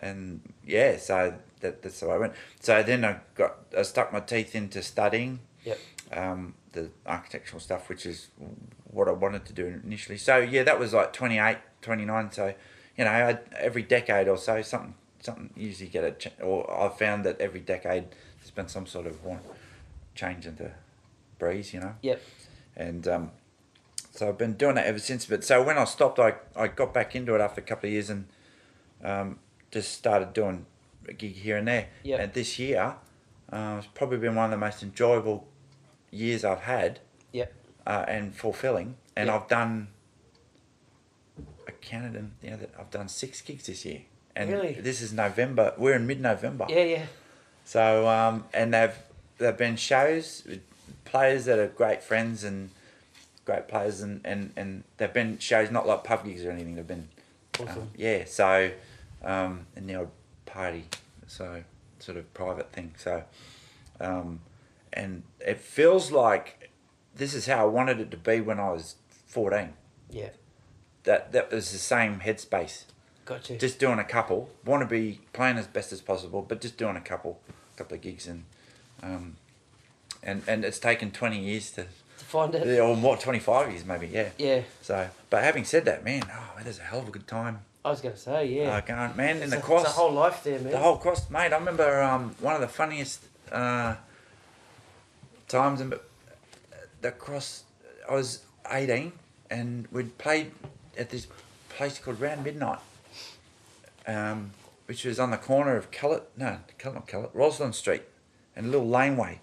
and 0.00 0.40
yeah, 0.64 0.96
so 0.96 1.34
that, 1.60 1.82
that's 1.82 2.00
the 2.00 2.08
way 2.08 2.14
I 2.14 2.18
went. 2.18 2.32
So 2.60 2.82
then 2.82 3.04
I 3.04 3.18
got, 3.34 3.56
I 3.76 3.82
stuck 3.82 4.12
my 4.12 4.20
teeth 4.20 4.54
into 4.54 4.82
studying 4.82 5.40
Yep. 5.64 5.78
um, 6.12 6.54
the 6.72 6.90
architectural 7.06 7.60
stuff, 7.60 7.88
which 7.88 8.06
is 8.06 8.28
what 8.90 9.08
I 9.08 9.12
wanted 9.12 9.44
to 9.46 9.52
do 9.52 9.80
initially. 9.84 10.18
So 10.18 10.38
yeah, 10.38 10.62
that 10.62 10.78
was 10.78 10.94
like 10.94 11.12
28, 11.12 11.58
29. 11.82 12.30
So 12.32 12.54
you 12.96 13.04
know, 13.04 13.10
I, 13.10 13.38
every 13.58 13.82
decade 13.82 14.28
or 14.28 14.36
so, 14.38 14.60
something 14.62 14.94
something 15.20 15.50
usually 15.56 15.88
get 15.88 16.04
a 16.04 16.12
ch- 16.12 16.32
or 16.40 16.70
I've 16.72 16.96
found 16.96 17.24
that 17.24 17.40
every 17.40 17.60
decade 17.60 18.04
there's 18.40 18.50
been 18.52 18.68
some 18.68 18.86
sort 18.86 19.06
of 19.06 19.24
one 19.24 19.40
change 20.14 20.46
in 20.46 20.56
the 20.56 20.70
breeze, 21.38 21.72
you 21.74 21.80
know. 21.80 21.94
Yep. 22.02 22.22
And 22.76 23.08
um, 23.08 23.30
so 24.12 24.28
I've 24.28 24.38
been 24.38 24.54
doing 24.54 24.74
that 24.76 24.86
ever 24.86 24.98
since. 24.98 25.26
But 25.26 25.44
so 25.44 25.62
when 25.62 25.78
I 25.78 25.84
stopped, 25.84 26.18
I, 26.18 26.34
I 26.56 26.68
got 26.68 26.92
back 26.94 27.14
into 27.16 27.34
it 27.34 27.40
after 27.40 27.60
a 27.60 27.64
couple 27.64 27.88
of 27.88 27.92
years 27.92 28.10
and 28.10 28.26
um, 29.02 29.38
just 29.70 29.92
started 29.92 30.32
doing 30.32 30.66
a 31.08 31.12
gig 31.12 31.34
here 31.36 31.56
and 31.56 31.66
there. 31.68 31.88
Yep. 32.02 32.20
And 32.20 32.32
this 32.32 32.58
year, 32.58 32.96
uh, 33.52 33.76
it's 33.78 33.86
probably 33.94 34.18
been 34.18 34.34
one 34.34 34.46
of 34.46 34.50
the 34.50 34.56
most 34.58 34.82
enjoyable 34.82 35.46
years 36.10 36.44
I've 36.44 36.60
had 36.62 37.00
Yep. 37.32 37.52
uh, 37.86 38.04
and 38.08 38.34
fulfilling. 38.34 38.96
And 39.16 39.26
Yep. 39.28 39.42
I've 39.42 39.48
done, 39.48 39.88
I 41.66 41.72
counted 41.72 42.12
them, 42.14 42.32
you 42.42 42.50
know, 42.50 42.56
that 42.58 42.70
I've 42.78 42.90
done 42.90 43.08
six 43.08 43.40
gigs 43.40 43.66
this 43.66 43.84
year. 43.84 44.02
And 44.36 44.50
Really? 44.52 44.72
this 44.74 45.00
is 45.00 45.12
November. 45.12 45.74
We're 45.76 45.94
in 45.94 46.06
mid-November. 46.06 46.66
Yeah, 46.68 46.84
yeah. 46.84 47.06
So 47.64 48.08
um, 48.08 48.44
and 48.54 48.72
they've 48.72 48.94
they've 49.38 49.56
been 49.56 49.76
shows 49.76 50.42
with 50.46 50.60
players 51.04 51.44
that 51.46 51.58
are 51.58 51.68
great 51.68 52.02
friends 52.02 52.44
and 52.44 52.70
great 53.44 53.66
players 53.68 54.00
and, 54.00 54.20
and, 54.24 54.52
and 54.56 54.84
they've 54.98 55.12
been 55.12 55.38
shows 55.38 55.70
not 55.70 55.86
like 55.86 56.04
pub 56.04 56.24
gigs 56.24 56.44
or 56.44 56.50
anything. 56.50 56.74
They've 56.74 56.86
been 56.86 57.08
um, 57.60 57.68
Awesome. 57.68 57.90
yeah. 57.96 58.24
So 58.26 58.70
um, 59.24 59.66
and 59.74 59.88
the 59.88 59.94
odd 59.96 60.10
party, 60.46 60.84
so 61.26 61.62
sort 61.98 62.18
of 62.18 62.32
private 62.34 62.72
thing. 62.72 62.94
So 62.96 63.24
um, 64.00 64.40
and 64.92 65.22
it 65.40 65.58
feels 65.60 66.10
like 66.12 66.70
this 67.14 67.34
is 67.34 67.46
how 67.46 67.62
I 67.62 67.66
wanted 67.68 68.00
it 68.00 68.10
to 68.12 68.16
be 68.16 68.40
when 68.40 68.60
I 68.60 68.70
was 68.70 68.96
fourteen. 69.26 69.72
Yeah. 70.10 70.30
That 71.04 71.32
that 71.32 71.50
was 71.50 71.72
the 71.72 71.78
same 71.78 72.20
headspace 72.20 72.84
Got 73.24 73.48
you. 73.50 73.56
just 73.56 73.78
doing 73.78 73.98
a 73.98 74.04
couple. 74.04 74.50
Want 74.64 74.82
to 74.82 74.86
be 74.86 75.20
playing 75.32 75.56
as 75.56 75.66
best 75.66 75.90
as 75.92 76.00
possible, 76.00 76.42
but 76.46 76.60
just 76.60 76.76
doing 76.76 76.96
a 76.96 77.00
couple, 77.00 77.40
couple 77.76 77.94
of 77.96 78.02
gigs 78.02 78.26
and, 78.26 78.44
um, 79.02 79.36
and 80.22 80.42
and 80.46 80.64
it's 80.64 80.78
taken 80.78 81.10
twenty 81.10 81.38
years 81.38 81.70
to, 81.72 81.82
to 81.84 82.24
find 82.24 82.54
it. 82.54 82.66
yeah, 82.66 82.80
or 82.80 82.96
more, 82.96 83.16
twenty 83.16 83.38
five 83.38 83.70
years 83.70 83.84
maybe, 83.84 84.08
yeah. 84.08 84.30
Yeah. 84.38 84.62
So, 84.82 85.08
but 85.30 85.42
having 85.42 85.64
said 85.64 85.84
that, 85.86 86.04
man, 86.04 86.22
oh, 86.32 86.60
there's 86.62 86.78
a 86.78 86.82
hell 86.82 87.00
of 87.00 87.08
a 87.08 87.10
good 87.10 87.26
time. 87.26 87.60
I 87.84 87.90
was 87.90 88.00
going 88.00 88.14
to 88.14 88.20
say, 88.20 88.46
yeah. 88.46 88.76
Uh, 88.76 88.80
going, 88.80 89.16
man, 89.16 89.40
in 89.40 89.50
the 89.50 89.56
a, 89.56 89.76
it's 89.76 89.88
a 89.88 89.90
whole 89.90 90.12
life 90.12 90.42
there, 90.44 90.58
man. 90.58 90.72
the 90.72 90.78
whole 90.78 90.96
cross, 90.98 91.30
mate. 91.30 91.52
I 91.52 91.58
remember 91.58 92.02
um, 92.02 92.34
one 92.40 92.54
of 92.54 92.60
the 92.60 92.68
funniest 92.68 93.24
uh, 93.52 93.94
times 95.48 95.80
in 95.80 95.94
the 97.00 97.10
cross. 97.12 97.64
I 98.08 98.14
was 98.14 98.44
eighteen, 98.70 99.12
and 99.50 99.86
we'd 99.92 100.18
played 100.18 100.52
at 100.98 101.10
this 101.10 101.28
place 101.68 101.98
called 101.98 102.20
Round 102.20 102.44
Midnight, 102.44 102.80
um, 104.06 104.50
which 104.86 105.04
was 105.04 105.18
on 105.20 105.30
the 105.30 105.36
corner 105.36 105.76
of 105.76 105.90
Kellett, 105.90 106.24
no, 106.36 106.58
not 106.84 107.06
Kellett, 107.06 107.30
Roslyn 107.32 107.72
Street, 107.72 108.02
and 108.56 108.66
a 108.66 108.68
little 108.68 108.88
laneway, 108.88 109.40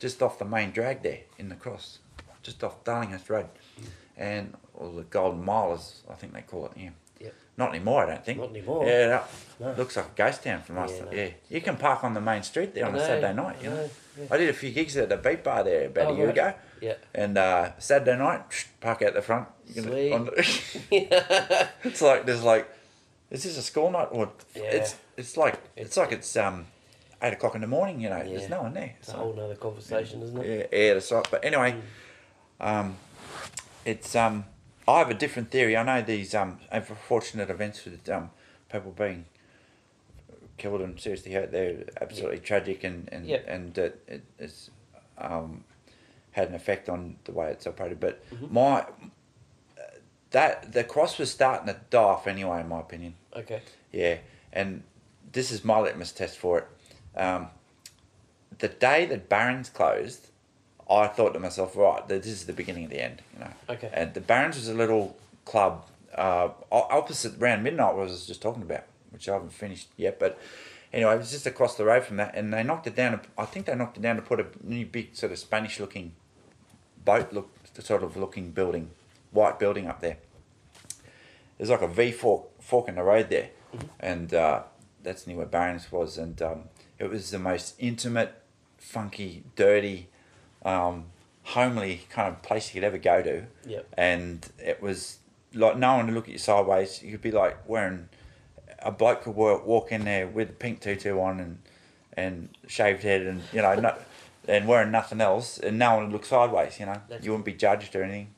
just 0.00 0.20
off 0.22 0.38
the 0.40 0.44
main 0.44 0.72
drag 0.72 1.02
there 1.02 1.20
in 1.38 1.48
the 1.48 1.54
cross, 1.54 2.00
just 2.42 2.64
off 2.64 2.82
Darlinghurst 2.82 3.28
Road, 3.30 3.46
and 4.16 4.54
or 4.74 4.90
the 4.92 5.02
Golden 5.02 5.44
Mile, 5.44 5.74
as 5.74 6.02
I 6.10 6.14
think 6.14 6.32
they 6.32 6.42
call 6.42 6.66
it. 6.66 6.72
Yeah. 6.76 6.90
Yep. 7.20 7.34
Not 7.58 7.68
anymore, 7.74 8.04
I 8.04 8.14
don't 8.14 8.24
think. 8.24 8.38
Not 8.40 8.48
anymore. 8.50 8.86
Yeah, 8.86 9.06
that 9.08 9.30
No. 9.60 9.72
looks 9.76 9.94
like 9.96 10.06
a 10.06 10.10
ghost 10.16 10.42
town 10.42 10.62
from 10.62 10.78
us. 10.78 10.90
Yeah, 10.96 11.04
no. 11.04 11.10
Yeah, 11.12 11.28
you 11.50 11.60
can 11.60 11.76
park 11.76 12.02
on 12.02 12.14
the 12.14 12.20
main 12.20 12.42
street 12.42 12.74
there 12.74 12.86
I 12.86 12.88
on 12.88 12.94
a 12.94 13.00
Saturday 13.00 13.34
night. 13.34 13.56
You 13.62 13.68
I 13.70 13.72
know, 13.74 13.76
know, 13.82 13.90
yeah. 14.18 14.26
I 14.30 14.36
did 14.38 14.48
a 14.48 14.52
few 14.54 14.70
gigs 14.72 14.96
at 14.96 15.10
the 15.10 15.18
beat 15.18 15.44
bar 15.44 15.62
there 15.62 15.86
about 15.88 16.06
Oh, 16.08 16.14
a 16.14 16.16
year 16.16 16.26
right. 16.28 16.32
ago, 16.38 16.54
Yeah. 16.80 16.94
and 17.14 17.36
uh, 17.36 17.72
Saturday 17.78 18.16
night, 18.16 18.66
park 18.80 19.02
out 19.02 19.12
the 19.12 19.20
front. 19.22 19.48
Sweet. 19.70 19.84
the- 19.84 21.68
it's 21.84 22.00
like 22.00 22.24
there's 22.24 22.42
like, 22.42 22.66
is 23.30 23.42
this 23.44 23.58
a 23.58 23.62
school 23.62 23.90
night 23.90 24.08
or 24.10 24.30
Yeah. 24.56 24.62
it's 24.62 24.96
it's 25.18 25.36
like 25.36 25.60
it's, 25.76 25.96
like 25.98 26.12
it's 26.12 26.34
um 26.36 26.66
eight 27.22 27.32
o'clock 27.34 27.54
in 27.54 27.60
the 27.60 27.66
morning. 27.66 28.00
You 28.00 28.10
know, 28.10 28.18
Yeah. 28.18 28.24
there's 28.38 28.48
no 28.50 28.62
one 28.62 28.74
there. 28.74 28.94
It's 28.98 29.08
a 29.10 29.12
whole 29.12 29.32
nother 29.32 29.54
conversation, 29.56 30.22
isn't 30.22 30.38
it? 30.38 30.68
Yeah, 30.72 30.78
yeah, 30.78 30.94
that's 30.94 31.10
right. 31.12 31.26
But 31.30 31.44
anyway, 31.44 31.76
um, 32.60 32.96
it's 33.84 34.14
um, 34.16 34.44
I 34.88 34.98
have 34.98 35.10
a 35.10 35.14
different 35.14 35.50
theory. 35.50 35.76
I 35.76 35.82
know 35.82 36.02
these 36.02 36.34
um, 36.34 36.58
unfortunate 36.70 37.50
events 37.50 37.84
with 37.84 38.08
um, 38.08 38.30
people 38.70 38.92
being 38.92 39.26
killed 40.58 40.80
and 40.80 40.98
seriously 41.00 41.32
hurt. 41.32 41.52
They're 41.52 41.84
absolutely 42.00 42.38
tragic, 42.40 42.84
and 42.84 43.08
and 43.12 43.28
and 43.30 43.76
it, 43.78 44.02
it, 44.06 44.22
it's 44.38 44.70
um, 45.18 45.64
had 46.32 46.48
an 46.48 46.54
effect 46.54 46.88
on 46.88 47.16
the 47.24 47.32
way 47.32 47.50
it's 47.50 47.66
operated. 47.66 48.00
But 48.00 48.22
Mm-hmm. 48.30 48.54
my 48.54 48.86
that 50.30 50.72
the 50.72 50.84
cross 50.84 51.18
was 51.18 51.30
starting 51.30 51.66
to 51.66 51.80
die 51.90 51.98
off 52.02 52.26
anyway, 52.28 52.60
in 52.60 52.68
my 52.68 52.78
opinion. 52.80 53.14
Okay. 53.34 53.62
Yeah, 53.92 54.18
and 54.52 54.84
this 55.32 55.50
is 55.50 55.64
my 55.64 55.80
litmus 55.80 56.12
test 56.12 56.38
for 56.38 56.58
it. 56.58 56.68
Um, 57.16 57.48
the 58.58 58.68
day 58.68 59.06
that 59.06 59.28
Barron's 59.28 59.68
closed, 59.68 60.28
I 60.88 61.06
thought 61.06 61.32
to 61.34 61.38
myself, 61.38 61.76
right, 61.76 62.06
this 62.06 62.26
is 62.26 62.46
the 62.46 62.52
beginning 62.52 62.84
of 62.84 62.90
the 62.90 63.02
end, 63.02 63.22
you 63.34 63.40
know. 63.40 63.52
Okay. 63.68 63.90
And 63.92 64.14
the 64.14 64.20
Barron's 64.20 64.56
was 64.56 64.68
a 64.68 64.74
little 64.74 65.16
club 65.44 65.86
uh, 66.14 66.48
opposite 66.70 67.38
Round 67.38 67.62
Midnight, 67.62 67.94
what 67.94 68.02
I 68.02 68.10
was 68.10 68.26
just 68.26 68.42
talking 68.42 68.62
about, 68.62 68.84
which 69.10 69.28
I 69.28 69.34
haven't 69.34 69.52
finished 69.52 69.88
yet, 69.96 70.18
but 70.18 70.38
Anyway, 70.92 71.14
it 71.14 71.18
was 71.18 71.30
just 71.30 71.46
across 71.46 71.76
the 71.76 71.84
road 71.84 72.02
from 72.02 72.16
that, 72.16 72.34
and 72.34 72.52
they 72.52 72.64
knocked 72.64 72.86
it 72.86 72.96
down. 72.96 73.20
I 73.38 73.44
think 73.44 73.66
they 73.66 73.74
knocked 73.76 73.96
it 73.96 74.00
down 74.00 74.16
to 74.16 74.22
put 74.22 74.40
a 74.40 74.46
new 74.62 74.84
big 74.84 75.14
sort 75.14 75.30
of 75.30 75.38
Spanish-looking 75.38 76.12
boat 77.04 77.32
look 77.32 77.50
sort 77.78 78.02
of 78.02 78.16
looking 78.16 78.50
building, 78.50 78.90
white 79.30 79.58
building 79.58 79.86
up 79.86 80.00
there. 80.00 80.16
There's 81.56 81.70
like 81.70 81.82
a 81.82 81.88
V 81.88 82.10
fork 82.10 82.60
fork 82.60 82.88
in 82.88 82.96
the 82.96 83.04
road 83.04 83.30
there, 83.30 83.50
and 84.00 84.34
uh, 84.34 84.62
that's 85.02 85.28
near 85.28 85.36
where 85.36 85.46
Barons 85.46 85.92
was, 85.92 86.18
and 86.18 86.42
um, 86.42 86.62
it 87.00 87.10
was 87.10 87.30
the 87.30 87.38
most 87.38 87.74
intimate, 87.78 88.34
funky, 88.78 89.42
dirty, 89.56 90.08
um, 90.64 91.06
homely 91.42 92.02
kind 92.10 92.28
of 92.28 92.42
place 92.42 92.72
you 92.72 92.80
could 92.80 92.86
ever 92.86 92.98
go 92.98 93.22
to. 93.22 93.44
Yep. 93.66 93.94
And 93.96 94.48
it 94.58 94.82
was 94.82 95.18
like 95.54 95.76
no 95.76 95.96
one 95.96 96.06
would 96.06 96.14
look 96.14 96.24
at 96.24 96.32
you 96.32 96.38
sideways. 96.38 97.02
You'd 97.02 97.22
be 97.22 97.32
like 97.32 97.68
wearing 97.68 98.08
a 98.80 98.92
bloke 98.92 99.22
could 99.22 99.34
walk, 99.34 99.66
walk 99.66 99.92
in 99.92 100.04
there 100.04 100.28
with 100.28 100.50
a 100.50 100.52
pink 100.52 100.80
tutu 100.80 101.18
on 101.18 101.40
and 101.40 101.58
and 102.14 102.48
shaved 102.66 103.02
head 103.02 103.22
and 103.22 103.42
you 103.52 103.62
know 103.62 103.74
not, 103.76 104.00
and 104.46 104.68
wearing 104.68 104.90
nothing 104.90 105.20
else, 105.20 105.58
and 105.58 105.78
no 105.78 105.94
one 105.94 106.04
would 106.04 106.12
look 106.12 106.24
sideways. 106.26 106.78
You 106.78 106.86
know, 106.86 107.00
That's 107.08 107.24
you 107.24 107.30
wouldn't 107.30 107.46
be 107.46 107.54
judged 107.54 107.96
or 107.96 108.02
anything. 108.02 108.34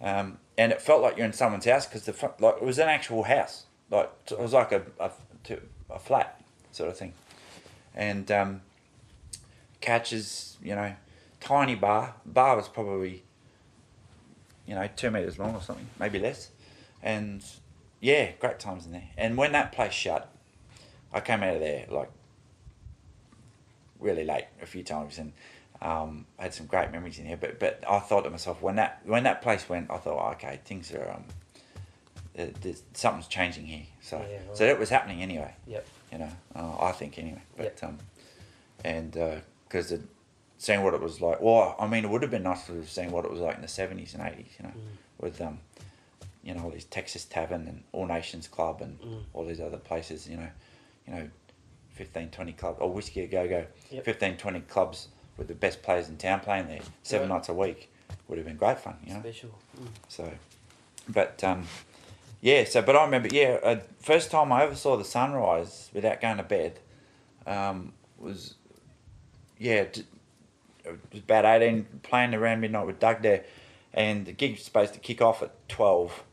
Um, 0.00 0.38
and 0.58 0.72
it 0.72 0.82
felt 0.82 1.00
like 1.02 1.16
you're 1.16 1.26
in 1.26 1.32
someone's 1.32 1.64
house 1.64 1.86
because 1.86 2.04
the 2.04 2.12
like 2.40 2.56
it 2.56 2.64
was 2.64 2.78
an 2.78 2.88
actual 2.88 3.22
house, 3.22 3.66
like 3.90 4.10
it 4.30 4.38
was 4.38 4.52
like 4.52 4.72
a 4.72 4.82
a, 4.98 5.10
a 5.90 5.98
flat 5.98 6.40
sort 6.72 6.90
of 6.90 6.96
thing, 6.96 7.12
and 7.94 8.30
um, 8.30 8.60
catches, 9.80 10.56
you 10.62 10.74
know, 10.74 10.94
tiny 11.40 11.74
bar. 11.74 12.14
Bar 12.24 12.56
was 12.56 12.68
probably, 12.68 13.22
you 14.66 14.74
know, 14.74 14.88
two 14.96 15.10
meters 15.10 15.38
long 15.38 15.54
or 15.54 15.60
something, 15.62 15.86
maybe 15.98 16.18
less, 16.18 16.50
and 17.02 17.44
yeah, 18.00 18.32
great 18.40 18.58
times 18.58 18.86
in 18.86 18.92
there. 18.92 19.08
And 19.16 19.36
when 19.36 19.52
that 19.52 19.72
place 19.72 19.92
shut, 19.92 20.32
I 21.12 21.20
came 21.20 21.42
out 21.42 21.54
of 21.54 21.60
there 21.60 21.86
like 21.90 22.10
really 24.00 24.24
late 24.24 24.46
a 24.60 24.66
few 24.66 24.82
times 24.82 25.18
and 25.18 25.32
um, 25.80 26.26
I 26.38 26.44
had 26.44 26.54
some 26.54 26.66
great 26.66 26.90
memories 26.92 27.18
in 27.18 27.26
here. 27.26 27.36
But 27.36 27.58
but 27.58 27.82
I 27.88 27.98
thought 27.98 28.22
to 28.22 28.30
myself 28.30 28.62
when 28.62 28.76
that 28.76 29.02
when 29.04 29.24
that 29.24 29.42
place 29.42 29.68
went, 29.68 29.90
I 29.90 29.98
thought, 29.98 30.18
oh, 30.24 30.32
okay, 30.32 30.60
things 30.64 30.92
are 30.92 31.10
um, 31.12 31.24
there- 32.34 32.74
something's 32.94 33.26
changing 33.26 33.66
here. 33.66 33.86
So 34.00 34.18
Yeah, 34.18 34.36
right. 34.36 34.56
so 34.56 34.66
that 34.66 34.78
was 34.78 34.90
happening 34.90 35.22
anyway. 35.22 35.54
Yep. 35.66 35.86
You 36.12 36.18
know, 36.18 36.28
uh, 36.54 36.76
I 36.84 36.92
think 36.92 37.18
anyway. 37.18 37.42
But 37.56 37.82
um, 37.82 37.98
and 38.84 39.12
because 39.68 39.94
seeing 40.58 40.82
what 40.82 40.94
it 40.94 41.00
was 41.00 41.20
like, 41.20 41.40
well, 41.40 41.74
I 41.80 41.86
mean, 41.86 42.04
it 42.04 42.10
would 42.10 42.22
have 42.22 42.30
been 42.30 42.42
nice 42.42 42.66
to 42.66 42.74
have 42.74 42.90
seen 42.90 43.10
what 43.10 43.24
it 43.24 43.30
was 43.30 43.40
like 43.40 43.56
in 43.56 43.62
the 43.62 43.68
seventies 43.68 44.14
and 44.14 44.22
eighties. 44.22 44.52
You 44.58 44.66
know, 44.66 44.74
with 45.18 45.40
um, 45.40 45.58
you 46.44 46.54
know, 46.54 46.64
all 46.64 46.70
these 46.70 46.84
Texas 46.84 47.24
Tavern 47.24 47.66
and 47.66 47.82
All 47.92 48.06
Nations 48.06 48.46
Club 48.48 48.82
and 48.82 49.00
Mm. 49.00 49.22
all 49.32 49.46
these 49.46 49.60
other 49.60 49.78
places. 49.78 50.28
You 50.28 50.36
know, 50.36 50.48
you 51.06 51.14
know, 51.14 51.28
15, 51.94 52.30
20 52.30 52.52
clubs 52.52 52.78
or 52.80 52.90
Whiskey 52.92 53.22
a 53.22 53.26
Go 53.26 53.48
Go, 53.48 53.64
Yep. 53.90 54.04
15, 54.04 54.36
20 54.36 54.60
clubs 54.62 55.08
with 55.36 55.48
the 55.48 55.54
best 55.54 55.82
players 55.82 56.08
in 56.08 56.16
town 56.16 56.40
playing 56.40 56.66
there 56.68 56.80
seven 57.02 57.28
nights 57.28 57.48
a 57.48 57.54
week 57.54 57.90
would 58.28 58.38
have 58.38 58.46
been 58.46 58.56
great 58.56 58.78
fun. 58.78 58.96
You 59.06 59.14
know. 59.14 59.20
Special. 59.20 59.50
Mm. 59.80 59.86
So, 60.08 60.32
but 61.08 61.42
um, 61.44 61.66
yeah. 62.42 62.64
So, 62.64 62.82
but 62.82 62.94
I 62.94 63.04
remember, 63.04 63.28
yeah, 63.32 63.58
uh, 63.62 63.80
first 64.00 64.30
time 64.30 64.52
I 64.52 64.64
ever 64.64 64.74
saw 64.74 64.96
the 64.98 65.04
sunrise 65.04 65.88
without 65.94 66.20
going 66.20 66.36
to 66.36 66.42
bed 66.42 66.78
um, 67.46 67.94
was, 68.18 68.54
yeah, 69.58 69.84
d- 69.84 70.04
it 70.84 70.98
was 71.12 71.22
about 71.22 71.44
eighteen 71.46 71.86
playing 72.02 72.34
around 72.34 72.60
midnight 72.60 72.86
with 72.86 72.98
Doug 73.00 73.22
there, 73.22 73.44
and 73.94 74.26
the 74.26 74.32
gig 74.32 74.52
was 74.56 74.64
supposed 74.64 74.92
to 74.94 75.00
kick 75.00 75.22
off 75.22 75.42
at 75.42 75.52
twelve. 75.68 76.24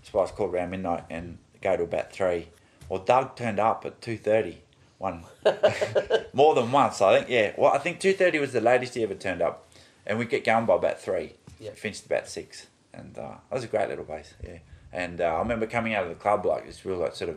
That's 0.00 0.12
why 0.12 0.24
it's 0.24 0.32
called 0.32 0.52
around 0.52 0.70
midnight 0.70 1.04
and 1.08 1.38
go 1.62 1.76
to 1.76 1.84
about 1.84 2.12
three. 2.12 2.48
Well, 2.88 3.00
Doug 3.00 3.36
turned 3.36 3.58
up 3.60 3.86
at 3.86 4.02
two 4.02 4.18
thirty. 4.18 4.62
One 4.98 5.22
more 6.32 6.56
than 6.56 6.72
once, 6.72 7.00
I 7.00 7.18
think. 7.18 7.30
Yeah. 7.30 7.52
Well, 7.56 7.72
I 7.72 7.78
think 7.78 8.00
two 8.00 8.12
thirty 8.12 8.40
was 8.40 8.52
the 8.52 8.60
latest 8.60 8.94
he 8.96 9.04
ever 9.04 9.14
turned 9.14 9.40
up, 9.40 9.68
and 10.04 10.18
we 10.18 10.24
get 10.24 10.42
going 10.42 10.66
by 10.66 10.74
about 10.74 11.00
three. 11.00 11.34
Yeah. 11.60 11.70
Finished 11.70 12.06
about 12.06 12.28
six, 12.28 12.66
and 12.92 13.16
uh, 13.16 13.34
that 13.48 13.54
was 13.54 13.62
a 13.62 13.68
great 13.68 13.88
little 13.88 14.04
place. 14.04 14.34
Yeah. 14.44 14.58
And 14.98 15.20
uh, 15.20 15.26
I 15.26 15.38
remember 15.38 15.64
coming 15.68 15.94
out 15.94 16.02
of 16.02 16.08
the 16.08 16.16
club 16.16 16.44
like 16.44 16.66
this 16.66 16.84
real 16.84 16.96
like 16.96 17.14
sort 17.14 17.30
of, 17.30 17.36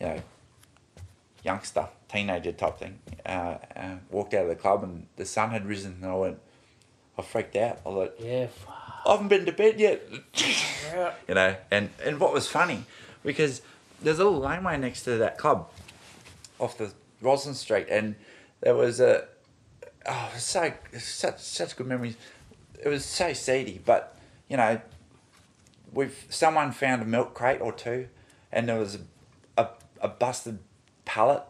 you 0.00 0.06
know, 0.06 0.22
youngster, 1.44 1.88
teenager 2.10 2.52
type 2.52 2.78
thing. 2.78 2.98
Uh, 3.26 3.58
uh, 3.76 3.96
walked 4.10 4.32
out 4.32 4.44
of 4.44 4.48
the 4.48 4.56
club 4.56 4.82
and 4.82 5.06
the 5.16 5.26
sun 5.26 5.50
had 5.50 5.66
risen, 5.66 5.98
and 6.00 6.10
I 6.10 6.14
went, 6.14 6.38
I 7.18 7.22
freaked 7.22 7.54
out. 7.54 7.80
I 7.84 7.90
thought, 7.90 8.14
Yeah. 8.18 8.46
I 9.04 9.12
haven't 9.12 9.28
been 9.28 9.44
to 9.44 9.52
bed 9.52 9.78
yet. 9.78 10.02
Yeah. 10.90 11.12
you 11.28 11.34
know, 11.34 11.54
and 11.70 11.90
and 12.02 12.18
what 12.18 12.32
was 12.32 12.48
funny 12.48 12.84
because 13.22 13.60
there's 14.00 14.18
a 14.18 14.24
little 14.24 14.40
laneway 14.40 14.78
next 14.78 15.02
to 15.02 15.18
that 15.18 15.36
club, 15.36 15.68
off 16.58 16.78
the 16.78 16.92
Roslyn 17.20 17.54
Street, 17.56 17.88
and 17.90 18.14
there 18.62 18.74
was 18.74 19.00
a 19.00 19.24
oh, 20.06 20.28
it 20.30 20.34
was 20.34 20.44
so 20.44 20.72
such 20.98 21.40
such 21.40 21.76
good 21.76 21.86
memories. 21.86 22.16
It 22.82 22.88
was 22.88 23.04
so 23.04 23.34
seedy, 23.34 23.82
but 23.84 24.16
you 24.48 24.56
know, 24.56 24.80
we've 25.92 26.26
someone 26.28 26.72
found 26.72 27.02
a 27.02 27.04
milk 27.04 27.34
crate 27.34 27.60
or 27.60 27.72
two, 27.72 28.08
and 28.52 28.68
there 28.68 28.78
was 28.78 28.96
a 28.96 29.00
a, 29.62 29.68
a 30.02 30.08
busted 30.08 30.58
pallet, 31.04 31.42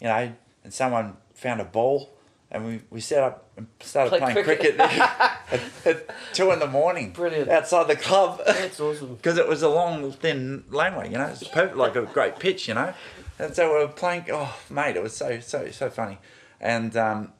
you 0.00 0.08
know, 0.08 0.32
and 0.64 0.72
someone 0.72 1.16
found 1.34 1.60
a 1.60 1.64
ball. 1.64 2.10
And 2.52 2.66
we, 2.66 2.80
we 2.90 3.00
set 3.00 3.22
up 3.22 3.48
and 3.56 3.68
started 3.78 4.10
Play 4.10 4.18
playing 4.18 4.42
cricket. 4.42 4.76
cricket, 4.76 4.80
at, 5.00 5.60
at 5.86 6.10
two 6.32 6.50
in 6.50 6.58
the 6.58 6.66
morning. 6.66 7.12
Brilliant. 7.12 7.48
Outside 7.48 7.86
the 7.86 7.94
club. 7.94 8.40
That's 8.44 8.80
awesome. 8.80 9.14
because 9.22 9.38
it 9.38 9.46
was 9.46 9.62
a 9.62 9.68
long, 9.68 10.10
thin 10.10 10.64
laneway, 10.68 11.12
you 11.12 11.16
know. 11.16 11.26
It's 11.26 11.46
perfect, 11.46 11.76
like 11.76 11.94
a 11.94 12.02
great 12.02 12.40
pitch, 12.40 12.66
you 12.66 12.74
know. 12.74 12.92
And 13.38 13.54
so 13.54 13.72
we 13.72 13.84
were 13.84 13.88
playing. 13.92 14.24
Oh, 14.32 14.58
mate, 14.68 14.96
it 14.96 15.02
was 15.02 15.14
so 15.16 15.38
so 15.38 15.70
so 15.70 15.88
funny, 15.90 16.18
and 16.60 16.96
um, 16.96 17.32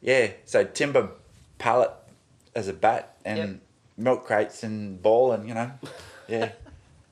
yeah. 0.00 0.32
So 0.44 0.64
timber 0.64 1.10
pallet 1.58 1.92
as 2.54 2.66
a 2.66 2.72
bat 2.72 3.16
and 3.24 3.38
Yep. 3.38 3.60
Milk 3.96 4.24
crates 4.26 4.62
and 4.62 5.00
ball 5.02 5.32
and 5.32 5.48
you 5.48 5.54
know, 5.54 5.70
yeah. 6.28 6.52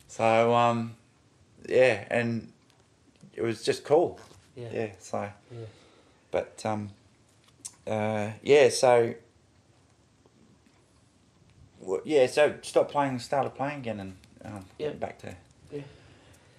so 0.08 0.54
um, 0.54 0.96
yeah, 1.68 2.04
and 2.10 2.52
it 3.34 3.42
was 3.42 3.62
just 3.62 3.84
cool. 3.84 4.20
Yeah. 4.56 4.68
Yeah. 4.72 4.88
So, 5.00 5.28
Yeah. 5.50 5.66
but 6.30 6.62
um, 6.64 6.90
uh, 7.86 8.30
yeah. 8.42 8.68
So. 8.68 9.14
Well, 11.80 12.00
yeah, 12.04 12.26
so 12.28 12.54
stopped 12.62 12.92
playing, 12.92 13.10
and 13.10 13.20
started 13.22 13.50
playing 13.50 13.80
again, 13.80 14.00
and 14.00 14.16
um, 14.44 14.64
Yeah. 14.78 14.90
back 14.90 15.18
to 15.18 15.34
Yeah. 15.70 15.82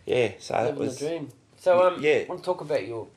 yeah. 0.05 0.31
So 0.39 0.53
that 0.53 0.75
was 0.75 0.99
the 0.99 1.07
dream. 1.07 1.29
So 1.57 1.87
um, 1.87 2.01
Yeah. 2.03 2.25
I 2.25 2.25
want 2.29 2.41
to 2.41 2.45
talk 2.45 2.61
about 2.61 2.85
your 2.85 3.07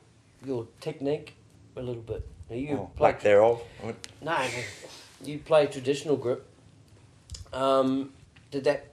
your 0.43 0.67
technique 0.79 1.35
a 1.75 1.81
little 1.81 2.01
bit. 2.01 2.27
Now 2.49 2.55
you 2.55 2.77
oh, 2.77 2.91
play 2.95 3.09
lack 3.11 3.21
thereof. 3.21 3.61
no, 3.83 3.93
no, 4.21 4.47
you 5.23 5.37
play 5.39 5.67
traditional 5.67 6.15
grip. 6.17 6.48
Um, 7.53 8.13
did 8.51 8.63
that 8.65 8.87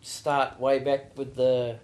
start 0.00 0.58
way 0.60 0.78
back 0.78 1.16
with 1.16 1.34
the 1.34 1.78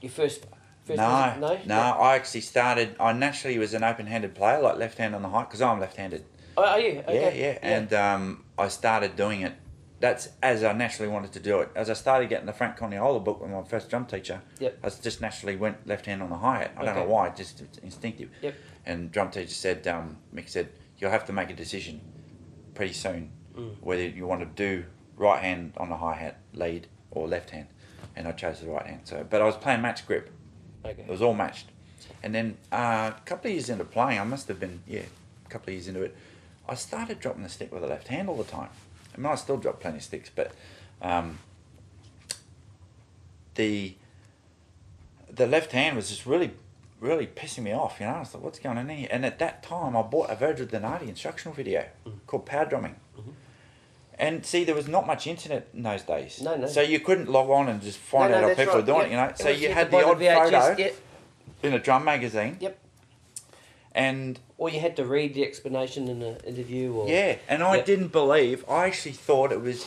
your 0.00 0.10
first? 0.10 0.46
first 0.84 0.98
No, 0.98 1.36
no, 1.38 1.58
no, 1.66 1.74
I 1.80 2.16
actually 2.16 2.40
started. 2.40 2.96
I 2.98 3.12
naturally 3.12 3.58
was 3.58 3.74
an 3.74 3.84
open-handed 3.84 4.34
player, 4.34 4.60
like 4.60 4.76
left 4.76 4.98
hand 4.98 5.14
on 5.14 5.22
the 5.22 5.28
height, 5.28 5.48
because 5.48 5.62
I'm 5.62 5.78
left-handed. 5.80 6.24
Oh, 6.56 6.64
are 6.64 6.80
you? 6.80 6.98
Okay. 7.06 7.40
Yeah, 7.40 7.46
yeah, 7.46 7.58
and 7.62 7.92
um, 7.92 8.44
I 8.58 8.68
started 8.68 9.16
doing 9.16 9.42
it. 9.42 9.54
That's 10.00 10.30
as 10.42 10.64
I 10.64 10.72
naturally 10.72 11.12
wanted 11.12 11.32
to 11.32 11.40
do 11.40 11.60
it. 11.60 11.68
As 11.76 11.90
I 11.90 11.92
started 11.92 12.30
getting 12.30 12.46
the 12.46 12.54
Frank 12.54 12.78
Coniola 12.78 13.22
book 13.22 13.42
with 13.42 13.50
my 13.50 13.62
first 13.64 13.90
drum 13.90 14.06
teacher, 14.06 14.40
Yep. 14.58 14.78
I 14.82 14.88
just 14.88 15.20
naturally 15.20 15.56
went 15.56 15.86
left 15.86 16.06
hand 16.06 16.22
on 16.22 16.30
the 16.30 16.38
hi 16.38 16.60
hat. 16.60 16.72
I 16.78 16.84
don't 16.86 16.94
know 16.94 17.02
Okay. 17.02 17.10
why, 17.10 17.28
just 17.30 17.60
it's 17.60 17.76
instinctive. 17.78 18.30
Yep. 18.40 18.54
And 18.86 19.12
drum 19.12 19.30
teacher 19.30 19.50
said, 19.50 19.86
um, 19.86 20.16
Mick 20.34 20.48
said, 20.48 20.70
you'll 20.96 21.10
have 21.10 21.26
to 21.26 21.34
make 21.34 21.50
a 21.50 21.54
decision 21.54 22.00
pretty 22.74 22.94
soon 22.94 23.30
Mm. 23.60 23.74
whether 23.80 24.06
you 24.06 24.26
want 24.26 24.40
to 24.40 24.46
do 24.46 24.84
right 25.16 25.42
hand 25.42 25.72
on 25.76 25.88
the 25.90 25.96
hi 25.96 26.14
hat 26.14 26.38
lead 26.54 26.86
or 27.10 27.28
left 27.28 27.50
hand. 27.50 27.66
And 28.16 28.26
I 28.26 28.32
chose 28.32 28.60
the 28.60 28.68
right 28.68 28.86
hand. 28.86 29.02
So, 29.04 29.24
but 29.28 29.40
I 29.42 29.44
was 29.44 29.56
playing 29.56 29.82
match 29.82 30.06
grip. 30.06 30.30
Okay. 30.84 31.02
It 31.02 31.08
was 31.08 31.20
all 31.22 31.34
matched. 31.34 31.66
And 32.22 32.34
then 32.34 32.56
uh, 32.72 33.12
a 33.16 33.20
couple 33.24 33.48
of 33.50 33.54
years 33.54 33.68
into 33.68 33.84
playing, 33.84 34.18
I 34.20 34.24
must 34.24 34.48
have 34.48 34.58
been, 34.58 34.80
yeah, 34.86 35.02
a 35.46 35.48
couple 35.48 35.68
of 35.70 35.74
years 35.74 35.88
into 35.88 36.02
it, 36.02 36.16
I 36.68 36.74
started 36.74 37.20
dropping 37.20 37.42
the 37.42 37.48
stick 37.48 37.72
with 37.72 37.82
the 37.82 37.88
left 37.88 38.08
hand 38.08 38.28
all 38.28 38.36
the 38.36 38.44
time. 38.44 38.68
I 39.14 39.18
mean, 39.18 39.26
I 39.26 39.34
still 39.34 39.56
drop 39.56 39.80
plenty 39.80 39.98
of 39.98 40.02
sticks, 40.04 40.30
but 40.34 40.52
um, 41.02 41.38
the 43.54 43.94
the 45.30 45.46
left 45.46 45.72
hand 45.72 45.96
was 45.96 46.08
just 46.08 46.26
really, 46.26 46.50
really 47.00 47.26
pissing 47.26 47.62
me 47.62 47.72
off. 47.72 48.00
You 48.00 48.06
know, 48.06 48.12
I 48.14 48.18
was 48.20 48.34
like, 48.34 48.42
what's 48.42 48.58
going 48.58 48.78
on 48.78 48.88
here? 48.88 49.08
And 49.10 49.24
at 49.24 49.38
that 49.38 49.62
time, 49.62 49.96
I 49.96 50.02
bought 50.02 50.28
a 50.30 50.34
Virgil 50.34 50.66
Donati 50.66 51.08
instructional 51.08 51.54
video 51.54 51.84
Mm. 52.06 52.18
called 52.26 52.46
Power 52.46 52.64
Drumming. 52.66 52.96
And 54.20 54.44
see, 54.44 54.64
there 54.64 54.74
was 54.74 54.86
not 54.86 55.06
much 55.06 55.26
internet 55.26 55.68
in 55.72 55.82
those 55.82 56.02
days. 56.02 56.42
No, 56.42 56.54
no. 56.54 56.66
So 56.66 56.82
you 56.82 57.00
couldn't 57.00 57.30
log 57.30 57.48
on 57.48 57.68
and 57.70 57.80
just 57.80 57.96
find 57.98 58.30
No, 58.30 58.36
out 58.36 58.40
no, 58.42 58.48
how 58.48 58.54
people 58.54 58.74
right. 58.74 58.80
were 58.80 58.86
doing 58.92 59.06
it, 59.06 59.10
you 59.12 59.16
know. 59.16 59.24
It 59.24 59.38
So 59.38 59.48
was- 59.50 59.60
you 59.62 59.68
had 59.68 59.76
had 59.78 59.90
the 59.90 60.04
odd 60.06 60.18
VHS, 60.18 60.50
photo 60.68 60.82
Yep. 60.82 60.94
in 61.62 61.72
a 61.72 61.78
drum 61.78 62.04
magazine. 62.04 62.58
Yep. 62.60 62.78
And 63.94 64.38
Or 64.58 64.68
you 64.68 64.78
had 64.80 64.94
to 64.96 65.04
read 65.04 65.32
the 65.34 65.42
explanation 65.44 66.06
in 66.08 66.20
an 66.22 66.36
interview. 66.46 66.92
Or 66.92 67.08
yeah, 67.08 67.36
and 67.48 67.62
I 67.62 67.76
Yep. 67.76 67.86
didn't 67.86 68.08
believe. 68.12 68.62
I 68.68 68.86
actually 68.86 69.12
thought 69.12 69.52
it 69.52 69.62
was 69.62 69.86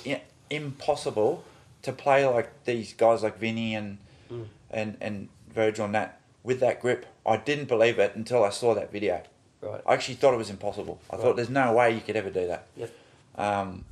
impossible 0.50 1.44
to 1.84 1.92
play 1.94 2.26
like 2.26 2.50
these 2.66 2.94
guys 2.94 3.22
like 3.24 3.38
Vinny 3.38 3.76
and 3.76 3.98
Mm. 4.32 4.48
and 4.72 4.98
and 5.00 5.30
Virgil 5.54 5.86
and 5.86 5.94
that 5.94 6.20
with 6.44 6.60
that 6.60 6.82
grip. 6.82 7.06
I 7.26 7.38
didn't 7.38 7.66
believe 7.66 8.00
it 8.00 8.16
until 8.16 8.44
I 8.44 8.50
saw 8.50 8.74
that 8.74 8.92
video. 8.92 9.22
Right. 9.62 9.82
I 9.86 9.94
actually 9.94 10.16
thought 10.16 10.34
it 10.34 10.38
was 10.38 10.50
impossible. 10.50 11.00
I 11.10 11.16
Right. 11.16 11.22
thought 11.24 11.36
there's 11.36 11.50
no 11.50 11.72
way 11.74 11.92
you 11.92 12.02
could 12.02 12.16
ever 12.16 12.30
do 12.32 12.48
that. 12.48 12.66
Yep. 12.76 12.90
Um, 13.38 13.86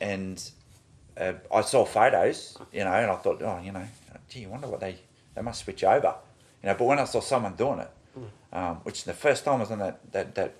and 0.00 0.50
uh, 1.18 1.32
I 1.52 1.60
saw 1.62 1.84
photos, 1.84 2.56
you 2.72 2.84
know, 2.84 2.92
and 2.92 3.10
I 3.10 3.16
thought, 3.16 3.40
oh, 3.42 3.60
you 3.62 3.72
know, 3.72 3.84
gee, 4.28 4.44
I 4.44 4.48
wonder 4.48 4.68
what 4.68 4.80
they 4.80 4.96
they 5.34 5.42
must 5.42 5.64
switch 5.64 5.84
over, 5.84 6.14
you 6.62 6.68
know. 6.68 6.74
But 6.78 6.84
when 6.84 6.98
I 6.98 7.04
saw 7.04 7.20
someone 7.20 7.54
doing 7.54 7.80
it, 7.80 7.90
um, 8.52 8.76
which 8.84 9.04
the 9.04 9.12
first 9.14 9.44
time 9.44 9.60
was 9.60 9.70
on 9.70 9.78
that 9.78 10.12
that 10.12 10.34
that 10.34 10.54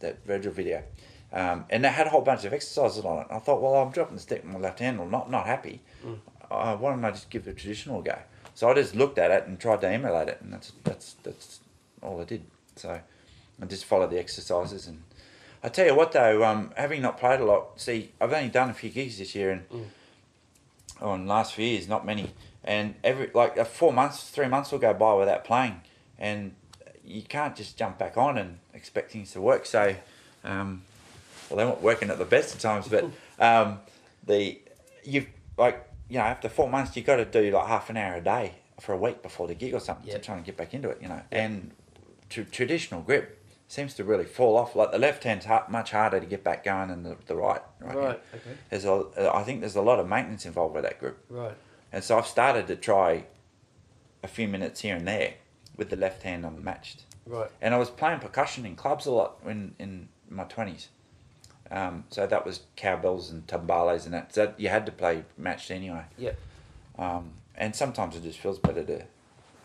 that 0.00 0.24
Virgil 0.26 0.52
video, 0.52 0.82
um, 1.32 1.64
and 1.70 1.84
they 1.84 1.88
had 1.88 2.06
a 2.06 2.10
whole 2.10 2.22
bunch 2.22 2.44
of 2.44 2.52
exercises 2.52 3.04
on 3.04 3.18
it. 3.20 3.26
I 3.30 3.38
thought, 3.38 3.60
well, 3.60 3.74
I'm 3.76 3.90
dropping 3.90 4.16
the 4.16 4.22
stick 4.22 4.42
with 4.42 4.52
my 4.52 4.58
left 4.58 4.78
hand, 4.78 5.00
I'm 5.00 5.10
not 5.10 5.30
not 5.30 5.46
happy. 5.46 5.80
Uh, 6.50 6.76
why 6.76 6.90
don't 6.90 7.04
I 7.04 7.10
just 7.10 7.30
give 7.30 7.44
the 7.44 7.52
traditional 7.52 8.00
a 8.00 8.02
go? 8.02 8.18
So 8.54 8.68
I 8.68 8.74
just 8.74 8.94
looked 8.94 9.18
at 9.18 9.30
it 9.30 9.46
and 9.46 9.58
tried 9.60 9.80
to 9.82 9.88
emulate 9.88 10.28
it, 10.28 10.38
and 10.42 10.52
that's 10.52 10.72
that's 10.84 11.14
that's 11.22 11.60
all 12.02 12.20
I 12.20 12.24
did. 12.24 12.42
So 12.76 13.00
I 13.62 13.66
just 13.66 13.84
followed 13.84 14.10
the 14.10 14.18
exercises 14.18 14.86
and. 14.86 15.02
I 15.62 15.68
tell 15.68 15.86
you 15.86 15.94
what 15.94 16.12
though, 16.12 16.44
um, 16.44 16.72
having 16.76 17.02
not 17.02 17.18
played 17.18 17.40
a 17.40 17.44
lot, 17.44 17.80
see, 17.80 18.12
I've 18.20 18.32
only 18.32 18.48
done 18.48 18.70
a 18.70 18.74
few 18.74 18.90
gigs 18.90 19.18
this 19.18 19.34
year 19.34 19.50
and 19.50 19.64
oh, 21.00 21.14
in 21.14 21.24
the 21.26 21.30
last 21.30 21.54
few 21.54 21.66
years, 21.66 21.88
not 21.88 22.04
many. 22.06 22.32
And 22.64 22.94
every 23.02 23.30
like 23.34 23.56
uh, 23.58 23.64
four 23.64 23.92
months, 23.92 24.28
three 24.30 24.48
months 24.48 24.70
will 24.72 24.78
go 24.78 24.92
by 24.92 25.14
without 25.14 25.44
playing, 25.44 25.80
and 26.18 26.54
you 27.04 27.22
can't 27.22 27.56
just 27.56 27.78
jump 27.78 27.98
back 27.98 28.18
on 28.18 28.36
and 28.36 28.58
expect 28.74 29.12
things 29.12 29.32
to 29.32 29.40
work. 29.40 29.64
So, 29.64 29.96
um, 30.44 30.82
well, 31.48 31.56
they 31.56 31.64
weren't 31.64 31.80
working 31.82 32.10
at 32.10 32.18
the 32.18 32.26
best 32.26 32.54
of 32.54 32.60
times, 32.60 32.86
but 32.88 33.04
um, 33.38 33.80
the 34.26 34.58
you 35.04 35.26
like 35.56 35.88
you 36.10 36.18
know 36.18 36.24
after 36.24 36.50
four 36.50 36.68
months 36.68 36.94
you've 36.96 37.06
got 37.06 37.16
to 37.16 37.24
do 37.24 37.50
like 37.50 37.66
half 37.66 37.88
an 37.88 37.96
hour 37.96 38.16
a 38.16 38.20
day 38.20 38.52
for 38.78 38.92
a 38.92 38.98
week 38.98 39.22
before 39.22 39.46
the 39.46 39.54
gig 39.54 39.72
or 39.74 39.80
something 39.80 40.06
Yep. 40.06 40.16
to 40.16 40.26
try 40.26 40.36
and 40.36 40.44
get 40.44 40.56
back 40.58 40.74
into 40.74 40.90
it, 40.90 40.98
you 41.00 41.08
know. 41.08 41.22
And 41.32 41.70
tr- 42.28 42.42
traditional 42.42 43.00
grip 43.00 43.39
seems 43.70 43.94
to 43.94 44.02
really 44.04 44.24
fall 44.24 44.56
off. 44.56 44.74
Like 44.74 44.90
the 44.90 44.98
left 44.98 45.22
hand's 45.24 45.44
hard, 45.44 45.68
much 45.68 45.92
harder 45.92 46.18
to 46.18 46.26
get 46.26 46.42
back 46.42 46.64
going 46.64 46.88
than 46.88 47.02
the, 47.04 47.16
the 47.26 47.36
right. 47.36 47.62
Right. 47.80 47.96
Right. 47.96 48.20
Okay. 48.34 48.50
There's 48.68 48.84
a, 48.84 48.92
uh, 48.92 49.30
I 49.32 49.44
think 49.44 49.60
there's 49.60 49.76
a 49.76 49.80
lot 49.82 50.00
of 50.00 50.08
maintenance 50.08 50.44
involved 50.44 50.74
with 50.74 50.82
that 50.84 50.98
group. 50.98 51.24
Right. 51.28 51.54
And 51.92 52.02
so 52.02 52.18
I've 52.18 52.26
started 52.26 52.66
to 52.66 52.76
try 52.76 53.24
a 54.22 54.28
few 54.28 54.48
minutes 54.48 54.80
here 54.80 54.96
and 54.96 55.06
there 55.06 55.34
with 55.76 55.90
the 55.90 55.96
left 55.96 56.22
hand 56.24 56.44
unmatched. 56.44 57.04
Right. 57.26 57.48
And 57.60 57.72
I 57.72 57.78
was 57.78 57.90
playing 57.90 58.18
percussion 58.20 58.66
in 58.66 58.74
clubs 58.74 59.06
a 59.06 59.12
lot 59.12 59.36
in, 59.46 59.74
in 59.78 60.08
my 60.28 60.44
20s. 60.44 60.88
Um, 61.70 62.04
so 62.10 62.26
that 62.26 62.44
was 62.44 62.62
cowbells 62.74 63.30
and 63.30 63.46
timbales 63.46 64.04
and 64.04 64.14
that. 64.14 64.34
So 64.34 64.52
you 64.56 64.68
had 64.68 64.84
to 64.86 64.92
play 64.92 65.22
matched 65.38 65.70
anyway. 65.70 66.02
Yep. 66.18 66.36
Um, 66.98 67.30
and 67.54 67.76
sometimes 67.76 68.16
it 68.16 68.24
just 68.24 68.40
feels 68.40 68.58
better 68.58 68.82
to. 68.82 69.04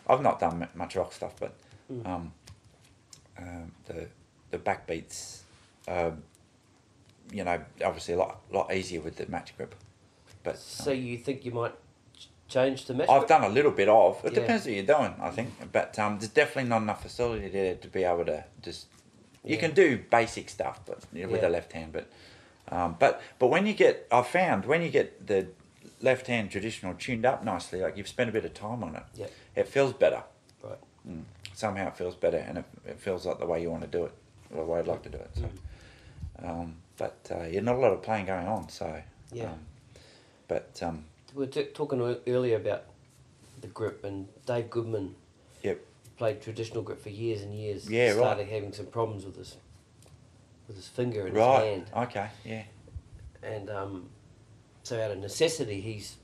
I've 0.08 0.22
not 0.22 0.40
done 0.40 0.68
much 0.76 0.96
rock 0.96 1.12
stuff, 1.12 1.34
but 1.40 1.56
Mm. 1.92 2.06
um, 2.08 2.32
um, 3.38 3.72
the 3.86 4.08
the 4.52 4.58
backbeats, 4.58 5.42
um, 5.88 6.24
you 7.32 7.44
know, 7.44 7.60
obviously 7.84 8.14
a 8.14 8.18
lot 8.18 8.40
lot 8.52 8.74
easier 8.74 9.02
with 9.02 9.16
the 9.18 9.28
match 9.28 9.56
grip. 9.58 9.76
But 10.44 10.58
So 10.58 10.92
um, 10.92 10.98
you 11.00 11.18
think 11.18 11.44
you 11.46 11.52
might 11.52 11.74
change 12.48 12.86
to 12.86 12.94
mesh? 12.94 13.10
I've 13.10 13.28
done 13.28 13.44
a 13.44 13.50
little 13.50 13.72
bit 13.72 13.90
of. 13.90 14.24
It 14.24 14.34
Yeah. 14.34 14.40
depends 14.42 14.66
what 14.66 14.74
you're 14.76 14.86
doing, 14.86 15.16
I 15.20 15.30
think. 15.32 15.50
But 15.72 15.98
um, 16.00 16.20
there's 16.20 16.32
definitely 16.32 16.70
not 16.70 16.82
enough 16.84 17.02
facility 17.02 17.50
there 17.50 17.76
to 17.76 17.88
be 17.88 18.04
able 18.04 18.26
to 18.26 18.44
just. 18.62 18.88
You 19.44 19.56
Yeah. 19.56 19.62
can 19.62 19.74
do 19.74 20.00
basic 20.10 20.50
stuff, 20.50 20.80
but 20.86 21.00
you 21.14 21.24
know, 21.24 21.32
with 21.32 21.42
Yeah. 21.42 21.48
the 21.48 21.54
left 21.54 21.74
hand. 21.74 21.94
But, 21.94 22.08
um, 22.70 22.96
but 23.00 23.22
but 23.40 23.48
when 23.48 23.66
you 23.68 23.74
get, 23.74 24.08
I've 24.12 24.28
found 24.28 24.66
when 24.66 24.82
you 24.82 24.90
get 24.90 25.28
the 25.28 25.48
left 26.02 26.28
hand 26.28 26.52
traditional 26.52 26.94
tuned 26.96 27.26
up 27.26 27.44
nicely, 27.44 27.80
like 27.82 27.98
you've 27.98 28.08
spent 28.08 28.30
a 28.30 28.34
bit 28.34 28.46
of 28.46 28.54
time 28.54 28.84
on 28.84 28.96
it, 28.96 29.04
Yep. 29.16 29.32
it 29.56 29.68
feels 29.68 29.94
better. 29.94 30.24
Right. 30.64 30.80
Mm. 31.08 31.24
Somehow 31.56 31.88
it 31.88 31.96
feels 31.98 32.16
better, 32.16 32.38
and 32.38 32.58
it, 32.60 32.66
it 32.86 33.00
feels 33.00 33.26
like 33.26 33.40
the 33.40 33.46
way 33.46 33.62
you 33.62 33.72
want 33.72 33.84
to 33.84 33.88
do 33.88 34.04
it, 34.06 34.12
or 34.54 34.66
the 34.66 34.72
way 34.72 34.80
I'd 34.80 34.88
like 34.88 35.04
to 35.04 35.10
do 35.10 35.18
it. 35.18 35.30
So, 35.36 35.42
Mm. 36.44 36.50
um, 36.50 36.76
but 36.98 37.16
uh, 37.32 37.46
yeah, 37.46 37.62
not 37.62 37.76
a 37.76 37.80
lot 37.80 37.94
of 37.94 38.02
playing 38.04 38.26
going 38.26 38.46
on. 38.48 38.68
So, 38.70 39.02
Yeah. 39.32 39.46
um, 39.52 39.60
but 40.50 40.78
um, 40.84 41.06
We 41.34 41.46
were 41.46 41.52
t- 41.52 41.64
talking 41.74 42.02
earlier 42.28 42.58
about 42.58 42.84
the 43.62 43.68
grip, 43.68 44.04
and 44.04 44.28
Dave 44.46 44.70
Goodman 44.70 45.16
Yep. 45.64 45.80
played 46.18 46.42
traditional 46.42 46.84
grip 46.84 47.02
for 47.02 47.10
years 47.10 47.42
and 47.42 47.56
years. 47.56 47.90
Yeah, 47.90 48.08
right. 48.10 48.16
Started 48.18 48.48
having 48.50 48.74
some 48.74 48.88
problems 48.88 49.26
with 49.26 49.38
his 49.38 49.56
with 50.68 50.76
his 50.76 50.88
finger 50.90 51.22
and 51.28 51.30
his 51.30 51.38
right, 51.38 51.64
hand, 51.64 51.86
okay, 51.96 52.30
yeah. 52.44 52.64
and 53.44 53.70
um, 53.70 54.10
so 54.84 55.00
out 55.02 55.12
of 55.12 55.20
necessity, 55.20 55.80
he's 55.80 56.18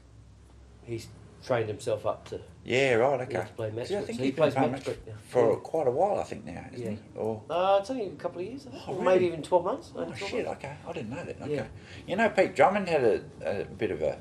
he's 0.83 1.07
trained 1.45 1.69
himself 1.69 2.05
up 2.05 2.25
to 2.29 2.41
Yeah, 2.63 2.93
right, 2.93 3.21
okay. 3.21 3.33
yeah, 3.33 3.43
to 3.43 3.53
play 3.53 3.71
match 3.71 3.87
See, 3.87 3.97
I 3.97 4.01
think 4.03 4.19
So 4.19 4.23
he 4.23 4.31
plays 4.31 4.53
match 4.55 4.71
match 4.71 4.87
now. 4.87 5.13
for 5.29 5.49
Yeah. 5.53 5.55
quite 5.63 5.87
a 5.87 5.91
while, 5.91 6.19
I 6.19 6.23
think 6.23 6.45
now, 6.45 6.63
isn't 6.71 6.83
Yeah. 6.85 6.91
he? 6.91 6.99
Or 7.19 7.41
Uh, 7.49 7.77
it's 7.81 7.89
only 7.89 8.05
a 8.07 8.09
couple 8.11 8.41
of 8.41 8.47
years, 8.47 8.67
I 8.67 8.71
think, 8.71 8.83
Oh, 8.87 8.93
really? 8.93 9.05
maybe 9.05 9.25
even 9.25 9.41
twelve 9.41 9.65
months. 9.65 9.91
oh 9.95 10.03
12 10.03 10.17
shit, 10.17 10.45
months. 10.45 10.63
okay, 10.63 10.75
I 10.87 10.91
didn't 10.93 11.09
know 11.09 11.23
that. 11.23 11.41
Okay, 11.41 11.55
Yeah. 11.55 11.65
you 12.05 12.15
know, 12.15 12.29
Pete 12.29 12.55
Drummond 12.55 12.87
had 12.87 13.03
a, 13.03 13.21
a 13.43 13.65
bit 13.65 13.89
of 13.91 14.01
a 14.03 14.19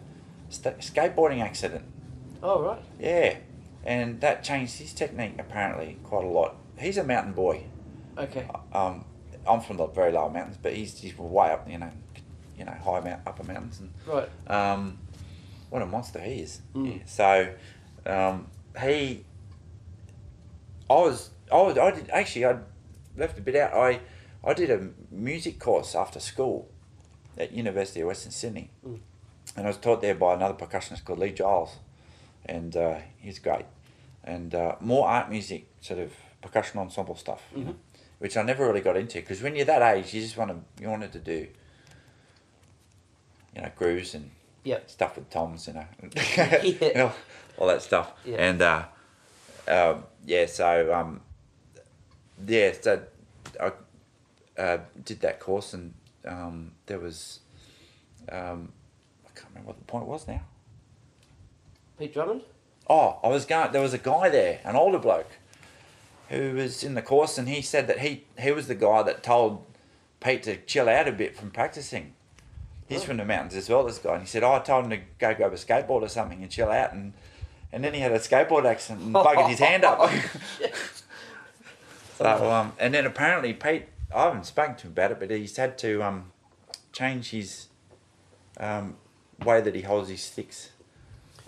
sta 0.48 0.70
skateboarding 0.80 1.42
accident. 1.42 1.84
Oh 2.42 2.62
right. 2.62 2.80
Yeah, 2.98 3.36
and 3.84 4.20
that 4.22 4.42
changed 4.42 4.78
his 4.78 4.94
technique 4.94 5.34
apparently 5.38 5.98
quite 6.02 6.24
a 6.24 6.28
lot. 6.28 6.56
He's 6.78 6.96
a 6.96 7.04
mountain 7.04 7.34
boy. 7.34 7.64
Okay. 8.16 8.46
Um, 8.72 9.04
I'm 9.46 9.60
from 9.60 9.76
the 9.76 9.86
very 9.86 10.12
lower 10.12 10.30
mountains, 10.30 10.56
but 10.60 10.72
he's 10.72 10.98
he's 10.98 11.16
way 11.18 11.50
up, 11.50 11.68
you 11.68 11.76
know, 11.78 11.90
you 12.56 12.64
know, 12.64 12.72
high 12.72 13.00
mount, 13.00 13.20
upper 13.26 13.44
mountains, 13.44 13.80
and 13.80 13.90
Right. 14.06 14.28
um, 14.50 14.98
what 15.68 15.82
a 15.82 15.86
monster 15.86 16.20
he 16.20 16.40
is. 16.40 16.62
Mm. 16.74 16.86
Yeah. 16.98 17.02
So 17.04 17.52
um, 18.06 18.46
he, 18.80 19.24
I 20.88 20.94
was, 20.94 21.30
I 21.52 21.56
was, 21.62 21.78
I 21.78 21.90
did 21.92 22.10
actually, 22.10 22.46
I 22.46 22.56
left 23.16 23.38
a 23.38 23.42
bit 23.42 23.56
out. 23.56 23.72
I, 23.74 24.00
I 24.44 24.54
did 24.54 24.70
a 24.70 24.88
music 25.10 25.58
course 25.58 25.94
after 25.94 26.20
school 26.20 26.68
at 27.38 27.52
University 27.52 28.00
of 28.00 28.06
Western 28.08 28.32
Sydney, 28.32 28.70
Mm. 28.86 28.98
and 29.56 29.66
I 29.66 29.68
was 29.68 29.76
taught 29.76 30.00
there 30.00 30.14
by 30.14 30.34
another 30.34 30.54
percussionist 30.54 31.04
called 31.04 31.18
Lee 31.18 31.32
Giles, 31.32 31.76
and 32.46 32.76
uh, 32.76 32.98
he's 33.18 33.38
great, 33.38 33.66
and 34.24 34.54
uh, 34.54 34.76
more 34.80 35.06
art 35.08 35.30
music 35.30 35.66
sort 35.80 36.00
of 36.00 36.12
percussion 36.42 36.78
ensemble 36.80 37.16
stuff, 37.16 37.42
know, 37.54 37.62
Mhm. 37.72 37.74
which 38.18 38.36
I 38.36 38.42
never 38.42 38.66
really 38.66 38.80
got 38.80 38.96
into 38.96 39.20
because 39.20 39.42
when 39.42 39.54
you're 39.56 39.66
that 39.66 39.82
age, 39.82 40.12
you 40.14 40.20
just 40.22 40.36
want 40.36 40.50
to, 40.50 40.82
you 40.82 40.88
wanted 40.88 41.12
to 41.12 41.18
do. 41.18 41.46
You 43.54 43.62
know, 43.62 43.70
grooves 43.76 44.14
and 44.14 44.30
Yep. 44.64 44.90
stuff 44.90 45.16
with 45.16 45.28
toms, 45.30 45.66
you 45.66 45.72
know, 45.74 45.86
Yeah. 46.22 47.12
All 47.60 47.68
that 47.68 47.82
stuff. 47.82 48.12
Yeah. 48.24 48.36
And 48.38 48.62
uh, 48.62 48.84
um, 49.68 50.04
yeah, 50.26 50.46
so 50.46 50.92
um, 50.92 51.20
yeah, 52.44 52.72
so 52.80 53.02
I 53.60 53.72
uh, 54.60 54.78
did 55.04 55.20
that 55.20 55.38
course, 55.38 55.74
and 55.74 55.94
um, 56.26 56.72
there 56.86 56.98
was 56.98 57.40
um, 58.30 58.72
I 59.26 59.30
can't 59.38 59.48
remember 59.50 59.68
what 59.68 59.78
the 59.78 59.84
point 59.84 60.06
was 60.06 60.26
now. 60.26 60.40
Pete 61.98 62.12
Drummond. 62.14 62.42
Oh, 62.88 63.18
I 63.22 63.28
was 63.28 63.44
going. 63.44 63.72
There 63.72 63.82
was 63.82 63.94
a 63.94 63.98
guy 63.98 64.30
there, 64.30 64.60
an 64.64 64.74
older 64.74 64.98
bloke, 64.98 65.30
who 66.30 66.54
was 66.54 66.82
in 66.82 66.94
the 66.94 67.02
course, 67.02 67.38
and 67.38 67.48
he 67.48 67.62
said 67.62 67.86
that 67.86 68.00
he 68.00 68.24
he 68.38 68.50
was 68.50 68.66
the 68.66 68.74
guy 68.74 69.02
that 69.02 69.22
told 69.22 69.64
Pete 70.20 70.42
to 70.44 70.56
chill 70.56 70.88
out 70.88 71.06
a 71.06 71.12
bit 71.12 71.36
from 71.36 71.50
practicing. 71.50 72.14
He's 72.88 73.02
Oh. 73.02 73.06
from 73.06 73.18
the 73.18 73.24
mountains 73.24 73.54
as 73.54 73.68
well. 73.68 73.84
This 73.84 73.98
guy, 73.98 74.14
and 74.14 74.22
he 74.22 74.26
said, 74.26 74.42
oh, 74.42 74.54
"I 74.54 74.58
told 74.58 74.84
him 74.84 74.90
to 74.90 74.96
go 75.18 75.34
grab 75.34 75.52
a 75.52 75.56
skateboard 75.56 76.02
or 76.02 76.08
something 76.08 76.42
and 76.42 76.50
chill 76.50 76.70
out." 76.70 76.92
And 76.92 77.12
and 77.72 77.84
then 77.84 77.94
he 77.94 78.00
had 78.00 78.12
a 78.12 78.18
skateboard 78.18 78.64
accident 78.64 79.04
and 79.04 79.14
buggered 79.14 79.48
his 79.48 79.58
hand 79.58 79.84
up. 79.84 80.10
so 82.18 82.50
um, 82.50 82.72
and 82.78 82.92
then 82.92 83.06
apparently 83.06 83.52
Pete, 83.52 83.86
I 84.14 84.24
haven't 84.24 84.46
spoken 84.46 84.76
to 84.76 84.86
him 84.86 84.92
about 84.92 85.12
it, 85.12 85.20
but 85.20 85.30
he's 85.30 85.56
had 85.56 85.78
to 85.78 86.02
um, 86.02 86.32
change 86.92 87.30
his 87.30 87.66
um, 88.58 88.96
way 89.44 89.60
that 89.60 89.74
he 89.74 89.82
holds 89.82 90.08
his 90.08 90.22
sticks. 90.22 90.70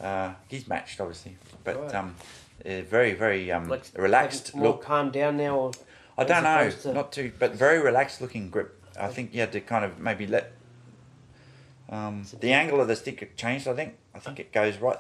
Uh, 0.01 0.35
he's 0.49 0.67
matched, 0.67 1.01
obviously, 1.01 1.37
but 1.65 1.81
Right. 1.81 1.95
um, 1.95 2.17
very, 2.65 3.13
very 3.13 3.53
um, 3.53 3.69
Like 3.69 3.83
relaxed 3.97 4.55
more 4.55 4.69
look. 4.69 4.83
calmed 4.83 5.13
down 5.13 5.37
now, 5.37 5.57
or 5.57 5.71
I 6.17 6.25
don't 6.25 6.43
know, 6.43 6.71
to- 6.71 6.93
not 6.93 7.13
too, 7.13 7.33
but 7.39 7.53
very 7.53 7.81
relaxed 7.81 8.21
looking 8.21 8.51
grip. 8.51 8.79
I 8.99 9.09
think 9.09 9.33
you 9.33 9.41
had 9.41 9.53
to 9.53 9.61
kind 9.61 9.85
of 9.85 9.99
maybe 9.99 10.27
let 10.27 10.53
um, 11.89 12.25
the 12.41 12.53
angle 12.53 12.81
of 12.81 12.89
the 12.89 12.97
stick 12.97 13.37
changed. 13.37 13.69
I 13.69 13.75
think. 13.75 13.95
I 14.15 14.19
think 14.19 14.39
it 14.39 14.53
goes 14.53 14.77
right 14.79 14.99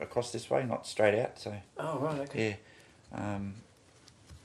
across 0.00 0.32
this 0.32 0.48
way, 0.50 0.64
not 0.64 0.86
straight 0.86 1.18
out. 1.18 1.38
So 1.38 1.54
Oh 1.78 1.98
right. 1.98 2.20
Okay. 2.20 2.58
yeah, 3.12 3.18
um, 3.18 3.54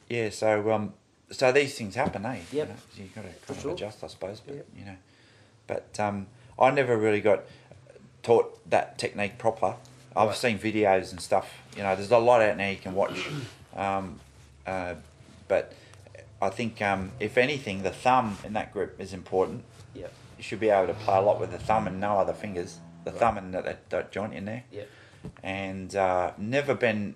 yeah. 0.10 0.30
So 0.30 0.72
um, 0.72 0.94
so 1.32 1.52
these 1.52 1.78
things 1.78 1.96
happen, 1.96 2.26
eh? 2.26 2.40
Yep. 2.52 2.68
You 2.68 2.74
know, 2.74 2.80
so 2.96 3.02
you 3.04 3.10
got 3.16 3.22
to 3.24 3.54
kind 3.54 3.66
of 3.66 3.72
adjust, 3.74 4.04
I 4.04 4.08
suppose. 4.08 4.40
But 4.40 4.56
Yep. 4.56 4.66
you 4.78 4.86
know, 4.86 4.96
but 5.68 6.00
um, 6.00 6.28
I 6.60 6.72
never 6.72 6.98
really 6.98 7.22
got 7.22 7.44
taught 8.24 8.70
that 8.70 8.98
technique 8.98 9.38
proper. 9.38 9.76
I've 10.16 10.30
Right. 10.30 10.38
seen 10.38 10.60
videos 10.60 11.12
and 11.12 11.20
stuff. 11.22 11.52
You 11.76 11.84
know, 11.84 11.96
there's 11.96 12.12
a 12.12 12.18
lot 12.18 12.42
out 12.42 12.58
there 12.58 12.72
you 12.72 12.78
can 12.78 12.94
watch. 12.96 13.18
Um, 13.76 14.22
uh, 14.66 14.94
but 15.50 15.74
I 16.42 16.50
think 16.50 16.82
um, 16.82 17.12
if 17.20 17.38
anything, 17.38 17.84
the 17.84 17.90
thumb 17.90 18.38
in 18.46 18.54
that 18.54 18.72
grip 18.72 18.96
is 19.02 19.12
important. 19.12 19.66
Yep. 19.94 20.14
You 20.38 20.44
should 20.46 20.62
be 20.62 20.70
able 20.70 20.88
to 20.88 20.94
play 20.94 21.18
a 21.18 21.20
lot 21.20 21.42
with 21.42 21.52
the 21.52 21.58
thumb 21.60 21.86
and 21.86 22.00
no 22.00 22.18
other 22.18 22.32
fingers. 22.32 22.80
The 23.04 23.12
Right. 23.12 23.20
thumb 23.20 23.38
and 23.38 23.54
that, 23.54 23.66
that, 23.66 23.90
that 23.90 24.12
joint 24.14 24.34
in 24.34 24.46
there 24.46 24.64
Yep. 24.72 24.88
And 25.44 25.96
uh, 25.96 26.32
never 26.38 26.74
been 26.76 27.16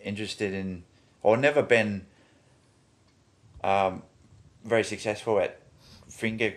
interested 0.00 0.52
in 0.54 0.84
or 1.22 1.36
never 1.36 1.62
been 1.62 2.06
um, 3.62 4.02
very 4.64 4.84
successful 4.84 5.38
at 5.40 5.60
finger 6.08 6.54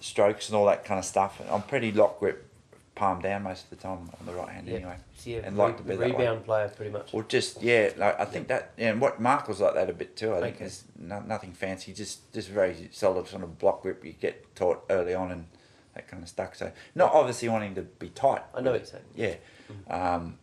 strokes 0.00 0.48
and 0.48 0.56
all 0.56 0.66
that 0.66 0.84
kind 0.84 0.98
of 0.98 1.04
stuff. 1.04 1.40
I'm 1.50 1.62
pretty 1.62 1.90
lock 1.92 2.20
grip, 2.20 2.48
palm 2.94 3.20
down 3.20 3.42
most 3.42 3.64
of 3.64 3.70
the 3.70 3.76
time 3.76 4.10
on 4.20 4.26
the 4.26 4.32
right 4.32 4.48
hand 4.48 4.68
Yeah. 4.68 4.74
anyway. 4.76 4.96
So 5.16 5.30
yeah, 5.30 5.38
And 5.44 5.56
re- 5.56 5.64
like 5.64 5.76
to 5.78 5.82
be 5.82 5.96
rebound 5.96 6.44
player 6.44 6.68
pretty 6.68 6.92
much. 6.92 7.12
Or 7.12 7.24
just 7.24 7.60
yeah, 7.62 7.90
like 7.96 8.18
I 8.20 8.24
think 8.24 8.46
that 8.48 8.72
yeah, 8.76 8.90
and 8.90 9.00
what 9.00 9.20
Mark 9.20 9.48
was 9.48 9.60
like 9.60 9.74
that 9.74 9.90
a 9.90 9.92
bit 9.92 10.16
too. 10.16 10.32
I 10.34 10.40
think 10.40 10.54
Okay. 10.56 10.64
there's 10.64 10.84
no, 10.96 11.20
nothing 11.20 11.52
fancy, 11.52 11.92
just 11.92 12.32
just 12.32 12.48
very 12.48 12.88
solid 12.92 13.26
sort 13.26 13.42
of 13.42 13.58
block 13.58 13.82
grip 13.82 14.04
you 14.04 14.12
get 14.12 14.54
taught 14.54 14.84
early 14.90 15.14
on 15.14 15.32
and 15.32 15.46
that 15.94 16.06
kind 16.06 16.22
of 16.22 16.28
stuff. 16.28 16.54
So 16.54 16.70
not 16.94 17.12
obviously 17.12 17.48
wanting 17.48 17.74
to 17.74 17.82
be 17.82 18.10
tight. 18.10 18.42
I 18.54 18.60
know 18.60 18.70
what 18.70 18.80
you're 18.80 18.86
saying. 18.86 19.04
Yeah, 19.16 19.34
um, 19.90 20.38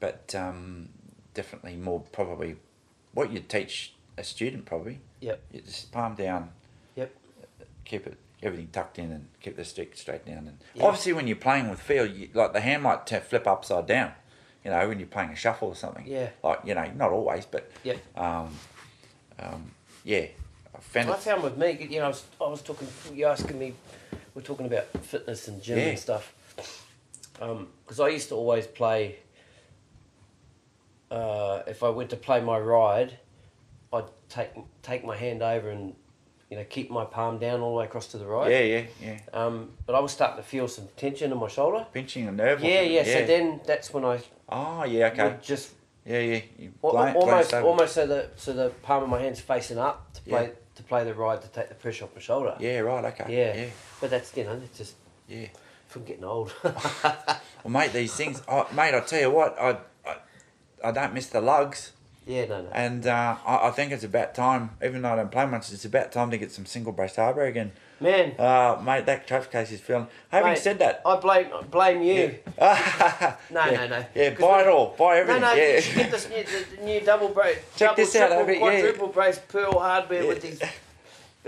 but 0.00 0.34
um, 0.34 0.88
definitely 1.34 1.76
more 1.76 2.00
probably 2.12 2.56
what 3.14 3.32
you'd 3.32 3.48
teach 3.48 3.92
a 4.18 4.24
student 4.24 4.64
probably. 4.64 5.00
Yep. 5.20 5.40
You 5.52 5.60
just 5.62 5.90
palm 5.92 6.14
down. 6.14 6.50
Yep. 6.96 7.14
Keep 7.84 8.06
it 8.06 8.18
everything 8.42 8.68
tucked 8.70 8.98
in 8.98 9.10
and 9.10 9.26
keep 9.40 9.56
the 9.56 9.64
stick 9.64 9.96
straight 9.96 10.24
down. 10.26 10.38
And 10.48 10.58
Yeah. 10.74 10.84
obviously, 10.84 11.12
when 11.14 11.26
you're 11.26 11.36
playing 11.36 11.70
with 11.70 11.80
feel, 11.80 12.04
you, 12.06 12.28
like 12.34 12.52
the 12.52 12.60
hand 12.60 12.82
might 12.82 13.06
t- 13.06 13.18
flip 13.18 13.46
upside 13.46 13.86
down. 13.86 14.12
You 14.64 14.70
know, 14.72 14.88
when 14.88 14.98
you're 14.98 15.08
playing 15.08 15.30
a 15.30 15.36
shuffle 15.36 15.68
or 15.68 15.74
something. 15.74 16.04
Yeah. 16.06 16.30
Like 16.42 16.60
you 16.64 16.74
know, 16.74 16.84
not 16.96 17.10
always, 17.12 17.46
but 17.46 17.70
Yep. 17.84 17.98
um, 18.18 18.54
um, 19.38 19.70
yeah. 20.04 20.26
I 20.74 20.78
found 20.80 21.10
I 21.10 21.14
found 21.16 21.42
with 21.42 21.56
me, 21.56 21.86
you 21.90 21.98
know, 22.00 22.06
I 22.06 22.08
was, 22.08 22.24
I 22.40 22.44
was 22.48 22.60
talking, 22.62 22.86
you 23.14 23.24
asking 23.26 23.58
me, 23.58 23.72
we're 24.34 24.42
talking 24.42 24.66
about 24.66 24.86
fitness 25.02 25.48
and 25.48 25.62
gym 25.62 25.78
Yeah. 25.78 25.84
and 25.86 25.98
stuff. 25.98 26.34
Because 27.38 28.00
I 28.00 28.08
used 28.08 28.28
to 28.30 28.34
always 28.34 28.66
play, 28.66 29.16
uh, 31.10 31.62
if 31.66 31.82
I 31.82 31.88
went 31.90 32.10
to 32.10 32.16
play 32.16 32.40
my 32.40 32.58
ride, 32.58 33.18
I'd 33.92 34.04
take 34.28 34.50
take 34.82 35.04
my 35.04 35.16
hand 35.16 35.42
over 35.42 35.70
and, 35.70 35.94
you 36.50 36.56
know, 36.56 36.64
keep 36.68 36.90
my 36.90 37.04
palm 37.04 37.38
down 37.38 37.60
all 37.60 37.72
the 37.74 37.78
way 37.80 37.84
across 37.84 38.06
to 38.08 38.18
the 38.18 38.26
right. 38.26 38.50
Yeah, 38.50 38.60
yeah, 38.60 38.82
yeah. 39.02 39.18
Um, 39.32 39.72
but 39.86 39.94
I 39.94 40.00
was 40.00 40.12
starting 40.12 40.36
to 40.38 40.42
feel 40.42 40.66
some 40.68 40.88
tension 40.96 41.30
in 41.32 41.38
my 41.38 41.48
shoulder. 41.48 41.86
Pinching 41.92 42.26
a 42.28 42.32
nerve. 42.32 42.62
or 42.62 42.66
Yeah, 42.66 42.82
yeah. 42.82 43.04
So 43.04 43.26
then 43.26 43.60
that's 43.66 43.92
when 43.92 44.04
I 44.04 44.20
Oh 44.48 44.84
yeah, 44.84 45.08
okay. 45.08 45.36
just 45.42 45.72
Yeah, 46.04 46.20
yeah. 46.20 46.40
You 46.58 46.72
blan- 46.80 47.16
almost, 47.16 47.52
over. 47.54 47.66
almost 47.66 47.94
so 47.94 48.06
the 48.06 48.30
so 48.36 48.52
the 48.52 48.70
palm 48.82 49.02
of 49.04 49.08
my 49.08 49.20
hand's 49.20 49.40
facing 49.40 49.78
up 49.78 50.12
to 50.14 50.22
play 50.22 50.42
Yeah. 50.44 50.50
to 50.76 50.82
play 50.82 51.04
the 51.04 51.14
ride 51.14 51.42
to 51.42 51.48
take 51.48 51.68
the 51.68 51.74
pressure 51.74 52.04
off 52.04 52.14
my 52.14 52.20
shoulder. 52.20 52.56
Yeah, 52.60 52.80
right. 52.80 53.04
Okay. 53.04 53.26
Yeah. 53.36 53.56
Yeah. 53.62 53.70
But 54.00 54.10
that's 54.10 54.36
you 54.36 54.44
know 54.44 54.60
it's 54.64 54.78
just 54.78 54.94
Yeah. 55.28 55.46
From 55.96 56.04
getting 56.04 56.24
old. 56.24 56.52
Well, 57.64 57.72
mate, 57.72 57.92
these 57.92 58.14
things, 58.14 58.42
oh, 58.46 58.68
mate. 58.76 58.94
I 58.94 59.00
tell 59.00 59.18
you 59.20 59.28
what, 59.30 59.58
I, 59.60 59.76
I, 60.06 60.16
I 60.84 60.92
don't 60.92 61.12
miss 61.12 61.26
the 61.26 61.40
lugs, 61.40 61.90
yeah, 62.24 62.44
no, 62.44 62.62
no. 62.62 62.68
and 62.72 63.04
uh, 63.08 63.34
I, 63.44 63.66
I 63.66 63.70
think 63.72 63.90
it's 63.90 64.04
about 64.04 64.36
time. 64.36 64.70
Even 64.84 65.02
though 65.02 65.08
I 65.14 65.16
don't 65.16 65.32
play 65.32 65.46
much, 65.46 65.72
it's 65.72 65.84
about 65.84 66.12
time 66.12 66.30
to 66.30 66.38
get 66.38 66.52
some 66.52 66.64
single 66.64 66.92
breast 66.92 67.16
harbour 67.16 67.42
again. 67.44 67.72
Man, 67.98 68.36
Uh, 68.38 68.80
mate, 68.84 69.04
that 69.06 69.26
trophy 69.26 69.50
case 69.50 69.72
is 69.72 69.80
feeling. 69.80 70.06
Having 70.28 70.52
mate, 70.52 70.58
said 70.58 70.78
that, 70.78 71.02
I 71.04 71.16
blame 71.16 71.46
I 71.52 71.62
blame 71.62 72.02
you. 72.02 72.38
yeah. 72.56 73.36
No, 73.50 73.64
yeah. 73.64 73.70
no, 73.78 73.86
no. 73.88 74.04
Yeah, 74.14 74.30
buy 74.38 74.60
it 74.60 74.68
all, 74.68 74.94
buy 74.96 75.18
everything. 75.18 75.42
no, 75.42 75.52
yeah. 75.54 75.78
you 75.78 75.94
get 75.96 76.10
this 76.12 76.28
new, 76.28 76.44
the, 76.44 76.76
the 76.76 76.82
new 76.84 77.00
double 77.00 77.30
brace, 77.30 77.58
Check 77.74 77.88
double, 77.90 77.96
this 77.96 78.14
out, 78.14 78.28
triple, 78.28 78.48
it, 78.48 78.54
yeah. 78.54 78.80
quadruple 78.80 79.08
brace 79.08 79.40
pearl 79.48 79.80
hardware 79.80 80.22
Yeah. 80.22 80.28
with 80.28 80.42
these. 80.42 80.62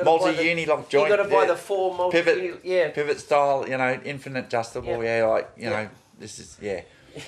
Multi 0.05 0.45
uni 0.45 0.67
lock 0.67 0.89
joint. 0.89 1.09
You 1.11 1.17
got 1.17 1.23
to 1.23 1.29
buy 1.29 1.47
the 1.47 1.57
four 1.57 1.95
multi. 1.95 2.17
pivot, 2.23 2.61
Yeah, 2.65 2.91
pivot 2.91 3.21
style. 3.21 3.67
You 3.69 3.77
know, 3.79 4.01
infinite 4.05 4.47
adjustable. 4.47 5.03
Yeah. 5.03 5.19
Yeah, 5.19 5.27
like 5.27 5.51
you 5.57 5.65
Yeah. 5.65 5.83
know, 5.85 5.89
this 6.19 6.39
is 6.39 6.57
yeah. 6.61 6.83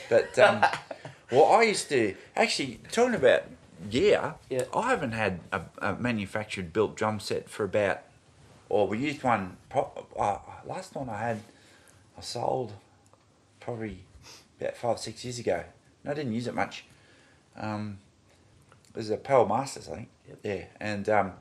But 0.08 0.38
um, 0.38 0.64
well, 1.32 1.46
I 1.46 1.62
used 1.62 1.88
to 1.90 2.14
actually 2.36 2.80
talking 2.92 3.14
about 3.14 3.44
yeah. 3.90 4.34
Yeah. 4.48 4.64
I 4.74 4.90
haven't 4.90 5.12
had 5.12 5.40
a, 5.52 5.62
a 5.78 5.94
manufactured 5.94 6.72
built 6.72 6.96
drum 6.96 7.18
set 7.20 7.48
for 7.48 7.64
about, 7.64 8.00
or 8.68 8.86
we 8.86 8.98
used 8.98 9.22
one. 9.22 9.56
Pro- 9.68 10.06
uh, 10.18 10.38
last 10.66 10.94
one 10.94 11.08
I 11.08 11.18
had, 11.18 11.40
I 12.18 12.20
sold, 12.20 12.74
probably 13.58 14.04
about 14.60 14.76
five 14.76 14.98
six 14.98 15.24
years 15.24 15.38
ago. 15.38 15.64
And 16.04 16.10
I 16.10 16.14
didn't 16.14 16.32
use 16.34 16.46
it 16.46 16.54
much. 16.54 16.84
Um, 17.56 17.98
it 18.90 18.96
was 18.96 19.10
a 19.10 19.16
Pearl 19.16 19.46
Masters, 19.46 19.88
I 19.88 19.94
think. 19.96 20.08
Yep. 20.28 20.38
Yeah, 20.44 20.64
and 20.80 21.08
um, 21.08 21.32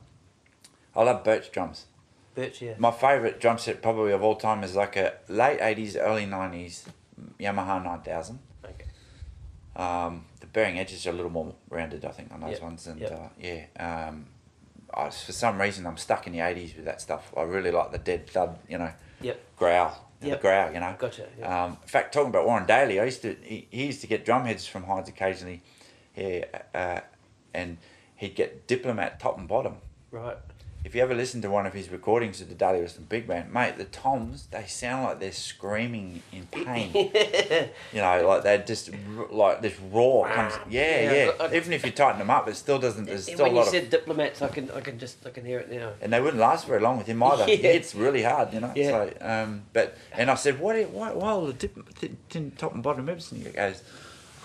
I 0.95 1.03
love 1.03 1.24
birch 1.24 1.52
drums. 1.52 1.86
Birch, 2.36 2.61
yeah. 2.61 2.74
My 2.78 2.91
favourite 2.91 3.40
drum 3.40 3.57
set 3.57 3.82
probably 3.82 4.11
of 4.11 4.24
all 4.24 4.36
time 4.36 4.64
is 4.64 4.76
like 4.76 4.95
a 4.95 5.14
late 5.28 5.60
eighties, 5.61 5.95
early 5.98 6.26
nineties 6.26 6.86
Yamaha 7.40 7.84
nine 7.84 8.02
thousand. 8.02 8.40
Okay. 8.64 8.86
Um, 9.76 10.26
the 10.40 10.48
bearing 10.48 10.80
edges 10.80 11.06
are 11.07 11.11
a 11.11 11.14
little 11.14 11.32
more 11.32 11.53
rounded, 11.70 12.06
I 12.06 12.10
think, 12.11 12.32
on 12.32 12.41
those 12.41 12.53
Yep, 12.53 12.61
ones. 12.61 12.88
And 12.88 12.99
yep. 12.99 13.11
uh, 13.11 13.28
yeah, 13.40 13.66
um, 14.07 14.28
I, 14.94 15.10
for 15.10 15.32
some 15.32 15.60
reason, 15.61 15.86
I'm 15.86 15.98
stuck 15.98 16.28
in 16.28 16.34
the 16.34 16.40
eighties 16.41 16.76
with 16.76 16.86
that 16.86 17.02
stuff. 17.02 17.32
I 17.38 17.41
really 17.44 17.72
like 17.72 17.91
the 17.91 17.98
dead 17.98 18.30
thud, 18.30 18.57
you 18.68 18.78
know, 18.78 18.91
Yep. 19.22 19.40
growl, 19.57 20.06
Yep. 20.22 20.38
the 20.38 20.41
growl, 20.41 20.74
you 20.74 20.80
know. 20.80 20.95
Gotcha. 20.98 21.28
Yeah. 21.38 21.64
Um, 21.66 21.78
in 21.82 21.88
fact, 21.88 22.14
talking 22.14 22.30
about 22.30 22.45
Warren 22.45 22.66
Daly, 22.66 22.99
I 22.99 23.06
used 23.06 23.22
to 23.24 23.36
he, 23.41 23.68
he 23.70 23.86
used 23.88 24.02
to 24.02 24.07
get 24.07 24.26
drum 24.26 24.45
heads 24.45 24.66
from 24.68 24.84
Hyde's 24.84 25.10
occasionally, 25.10 25.61
yeah, 26.16 26.45
uh, 26.74 26.99
and 27.53 27.78
he'd 28.16 28.36
get 28.36 28.68
diplomat 28.68 29.20
top 29.20 29.38
and 29.38 29.48
bottom. 29.48 29.76
right. 30.11 30.38
If 30.81 30.95
you 30.95 31.01
ever 31.01 31.14
listen 31.14 31.41
to 31.41 31.49
one 31.49 31.65
of 31.65 31.73
his 31.73 31.89
recordings 31.89 32.39
of 32.39 32.47
the 32.47 32.56
Daly-Wilson 32.56 33.07
Big 33.10 33.27
Band, 33.27 33.53
mate, 33.53 33.76
the 33.77 33.84
toms 33.84 34.47
they 34.49 34.64
sound 34.65 35.03
like 35.03 35.19
they're 35.19 35.34
screaming 35.34 36.23
in 36.31 36.47
pain. 36.47 36.91
you 37.93 37.99
know, 38.01 38.26
like 38.26 38.43
they 38.43 38.64
just 38.65 38.89
like 39.30 39.61
this 39.61 39.77
roar 39.91 40.30
comes. 40.30 40.53
Yeah, 40.69 41.01
Yeah, 41.01 41.14
yeah. 41.26 41.31
I- 41.38 41.45
I- 41.47 41.53
Even 41.53 41.73
if 41.73 41.85
you 41.85 41.91
tighten 41.91 42.19
them 42.19 42.30
up, 42.30 42.47
it 42.47 42.56
still 42.56 42.80
doesn't. 42.80 43.06
There's 43.06 43.23
still 43.26 43.41
a 43.41 43.43
when 43.43 43.51
you 43.51 43.57
lot 43.57 43.68
of. 43.68 43.73
said 43.73 43.89
diplomats, 43.89 44.41
I 44.41 44.47
can 44.47 44.72
I 44.72 44.80
can 44.80 44.97
just 44.97 45.26
I 45.27 45.31
can 45.31 45.43
hear 45.43 45.60
it 45.60 45.69
now. 45.69 45.91
and 46.01 46.14
they 46.14 46.22
wouldn't 46.22 46.39
last 46.41 46.65
very 46.65 46.80
long 46.80 46.97
with 46.97 47.07
him 47.07 47.22
either. 47.23 47.43
Yeah. 47.49 47.56
He 47.56 47.61
hits 47.61 47.93
really 47.93 48.23
hard, 48.23 48.53
you 48.53 48.61
know. 48.61 48.72
Yeah. 48.73 48.89
So, 48.89 49.14
um, 49.22 49.64
but 49.73 49.97
and 50.14 50.31
I 50.31 50.35
said, 50.35 50.60
what? 50.61 50.77
Why? 50.91 51.11
Why 51.11 51.31
all 51.31 51.45
the 51.45 51.53
dip, 51.53 51.76
t- 51.99 52.15
t- 52.30 52.51
top 52.57 52.73
and 52.73 52.81
bottom 52.81 53.06
ribs? 53.06 53.31
And 53.34 53.43
he 53.45 53.49
goes, 53.51 53.84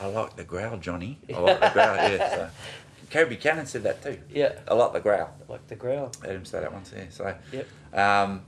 I 0.02 0.06
like 0.06 0.34
the 0.34 0.42
growl, 0.44 0.78
Jonnie. 0.78 1.16
I 1.32 1.38
like 1.38 1.60
the 1.60 1.70
growl. 1.70 1.94
Yeah. 1.96 2.28
So, 2.34 2.50
Kobe 3.10 3.36
Cannon 3.36 3.66
said 3.66 3.82
that 3.84 4.02
too. 4.02 4.18
Yeah, 4.30 4.52
I 4.68 4.74
like 4.74 4.92
the 4.92 5.00
growl. 5.00 5.30
like 5.48 5.66
the 5.68 5.76
growl. 5.76 6.12
I 6.22 6.26
heard 6.28 6.36
him 6.36 6.44
say 6.44 6.60
that 6.60 6.72
once. 6.72 6.92
Yeah. 6.96 7.04
So. 7.10 7.34
Yep. 7.52 7.66
Um, 7.98 8.42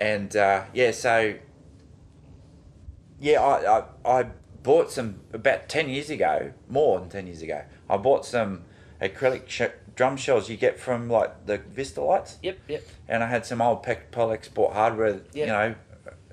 and 0.00 0.34
uh, 0.36 0.64
yeah, 0.74 0.90
so 0.92 1.34
yeah, 3.20 3.40
I, 3.42 3.78
I 3.78 4.18
I 4.20 4.26
bought 4.62 4.90
some 4.90 5.20
about 5.32 5.68
ten 5.68 5.88
years 5.88 6.10
ago, 6.10 6.52
more 6.68 7.00
than 7.00 7.08
ten 7.08 7.26
years 7.26 7.42
ago. 7.42 7.62
I 7.88 7.96
bought 7.96 8.24
some 8.24 8.62
acrylic 9.00 9.48
sh- 9.48 9.62
drum 9.96 10.16
shells 10.16 10.48
you 10.48 10.56
get 10.56 10.78
from 10.78 11.08
like 11.08 11.46
the 11.46 11.58
Vistalites, 11.58 12.36
Yep, 12.42 12.58
yep. 12.68 12.82
and 13.08 13.22
I 13.24 13.28
had 13.28 13.44
some 13.46 13.60
old 13.60 13.82
Pe- 13.82 14.02
Pearl 14.10 14.30
Export 14.32 14.74
hardware, 14.74 15.20
Yeah. 15.32 15.44
you 15.44 15.52
know, 15.52 15.74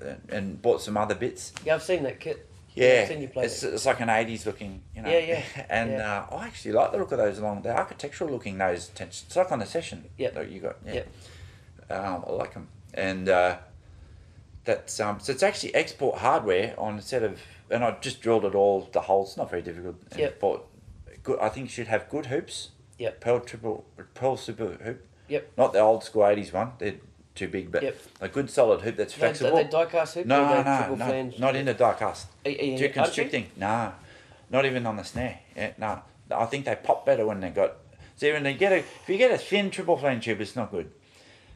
and- 0.00 0.22
and 0.28 0.62
bought 0.62 0.80
some 0.82 0.96
other 0.96 1.14
bits. 1.14 1.52
Yeah, 1.64 1.74
I've 1.74 1.82
seen 1.82 2.02
that 2.04 2.20
kit. 2.20 2.45
Yeah, 2.76 3.00
I've 3.02 3.08
seen 3.08 3.22
you 3.22 3.28
play 3.28 3.44
it's, 3.46 3.62
it. 3.62 3.72
it's 3.74 3.86
like 3.86 4.00
an 4.00 4.08
'80s 4.08 4.44
looking, 4.46 4.82
you 4.94 5.02
know. 5.02 5.08
Yeah, 5.10 5.18
yeah, 5.18 5.42
And 5.70 5.90
yeah. 5.92 6.26
Uh, 6.30 6.36
I 6.36 6.46
actually 6.46 6.72
like 6.72 6.92
the 6.92 6.98
look 6.98 7.10
of 7.10 7.18
those 7.18 7.38
along 7.38 7.62
the 7.62 7.74
architectural 7.76 8.30
looking 8.30 8.58
those. 8.58 8.88
ten- 8.88 9.08
It's 9.08 9.34
like 9.34 9.50
on 9.50 9.58
the 9.60 9.66
session. 9.66 10.04
That 10.18 10.50
you 10.50 10.60
got. 10.60 10.76
Yeah. 10.84 10.92
Yep. 10.94 11.08
Um, 11.88 12.24
I 12.26 12.30
like 12.32 12.54
them, 12.54 12.68
and 12.94 13.28
uh, 13.28 13.56
that's 14.64 15.00
um. 15.00 15.20
So 15.20 15.32
it's 15.32 15.42
actually 15.42 15.74
export 15.74 16.18
hardware 16.18 16.74
on 16.78 16.98
a 16.98 17.02
set 17.02 17.22
of, 17.22 17.40
and 17.70 17.82
I 17.84 17.92
just 18.00 18.20
drilled 18.20 18.44
it 18.44 18.54
all 18.54 18.88
the 18.92 19.00
holes. 19.02 19.36
Not 19.36 19.48
very 19.50 19.62
difficult. 19.62 19.96
Yep. 20.16 20.40
Bought 20.40 20.68
good. 21.22 21.38
I 21.40 21.48
think 21.48 21.66
you 21.66 21.70
should 21.70 21.86
have 21.88 22.08
good 22.10 22.26
hoops. 22.26 22.70
Yep. 22.98 23.20
Pearl 23.20 23.40
triple, 23.40 23.84
Pearl 24.14 24.36
super 24.36 24.66
hoop. 24.82 25.06
Yep. 25.28 25.52
Not 25.56 25.72
the 25.72 25.78
old 25.80 26.04
school 26.04 26.22
'80s 26.22 26.52
one. 26.52 26.72
They're 26.78 26.94
too 27.36 27.48
big, 27.48 27.70
but 27.70 27.82
Yep. 27.82 27.96
a 28.20 28.28
good 28.28 28.50
solid 28.50 28.80
hoop 28.80 28.96
that's 28.96 29.12
flexible. 29.14 29.56
they 29.56 29.64
die 29.64 29.84
cast 29.86 30.14
hoop. 30.14 30.26
no, 30.26 30.44
no, 30.44 30.62
no, 30.62 30.94
no, 30.94 31.04
flange? 31.06 31.38
not 31.38 31.54
in 31.54 31.66
the 31.66 31.74
die 31.74 31.94
cast. 31.94 32.26
Are, 32.44 32.50
are 32.50 32.78
Too 32.78 32.88
constricting. 32.88 33.46
Nah, 33.56 33.92
not 34.50 34.64
even 34.64 34.86
on 34.86 34.96
the 34.96 35.02
snare. 35.04 35.40
Yeah, 35.54 35.72
no. 35.78 36.00
I 36.30 36.46
think 36.46 36.64
they 36.64 36.74
pop 36.74 37.06
better 37.06 37.24
when 37.26 37.40
they 37.40 37.50
got. 37.50 37.76
See, 38.16 38.32
when 38.32 38.42
they 38.42 38.54
get 38.54 38.72
a, 38.72 38.76
if 38.78 39.04
you 39.08 39.18
get 39.18 39.30
a 39.30 39.38
thin 39.38 39.70
triple 39.70 39.96
flame 39.96 40.20
tube, 40.20 40.40
it's 40.40 40.56
not 40.56 40.70
good 40.70 40.90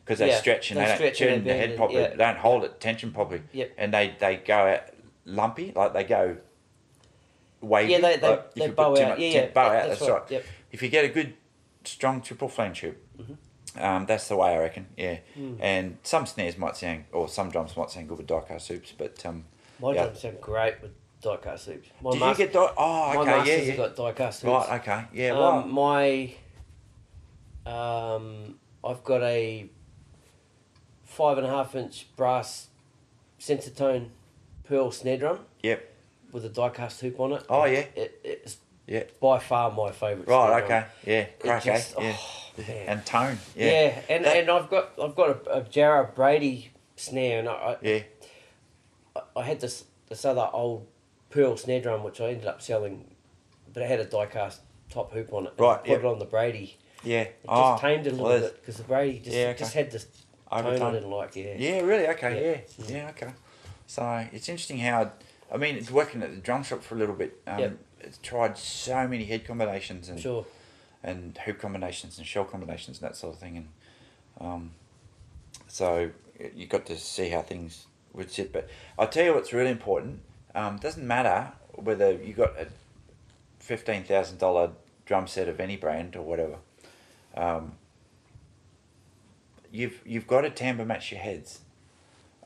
because 0.04 0.18
they 0.20 0.28
Yeah, 0.28 0.38
stretch 0.38 0.70
and 0.70 0.78
they 0.80 0.84
they, 0.86 0.94
stretch 0.94 1.18
don't 1.18 1.28
turn 1.28 1.44
the 1.44 1.54
head 1.54 1.76
properly. 1.76 2.00
yeah. 2.02 2.08
They 2.10 2.16
don't 2.16 2.38
hold 2.38 2.64
it 2.64 2.78
tension 2.80 3.10
properly. 3.12 3.42
Yep. 3.52 3.72
And 3.78 3.92
they 3.94 4.14
they 4.18 4.36
go 4.36 4.54
out 4.54 4.82
lumpy, 5.24 5.72
like 5.74 5.92
they 5.94 6.04
go 6.04 6.36
wavy. 7.60 7.92
Yeah, 7.92 8.00
they- 8.00 8.16
they- 8.18 8.28
like 8.28 8.54
they 8.54 8.68
bow 8.70 8.90
out. 8.92 9.08
much 9.10 9.18
Yeah, 9.18 9.28
yeah, 9.28 9.46
bow 9.48 9.66
out. 9.66 9.72
that's 9.88 9.88
That's, 10.00 10.10
right. 10.10 10.20
right. 10.20 10.30
Yep. 10.30 10.44
If 10.72 10.82
you 10.82 10.88
get 10.88 11.04
a 11.04 11.08
good 11.08 11.34
strong 11.84 12.20
triple 12.20 12.48
flame 12.48 12.72
tube. 12.74 12.96
Mm-hmm. 13.18 13.34
Um, 13.80 14.06
that's 14.06 14.28
the 14.28 14.36
way 14.36 14.54
I 14.54 14.58
reckon, 14.58 14.86
yeah. 14.96 15.18
Hmm. 15.34 15.54
And 15.60 15.98
some 16.02 16.26
snares 16.26 16.56
might 16.58 16.76
sound, 16.76 17.04
or 17.12 17.28
some 17.28 17.50
drums 17.50 17.76
might 17.76 17.90
sound 17.90 18.08
good 18.08 18.18
with 18.18 18.26
diecast 18.26 18.62
soups, 18.62 18.92
but 18.96 19.24
um, 19.26 19.44
My 19.80 19.92
Yeah. 19.94 20.04
drums 20.04 20.20
sound 20.20 20.40
great 20.40 20.80
with 20.82 20.92
die 21.22 21.36
cast 21.36 21.66
hoops. 21.66 21.88
My 22.02 22.10
did 22.12 22.20
mas- 22.20 22.38
you 22.38 22.44
get 22.46 22.52
di- 22.54 22.74
Oh, 22.76 23.10
okay, 23.20 23.30
masters 23.30 23.48
yeah, 23.48 23.62
yeah. 23.72 23.76
got 23.76 23.96
die 23.96 24.12
cast 24.12 24.42
hoops. 24.42 24.68
Right, 24.68 24.80
okay, 24.80 25.04
yeah. 25.12 25.32
well, 25.32 25.52
Um, 25.58 25.72
my, 25.72 26.32
um, 27.66 28.58
I've 28.84 29.04
got 29.04 29.22
a 29.22 29.68
five 31.04 31.38
and 31.38 31.46
a 31.46 31.50
half 31.50 31.74
inch 31.74 32.06
brass 32.16 32.68
Sensitone 33.38 34.08
pearl 34.64 34.90
snare 34.90 35.16
drum 35.18 35.40
Yep. 35.62 35.92
with 36.32 36.44
a 36.44 36.48
die 36.48 36.68
cast 36.70 37.00
hoop 37.00 37.18
on 37.20 37.32
it. 37.32 37.42
Oh, 37.48 37.64
yeah. 37.64 37.84
It, 37.96 38.20
it's 38.24 38.56
Yeah. 38.86 39.04
by 39.20 39.38
far 39.38 39.70
my 39.70 39.92
favourite. 39.92 40.28
Right. 40.28 40.46
snare 40.46 40.60
drum. 40.68 40.82
Okay. 40.82 40.86
Yeah. 41.06 41.24
Crack. 41.38 41.66
eh? 41.66 41.72
just- 41.76 41.94
yeah. 41.98 42.16
oh. 42.18 42.39
And 42.58 43.04
tone. 43.06 43.38
Yeah, 43.56 43.66
Yeah. 43.66 44.02
and, 44.08 44.24
That- 44.24 44.36
and 44.36 44.50
I've 44.50 44.68
got 44.70 44.90
I've 45.02 45.14
got 45.14 45.46
a, 45.46 45.58
a 45.58 45.62
Jarrah 45.62 46.10
Brady 46.14 46.70
snare, 46.96 47.38
and 47.40 47.48
I, 47.48 47.76
yeah. 47.82 48.00
I 49.16 49.20
I 49.36 49.42
had 49.44 49.60
this 49.60 49.84
this 50.08 50.24
other 50.24 50.48
old 50.52 50.86
pearl 51.30 51.56
snare 51.56 51.80
drum 51.80 52.02
which 52.02 52.20
I 52.20 52.30
ended 52.30 52.46
up 52.46 52.60
selling, 52.60 53.14
but 53.72 53.82
it 53.82 53.88
had 53.88 54.00
a 54.00 54.04
die-cast 54.04 54.60
top 54.90 55.12
hoop 55.12 55.32
on 55.32 55.46
it. 55.46 55.52
and 55.56 55.66
I 55.66 55.76
put 55.76 55.88
yep. 55.88 56.00
it 56.00 56.04
on 56.04 56.18
the 56.18 56.24
Brady. 56.24 56.76
Yeah. 57.04 57.20
It 57.22 57.38
just 57.48 57.80
tamed 57.82 58.06
it 58.06 58.10
a 58.12 58.16
little 58.16 58.28
there's- 58.28 58.50
bit 58.50 58.60
because 58.60 58.76
the 58.76 58.82
Brady 58.82 59.20
just 59.20 59.36
Yeah, 59.36 59.46
okay. 59.48 59.58
just 59.58 59.74
had 59.74 59.90
this 59.90 60.04
tone 60.50 60.66
I 60.66 60.90
didn't 60.92 61.10
like. 61.10 61.36
Yeah. 61.36 61.54
Yeah, 61.56 61.80
really? 61.80 62.08
Okay, 62.08 62.64
Yeah. 62.78 62.84
yeah. 62.88 62.96
Yeah, 63.04 63.08
okay. 63.10 63.32
So 63.86 64.26
it's 64.32 64.48
interesting 64.48 64.78
how, 64.78 65.12
I 65.52 65.56
mean, 65.56 65.76
it's 65.76 65.90
working 65.90 66.22
at 66.22 66.30
the 66.30 66.36
drum 66.40 66.62
shop 66.64 66.82
for 66.82 66.96
a 66.96 66.98
little 66.98 67.14
bit. 67.14 67.40
Um, 67.46 67.58
Yep. 67.60 67.78
It's 68.00 68.18
tried 68.18 68.56
so 68.58 69.06
many 69.06 69.24
head 69.26 69.46
combinations 69.46 70.08
and 70.08 70.18
Sure. 70.18 70.44
And 71.02 71.36
hoop 71.38 71.58
combinations 71.58 72.18
and 72.18 72.26
shell 72.26 72.44
combinations 72.44 73.00
and 73.00 73.08
that 73.08 73.16
sort 73.16 73.34
of 73.34 73.40
thing. 73.40 73.56
And 73.56 73.68
um, 74.40 74.70
so 75.68 76.10
you 76.54 76.66
got 76.66 76.86
to 76.86 76.96
see 76.96 77.28
how 77.28 77.42
things 77.42 77.86
would 78.12 78.30
sit. 78.30 78.52
But 78.52 78.68
I'll 78.98 79.08
tell 79.08 79.24
you 79.24 79.34
what's 79.34 79.52
really 79.52 79.70
important. 79.70 80.20
Um, 80.54 80.78
doesn't 80.78 81.06
matter 81.06 81.52
whether 81.74 82.12
you 82.12 82.34
got 82.34 82.58
a 82.58 82.66
fifteen 83.58 84.04
thousand 84.04 84.38
dollar 84.38 84.70
drum 85.06 85.26
set 85.26 85.48
of 85.48 85.60
any 85.60 85.76
brand 85.76 86.16
or 86.16 86.22
whatever. 86.22 86.56
Um, 87.36 87.72
you've 89.70 90.00
you've 90.04 90.26
got 90.26 90.42
to 90.42 90.50
timbre 90.50 90.84
match 90.84 91.12
your 91.12 91.20
heads. 91.20 91.60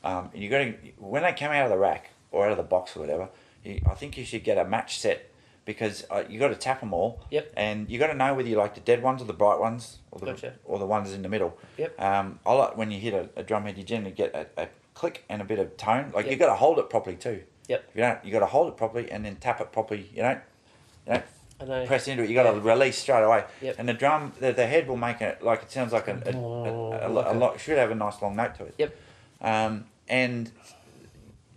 Um, 0.03 0.29
you 0.33 0.49
got 0.49 0.59
to 0.59 0.73
when 0.97 1.23
they 1.23 1.33
come 1.33 1.51
out 1.51 1.65
of 1.65 1.71
the 1.71 1.77
rack 1.77 2.11
or 2.31 2.45
out 2.45 2.51
of 2.51 2.57
the 2.57 2.63
box 2.63 2.95
or 2.95 2.99
whatever. 2.99 3.29
You, 3.63 3.81
I 3.89 3.95
think 3.95 4.17
you 4.17 4.25
should 4.25 4.43
get 4.43 4.57
a 4.57 4.65
match 4.65 4.99
set 4.99 5.31
because 5.65 6.05
uh, 6.11 6.23
you 6.29 6.39
got 6.39 6.49
to 6.49 6.55
tap 6.55 6.79
them 6.79 6.93
all. 6.93 7.21
Yep. 7.31 7.51
And 7.57 7.89
you 7.89 7.97
got 7.99 8.07
to 8.07 8.13
know 8.13 8.33
whether 8.33 8.47
you 8.47 8.55
like 8.55 8.75
the 8.75 8.81
dead 8.81 9.01
ones 9.01 9.21
or 9.21 9.25
the 9.25 9.33
bright 9.33 9.59
ones 9.59 9.97
or 10.11 10.19
the 10.19 10.27
Gotcha. 10.27 10.53
or 10.63 10.79
the 10.79 10.85
ones 10.85 11.11
in 11.11 11.21
the 11.23 11.29
middle. 11.29 11.57
Yep. 11.77 11.99
Um, 11.99 12.39
I 12.45 12.53
like 12.53 12.77
when 12.77 12.91
you 12.91 12.99
hit 12.99 13.13
a, 13.13 13.29
a 13.35 13.43
drum 13.43 13.63
head, 13.63 13.77
you 13.77 13.83
generally 13.83 14.11
get 14.15 14.33
a, 14.35 14.45
a 14.61 14.67
click 14.93 15.25
and 15.27 15.41
a 15.41 15.45
bit 15.45 15.59
of 15.59 15.75
tone. 15.77 16.11
Like 16.13 16.25
you 16.25 16.31
Yep. 16.31 16.39
got 16.39 16.47
to 16.47 16.55
hold 16.55 16.79
it 16.79 16.89
properly 16.89 17.15
too. 17.15 17.41
Yep. 17.67 17.85
If 17.89 17.95
you 17.95 18.01
don't, 18.01 18.23
you 18.23 18.31
got 18.31 18.39
to 18.41 18.45
hold 18.45 18.67
it 18.69 18.77
properly 18.77 19.11
and 19.11 19.25
then 19.25 19.37
tap 19.37 19.59
it 19.59 19.71
properly. 19.71 20.09
You 20.13 20.21
don't, 20.21 20.39
you 21.07 21.13
don't 21.67 21.87
press 21.87 22.07
into 22.07 22.23
it. 22.23 22.29
You 22.29 22.35
got 22.35 22.51
to 22.51 22.59
release 22.59 22.99
straight 22.99 23.23
away. 23.23 23.45
Yep. 23.61 23.75
And 23.79 23.89
the 23.89 23.93
drum, 23.93 24.33
the, 24.39 24.51
the 24.53 24.67
head 24.67 24.87
will 24.87 24.97
make 24.97 25.19
it 25.21 25.41
like 25.41 25.63
it 25.63 25.71
sounds 25.71 25.93
like 25.93 26.07
a, 26.07 26.21
a, 26.25 26.37
a, 26.37 27.07
a, 27.09 27.33
a 27.33 27.35
lot. 27.35 27.59
Should 27.59 27.77
have 27.79 27.89
a 27.89 27.95
nice 27.95 28.21
long 28.21 28.35
note 28.35 28.53
to 28.55 28.65
it. 28.65 28.75
Yep. 28.77 28.95
Um, 29.41 29.85
and 30.07 30.51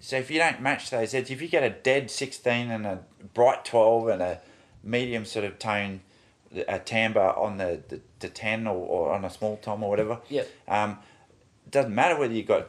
so 0.09 0.16
if 0.16 0.30
you 0.30 0.39
don't 0.39 0.62
match 0.62 0.89
those 0.89 1.12
heads, 1.12 1.30
if 1.30 1.43
you 1.43 1.48
get 1.48 1.62
a 1.62 1.68
dead 1.68 2.10
sixteen 2.10 2.70
and 2.70 2.86
a 2.86 3.01
bright 3.35 3.62
twelve 3.62 4.09
and 4.09 4.22
a 4.22 4.40
medium 4.82 5.26
sort 5.26 5.44
of 5.44 5.59
tone, 5.59 6.01
a 6.66 6.78
timbre 6.78 7.36
on 7.36 7.59
the, 7.59 7.82
the, 7.89 8.01
the 8.20 8.30
ten 8.30 8.66
or, 8.66 8.74
or 8.74 9.12
on 9.12 9.26
a 9.26 9.28
small 9.28 9.59
tom 9.59 9.82
or 9.82 9.90
whatever. 9.90 10.18
Yep. 10.30 10.48
Um, 10.66 10.98
doesn't 11.70 11.94
matter 11.94 12.18
whether 12.18 12.32
you've 12.32 12.47
got 12.47 12.68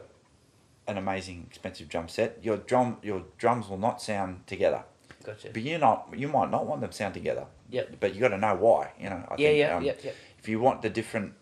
an 0.86 0.98
amazing 0.98 1.46
expensive 1.48 1.88
drum 1.88 2.08
set. 2.08 2.40
Your 2.42 2.58
drum 2.58 2.98
your 3.02 3.22
drums 3.38 3.70
will 3.70 3.78
not 3.78 4.02
sound 4.02 4.46
together. 4.46 4.84
Gotcha. 5.24 5.48
But 5.50 5.62
you 5.62 5.78
not 5.78 6.12
you 6.14 6.28
might 6.28 6.50
not 6.50 6.66
want 6.66 6.82
them 6.82 6.90
to 6.90 6.96
sound 6.96 7.14
together. 7.14 7.46
Yep. 7.70 8.00
But 8.00 8.14
you 8.14 8.20
got 8.20 8.28
to 8.28 8.38
know 8.38 8.54
why. 8.56 8.92
You 9.00 9.08
know. 9.08 9.26
I 9.30 9.36
Yeah, 9.38 9.48
think, 9.48 9.58
yeah, 9.60 9.76
um, 9.76 9.82
yep, 9.82 10.04
yep. 10.04 10.14
If 10.38 10.46
you 10.46 10.60
want 10.60 10.82
the 10.82 10.90
different, 10.90 11.32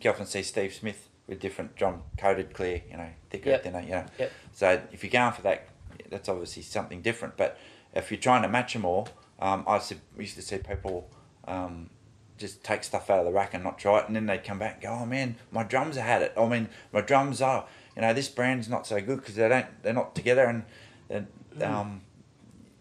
you 0.00 0.10
often 0.10 0.26
see 0.26 0.42
Steve 0.42 0.74
Smith 0.74 1.08
with 1.26 1.40
different 1.40 1.76
drum 1.76 2.02
coated 2.18 2.52
clear. 2.54 2.82
You 2.90 2.96
know, 2.96 3.08
thicker 3.30 3.50
Yep. 3.50 3.62
thinner. 3.62 3.80
You 3.80 3.90
know. 3.90 4.04
Yep. 4.18 4.32
So 4.52 4.80
if 4.92 5.02
you're 5.04 5.10
going 5.10 5.32
for 5.32 5.42
that, 5.42 5.68
that's 6.10 6.28
obviously 6.28 6.62
something 6.62 7.02
different. 7.02 7.36
But 7.36 7.58
if 7.94 8.10
you're 8.10 8.20
trying 8.20 8.42
to 8.42 8.48
match 8.48 8.72
them 8.72 8.84
all, 8.84 9.08
um, 9.38 9.64
I 9.66 9.80
used 10.18 10.36
to 10.36 10.42
see 10.42 10.58
people. 10.58 11.10
Um, 11.46 11.90
just 12.38 12.64
take 12.64 12.82
stuff 12.82 13.08
out 13.08 13.20
of 13.20 13.24
the 13.24 13.30
rack 13.30 13.54
and 13.54 13.62
not 13.62 13.78
try 13.78 14.00
it, 14.00 14.06
and 14.08 14.16
then 14.16 14.26
they'd 14.26 14.42
come 14.42 14.58
back 14.58 14.74
and 14.74 14.82
go, 14.82 14.88
"Oh 14.88 15.06
man, 15.06 15.36
my 15.52 15.62
drums 15.62 15.94
have 15.96 16.04
had 16.06 16.22
it. 16.22 16.32
I 16.36 16.48
mean, 16.48 16.68
my 16.90 17.00
drums 17.00 17.40
are, 17.40 17.66
you 17.94 18.02
know, 18.02 18.12
this 18.12 18.28
brand's 18.28 18.68
not 18.68 18.84
so 18.84 19.00
good 19.00 19.18
because 19.20 19.36
they 19.36 19.48
don't, 19.48 19.66
they're 19.84 19.92
not 19.92 20.16
together, 20.16 20.44
and, 20.46 20.64
and 21.08 21.26
um, 21.62 22.00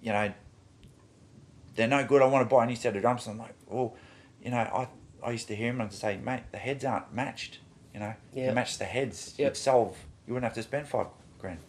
you 0.01 0.11
know, 0.11 0.33
they're 1.75 1.87
no 1.87 2.03
good. 2.05 2.21
I 2.23 2.25
want 2.25 2.47
to 2.47 2.55
buy 2.55 2.63
a 2.63 2.67
new 2.67 2.75
set 2.75 2.95
of 2.95 3.01
drums. 3.01 3.27
And 3.27 3.33
I'm 3.33 3.39
like, 3.39 3.55
well, 3.67 3.95
you 4.43 4.49
know, 4.51 4.57
I, 4.57 4.87
I 5.23 5.31
used 5.31 5.47
to 5.49 5.55
hear 5.55 5.69
him 5.69 5.81
and 5.81 5.91
say, 5.93 6.17
mate, 6.17 6.43
the 6.51 6.57
heads 6.57 6.83
aren't 6.83 7.13
matched. 7.13 7.59
You 7.93 7.99
know, 7.99 8.13
Yeah. 8.33 8.47
you 8.49 8.51
match 8.53 8.77
the 8.77 8.85
heads, 8.85 9.33
Yep. 9.37 9.49
you'd 9.51 9.57
solve. 9.57 9.97
You 10.27 10.33
wouldn't 10.33 10.45
have 10.45 10.55
to 10.55 10.63
spend 10.63 10.87
five 10.87 11.07
grand. 11.39 11.59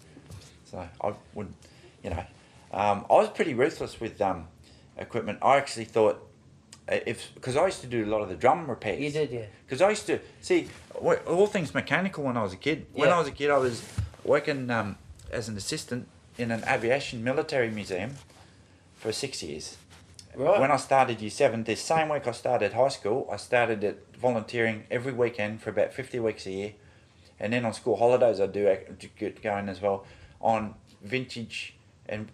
So 0.65 0.89
I 1.01 1.13
wouldn't, 1.35 1.57
you 2.03 2.11
know, 2.11 2.25
um, 2.73 3.05
I 3.11 3.15
was 3.15 3.29
pretty 3.31 3.55
ruthless 3.55 4.01
with 4.01 4.21
um, 4.21 4.49
equipment. 4.97 5.39
I 5.43 5.57
actually 5.57 5.85
thought 5.87 6.29
uh, 6.89 6.99
if 7.07 7.33
because 7.35 7.57
I 7.57 7.67
used 7.67 7.81
to 7.83 7.87
do 7.87 8.05
a 8.05 8.11
lot 8.11 8.23
of 8.23 8.29
the 8.29 8.35
drum 8.37 8.69
repairs. 8.69 9.01
You 9.01 9.11
did, 9.11 9.31
yeah. 9.31 9.45
Because 9.67 9.81
I 9.81 9.91
used 9.91 10.07
to 10.07 10.19
see 10.41 10.69
all 10.95 11.47
things 11.47 11.75
mechanical 11.75 12.25
when 12.25 12.37
I 12.37 12.43
was 12.43 12.53
a 12.53 12.57
kid. 12.57 12.87
When 12.93 13.09
Yeah. 13.09 13.17
I 13.17 13.19
was 13.19 13.29
a 13.29 13.33
kid, 13.33 13.51
I 13.51 13.59
was 13.59 13.83
working 14.25 14.71
um, 14.71 14.97
as 15.31 15.49
an 15.49 15.57
assistant 15.57 16.09
in 16.39 16.51
an 16.51 16.65
aviation 16.67 17.23
military 17.23 17.71
museum 17.71 18.17
for 18.97 19.13
six 19.13 19.43
years. 19.43 19.77
Right. 20.35 20.61
When 20.61 20.71
I 20.71 20.77
started 20.77 21.21
year 21.21 21.31
seven, 21.31 21.65
the 21.65 21.75
same 21.75 22.09
week 22.09 22.27
I 22.27 22.33
started 22.33 22.73
high 22.73 22.89
school, 22.89 23.29
I 23.31 23.37
started 23.37 23.85
at 23.85 24.17
volunteering 24.17 24.85
every 24.91 25.13
weekend 25.13 25.61
for 25.61 25.71
about 25.71 25.93
50 25.93 26.19
weeks 26.21 26.47
a 26.47 26.51
year. 26.51 26.73
And 27.39 27.53
then 27.53 27.65
on 27.65 27.75
school 27.75 27.97
holidays, 27.97 28.41
I 28.41 28.47
do 28.47 28.75
get 29.19 29.43
going 29.43 29.69
as 29.69 29.81
well 29.81 30.07
on 30.41 30.75
vintage 31.03 31.75
and 32.07 32.31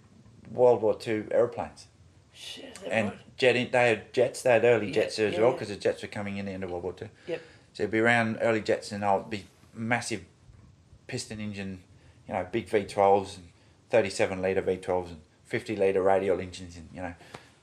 World 0.51 0.83
War 0.83 0.97
II 1.07 1.25
aeroplanes. 1.31 1.87
Shit, 2.33 2.79
And 2.89 3.09
right? 3.09 3.37
jet 3.37 3.73
they 3.73 3.89
had 3.89 4.13
jets, 4.13 4.43
they 4.43 4.51
had 4.51 4.65
early 4.65 4.89
Yeah, 4.89 4.93
jets 4.95 5.19
as 5.19 5.33
yeah, 5.33 5.41
well 5.41 5.49
yeah. 5.49 5.55
because 5.55 5.69
the 5.69 5.77
jets 5.77 6.03
were 6.03 6.09
coming 6.09 6.37
in 6.37 6.47
the 6.47 6.53
end 6.53 6.63
of 6.63 6.71
World 6.71 6.85
War 6.85 6.95
II. 7.01 7.09
Yep. 7.27 7.43
So 7.73 7.83
it'd 7.83 7.91
be 7.91 7.99
around 7.99 8.39
early 8.41 8.61
jets 8.61 8.93
and 8.93 9.05
I'll 9.05 9.23
be 9.25 9.45
massive 9.75 10.25
piston 11.09 11.41
engine, 11.41 11.81
you 12.29 12.35
know, 12.35 12.47
big 12.51 12.69
V12s 12.69 13.37
and 13.39 13.49
37 13.91 14.41
litre 14.41 14.63
V12s 14.63 15.09
and 15.09 15.21
50 15.47 15.77
litre 15.77 16.03
radial 16.03 16.39
engines 16.41 16.77
and, 16.77 16.89
you 16.95 17.01
know, 17.03 17.15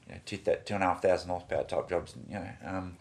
you 0.08 0.16
know 0.16 0.22
two, 0.26 0.38
th- 0.38 0.60
two 0.66 0.74
and 0.76 0.84
a 0.84 0.88
half 0.88 1.02
thousand 1.02 1.30
horsepower 1.30 1.64
type 1.64 1.90
jobs 1.90 2.16
and, 2.16 2.26
you 2.30 2.36
know, 2.36 2.50
um, 2.66 2.98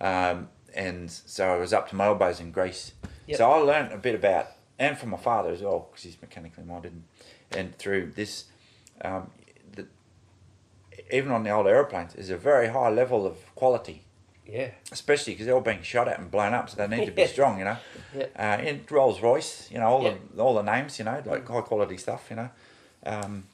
um, 0.00 0.48
and 0.74 1.10
so 1.10 1.48
I 1.54 1.56
was 1.56 1.72
up 1.72 1.88
to 1.90 1.96
my 1.96 2.06
elbows 2.06 2.40
in 2.40 2.52
grease. 2.52 2.92
Yep. 3.26 3.38
So 3.38 3.50
I 3.50 3.56
learned 3.58 3.92
a 3.92 3.96
bit 3.98 4.14
about, 4.14 4.46
and 4.78 4.96
from 4.96 5.10
my 5.10 5.16
father 5.16 5.50
as 5.50 5.62
well, 5.62 5.88
because 5.90 6.04
he's 6.04 6.20
mechanically 6.20 6.64
minded, 6.64 6.92
and, 6.92 7.04
and 7.58 7.78
through 7.78 8.12
this, 8.14 8.44
um, 9.02 9.30
the, 9.72 9.86
even 11.10 11.32
on 11.32 11.42
the 11.42 11.50
old 11.50 11.66
aeroplanes, 11.66 12.14
is 12.14 12.30
a 12.30 12.36
very 12.36 12.68
high 12.68 12.90
level 12.90 13.26
of 13.26 13.36
quality 13.54 14.04
Yeah. 14.46 14.70
especially 14.92 15.32
because 15.34 15.46
they're 15.46 15.54
all 15.54 15.60
being 15.60 15.82
shot 15.82 16.06
at 16.08 16.18
and 16.18 16.30
blown 16.30 16.54
up, 16.54 16.68
so 16.70 16.76
they 16.76 16.86
need 16.96 17.06
to 17.06 17.12
be 17.12 17.26
strong, 17.36 17.58
you 17.58 17.64
know. 17.64 17.76
Yeah. 18.16 18.26
Uh, 18.36 18.62
in 18.62 18.84
Rolls 18.90 19.20
Royce, 19.20 19.70
you 19.70 19.78
know, 19.78 19.86
all 19.86 20.02
Yeah. 20.04 20.14
the 20.34 20.42
all 20.42 20.54
the 20.54 20.62
names, 20.62 20.98
you 20.98 21.04
know, 21.06 21.22
like 21.26 21.48
high 21.48 21.60
quality 21.62 21.96
stuff, 21.96 22.26
you 22.30 22.36
know, 22.36 22.50
um, 23.04 23.44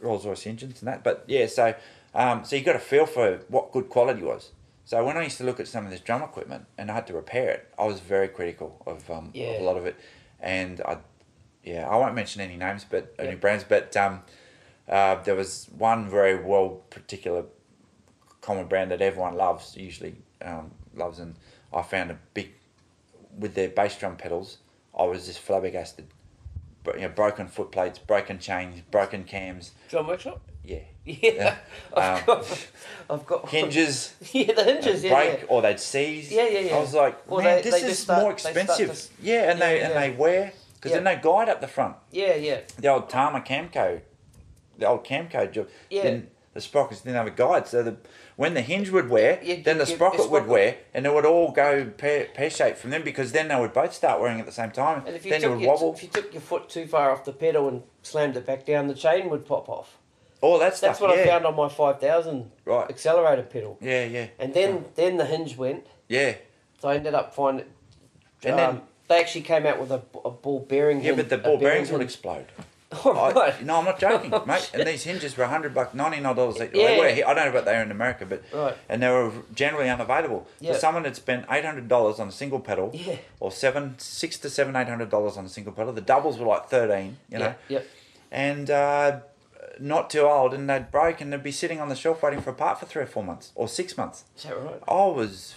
Rolls 0.00 0.26
Royce 0.26 0.46
engines 0.46 0.80
and 0.80 0.88
that. 0.88 1.04
But 1.04 1.24
yeah, 1.26 1.46
so 1.46 1.74
um, 2.14 2.44
so 2.44 2.56
you 2.56 2.62
got 2.62 2.76
a 2.76 2.80
feel 2.80 3.06
for 3.06 3.40
what 3.48 3.72
good 3.72 3.88
quality 3.88 4.22
was. 4.22 4.50
So 4.84 5.04
when 5.04 5.16
I 5.16 5.22
used 5.22 5.38
to 5.38 5.44
look 5.44 5.60
at 5.60 5.68
some 5.68 5.84
of 5.84 5.90
this 5.90 6.00
drum 6.00 6.22
equipment 6.22 6.66
and 6.76 6.90
I 6.90 6.94
had 6.94 7.06
to 7.08 7.12
repair 7.12 7.50
it, 7.50 7.72
I 7.78 7.84
was 7.84 8.00
very 8.00 8.26
critical 8.26 8.82
of, 8.86 9.08
um, 9.08 9.30
of 9.56 9.60
a 9.60 9.64
lot 9.64 9.76
of 9.76 9.86
it, 9.86 9.96
and 10.40 10.80
I, 10.80 10.98
yeah, 11.62 11.88
I 11.88 11.96
won't 11.96 12.14
mention 12.14 12.40
any 12.40 12.56
names, 12.56 12.84
but 12.88 13.14
any 13.18 13.36
brands, 13.36 13.62
but 13.62 13.96
um, 13.96 14.22
uh, 14.88 15.22
there 15.22 15.36
was 15.36 15.68
one 15.76 16.08
very 16.08 16.42
well 16.42 16.80
particular 16.90 17.44
common 18.40 18.66
brand 18.66 18.90
that 18.90 19.00
everyone 19.00 19.36
loves 19.36 19.76
usually 19.76 20.16
um, 20.42 20.72
loves 20.94 21.18
and 21.18 21.36
I 21.72 21.82
found 21.82 22.10
a 22.10 22.18
big 22.34 22.50
with 23.38 23.54
their 23.54 23.68
bass 23.68 23.96
drum 23.96 24.16
pedals 24.16 24.58
I 24.98 25.04
was 25.04 25.26
just 25.26 25.38
flabbergasted 25.38 26.06
you 26.86 27.02
know 27.02 27.08
broken 27.08 27.46
foot 27.48 27.70
plates 27.72 27.98
broken 27.98 28.38
chains 28.38 28.80
broken 28.90 29.24
cams 29.24 29.72
Drum 29.88 30.06
workshop. 30.06 30.40
yeah 30.64 30.78
Yeah. 31.04 31.56
I've 31.96 32.20
Um, 32.20 32.26
got. 32.26 32.66
I've 33.10 33.26
got 33.26 33.48
hinges 33.48 34.14
yeah, 34.32 34.52
the 34.52 34.64
hinges. 34.64 35.02
Yeah. 35.04 35.14
break 35.14 35.40
yeah. 35.40 35.46
or 35.48 35.62
they'd 35.62 35.80
seize 35.80 36.30
Yeah, 36.30 36.48
yeah, 36.48 36.58
yeah. 36.60 36.76
I 36.76 36.80
was 36.80 36.94
like 36.94 37.28
man 37.30 37.44
they- 37.44 37.62
this 37.62 37.80
they 37.80 37.88
is 37.88 37.98
start- 37.98 38.22
more 38.22 38.32
expensive 38.32 38.92
to- 38.94 39.08
yeah 39.22 39.50
and 39.50 39.58
Yeah, 39.58 39.66
they 39.68 39.80
and 39.80 39.94
they 39.94 40.10
wear 40.16 40.52
because 40.74 40.92
there's 40.92 41.04
no 41.04 41.18
guide 41.18 41.48
up 41.48 41.60
the 41.60 41.68
front 41.68 41.96
Yeah, 42.10 42.34
yeah. 42.34 42.60
the 42.78 42.88
old 42.88 43.08
Tama 43.10 43.40
Camco, 43.40 44.00
the 44.78 44.86
old 44.86 45.04
Camco 45.04 45.50
job, 45.52 45.68
Yeah. 45.90 46.02
then 46.04 46.30
the 46.52 46.60
sprockets 46.60 47.00
didn't 47.02 47.16
have 47.16 47.26
a 47.26 47.30
guide. 47.30 47.66
So 47.68 47.82
the 47.82 47.96
when 48.36 48.54
the 48.54 48.60
hinge 48.62 48.90
would 48.90 49.08
wear, 49.08 49.38
Yeah, 49.42 49.56
then 49.64 49.78
the 49.78 49.86
sprocket 49.86 50.22
the 50.22 50.28
would 50.28 50.46
wear, 50.46 50.76
and 50.94 51.06
it 51.06 51.12
would 51.14 51.26
all 51.26 51.52
go 51.52 51.84
pear, 51.96 52.26
pear 52.34 52.50
shaped 52.50 52.78
from 52.78 52.90
them 52.90 53.02
because 53.02 53.32
then 53.32 53.48
they 53.48 53.58
would 53.60 53.72
both 53.72 53.92
start 53.92 54.20
wearing 54.20 54.40
at 54.40 54.46
the 54.46 54.52
same 54.52 54.70
time. 54.70 55.02
And 55.06 55.14
if 55.14 55.24
you 55.24 55.30
then 55.30 55.40
it 55.40 55.42
took 55.44 55.52
would 55.52 55.60
your, 55.60 55.72
wobble. 55.74 55.94
if 55.94 56.02
you 56.02 56.08
took 56.08 56.32
your 56.32 56.40
foot 56.40 56.68
too 56.68 56.86
far 56.86 57.10
off 57.12 57.24
the 57.24 57.32
pedal 57.32 57.68
and 57.68 57.82
slammed 58.02 58.36
it 58.36 58.46
back 58.46 58.64
down, 58.66 58.88
the 58.88 58.94
chain 58.94 59.28
would 59.30 59.44
pop 59.46 59.68
off. 59.68 59.96
all 60.40 60.58
that 60.58 60.74
stuff. 60.76 60.92
That's 60.98 61.00
what 61.00 61.16
yeah. 61.16 61.22
I 61.24 61.26
found 61.26 61.46
on 61.46 61.54
my 61.54 61.68
five 61.68 62.00
thousand 62.00 62.50
Right. 62.64 62.88
accelerator 62.90 63.42
pedal. 63.42 63.76
Yeah, 63.80 64.04
yeah, 64.06 64.26
And 64.38 64.54
then 64.54 64.86
then 64.96 65.18
the 65.18 65.26
hinge 65.26 65.56
went. 65.56 65.86
yeah, 66.08 66.34
So 66.80 66.88
I 66.88 66.96
ended 66.96 67.14
up 67.14 67.34
finding. 67.34 67.66
And 68.42 68.52
um, 68.52 68.58
then- 68.58 68.80
they 69.08 69.18
actually 69.20 69.42
came 69.42 69.66
out 69.66 69.80
with 69.80 69.90
a, 69.90 70.00
a 70.24 70.30
ball 70.30 70.60
bearing. 70.60 70.98
yeah. 70.98 71.06
hinge- 71.12 71.16
But 71.16 71.28
the 71.28 71.38
ball 71.38 71.58
bearing 71.58 71.60
bearings 71.84 71.90
would 71.92 72.00
explode. 72.00 72.46
Oh, 73.04 73.12
I- 73.12 73.32
right. 73.32 73.64
no, 73.64 73.76
I'm 73.78 73.84
not 73.84 74.00
joking, 74.00 74.30
Oh, 74.34 74.44
mate. 74.44 74.62
shit. 74.62 74.80
And 74.80 74.88
these 74.88 75.04
hinges 75.04 75.36
were 75.36 75.44
hundred 75.46 75.72
bucks, 75.74 75.94
ninety 75.94 76.18
nine 76.20 76.34
dollars. 76.34 76.56
Yeah. 76.58 76.66
They 76.72 76.98
were 76.98 77.08
here. 77.10 77.24
I 77.26 77.34
don't 77.34 77.44
know 77.44 77.50
about 77.50 77.64
they 77.64 77.76
are 77.76 77.82
in 77.82 77.90
America, 77.90 78.26
but 78.26 78.42
Right. 78.52 78.76
and 78.88 79.02
they 79.02 79.08
were 79.08 79.32
generally 79.54 79.88
unavailable. 79.88 80.46
Yeah. 80.60 80.72
So 80.72 80.78
someone 80.80 81.04
had 81.04 81.14
spent 81.16 81.46
eight 81.50 81.64
hundred 81.64 81.86
dollars 81.88 82.18
on 82.18 82.26
a 82.28 82.32
single 82.32 82.58
pedal, 82.60 82.90
Yeah. 82.92 83.16
or 83.38 83.52
seven, 83.52 83.94
six 83.98 84.38
to 84.38 84.50
seven, 84.50 84.74
eight 84.74 84.88
hundred 84.88 85.08
dollars 85.10 85.36
on 85.36 85.44
a 85.44 85.48
single 85.48 85.72
pedal. 85.72 85.92
The 85.92 86.00
doubles 86.00 86.38
were 86.38 86.46
like 86.46 86.68
thirteen, 86.68 87.18
you 87.30 87.38
know, 87.38 87.44
Yep. 87.44 87.60
Yep. 87.68 87.86
and 88.32 88.70
uh, 88.70 89.20
not 89.78 90.10
too 90.10 90.22
old, 90.22 90.52
and 90.52 90.68
they'd 90.68 90.90
break, 90.90 91.20
and 91.20 91.32
they'd 91.32 91.42
be 91.42 91.52
sitting 91.52 91.80
on 91.80 91.88
the 91.88 91.96
shelf 91.96 92.22
waiting 92.24 92.40
for 92.42 92.50
a 92.50 92.54
part 92.54 92.80
for 92.80 92.86
three 92.86 93.02
or 93.02 93.06
four 93.06 93.22
months 93.22 93.52
or 93.54 93.68
six 93.68 93.96
months. 93.96 94.24
Is 94.36 94.42
that 94.44 94.58
right? 94.60 94.82
I 94.88 95.04
was, 95.06 95.54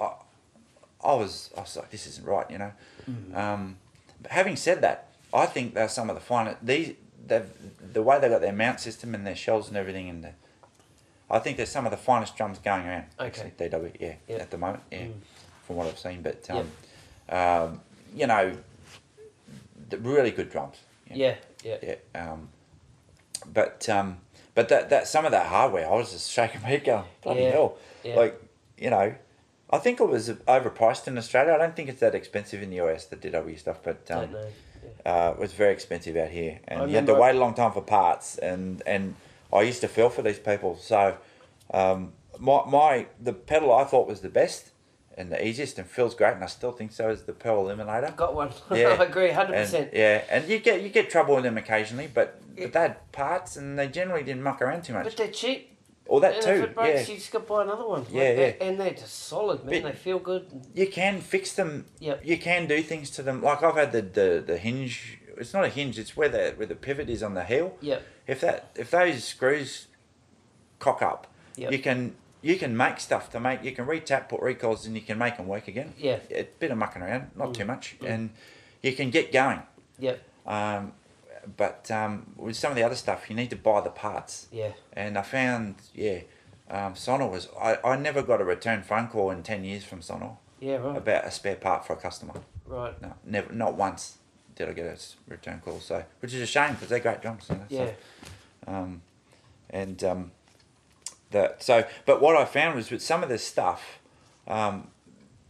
I, 0.00 0.12
I 1.04 1.14
was, 1.14 1.50
I 1.56 1.60
was 1.60 1.76
like, 1.76 1.90
this 1.90 2.06
isn't 2.06 2.26
right, 2.26 2.50
you 2.50 2.58
know. 2.58 2.72
Mm. 3.08 3.36
Um, 3.36 3.76
but 4.22 4.32
having 4.32 4.56
said 4.56 4.80
that, 4.82 5.08
I 5.32 5.46
think 5.46 5.74
they're 5.74 5.88
some 5.88 6.10
of 6.10 6.16
the 6.16 6.20
finest. 6.20 6.58
These, 6.64 6.94
they've 7.26 7.46
the 7.92 8.02
way 8.02 8.18
they 8.20 8.28
got 8.28 8.40
their 8.40 8.52
mount 8.52 8.80
system 8.80 9.14
and 9.14 9.26
their 9.26 9.36
shells 9.36 9.68
and 9.68 9.76
everything, 9.76 10.08
and 10.08 10.24
the, 10.24 10.30
I 11.30 11.38
think 11.38 11.56
they're 11.56 11.66
some 11.66 11.84
of 11.86 11.90
the 11.92 11.96
finest 11.96 12.36
drums 12.36 12.58
going 12.58 12.86
around. 12.86 13.04
Okay. 13.18 13.52
DW, 13.58 13.92
yeah, 14.00 14.14
Yeah. 14.28 14.36
at 14.36 14.50
the 14.50 14.58
moment, 14.58 14.82
yeah, 14.90 14.98
Mm. 15.06 15.14
from 15.66 15.76
what 15.76 15.86
I've 15.86 15.98
seen. 15.98 16.22
But 16.22 16.48
um, 16.50 16.70
um, 17.28 17.80
you 18.14 18.26
know, 18.26 18.56
the 19.88 19.98
really 19.98 20.30
good 20.30 20.50
drums. 20.50 20.76
know. 21.08 21.16
Yeah. 21.16 21.34
Yeah. 21.62 21.76
Yeah. 21.82 21.96
Um, 22.32 22.48
but 23.52 23.88
um, 23.88 24.18
but 24.54 24.68
that 24.68 24.90
that 24.90 25.06
some 25.08 25.24
of 25.24 25.30
that 25.32 25.46
hardware, 25.46 25.86
I 25.88 25.94
was 25.94 26.12
just 26.12 26.30
shaking 26.30 26.60
my 26.62 26.68
head 26.68 26.84
going, 26.84 27.04
bloody 27.22 27.42
Yeah, 27.42 27.50
hell! 27.50 27.76
yeah. 28.04 28.16
Like 28.16 28.42
you 28.76 28.90
know, 28.90 29.14
I 29.70 29.78
think 29.78 30.00
it 30.00 30.08
was 30.08 30.28
overpriced 30.30 31.06
in 31.06 31.16
Australia. 31.18 31.54
I 31.54 31.58
don't 31.58 31.76
think 31.76 31.88
it's 31.88 32.00
that 32.00 32.14
expensive 32.14 32.62
in 32.62 32.70
the 32.70 32.76
US 32.76 33.06
the 33.06 33.16
DW 33.16 33.58
stuff, 33.58 33.78
but 33.82 34.04
Don't 34.06 34.24
um, 34.24 34.32
know. 34.32 34.40
Yeah. 34.40 34.48
Uh, 35.06 35.32
it 35.34 35.40
was 35.40 35.52
very 35.52 35.72
expensive 35.72 36.16
out 36.16 36.30
here, 36.30 36.60
and 36.68 36.82
I 36.82 36.86
you 36.86 36.94
had 36.96 37.06
to 37.06 37.14
wait 37.14 37.34
a 37.34 37.38
long 37.38 37.54
time 37.54 37.72
for 37.72 37.82
parts, 37.82 38.36
and 38.38 38.82
and 38.86 39.14
I 39.52 39.62
used 39.62 39.80
to 39.80 39.88
feel 39.88 40.10
for 40.10 40.22
these 40.22 40.38
people. 40.38 40.76
So 40.76 41.16
um, 41.72 42.12
my 42.38 42.64
my 42.66 43.06
the 43.20 43.32
pedal 43.32 43.72
I 43.72 43.84
thought 43.84 44.06
was 44.08 44.20
the 44.20 44.28
best 44.28 44.70
and 45.16 45.30
the 45.30 45.44
easiest 45.46 45.78
and 45.78 45.86
feels 45.88 46.14
great, 46.14 46.34
and 46.34 46.42
I 46.44 46.46
still 46.46 46.72
think 46.72 46.92
so 46.92 47.10
is 47.10 47.22
the 47.22 47.32
Pearl 47.32 47.64
Eliminator. 47.64 48.14
Got 48.16 48.34
one. 48.34 48.50
Yeah. 48.74 48.96
I 48.98 49.04
agree, 49.04 49.30
hundred 49.30 49.54
percent. 49.54 49.90
yeah, 49.92 50.22
and 50.30 50.48
you 50.48 50.58
get 50.58 50.82
you 50.82 50.88
get 50.88 51.10
trouble 51.10 51.34
with 51.34 51.44
them 51.44 51.58
occasionally, 51.58 52.08
but, 52.12 52.40
Yeah. 52.56 52.64
but 52.66 52.72
they 52.72 52.80
had 52.80 53.12
parts 53.12 53.56
and 53.56 53.78
they 53.78 53.88
generally 53.88 54.22
didn't 54.22 54.42
muck 54.42 54.62
around 54.62 54.82
too 54.84 54.92
much. 54.94 55.04
But 55.04 55.16
they're 55.16 55.28
cheap. 55.28 55.76
Or 56.10 56.20
that 56.22 56.34
and 56.34 56.42
too, 56.42 56.50
if 56.50 56.62
it 56.64 56.74
breaks, 56.74 57.06
yeah. 57.08 57.14
you 57.14 57.20
just 57.20 57.30
got 57.30 57.46
to 57.46 57.52
buy 57.54 57.62
another 57.62 57.86
one. 57.86 58.04
Yeah, 58.10 58.22
Like, 58.22 58.36
yeah. 58.60 58.66
And 58.66 58.80
they're 58.80 58.90
just 58.94 59.16
solid, 59.28 59.64
man. 59.64 59.82
But- 59.82 59.92
they 59.92 59.96
feel 59.96 60.18
good. 60.18 60.66
You 60.74 60.88
can 60.88 61.20
fix 61.20 61.52
them. 61.52 61.86
Yep. 62.00 62.22
You 62.24 62.36
can 62.36 62.66
do 62.66 62.82
things 62.82 63.10
to 63.10 63.22
them. 63.22 63.40
Like 63.40 63.62
I've 63.62 63.76
had 63.76 63.92
the, 63.92 64.02
the, 64.02 64.44
the 64.44 64.58
hinge. 64.58 65.18
It's 65.36 65.54
not 65.54 65.64
a 65.64 65.68
hinge. 65.68 66.00
It's 66.00 66.16
where 66.16 66.28
the 66.28 66.54
where 66.56 66.66
the 66.66 66.74
pivot 66.74 67.08
is 67.08 67.22
on 67.22 67.34
the 67.34 67.44
heel. 67.44 67.76
Yep. 67.80 68.02
If 68.26 68.40
that 68.40 68.72
if 68.74 68.90
those 68.90 69.22
screws 69.22 69.86
cock 70.80 71.00
up, 71.00 71.28
Yep. 71.56 71.70
you 71.72 71.78
can 71.78 72.16
you 72.42 72.56
can 72.58 72.76
make 72.76 72.98
stuff 72.98 73.30
to 73.30 73.38
make. 73.38 73.62
You 73.62 73.70
can 73.70 73.86
retap, 73.86 74.28
put 74.28 74.40
recoils, 74.42 74.86
and 74.86 74.96
you 74.96 75.02
can 75.02 75.16
make 75.16 75.36
them 75.36 75.46
work 75.46 75.68
again. 75.68 75.94
Yeah. 75.96 76.18
A 76.32 76.42
bit 76.58 76.72
of 76.72 76.78
mucking 76.78 77.02
around, 77.02 77.30
not 77.36 77.50
Mm. 77.50 77.54
too 77.54 77.64
much, 77.66 77.96
Mm. 78.00 78.08
and 78.10 78.30
you 78.82 78.92
can 78.94 79.10
get 79.10 79.30
going. 79.32 79.62
Yep. 80.00 80.20
Um, 80.44 80.92
but 81.56 81.90
um, 81.90 82.32
with 82.36 82.56
some 82.56 82.70
of 82.72 82.76
the 82.76 82.82
other 82.82 82.94
stuff, 82.94 83.28
you 83.30 83.36
need 83.36 83.50
to 83.50 83.56
buy 83.56 83.80
the 83.80 83.90
parts. 83.90 84.46
Yeah. 84.52 84.72
And 84.92 85.16
I 85.18 85.22
found, 85.22 85.76
yeah, 85.94 86.20
um, 86.70 86.94
Sonor 86.94 87.26
was. 87.30 87.48
I, 87.60 87.78
I 87.84 87.96
never 87.96 88.22
got 88.22 88.40
a 88.40 88.44
return 88.44 88.82
phone 88.82 89.08
call 89.08 89.30
in 89.30 89.42
10 89.42 89.64
years 89.64 89.84
from 89.84 90.00
Sonor 90.02 90.36
Yeah. 90.60 90.76
Right. 90.76 90.96
about 90.96 91.24
a 91.24 91.30
spare 91.30 91.56
part 91.56 91.86
for 91.86 91.94
a 91.94 91.96
customer. 91.96 92.34
Right. 92.66 93.00
No, 93.02 93.14
never, 93.24 93.52
not 93.52 93.74
once 93.74 94.18
did 94.54 94.68
I 94.68 94.72
get 94.72 94.86
a 94.86 94.96
return 95.30 95.60
call. 95.64 95.80
So, 95.80 96.04
which 96.20 96.34
is 96.34 96.40
a 96.42 96.46
shame 96.46 96.74
because 96.74 96.88
they're 96.88 97.00
great 97.00 97.20
drums. 97.22 97.46
You 97.48 97.56
know, 97.56 97.64
Yeah. 97.68 97.90
So, 98.66 98.72
um, 98.72 99.02
and 99.70 100.02
um, 100.04 100.32
the 101.30 101.54
so, 101.58 101.84
but 102.06 102.20
what 102.20 102.36
I 102.36 102.44
found 102.44 102.74
was 102.76 102.90
with 102.90 103.02
some 103.02 103.22
of 103.22 103.28
this 103.28 103.44
stuff, 103.46 103.98
um, 104.46 104.88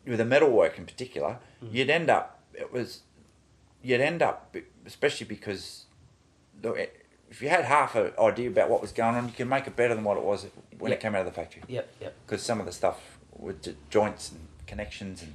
with 0.07 0.19
the 0.19 0.25
metalwork 0.25 0.79
in 0.79 0.87
particular, 0.87 1.39
Mm. 1.63 1.75
you'd 1.75 1.91
end 1.91 2.09
up. 2.09 2.39
It 2.55 2.73
was, 2.73 3.01
you'd 3.83 4.01
end 4.01 4.23
up, 4.23 4.55
especially 4.87 5.27
because, 5.27 5.85
look, 6.63 6.79
if 7.31 7.41
you 7.43 7.49
had 7.49 7.65
half 7.65 7.95
an 7.95 8.13
idea 8.19 8.49
about 8.49 8.69
what 8.71 8.81
was 8.81 8.93
going 8.93 9.15
on, 9.15 9.27
you 9.27 9.33
could 9.33 9.49
make 9.49 9.67
it 9.67 9.77
better 9.77 9.95
than 9.95 10.05
what 10.05 10.17
it 10.17 10.23
was 10.25 10.47
when 10.79 10.91
Yeah. 10.91 10.97
it 10.97 11.01
came 11.01 11.15
out 11.15 11.21
of 11.21 11.27
the 11.27 11.33
factory 11.33 11.63
Yep. 11.69 11.89
Yep. 12.01 12.15
because 12.27 12.43
some 12.43 12.59
of 12.61 12.67
the 12.67 12.73
stuff 12.73 13.19
with 13.37 13.77
joints 13.91 14.31
and 14.33 14.49
connections 14.67 15.23
and 15.23 15.35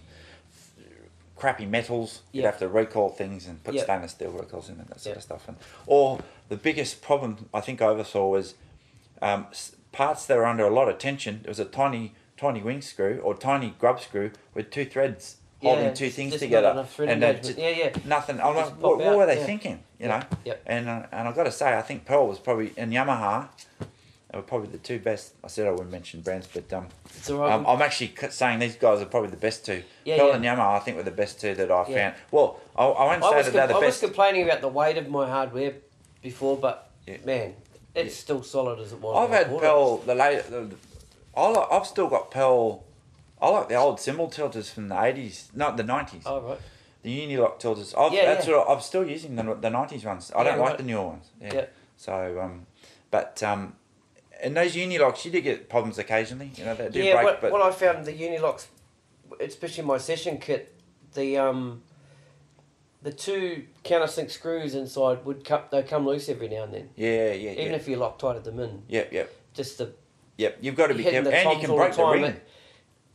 crappy 1.36 1.66
metals, 1.66 2.22
you'd 2.32 2.46
have 2.46 2.58
to 2.60 2.68
recoil 2.68 3.10
things 3.10 3.46
and 3.48 3.62
put 3.64 3.76
Yeah. 3.76 3.84
stainless 3.84 4.12
steel 4.12 4.32
recoils 4.32 4.70
in 4.70 4.80
and 4.80 4.88
that 4.88 5.00
sort 5.02 5.18
of 5.18 5.24
stuff. 5.24 5.48
And 5.48 5.58
or 5.86 6.20
the 6.50 6.56
biggest 6.58 7.02
problem 7.02 7.50
I 7.54 7.62
think 7.62 7.82
I 7.82 7.92
ever 7.92 8.04
saw 8.04 8.30
was 8.30 8.56
um, 9.22 9.48
parts 9.92 10.26
that 10.28 10.38
were 10.38 10.46
under 10.46 10.66
a 10.66 10.70
lot 10.70 10.90
of 10.90 10.98
tension. 10.98 11.42
There 11.44 11.50
was 11.50 11.60
a 11.60 11.66
tiny, 11.66 12.14
tiny 12.38 12.62
wing 12.62 12.82
screw 12.82 13.20
or 13.24 13.34
tiny 13.36 13.76
grub 13.80 14.00
screw 14.02 14.32
with 14.54 14.70
two 14.70 14.86
threads 14.86 15.38
holding 15.66 15.94
two 15.94 16.10
things 16.10 16.32
just 16.34 16.44
together, 16.44 16.86
and 17.00 17.10
engagement. 17.10 17.58
Yeah, 17.58 17.70
yeah. 17.70 17.96
nothing. 18.06 18.40
I'm 18.40 18.56
Just 18.56 18.72
like, 18.72 18.82
what, 18.82 18.98
what 19.00 19.18
were 19.18 19.26
they 19.26 19.40
yeah. 19.40 19.46
thinking? 19.46 19.84
You 20.00 20.08
know. 20.10 20.22
yep. 20.44 20.62
And 20.66 20.88
uh, 20.90 21.06
and 21.12 21.28
I've 21.28 21.36
got 21.36 21.44
to 21.44 21.52
say, 21.52 21.78
I 21.78 21.82
think 21.82 22.06
Pearl 22.06 22.28
was 22.28 22.40
probably 22.40 22.74
and 22.78 22.92
Yamaha. 22.92 23.50
They 24.32 24.40
were 24.40 24.44
probably 24.44 24.68
the 24.68 24.80
two 24.80 25.00
best. 25.00 25.34
I 25.44 25.48
said 25.48 25.68
I 25.68 25.72
wouldn't 25.72 25.92
mention 25.92 26.20
brands, 26.22 26.48
but 26.54 26.72
um, 26.74 26.88
It's 27.06 27.30
all 27.30 27.40
right. 27.40 27.54
um, 27.54 27.66
I'm 27.66 27.82
actually 27.82 28.14
saying 28.32 28.60
these 28.60 28.76
guys 28.76 29.00
are 29.00 29.06
probably 29.06 29.30
the 29.30 29.38
best 29.38 29.66
two. 29.66 29.84
Yeah, 30.04 30.18
Pearl 30.18 30.34
and 30.34 30.44
Yamaha, 30.44 30.76
I 30.76 30.80
think, 30.80 30.98
were 30.98 31.04
the 31.04 31.12
best 31.12 31.40
two 31.40 31.56
that 31.56 31.72
I 31.72 31.86
found. 31.86 32.16
Well, 32.32 32.60
I, 32.76 32.84
I 32.86 33.06
won't 33.06 33.24
I 33.24 33.30
say 33.30 33.38
was, 33.38 33.46
that 33.46 33.52
com- 33.52 33.54
they're 33.54 33.68
the 33.68 33.76
I 33.76 33.86
was 33.86 34.00
complaining 34.00 34.44
about 34.44 34.60
the 34.62 34.68
weight 34.68 34.98
of 34.98 35.10
my 35.10 35.30
hardware 35.30 35.76
before, 36.22 36.58
but 36.58 36.92
man, 37.24 37.54
it's 37.94 38.18
still 38.18 38.44
solid 38.44 38.80
as 38.80 38.92
it 38.92 39.00
was. 39.00 39.30
I've 39.30 39.34
had 39.48 39.58
Pearl, 39.58 39.98
the 40.00 40.16
late, 40.16 40.44
the, 40.50 40.62
the- 40.62 40.76
I 41.38 41.68
I've 41.72 41.88
still 41.88 42.08
got 42.10 42.32
Pearl. 42.32 42.84
I 43.41 43.49
like 43.49 43.70
the 43.70 43.76
old 43.76 43.99
cymbal 43.99 44.30
tilters 44.30 44.70
from 44.70 44.88
the 44.88 44.95
80s, 44.95 45.56
not 45.56 45.78
the 45.78 45.84
90s. 45.84 46.16
it. 46.16 46.22
Oh 46.26 46.41
right. 46.41 46.60
The 47.03 47.20
Unilock 47.28 47.60
tilters. 47.60 47.94
I've, 47.94 48.14
Yeah, 48.14 48.26
that's 48.34 48.48
yeah. 48.48 48.57
what 48.57 48.70
I'm 48.70 48.82
still 48.82 49.07
using 49.07 49.36
the, 49.36 49.44
the 49.44 49.70
90s 49.70 50.03
ones. 50.06 50.32
I 50.36 50.40
Yeah, 50.44 50.44
don't 50.52 50.60
like 50.60 50.70
right. 50.70 50.78
the 50.78 50.84
newer 50.84 51.06
ones. 51.07 51.30
Yeah. 51.40 51.53
Yeah. 51.53 51.66
So, 51.98 52.40
um, 52.41 52.66
but, 53.12 53.44
um, 53.44 53.76
and 54.41 54.57
those 54.57 54.76
Unilocks, 54.76 55.24
you 55.26 55.32
do 55.32 55.40
get 55.41 55.70
problems 55.70 55.98
occasionally. 55.99 56.52
You 56.56 56.66
know, 56.66 56.76
they 56.76 56.90
do 56.90 56.99
yeah, 57.03 57.14
break, 57.14 57.26
what, 57.26 57.41
but 57.41 57.52
what 57.52 57.62
I 57.62 57.72
found 57.72 58.06
the 58.06 58.12
Unilocks, 58.14 58.68
especially 59.40 59.84
my 59.84 59.98
session 59.98 60.38
kit, 60.40 60.74
the 61.14 61.38
um, 61.38 61.82
the 63.02 63.12
two 63.14 63.66
countersink 63.86 64.30
screws 64.32 64.76
inside 64.76 65.24
would 65.26 65.45
come 65.45 65.62
they 65.72 65.84
come 65.84 66.06
loose 66.06 66.28
every 66.28 66.49
now 66.49 66.64
and 66.64 66.74
then. 66.74 66.90
yeah, 66.95 67.32
yeah, 67.34 67.52
Even 67.52 67.66
yeah. 67.68 67.72
if 67.74 67.88
you 67.88 67.95
lock 67.95 68.20
tighted 68.20 68.44
them 68.44 68.60
in, 68.60 68.82
Yep, 68.90 69.14
yep, 69.14 69.34
just 69.53 69.78
the 69.78 69.94
yep. 70.38 70.57
You've 70.60 70.76
got 70.76 70.88
to 70.88 70.95
be 70.95 71.03
careful, 71.03 71.32
and 71.32 71.62
you 71.62 71.66
can 71.68 71.76
break 71.78 71.91
the 71.94 71.98
the 71.98 72.12
ring. 72.12 72.36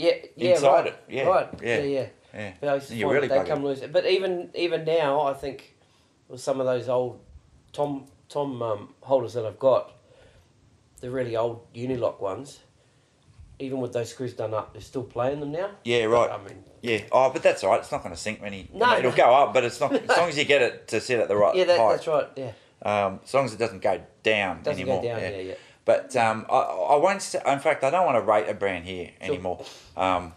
Yeah, 0.00 0.12
yeah, 0.36 0.50
Inside 0.54 0.72
right, 0.72 0.86
it, 0.86 1.04
yeah, 1.08 1.22
right, 1.24 1.48
yeah. 1.62 1.78
yeah, 1.78 1.82
yeah. 1.84 2.06
Yeah. 2.32 2.52
But 2.60 2.68
I 2.68 2.74
used 2.76 2.88
to 2.88 2.94
You 2.96 3.10
really 3.10 3.28
they 3.28 3.44
come 3.44 3.64
loose. 3.64 3.80
But 3.92 4.06
even 4.06 4.50
even 4.54 4.84
now, 4.84 5.22
I 5.22 5.34
think 5.34 5.74
with 6.28 6.40
some 6.40 6.60
of 6.60 6.66
those 6.66 6.88
old 6.88 7.20
tom 7.72 8.06
tom 8.28 8.62
um, 8.62 8.94
holders 9.02 9.34
that 9.34 9.44
I've 9.44 9.58
got, 9.58 9.92
the 11.00 11.10
really 11.10 11.36
old 11.36 11.72
Unilock 11.74 12.20
ones, 12.20 12.60
even 13.58 13.80
with 13.80 13.92
those 13.92 14.10
screws 14.10 14.32
done 14.34 14.54
up, 14.54 14.72
they're 14.72 14.80
still 14.82 15.02
playing 15.02 15.40
them 15.40 15.50
now. 15.52 15.70
Yeah, 15.84 16.06
But, 16.06 16.12
right. 16.12 16.30
I 16.30 16.38
mean, 16.48 16.64
Yeah. 16.82 17.00
Oh, 17.10 17.30
but 17.32 17.42
that's 17.42 17.64
all 17.64 17.70
right. 17.72 17.80
It's 17.80 17.90
not 17.92 18.02
going 18.02 18.14
to 18.14 18.20
sink 18.20 18.40
many. 18.40 18.68
No, 18.72 18.96
it'll 18.96 19.10
no. 19.10 19.16
go 19.16 19.34
up, 19.34 19.52
but 19.52 19.64
it's 19.64 19.80
not 19.80 19.92
as 19.92 20.08
long 20.16 20.28
as 20.28 20.38
you 20.38 20.44
get 20.44 20.62
it 20.62 20.86
to 20.88 21.00
sit 21.00 21.18
at 21.18 21.26
the 21.28 21.36
right 21.36 21.54
yeah, 21.56 21.64
that, 21.64 21.78
height. 21.80 21.90
that's 21.96 22.06
right. 22.06 22.28
Yeah, 22.36 22.52
Um, 22.82 23.20
as 23.24 23.34
long 23.34 23.44
as 23.46 23.52
it 23.54 23.58
doesn't 23.58 23.82
go 23.82 24.00
down 24.22 24.62
doesn't 24.62 24.80
anymore. 24.80 25.02
go 25.02 25.08
down. 25.08 25.20
yeah. 25.20 25.30
Yeah, 25.30 25.42
yeah. 25.42 25.54
But 25.90 26.14
um, 26.16 26.46
I, 26.48 26.54
I 26.58 26.96
won't. 26.96 27.20
Say, 27.20 27.40
in 27.44 27.58
fact, 27.58 27.82
I 27.82 27.90
don't 27.90 28.06
want 28.06 28.16
to 28.16 28.22
rate 28.22 28.48
a 28.48 28.54
brand 28.54 28.84
here 28.84 29.10
Sure. 29.20 29.34
anymore. 29.34 29.64
Um, 29.96 30.34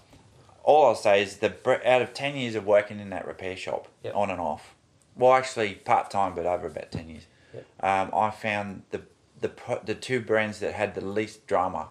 all 0.63 0.87
I'll 0.87 0.95
say 0.95 1.21
is 1.21 1.37
the 1.37 1.49
br- 1.49 1.85
out 1.85 2.01
of 2.01 2.13
ten 2.15 2.35
years 2.35 2.55
of 2.55 2.65
working 2.65 2.99
in 2.99 3.11
that 3.11 3.27
repair 3.27 3.55
shop, 3.55 3.87
Yep. 4.03 4.15
on 4.15 4.29
and 4.31 4.41
off, 4.41 4.73
well, 5.15 5.33
actually 5.33 5.75
part 5.75 6.09
time, 6.09 6.33
but 6.33 6.47
over 6.47 6.65
about 6.67 6.91
ten 6.91 7.07
years, 7.09 7.27
Yep. 7.53 7.65
um, 7.81 8.11
I 8.15 8.31
found 8.31 8.81
the 8.89 9.01
the 9.41 9.51
the 9.85 9.93
two 9.93 10.21
brands 10.21 10.59
that 10.59 10.73
had 10.73 10.95
the 10.95 11.01
least 11.05 11.45
drama 11.45 11.89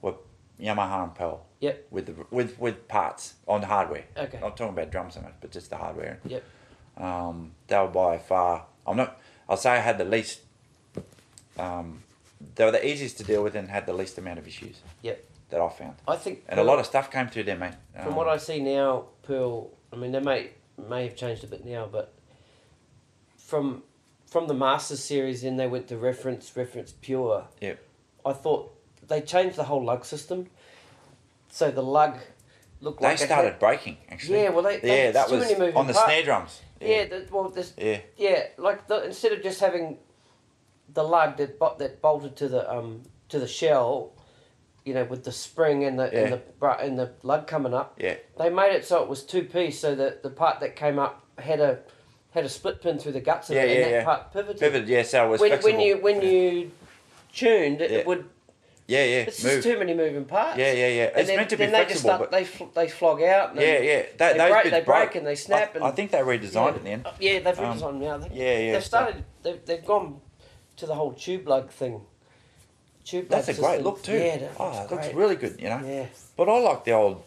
were 0.00 0.14
Yamaha 0.60 1.04
and 1.04 1.14
Pearl. 1.14 1.46
Yep. 1.60 1.86
With 1.92 2.06
the 2.06 2.14
with 2.32 2.58
with 2.58 2.88
parts 2.88 3.34
on 3.46 3.60
the 3.60 3.68
hardware. 3.68 4.06
Okay. 4.16 4.40
Not 4.40 4.56
talking 4.56 4.72
about 4.74 4.90
drums 4.90 5.14
so 5.14 5.20
much, 5.20 5.34
but 5.40 5.52
just 5.52 5.70
the 5.70 5.76
hardware. 5.76 6.18
Yep. 6.24 6.42
Um, 6.96 7.52
they 7.68 7.78
were 7.78 7.86
by 7.86 8.18
far. 8.18 8.66
I'm 8.86 8.96
not. 8.96 9.20
I'll 9.48 9.56
say 9.56 9.70
I 9.70 9.76
had 9.78 9.98
the 9.98 10.04
least. 10.04 10.40
Um, 11.58 12.02
they 12.54 12.64
were 12.64 12.70
the 12.70 12.86
easiest 12.86 13.16
to 13.18 13.24
deal 13.24 13.42
with 13.42 13.54
and 13.54 13.68
had 13.70 13.86
the 13.86 13.92
least 13.92 14.18
amount 14.18 14.38
of 14.38 14.46
issues 14.46 14.80
Yep. 15.02 15.24
that 15.50 15.60
I 15.60 15.68
found. 15.68 15.96
I 16.08 16.16
think 16.16 16.44
And 16.48 16.58
a 16.60 16.64
lot 16.64 16.78
of 16.78 16.86
stuff 16.86 17.10
came 17.10 17.28
through 17.28 17.44
there, 17.44 17.56
mate. 17.58 17.74
From 17.94 18.08
Um, 18.08 18.14
what 18.16 18.28
I 18.28 18.36
see 18.36 18.60
now, 18.60 19.06
Pearl. 19.22 19.70
I 19.92 19.96
mean, 19.96 20.12
they 20.12 20.20
may 20.20 20.50
may 20.78 21.04
have 21.04 21.14
changed 21.16 21.44
a 21.44 21.46
bit 21.46 21.64
now, 21.64 21.86
but 21.86 22.12
from 23.36 23.82
from 24.26 24.46
the 24.48 24.54
Masters 24.54 25.04
series, 25.04 25.42
then 25.42 25.56
they 25.58 25.66
went 25.66 25.88
to 25.88 25.96
Reference, 25.98 26.56
Reference 26.56 26.92
Pure. 27.02 27.48
Yep. 27.60 27.78
I 28.24 28.32
thought 28.32 28.72
they 29.06 29.20
changed 29.20 29.56
the 29.56 29.64
whole 29.64 29.84
lug 29.84 30.04
system. 30.06 30.48
So 31.50 31.70
the 31.70 31.82
lug 31.82 32.18
looked 32.80 33.00
They 33.02 33.08
like 33.08 33.18
started 33.18 33.50
had- 33.50 33.58
breaking 33.58 33.98
actually. 34.10 34.38
Yeah, 34.42 34.48
well, 34.48 34.62
they- 34.62 34.78
they- 34.78 35.04
yeah, 35.04 35.10
that 35.10 35.30
was 35.30 35.52
on 35.76 35.86
the 35.86 35.92
snare 35.92 36.22
drums. 36.22 36.62
Yeah, 36.80 37.04
the, 37.04 37.28
well, 37.30 37.48
this, 37.50 37.74
yeah, 37.76 38.00
yeah, 38.16 38.46
like 38.56 38.88
the, 38.88 39.04
instead 39.04 39.32
of 39.32 39.42
just 39.42 39.60
having 39.60 39.98
the 40.94 41.02
lug 41.02 41.36
that 41.38 41.58
bo- 41.58 41.76
that 41.78 42.00
bolted 42.02 42.36
to 42.36 42.48
the 42.48 42.70
um 42.72 43.02
to 43.28 43.38
the 43.38 43.48
shell, 43.48 44.12
you 44.84 44.94
know, 44.94 45.04
with 45.04 45.24
the 45.24 45.32
spring 45.32 45.84
and 45.84 45.98
the 45.98 46.10
Yeah. 46.12 46.18
and 46.20 46.32
the 46.34 46.36
bra- 46.58 46.78
and 46.78 46.98
the 46.98 47.12
lug 47.22 47.46
coming 47.46 47.74
up, 47.74 47.94
yeah, 47.98 48.16
they 48.38 48.50
made 48.50 48.74
it 48.74 48.84
so 48.84 49.02
it 49.02 49.08
was 49.08 49.22
two 49.24 49.44
piece, 49.44 49.78
so 49.78 49.94
that 49.94 50.22
the 50.22 50.30
part 50.30 50.60
that 50.60 50.76
came 50.76 50.98
up 50.98 51.24
had 51.38 51.60
a 51.60 51.78
had 52.30 52.44
a 52.44 52.48
split 52.48 52.80
pin 52.82 52.98
through 52.98 53.12
the 53.12 53.20
guts 53.20 53.50
of 53.50 53.56
Yeah, 53.56 53.62
it, 53.62 53.68
and 53.70 53.78
yeah, 53.78 53.84
that 53.84 53.90
yeah. 53.92 54.04
part 54.04 54.32
pivoted. 54.32 54.60
pivot. 54.60 54.86
Yeah, 54.86 55.02
so 55.02 55.26
it 55.26 55.28
was 55.30 55.40
when, 55.40 55.60
when 55.60 55.80
you 55.80 55.96
when 55.98 56.22
you 56.22 56.70
tuned, 57.32 57.80
it, 57.80 57.90
Yeah. 57.90 58.04
would. 58.04 58.24
yeah, 58.86 59.04
yeah, 59.04 59.16
It's 59.22 59.42
move. 59.44 59.52
just 59.54 59.68
too 59.68 59.78
many 59.78 59.94
moving 59.94 60.24
parts. 60.24 60.58
Yeah, 60.58 60.72
yeah, 60.72 60.88
yeah. 60.88 61.02
And 61.04 61.16
It's 61.18 61.28
then, 61.28 61.36
meant 61.36 61.50
to 61.50 61.56
be 61.56 61.64
then 61.66 61.72
they 61.72 61.78
just 61.92 62.02
flexible, 62.02 62.08
start, 62.08 62.20
but 62.20 62.30
they 62.30 62.44
fl- 62.44 62.64
they 62.74 62.88
flog 62.88 63.22
out. 63.22 63.50
And 63.52 63.60
yeah, 63.60 63.78
yeah. 63.80 64.02
That, 64.18 64.32
they 64.32 64.38
those 64.38 64.50
break- 64.50 64.62
bits 64.64 64.70
they 64.76 64.80
break 64.82 65.14
and 65.14 65.26
they 65.26 65.34
snap 65.34 65.70
I, 65.72 65.76
and- 65.76 65.84
I 65.84 65.90
think 65.92 66.10
they 66.10 66.18
redesigned 66.18 66.74
it 66.74 66.78
in 66.78 66.84
the 66.84 66.90
end. 66.90 67.06
Uh, 67.06 67.12
Yeah, 67.20 67.38
they've 67.40 67.58
Um, 67.58 67.78
redesigned 67.78 68.00
now. 68.00 68.16
They, 68.18 68.28
yeah, 68.32 68.58
yeah, 68.58 68.72
They've 68.72 68.82
so- 68.82 68.88
started. 68.88 69.24
They've, 69.42 69.64
they've 69.66 69.84
gone 69.84 70.20
to 70.82 70.86
the 70.86 70.94
whole 70.96 71.12
tube 71.12 71.46
lug 71.46 71.70
thing. 71.70 72.00
Tube 73.04 73.28
That's 73.28 73.48
a 73.48 73.52
lug 73.52 73.60
great 73.60 73.70
system. 73.70 73.84
look 73.84 74.02
too. 74.02 74.12
Yeah, 74.12 74.36
that 74.38 74.50
oh, 74.58 74.64
looks 74.66 74.76
it 74.78 74.88
great. 74.88 75.04
looks 75.04 75.14
really 75.14 75.36
good. 75.36 75.60
You 75.60 75.68
know. 75.68 75.80
Yeah. 75.84 76.06
But 76.36 76.48
I 76.48 76.58
like 76.58 76.84
the 76.84 76.92
old 76.92 77.22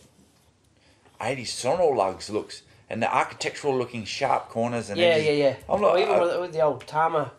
80s 1.21 1.47
Sonor 1.47 1.95
lugs 1.95 2.29
looks 2.29 2.63
and 2.89 3.01
the 3.01 3.13
architectural 3.13 3.77
looking 3.77 4.03
sharp 4.03 4.49
corners 4.49 4.89
and 4.89 4.99
Yeah, 4.99 5.07
edges. 5.07 5.25
yeah, 5.25 5.31
yeah. 5.33 5.55
I'm 5.69 5.81
like, 5.81 6.01
even 6.03 6.13
uh, 6.13 6.37
with, 6.41 6.51
the 6.51 6.61
old 6.61 6.85
Tama. 6.85 7.31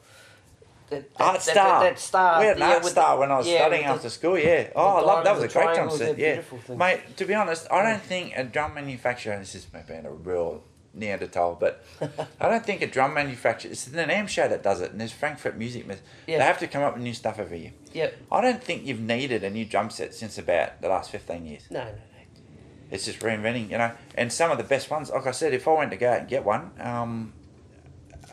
That, 0.88 1.14
that, 1.16 1.24
Art 1.24 1.34
that, 1.34 1.43
Star. 1.43 1.82
That, 1.82 1.98
star. 1.98 2.40
We 2.40 2.47
had 2.47 2.56
an 2.56 2.62
yeah, 2.62 2.74
art 2.74 2.84
star 2.84 3.16
the- 3.16 3.20
when 3.20 3.30
I 3.32 3.38
was 3.38 3.47
yeah, 3.47 3.59
studying 3.59 3.84
after 3.84 4.09
school. 4.09 4.38
Yeah. 4.38 4.70
Oh, 4.74 4.86
I 4.86 5.01
love 5.02 5.24
that 5.24 5.34
was 5.34 5.44
a 5.44 5.48
great 5.48 5.74
drum 5.74 5.90
set. 5.90 6.16
Yeah, 6.16 6.40
mate. 6.74 7.16
To 7.16 7.24
be 7.26 7.34
honest, 7.34 7.66
I 7.70 7.82
don't 7.82 8.02
think 8.02 8.32
a 8.36 8.44
drum 8.44 8.74
manufacturer. 8.74 9.38
This 9.38 9.55
is 9.55 9.66
maybe 9.74 9.94
a 9.94 10.10
real 10.10 10.62
Neanderthal, 10.97 11.56
but 11.60 11.85
I 12.40 12.48
don't 12.48 12.64
think 12.64 12.82
a 12.82 12.86
drum 12.86 13.14
manufacturer. 13.14 13.70
It's 13.70 13.85
the 13.85 14.02
NAMM 14.02 14.28
show 14.28 14.48
that 14.48 14.62
does 14.62 14.81
it, 14.81 14.90
and 14.90 15.01
there's 15.01 15.12
Frankfurt 15.12 15.56
Music. 15.56 15.86
Yeah. 16.27 16.39
They 16.39 16.44
have 16.44 16.59
to 16.60 16.66
come 16.66 16.82
up 16.82 16.94
with 16.94 17.02
new 17.02 17.14
stuff 17.14 17.39
every 17.39 17.60
year. 17.60 17.73
Yep. 17.93 18.16
I 18.32 18.40
don't 18.40 18.62
think 18.62 18.85
you've 18.86 19.01
needed 19.01 19.44
a 19.44 19.51
new 19.51 19.64
drum 19.64 19.90
set 19.90 20.14
since 20.14 20.39
about 20.39 20.81
the 20.81 20.89
last 20.89 21.10
fifteen 21.10 21.47
years. 21.47 21.64
No, 21.70 21.85
no, 21.85 21.90
no. 21.90 22.01
It's 22.90 23.05
just 23.05 23.18
reinventing, 23.20 23.70
you 23.70 23.78
know. 23.78 23.93
And 24.14 24.32
some 24.32 24.51
of 24.51 24.59
the 24.59 24.64
best 24.64 24.90
ones, 24.90 25.10
like 25.10 25.27
I 25.27 25.32
said, 25.32 25.52
if 25.52 25.66
I 25.66 25.73
went 25.73 25.90
to 25.90 25.97
go 25.97 26.10
out 26.10 26.20
and 26.20 26.28
get 26.28 26.44
one, 26.44 26.70
um, 26.78 27.32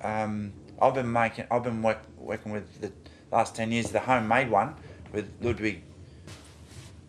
um, 0.03 0.53
I've 0.81 0.93
been 0.93 1.11
making, 1.11 1.45
I've 1.49 1.63
been 1.63 1.81
work, 1.81 2.01
working 2.17 2.51
with 2.51 2.81
the 2.81 2.91
last 3.31 3.55
ten 3.55 3.71
years 3.71 3.91
the 3.91 4.01
homemade 4.01 4.49
one 4.51 4.75
with 5.11 5.31
Ludwig 5.41 5.83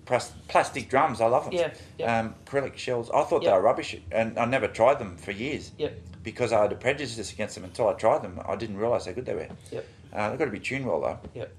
plastic 0.06 0.88
drums. 0.88 1.20
I 1.20 1.26
love 1.26 1.44
them. 1.44 1.52
Yeah, 1.54 1.72
yeah. 1.98 2.20
Um, 2.20 2.34
acrylic 2.44 2.76
shells. 2.76 3.10
I 3.10 3.22
thought 3.24 3.42
Yeah. 3.42 3.50
they 3.50 3.56
were 3.56 3.62
rubbish, 3.62 3.96
and 4.12 4.38
I 4.38 4.44
never 4.44 4.68
tried 4.68 4.98
them 4.98 5.16
for 5.16 5.30
years 5.32 5.72
Yep. 5.78 5.98
because 6.22 6.52
I 6.52 6.62
had 6.62 6.72
a 6.72 6.76
prejudice 6.76 7.32
against 7.32 7.54
them 7.54 7.64
until 7.64 7.88
I 7.88 7.94
tried 7.94 8.22
them. 8.22 8.40
I 8.46 8.56
didn't 8.56 8.76
realise 8.76 9.06
how 9.06 9.12
good 9.12 9.26
they 9.26 9.34
were. 9.34 9.48
Yep. 9.70 9.86
Uh, 10.12 10.30
they've 10.30 10.38
got 10.38 10.44
to 10.46 10.50
be 10.50 10.60
tuned 10.60 10.86
well 10.86 11.00
though. 11.00 11.18
Yep. 11.34 11.52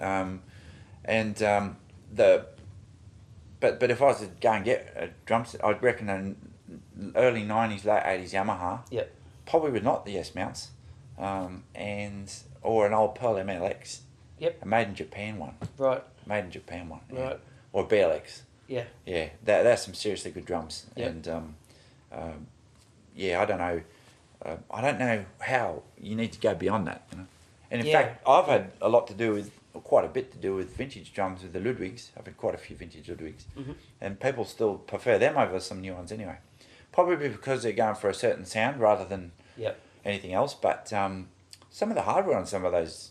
Um, 0.00 0.42
and 1.04 1.42
um, 1.42 1.76
the 2.12 2.46
but 3.60 3.78
but 3.78 3.90
if 3.90 4.00
I 4.00 4.06
was 4.06 4.20
to 4.20 4.26
go 4.26 4.52
and 4.52 4.64
get 4.64 4.92
a 4.96 5.08
drum 5.26 5.44
set, 5.44 5.64
I'd 5.64 5.82
reckon 5.82 6.08
an 6.08 6.36
early 7.14 7.42
nineties, 7.44 7.84
late 7.84 8.02
eighties 8.04 8.32
Yamaha. 8.32 8.80
Yep. 8.90 9.10
Probably 9.46 9.70
with 9.72 9.82
not 9.84 10.06
the 10.06 10.16
S 10.18 10.34
mounts, 10.34 10.70
um, 11.18 11.64
and 11.74 12.32
or 12.62 12.86
an 12.86 12.94
old 12.94 13.14
Pearl 13.16 13.34
MLX. 13.34 14.00
Yep. 14.38 14.62
A 14.62 14.66
made 14.66 14.88
in 14.88 14.94
Japan 14.94 15.38
one. 15.38 15.54
Right. 15.76 16.02
Made 16.26 16.46
in 16.46 16.50
Japan 16.50 16.88
one. 16.88 17.00
yeah. 17.12 17.20
Right. 17.22 17.40
Or 17.72 17.86
BLX. 17.86 18.42
Yeah. 18.66 18.84
Yeah, 19.06 19.30
that 19.44 19.62
that's 19.62 19.84
some 19.84 19.94
seriously 19.94 20.30
good 20.30 20.44
drums. 20.44 20.86
Yeah. 20.96 21.06
And 21.06 21.28
um, 21.28 21.54
um, 22.12 22.46
yeah, 23.16 23.40
I 23.40 23.44
don't 23.44 23.58
know. 23.58 23.82
Uh, 24.44 24.56
I 24.70 24.80
don't 24.80 24.98
know 24.98 25.24
how 25.40 25.82
you 26.00 26.16
need 26.16 26.32
to 26.32 26.40
go 26.40 26.54
beyond 26.54 26.86
that. 26.86 27.06
You 27.12 27.18
know? 27.18 27.26
And 27.70 27.80
in 27.80 27.86
Yeah. 27.86 28.00
fact, 28.02 28.22
I've 28.26 28.46
had 28.46 28.72
a 28.80 28.88
lot 28.88 29.06
to 29.08 29.14
do 29.14 29.32
with, 29.32 29.50
or 29.74 29.80
quite 29.82 30.04
a 30.04 30.08
bit 30.08 30.32
to 30.32 30.38
do 30.38 30.54
with 30.54 30.74
vintage 30.76 31.12
drums 31.12 31.42
with 31.42 31.52
the 31.52 31.60
Ludwigs. 31.60 32.10
I've 32.16 32.24
had 32.26 32.36
quite 32.36 32.54
a 32.54 32.58
few 32.58 32.74
vintage 32.76 33.08
Ludwigs, 33.08 33.44
Mhm. 33.56 33.74
and 34.00 34.18
people 34.20 34.44
still 34.44 34.76
prefer 34.78 35.18
them 35.18 35.36
over 35.36 35.60
some 35.60 35.80
new 35.80 35.94
ones 35.94 36.10
anyway. 36.10 36.36
Probably 36.92 37.28
because 37.28 37.62
they're 37.62 37.72
going 37.72 37.94
for 37.96 38.08
a 38.08 38.14
certain 38.14 38.44
sound 38.44 38.80
rather 38.80 39.04
than 39.04 39.32
Yep. 39.56 39.78
anything 40.04 40.32
else. 40.32 40.54
But 40.54 40.92
um, 40.92 41.28
some 41.70 41.90
of 41.90 41.94
the 41.94 42.02
hardware 42.02 42.36
on 42.38 42.46
some 42.46 42.64
of 42.64 42.72
those, 42.72 43.10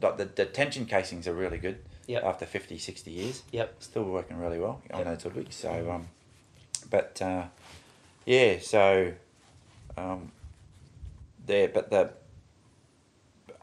like 0.00 0.18
the, 0.18 0.26
the 0.26 0.44
tension 0.46 0.86
casings 0.86 1.26
are 1.26 1.34
really 1.34 1.58
good. 1.58 1.82
Yep. 2.08 2.24
After 2.24 2.46
50, 2.46 2.78
60 2.78 3.10
years 3.10 3.42
Yep. 3.52 3.76
still 3.80 4.04
working 4.04 4.38
really 4.38 4.58
well 4.58 4.80
I 4.90 4.94
on 4.94 5.06
Yep. 5.06 5.22
those 5.22 5.32
Ludwigs. 5.32 5.52
So, 5.52 5.90
um, 5.90 6.08
but 6.90 7.20
uh, 7.22 7.44
yeah, 8.24 8.58
so 8.60 9.12
um, 9.96 10.32
there, 11.46 11.68
but 11.68 11.90
the 11.90 12.10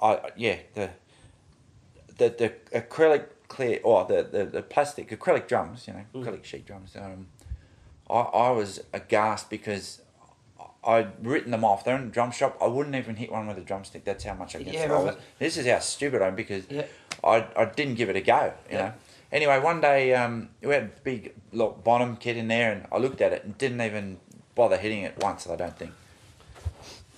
I 0.01 0.29
yeah 0.37 0.57
the 0.75 0.91
the 2.17 2.29
the 2.29 2.53
acrylic 2.79 3.25
clear 3.47 3.79
or 3.83 4.05
the, 4.05 4.23
the, 4.23 4.45
the 4.45 4.61
plastic 4.61 5.09
acrylic 5.09 5.47
drums, 5.47 5.87
you 5.87 5.93
know, 5.93 6.05
Mm. 6.13 6.23
acrylic 6.23 6.45
sheet 6.45 6.65
drums. 6.65 6.95
Um, 6.95 7.27
I 8.09 8.13
I 8.47 8.49
was 8.51 8.81
aghast 8.93 9.49
because. 9.49 10.01
I'd 10.85 11.25
written 11.25 11.51
them 11.51 11.63
off. 11.63 11.83
They're 11.83 11.95
in 11.95 12.05
the 12.05 12.11
drum 12.11 12.31
shop. 12.31 12.57
I 12.61 12.67
wouldn't 12.67 12.95
even 12.95 13.15
hit 13.15 13.31
one 13.31 13.47
with 13.47 13.57
a 13.57 13.61
drumstick. 13.61 14.03
That's 14.03 14.23
how 14.23 14.33
much 14.35 14.55
I 14.55 14.61
get. 14.63 14.73
Yeah, 14.73 14.93
I 14.93 14.99
was- 15.03 15.15
This 15.39 15.57
is 15.57 15.65
how 15.65 15.79
stupid 15.79 16.21
I 16.21 16.27
am 16.27 16.35
because 16.35 16.63
Yeah. 16.69 16.85
I, 17.23 17.45
I 17.55 17.65
didn't 17.65 17.95
give 17.95 18.09
it 18.09 18.15
a 18.15 18.21
go, 18.21 18.53
you 18.69 18.77
Yeah. 18.77 18.85
know. 18.87 18.93
Anyway, 19.31 19.59
one 19.59 19.81
day 19.81 20.13
um, 20.13 20.49
we 20.61 20.73
had 20.73 20.83
a 20.83 20.91
big 21.03 21.33
look, 21.51 21.83
bottom 21.83 22.15
kit 22.17 22.37
in 22.37 22.47
there, 22.47 22.71
and 22.71 22.85
I 22.91 22.97
looked 22.97 23.19
at 23.21 23.33
it 23.33 23.43
and 23.43 23.57
didn't 23.57 23.81
even 23.81 24.17
bother 24.53 24.77
hitting 24.77 25.01
it 25.01 25.17
once. 25.21 25.47
I 25.49 25.55
don't 25.55 25.77
think. 25.77 25.91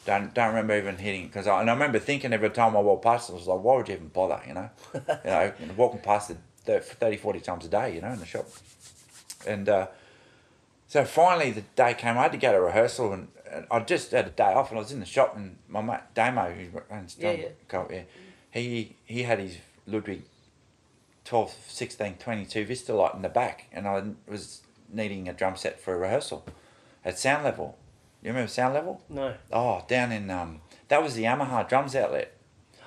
Don't 0.06 0.34
don't 0.34 0.48
remember 0.48 0.78
even 0.78 0.96
hitting 0.98 1.24
it 1.26 1.28
because 1.28 1.48
I 1.48 1.60
and 1.60 1.70
I 1.70 1.74
remember 1.74 2.00
thinking 2.00 2.32
every 2.32 2.50
time 2.50 2.78
I 2.78 2.80
walked 2.80 3.04
past 3.04 3.30
it, 3.30 3.34
I 3.34 3.36
was 3.36 3.46
like, 3.48 3.62
why 3.62 3.76
would 3.76 3.90
you 3.90 3.96
even 3.96 4.08
bother, 4.08 4.42
you 4.48 4.54
know? 4.54 4.70
you 4.94 5.02
know, 5.26 5.52
walking 5.76 6.00
past 6.00 6.32
it 6.32 6.38
thir- 6.64 6.80
30, 6.80 7.18
40 7.18 7.40
times 7.42 7.66
a 7.66 7.68
day, 7.68 7.94
you 7.96 8.02
know, 8.02 8.08
in 8.14 8.20
the 8.20 8.26
shop. 8.26 8.48
And 9.46 9.68
uh, 9.68 9.88
so 10.88 11.04
finally 11.04 11.52
the 11.52 11.62
day 11.76 11.94
came. 11.94 12.18
I 12.18 12.24
had 12.24 12.32
to 12.32 12.38
go 12.38 12.54
to 12.54 12.62
rehearsal, 12.62 13.12
and 13.12 13.28
I 13.72 13.80
just 13.82 14.12
had 14.12 14.28
a 14.28 14.30
day 14.32 14.54
off, 14.54 14.70
and 14.70 14.78
I 14.78 14.82
was 14.82 14.92
in 14.92 15.00
the 15.00 15.06
shop, 15.06 15.36
and 15.36 15.58
my 15.68 15.82
mate 15.82 16.02
Damo, 16.14 16.52
who 16.52 16.82
runs 16.90 17.18
Yeah, 17.20 17.32
yeah. 17.32 17.48
co- 17.68 17.88
yeah, 17.92 18.04
he 18.52 18.96
he 19.06 19.24
had 19.24 19.40
his 19.40 19.58
Ludwig 19.86 20.24
12, 21.26 21.56
16, 21.68 22.16
22 22.20 22.66
Vistalite 22.66 23.16
in 23.16 23.22
the 23.22 23.30
back, 23.30 23.66
and 23.72 23.88
I 23.88 24.04
was 24.28 24.62
needing 24.92 25.28
a 25.28 25.34
drum 25.34 25.56
set 25.56 25.80
for 25.80 25.94
a 25.94 25.98
rehearsal 25.98 26.46
at 27.04 27.20
Sound 27.20 27.44
Level. 27.44 27.78
You 28.22 28.30
remember 28.30 28.48
Sound 28.48 28.74
Level? 28.74 29.02
No. 29.10 29.36
Oh, 29.52 29.84
down 29.88 30.12
in 30.12 30.30
um, 30.30 30.62
that 30.88 31.04
was 31.04 31.16
the 31.16 31.24
Yamaha 31.24 31.68
drums 31.68 31.96
outlet. 31.96 32.34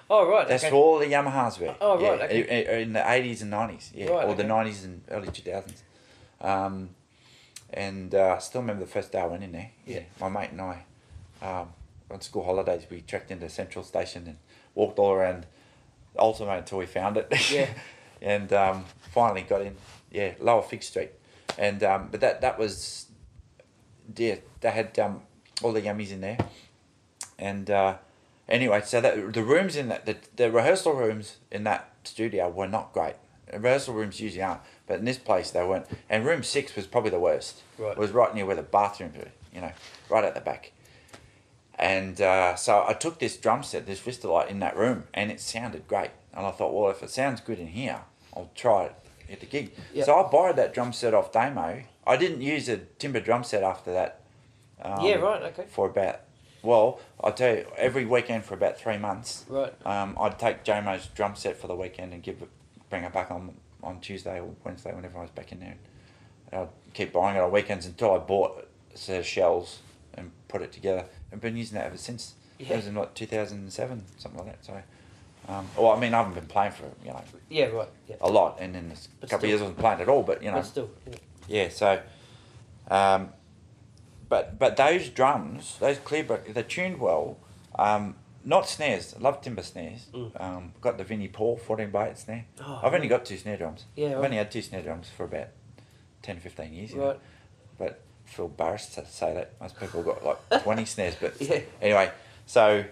Oh 0.08 0.28
right. 0.28 0.48
That's 0.48 0.64
okay. 0.64 0.72
where 0.72 0.82
all 0.82 0.98
the 0.98 1.06
Yamahas 1.06 1.60
were. 1.60 1.74
Oh, 1.80 1.94
right, 1.94 2.18
Yeah, 2.18 2.24
okay. 2.42 2.82
In 2.82 2.94
the 2.94 3.10
eighties 3.10 3.42
and 3.42 3.50
nineties, 3.50 3.92
yeah, 3.94 4.08
Right, 4.08 4.26
or 4.26 4.34
the 4.34 4.42
nineties 4.44 4.84
and 4.84 5.02
early 5.08 5.28
two 5.28 5.42
thousands. 5.42 5.82
Um, 6.40 6.90
and 7.72 8.14
uh, 8.14 8.34
I 8.36 8.38
still 8.38 8.60
remember 8.60 8.84
the 8.84 8.90
first 8.90 9.12
day 9.12 9.20
I 9.20 9.26
went 9.26 9.42
in 9.42 9.52
there. 9.52 9.70
Yeah, 9.86 10.02
my 10.20 10.28
mate 10.28 10.50
and 10.50 10.60
I, 10.60 10.84
um, 11.42 11.68
on 12.10 12.20
school 12.20 12.44
holidays, 12.44 12.86
we 12.90 13.00
trekked 13.02 13.30
into 13.30 13.48
Central 13.48 13.84
Station 13.84 14.26
and 14.26 14.36
walked 14.74 14.98
all 14.98 15.12
around 15.12 15.46
Ultimo 16.18 16.58
until 16.58 16.78
we 16.78 16.86
found 16.86 17.16
it. 17.16 17.32
Yeah. 17.50 17.68
and 18.22 18.52
um, 18.52 18.84
finally 19.12 19.42
got 19.42 19.62
in. 19.62 19.76
Yeah, 20.10 20.34
Lower 20.40 20.62
Fig 20.62 20.82
Street, 20.82 21.10
and 21.56 21.82
um, 21.84 22.08
but 22.10 22.20
that 22.20 22.40
that 22.40 22.58
was, 22.58 23.06
yeah, 24.16 24.36
they 24.60 24.70
had 24.70 24.98
um, 24.98 25.22
all 25.62 25.72
the 25.72 25.80
yummies 25.80 26.10
in 26.10 26.20
there, 26.20 26.38
and 27.38 27.70
uh, 27.70 27.96
anyway, 28.48 28.82
so 28.84 29.00
that 29.00 29.32
the 29.32 29.44
rooms 29.44 29.76
in 29.76 29.88
that 29.88 30.06
the, 30.06 30.16
the 30.34 30.50
rehearsal 30.50 30.94
rooms 30.94 31.36
in 31.50 31.62
that 31.64 31.92
studio 32.02 32.48
were 32.48 32.66
not 32.66 32.92
great. 32.92 33.14
Rehearsal 33.52 33.94
rooms 33.94 34.20
usually 34.20 34.42
aren't, 34.42 34.60
but 34.86 34.98
in 34.98 35.04
this 35.04 35.18
place 35.18 35.50
they 35.50 35.64
weren't. 35.64 35.86
And 36.08 36.24
room 36.24 36.42
six 36.42 36.76
was 36.76 36.86
probably 36.86 37.10
the 37.10 37.18
worst. 37.20 37.62
Right. 37.78 37.92
It 37.92 37.98
was 37.98 38.10
right 38.12 38.34
near 38.34 38.46
where 38.46 38.56
the 38.56 38.62
bathrooms 38.62 39.16
were, 39.16 39.28
you 39.54 39.60
know, 39.60 39.72
right 40.08 40.24
at 40.24 40.34
the 40.34 40.40
back. 40.40 40.72
And 41.78 42.20
uh, 42.20 42.56
so 42.56 42.84
I 42.86 42.92
took 42.92 43.18
this 43.18 43.36
drum 43.36 43.62
set, 43.62 43.86
this 43.86 44.00
Vistalite, 44.00 44.48
in 44.50 44.58
that 44.60 44.76
room, 44.76 45.04
and 45.14 45.30
it 45.30 45.40
sounded 45.40 45.88
great. 45.88 46.10
And 46.34 46.44
I 46.46 46.50
thought, 46.50 46.74
well, 46.74 46.90
if 46.90 47.02
it 47.02 47.10
sounds 47.10 47.40
good 47.40 47.58
in 47.58 47.68
here, 47.68 48.00
I'll 48.36 48.50
try 48.54 48.84
it 48.84 48.94
at 49.32 49.40
the 49.40 49.46
gig. 49.46 49.72
Yeah. 49.94 50.04
So 50.04 50.14
I 50.14 50.28
borrowed 50.30 50.56
that 50.56 50.74
drum 50.74 50.92
set 50.92 51.14
off 51.14 51.32
Damo. 51.32 51.82
I 52.06 52.16
didn't 52.16 52.42
use 52.42 52.68
a 52.68 52.76
timber 52.78 53.20
drum 53.20 53.44
set 53.44 53.62
after 53.62 53.92
that. 53.92 54.20
um, 54.82 55.04
Yeah, 55.04 55.14
right, 55.16 55.42
okay. 55.44 55.64
For 55.70 55.86
about, 55.88 56.20
well, 56.62 57.00
I'll 57.22 57.32
tell 57.32 57.54
you, 57.56 57.66
every 57.78 58.04
weekend 58.04 58.44
for 58.44 58.54
about 58.54 58.78
three 58.78 58.98
months, 58.98 59.46
Right. 59.48 59.72
um, 59.86 60.16
I'd 60.20 60.38
take 60.38 60.64
Damo's 60.64 61.06
drum 61.06 61.34
set 61.34 61.56
for 61.56 61.66
the 61.66 61.76
weekend 61.76 62.12
and 62.12 62.22
give 62.22 62.42
it, 62.42 62.48
bring 62.90 63.04
it 63.04 63.12
back 63.12 63.30
on 63.30 63.54
on 63.82 64.00
Tuesday 64.00 64.40
or 64.40 64.50
Wednesday 64.64 64.92
whenever 64.94 65.18
I 65.18 65.22
was 65.22 65.30
back 65.30 65.52
in 65.52 65.60
there. 65.60 65.76
And 66.52 66.62
I'd 66.62 66.68
keep 66.92 67.12
buying 67.12 67.36
it 67.36 67.40
on 67.40 67.50
weekends 67.50 67.86
until 67.86 68.12
I 68.14 68.18
bought 68.18 68.68
a 68.92 68.98
set 68.98 69.20
of 69.20 69.26
shells 69.26 69.78
and 70.14 70.30
put 70.48 70.60
it 70.60 70.72
together. 70.72 71.06
I've 71.32 71.40
been 71.40 71.56
using 71.56 71.78
that 71.78 71.86
ever 71.86 71.96
since. 71.96 72.34
Yeah. 72.58 72.68
That 72.70 72.76
was 72.76 72.86
in 72.88 72.94
like 72.94 73.14
2007, 73.14 74.04
something 74.18 74.38
like 74.44 74.50
that. 74.60 74.64
So, 74.66 74.82
um, 75.48 75.66
well, 75.78 75.92
I 75.92 75.98
mean, 75.98 76.12
I 76.12 76.18
haven't 76.18 76.34
been 76.34 76.46
playing 76.46 76.72
for 76.72 76.84
you 77.02 77.10
know 77.10 77.22
Yeah. 77.48 77.66
Right. 77.66 77.88
Yeah. 78.08 78.16
a 78.20 78.28
lot, 78.28 78.58
and 78.60 78.74
then 78.74 78.92
a 79.22 79.26
couple 79.26 79.46
of 79.46 79.48
years 79.48 79.60
I 79.60 79.64
wasn't 79.64 79.78
playing 79.78 80.00
at 80.00 80.08
all. 80.08 80.22
But 80.22 80.42
you 80.42 80.50
know, 80.50 80.56
But 80.58 80.66
still. 80.66 80.90
Yeah. 81.08 81.16
yeah. 81.48 81.68
So, 81.70 82.02
Um, 82.90 83.30
but 84.28 84.58
but 84.58 84.76
those 84.76 85.08
drums, 85.08 85.76
those 85.80 85.98
clear, 85.98 86.22
they're 86.24 86.62
tuned 86.62 87.00
well. 87.00 87.38
Um, 87.78 88.16
not 88.44 88.68
snares. 88.68 89.14
I 89.16 89.20
love 89.20 89.40
timber 89.42 89.62
snares. 89.62 90.06
Mm. 90.14 90.40
Um, 90.40 90.72
got 90.80 90.98
the 90.98 91.04
Vinnie 91.04 91.28
Paul 91.28 91.56
14 91.58 91.90
by 91.90 92.10
8 92.10 92.18
snare. 92.18 92.44
Oh, 92.64 92.80
I've 92.82 92.94
only 92.94 93.08
got 93.08 93.24
two 93.24 93.36
snare 93.36 93.56
drums. 93.56 93.84
Yeah, 93.96 94.08
I've 94.08 94.16
right. 94.16 94.24
only 94.24 94.36
had 94.38 94.50
two 94.50 94.62
snare 94.62 94.82
drums 94.82 95.08
for 95.14 95.24
about 95.24 95.48
10, 96.22 96.40
15 96.40 96.72
years. 96.72 96.90
You 96.92 96.98
know? 96.98 97.06
Right. 97.08 97.20
But 97.78 98.00
I 98.26 98.30
feel 98.30 98.46
embarrassed 98.46 98.94
to 98.94 99.06
say 99.06 99.34
that. 99.34 99.52
Most 99.60 99.78
people 99.78 100.02
got 100.02 100.24
like 100.24 100.38
20 100.62 100.84
snares. 100.86 101.16
But 101.20 101.40
Yeah. 101.40 101.60
anyway, 101.82 102.10
so 102.46 102.84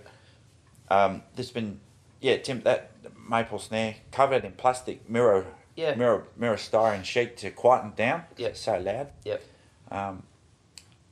um, 0.90 1.22
there's 1.34 1.50
been, 1.50 1.80
yeah, 2.20 2.36
Tim, 2.38 2.60
that 2.62 2.90
maple 3.28 3.58
snare 3.58 3.96
covered 4.12 4.44
in 4.44 4.52
plastic 4.52 5.08
mirror, 5.08 5.46
Yeah. 5.76 5.94
mirror, 5.94 6.24
mirror 6.36 6.56
styrene 6.56 7.04
sheet 7.04 7.36
to 7.38 7.50
quieten 7.50 7.92
down. 7.96 8.24
Yeah. 8.36 8.48
It's 8.48 8.60
so 8.60 8.78
loud. 8.78 9.08
Yep. 9.24 9.42
Um, 9.90 10.22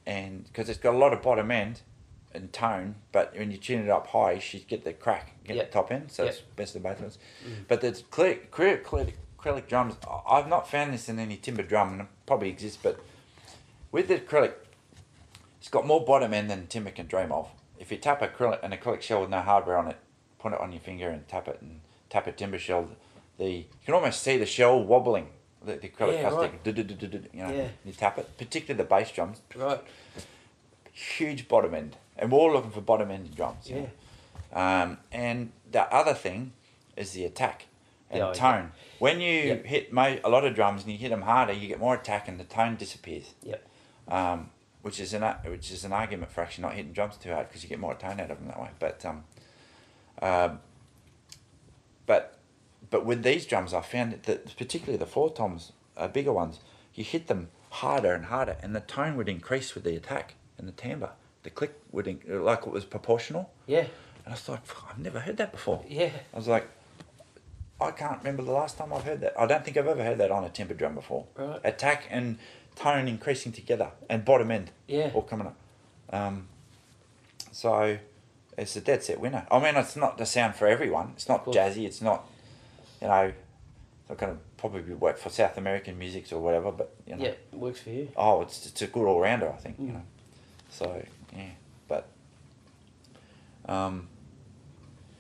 and 0.07 0.45
because 0.45 0.69
it's 0.69 0.79
got 0.79 0.95
a 0.95 0.99
lot 0.99 1.13
of 1.13 1.23
bottom 1.23 1.51
end 1.51 1.81
and 2.37 2.53
tone, 2.53 2.97
but 3.13 3.35
when 3.37 3.51
you 3.51 3.57
tune 3.59 3.83
it 3.85 3.91
up 3.91 4.09
high, 4.09 4.39
should 4.39 4.67
get 4.69 4.85
the 4.85 4.93
crack, 4.93 5.33
get 5.45 5.57
Yep. 5.57 5.67
the 5.67 5.73
top 5.73 5.91
end. 5.93 6.13
So 6.13 6.25
Yep. 6.25 6.33
it's 6.33 6.43
best 6.55 6.77
of 6.77 6.83
both 6.83 7.01
worlds. 7.01 7.19
Mm. 7.45 7.65
But 7.69 7.81
the 7.81 7.93
clear, 8.11 8.37
clear, 8.51 8.79
clear, 8.79 9.09
acrylic 9.39 9.67
drums, 9.69 9.95
I've 10.29 10.49
not 10.49 10.69
found 10.69 10.93
this 10.93 11.09
in 11.09 11.19
any 11.19 11.37
timber 11.37 11.63
drum, 11.63 11.93
and 11.93 12.01
it 12.03 12.07
probably 12.27 12.49
exists, 12.51 12.79
but 12.83 12.99
with 13.93 14.09
the 14.09 14.19
acrylic, 14.19 14.55
it's 15.59 15.69
got 15.69 15.87
more 15.87 16.05
bottom 16.05 16.33
end 16.35 16.51
than 16.51 16.67
timber 16.67 16.91
can 16.91 17.07
dream 17.07 17.33
of. 17.33 17.49
If 17.79 17.91
you 17.91 17.99
tap 17.99 18.21
acrylic, 18.21 18.63
an 18.63 18.73
acrylic 18.73 19.03
shell 19.03 19.21
with 19.23 19.31
no 19.31 19.41
hardware 19.41 19.77
on 19.79 19.89
it, 19.89 19.97
put 20.39 20.53
it 20.53 20.61
on 20.61 20.73
your 20.73 20.81
finger 20.81 21.09
and 21.11 21.27
tap 21.29 21.49
it, 21.49 21.59
and 21.61 21.81
tap 22.11 22.27
a 22.27 22.33
timber 22.33 22.59
shell, 22.59 22.89
the 23.39 23.51
you 23.51 23.65
can 23.85 23.95
almost 23.95 24.23
see 24.23 24.37
the 24.39 24.47
shell 24.47 24.83
wobbling. 24.83 25.29
The, 25.65 25.77
the 25.77 25.89
acrylic 25.89 26.13
Yeah, 26.23 26.29
plastic, 26.31 26.53
right. 26.65 26.77
you 27.35 27.43
know, 27.43 27.51
Yeah. 27.53 27.69
you 27.85 27.93
tap 27.93 28.19
it, 28.19 28.37
particularly 28.39 28.79
the 28.83 28.89
bass 28.89 29.11
drums, 29.11 29.41
Right. 29.55 29.81
huge 30.93 31.49
bottom 31.49 31.75
end, 31.75 31.97
and 32.19 32.31
we're 32.33 32.39
all 32.39 32.53
looking 32.53 32.71
for 32.71 32.81
bottom 32.81 33.11
end 33.11 33.35
drums. 33.37 33.71
Yeah. 33.71 33.87
Um, 34.53 34.99
and 35.13 35.53
the 35.71 35.83
other 35.93 36.15
thing 36.15 36.53
is 36.97 37.13
the 37.13 37.25
attack 37.25 37.67
and 38.11 38.21
Yeah, 38.21 38.33
tone. 38.33 38.73
When 38.99 39.21
you 39.21 39.33
Yep. 39.33 39.65
hit 39.67 39.93
mo- 39.93 40.19
a 40.25 40.29
lot 40.31 40.45
of 40.45 40.55
drums 40.55 40.83
and 40.85 40.93
you 40.93 40.99
hit 40.99 41.11
them 41.11 41.23
harder, 41.23 41.53
you 41.53 41.69
get 41.69 41.79
more 41.81 41.95
attack 41.95 42.29
and 42.29 42.39
the 42.41 42.45
tone 42.45 42.77
disappears. 42.77 43.35
Yep. 43.43 43.67
Um, 44.09 44.51
which 44.83 45.01
is 45.01 45.13
an 45.13 45.23
which 45.45 45.73
is 45.73 45.85
an 45.85 45.93
argument 45.93 46.31
for 46.31 46.43
actually 46.43 46.63
not 46.63 46.75
hitting 46.75 46.93
drums 46.93 47.17
too 47.17 47.33
hard 47.33 47.49
because 47.49 47.65
you 47.65 47.69
get 47.69 47.81
more 47.81 47.95
tone 47.97 48.21
out 48.21 48.31
of 48.31 48.39
them 48.39 48.47
that 48.47 48.61
way. 48.61 48.71
But 48.79 49.05
um, 49.05 49.25
um, 50.23 50.61
but 52.07 52.39
but 52.89 53.05
with 53.05 53.23
these 53.25 53.47
drums, 53.47 53.75
I 53.75 53.81
found 53.81 54.13
that 54.23 54.57
particularly 54.57 54.97
the 54.97 55.07
four 55.07 55.31
toms, 55.33 55.73
uh, 55.97 56.07
bigger 56.09 56.33
ones, 56.33 56.61
you 56.95 57.03
hit 57.03 57.27
them 57.27 57.49
harder 57.71 58.15
and 58.15 58.27
harder, 58.27 58.57
and 58.63 58.77
the 58.77 58.81
tone 58.81 59.17
would 59.17 59.29
increase 59.29 59.75
with 59.75 59.83
the 59.85 59.97
attack 59.97 60.35
and 60.57 60.69
the 60.69 60.73
timbre. 60.73 61.11
The 61.47 61.51
click 61.51 61.75
would 61.93 62.09
in- 62.09 62.45
like 62.45 62.67
it 62.67 62.73
was 62.73 62.85
proportional, 62.85 63.49
Yeah. 63.69 63.83
and 64.25 64.27
I 64.27 64.31
was 64.31 64.49
like, 64.49 64.63
I've 64.91 64.99
never 64.99 65.21
heard 65.21 65.37
that 65.37 65.53
before. 65.53 65.85
Yeah. 65.89 66.11
I 66.35 66.37
was 66.37 66.49
like, 66.49 66.67
I 67.81 67.93
can't 67.93 68.19
remember 68.19 68.43
the 68.43 68.51
last 68.51 68.77
time 68.79 68.93
I've 68.93 69.05
heard 69.05 69.21
that. 69.21 69.39
I 69.39 69.47
don't 69.47 69.65
think 69.65 69.77
I've 69.77 69.87
ever 69.87 70.03
heard 70.03 70.19
that 70.19 70.33
on 70.33 70.43
a 70.43 70.49
timber 70.49 70.75
drum 70.75 70.97
before. 70.97 71.27
Right. 71.37 71.61
Attack 71.63 72.09
and 72.11 72.39
tone 72.75 73.07
increasing 73.07 73.53
together, 73.53 73.93
and 74.11 74.25
bottom 74.25 74.51
end 74.51 74.73
Yeah. 74.89 75.13
all 75.15 75.23
coming 75.23 75.47
up. 75.47 75.55
Um, 76.11 76.49
so 77.53 77.97
it's 78.59 78.75
a 78.75 78.81
dead 78.81 79.05
set 79.05 79.21
winner. 79.21 79.47
I 79.49 79.61
mean, 79.61 79.77
it's 79.77 79.95
not 79.95 80.19
the 80.19 80.27
sound 80.27 80.57
for 80.57 80.67
everyone. 80.67 81.13
It's 81.15 81.29
not 81.29 81.45
jazzy. 81.47 81.85
It's 81.87 82.03
not, 82.03 82.27
you 83.01 83.07
know, 83.07 83.23
it's 84.01 84.09
not 84.09 84.19
going 84.19 84.33
to 84.35 84.39
probably 84.57 84.95
work 84.95 85.17
for 85.17 85.31
South 85.31 85.57
American 85.57 85.97
music 85.97 86.33
or 86.33 86.41
whatever. 86.41 86.73
But 86.73 86.93
you 87.07 87.15
know, 87.15 87.25
Yeah. 87.25 87.35
Works 87.53 87.83
for 87.83 87.91
you. 87.91 88.11
oh, 88.17 88.41
it's 88.43 88.67
it's 88.67 88.83
a 88.83 88.89
good 88.89 89.07
all 89.07 89.21
rounder. 89.21 89.49
I 89.49 89.59
think 89.59 89.79
you 89.79 89.87
Mm. 89.91 89.93
know. 89.95 90.03
So 90.71 91.03
yeah, 91.35 91.51
but 91.89 92.09
um, 93.67 94.09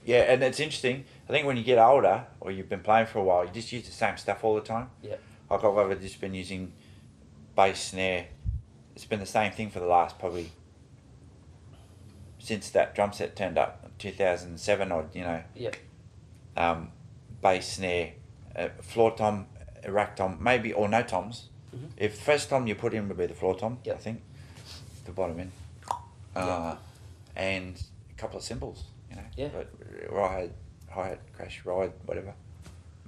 yeah, 0.05 0.33
and 0.33 0.43
it's 0.43 0.61
interesting. 0.61 1.05
I 1.29 1.33
think 1.33 1.47
when 1.47 1.57
you 1.57 1.65
get 1.65 1.79
older 1.79 2.27
or 2.41 2.51
you've 2.51 2.69
been 2.69 2.81
playing 2.81 3.07
for 3.07 3.19
a 3.19 3.25
while, 3.25 3.45
you 3.45 3.51
just 3.53 3.73
use 3.73 3.85
the 3.87 3.93
same 3.93 4.17
stuff 4.17 4.45
all 4.45 4.55
the 4.55 4.61
time. 4.61 4.91
Yep. 5.03 5.21
Like 5.51 5.65
I've 5.65 5.79
ever 5.79 5.95
just 5.95 6.21
been 6.21 6.35
using 6.35 6.73
bass 7.57 7.81
snare. 7.91 8.27
It's 8.95 9.05
been 9.05 9.21
the 9.21 9.27
same 9.27 9.53
thing 9.53 9.71
for 9.71 9.81
the 9.81 9.87
last 9.87 10.19
probably 10.19 10.53
since 12.39 12.71
that 12.71 12.95
drum 12.95 13.13
set 13.13 13.35
turned 13.35 13.59
up, 13.59 13.91
two 13.99 14.13
thousand 14.13 14.59
seven 14.61 14.93
or 14.93 15.07
you 15.13 15.23
know. 15.23 15.43
Yeah. 15.55 15.71
Um, 16.57 16.91
bass 17.43 17.73
snare, 17.75 18.13
uh, 18.55 18.69
floor 18.81 19.15
tom, 19.17 19.47
rack 19.89 20.17
tom, 20.17 20.39
maybe 20.41 20.73
or 20.73 20.89
no 20.89 21.03
toms. 21.03 21.49
Mhm. 21.75 21.91
If 21.97 22.19
first 22.19 22.49
tom 22.49 22.67
you 22.67 22.75
put 22.75 22.95
in 22.95 23.09
would 23.09 23.19
be 23.19 23.27
the 23.27 23.35
floor 23.35 23.57
tom, 23.57 23.79
I 23.91 23.95
think, 23.95 24.23
the 25.05 25.13
bottom 25.13 25.39
end, 25.41 25.53
uh, 26.37 26.77
and 27.35 27.83
a 28.11 28.15
couple 28.21 28.37
of 28.39 28.45
cymbals, 28.45 28.85
you 29.11 29.17
know, 29.17 29.23
Yeah. 29.37 29.49
but 29.49 29.69
ride, 30.11 30.53
hi 30.91 31.09
hat, 31.09 31.21
crash, 31.35 31.65
ride, 31.65 31.93
whatever. 32.05 32.35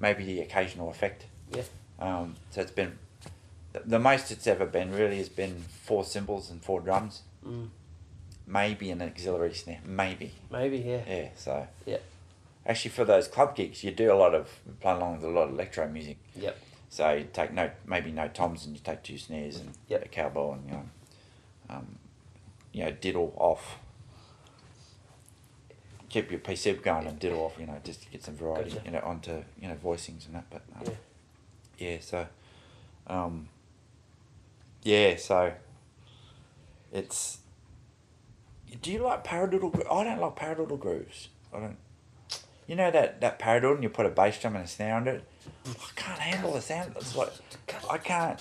Maybe 0.01 0.25
the 0.25 0.41
occasional 0.41 0.91
effect. 0.91 1.27
Yeah. 1.51 1.63
Um, 1.99 2.37
so 2.51 2.61
it's 2.61 2.71
been 2.71 2.99
the, 3.73 3.81
the 3.85 3.99
most 3.99 4.31
it's 4.31 4.47
ever 4.47 4.67
been 4.67 4.93
really 4.93 5.19
has 5.19 5.29
been 5.29 5.63
four 5.83 6.05
cymbals 6.05 6.51
and 6.51 6.63
four 6.63 6.81
drums, 6.81 7.23
Mm. 7.47 7.69
maybe 8.47 8.91
an 8.91 9.01
auxiliary 9.03 9.55
snare, 9.55 9.81
maybe. 9.85 10.33
Maybe. 10.51 10.79
Yeah. 10.79 11.03
Yeah, 11.07 11.29
so 11.37 11.67
Yeah. 11.87 11.99
actually 12.67 12.91
for 12.91 13.05
those 13.05 13.29
club 13.29 13.55
gigs, 13.57 13.83
you 13.85 13.91
do 13.91 14.13
a 14.13 14.15
lot 14.17 14.35
of 14.35 14.49
play 14.81 14.93
along 14.93 15.17
with 15.17 15.25
a 15.25 15.29
lot 15.29 15.45
of 15.49 15.55
electro 15.55 15.87
music. 15.89 16.19
Yep. 16.37 16.57
So 16.91 17.11
you 17.13 17.29
take 17.33 17.53
no 17.53 17.71
maybe 17.87 18.11
no 18.11 18.29
toms 18.29 18.65
and 18.67 18.75
you 18.75 18.83
take 18.83 19.03
two 19.03 19.19
snares 19.19 19.57
and 19.59 19.75
Yep. 19.89 20.05
a 20.05 20.09
cowbell 20.09 20.53
and 20.55 20.65
you 20.67 20.73
know, 20.73 20.89
um, 21.71 21.98
you 22.79 22.85
know 22.85 22.91
diddle 22.93 23.35
off. 23.37 23.79
Keep 26.11 26.31
your 26.31 26.41
PC 26.41 26.81
going 26.81 27.07
and 27.07 27.19
diddle 27.19 27.41
off, 27.41 27.57
you 27.59 27.67
know, 27.67 27.77
just 27.85 28.03
to 28.05 28.09
get 28.11 28.23
some 28.25 28.35
variety, 28.35 28.71
Gotcha. 28.71 28.83
you 28.87 28.91
know, 28.93 29.01
onto 29.05 29.43
you 29.61 29.69
know 29.69 29.75
voicings 29.75 30.27
and 30.27 30.37
that. 30.37 30.45
But 30.49 30.63
um, 30.77 30.85
Yeah. 31.77 31.89
yeah, 31.91 31.97
so 32.01 32.27
um, 33.09 33.49
yeah, 34.85 35.17
so 35.17 35.53
it's. 36.93 37.39
Do 38.83 38.93
you 38.93 38.99
like 39.01 39.25
paradiddle? 39.25 39.75
I 39.91 40.05
don't 40.05 40.21
like 40.21 40.37
paradiddle 40.37 40.79
grooves. 40.79 41.29
I 41.53 41.59
don't. 41.61 41.77
You 42.69 42.77
know 42.77 42.91
that 42.91 43.21
that 43.21 43.39
paradiddle, 43.39 43.75
and 43.75 43.83
you 43.83 43.89
put 43.91 44.07
a 44.07 44.11
bass 44.11 44.39
drum 44.41 44.55
and 44.57 44.65
a 44.65 44.69
snare 44.69 44.95
under 44.95 45.11
it. 45.13 45.25
I 45.67 45.71
can't 45.97 46.19
handle 46.21 46.53
the 46.53 46.61
sound. 46.61 46.93
It's 46.97 47.17
like 47.17 47.33
I 47.91 47.99
can't. 47.99 48.41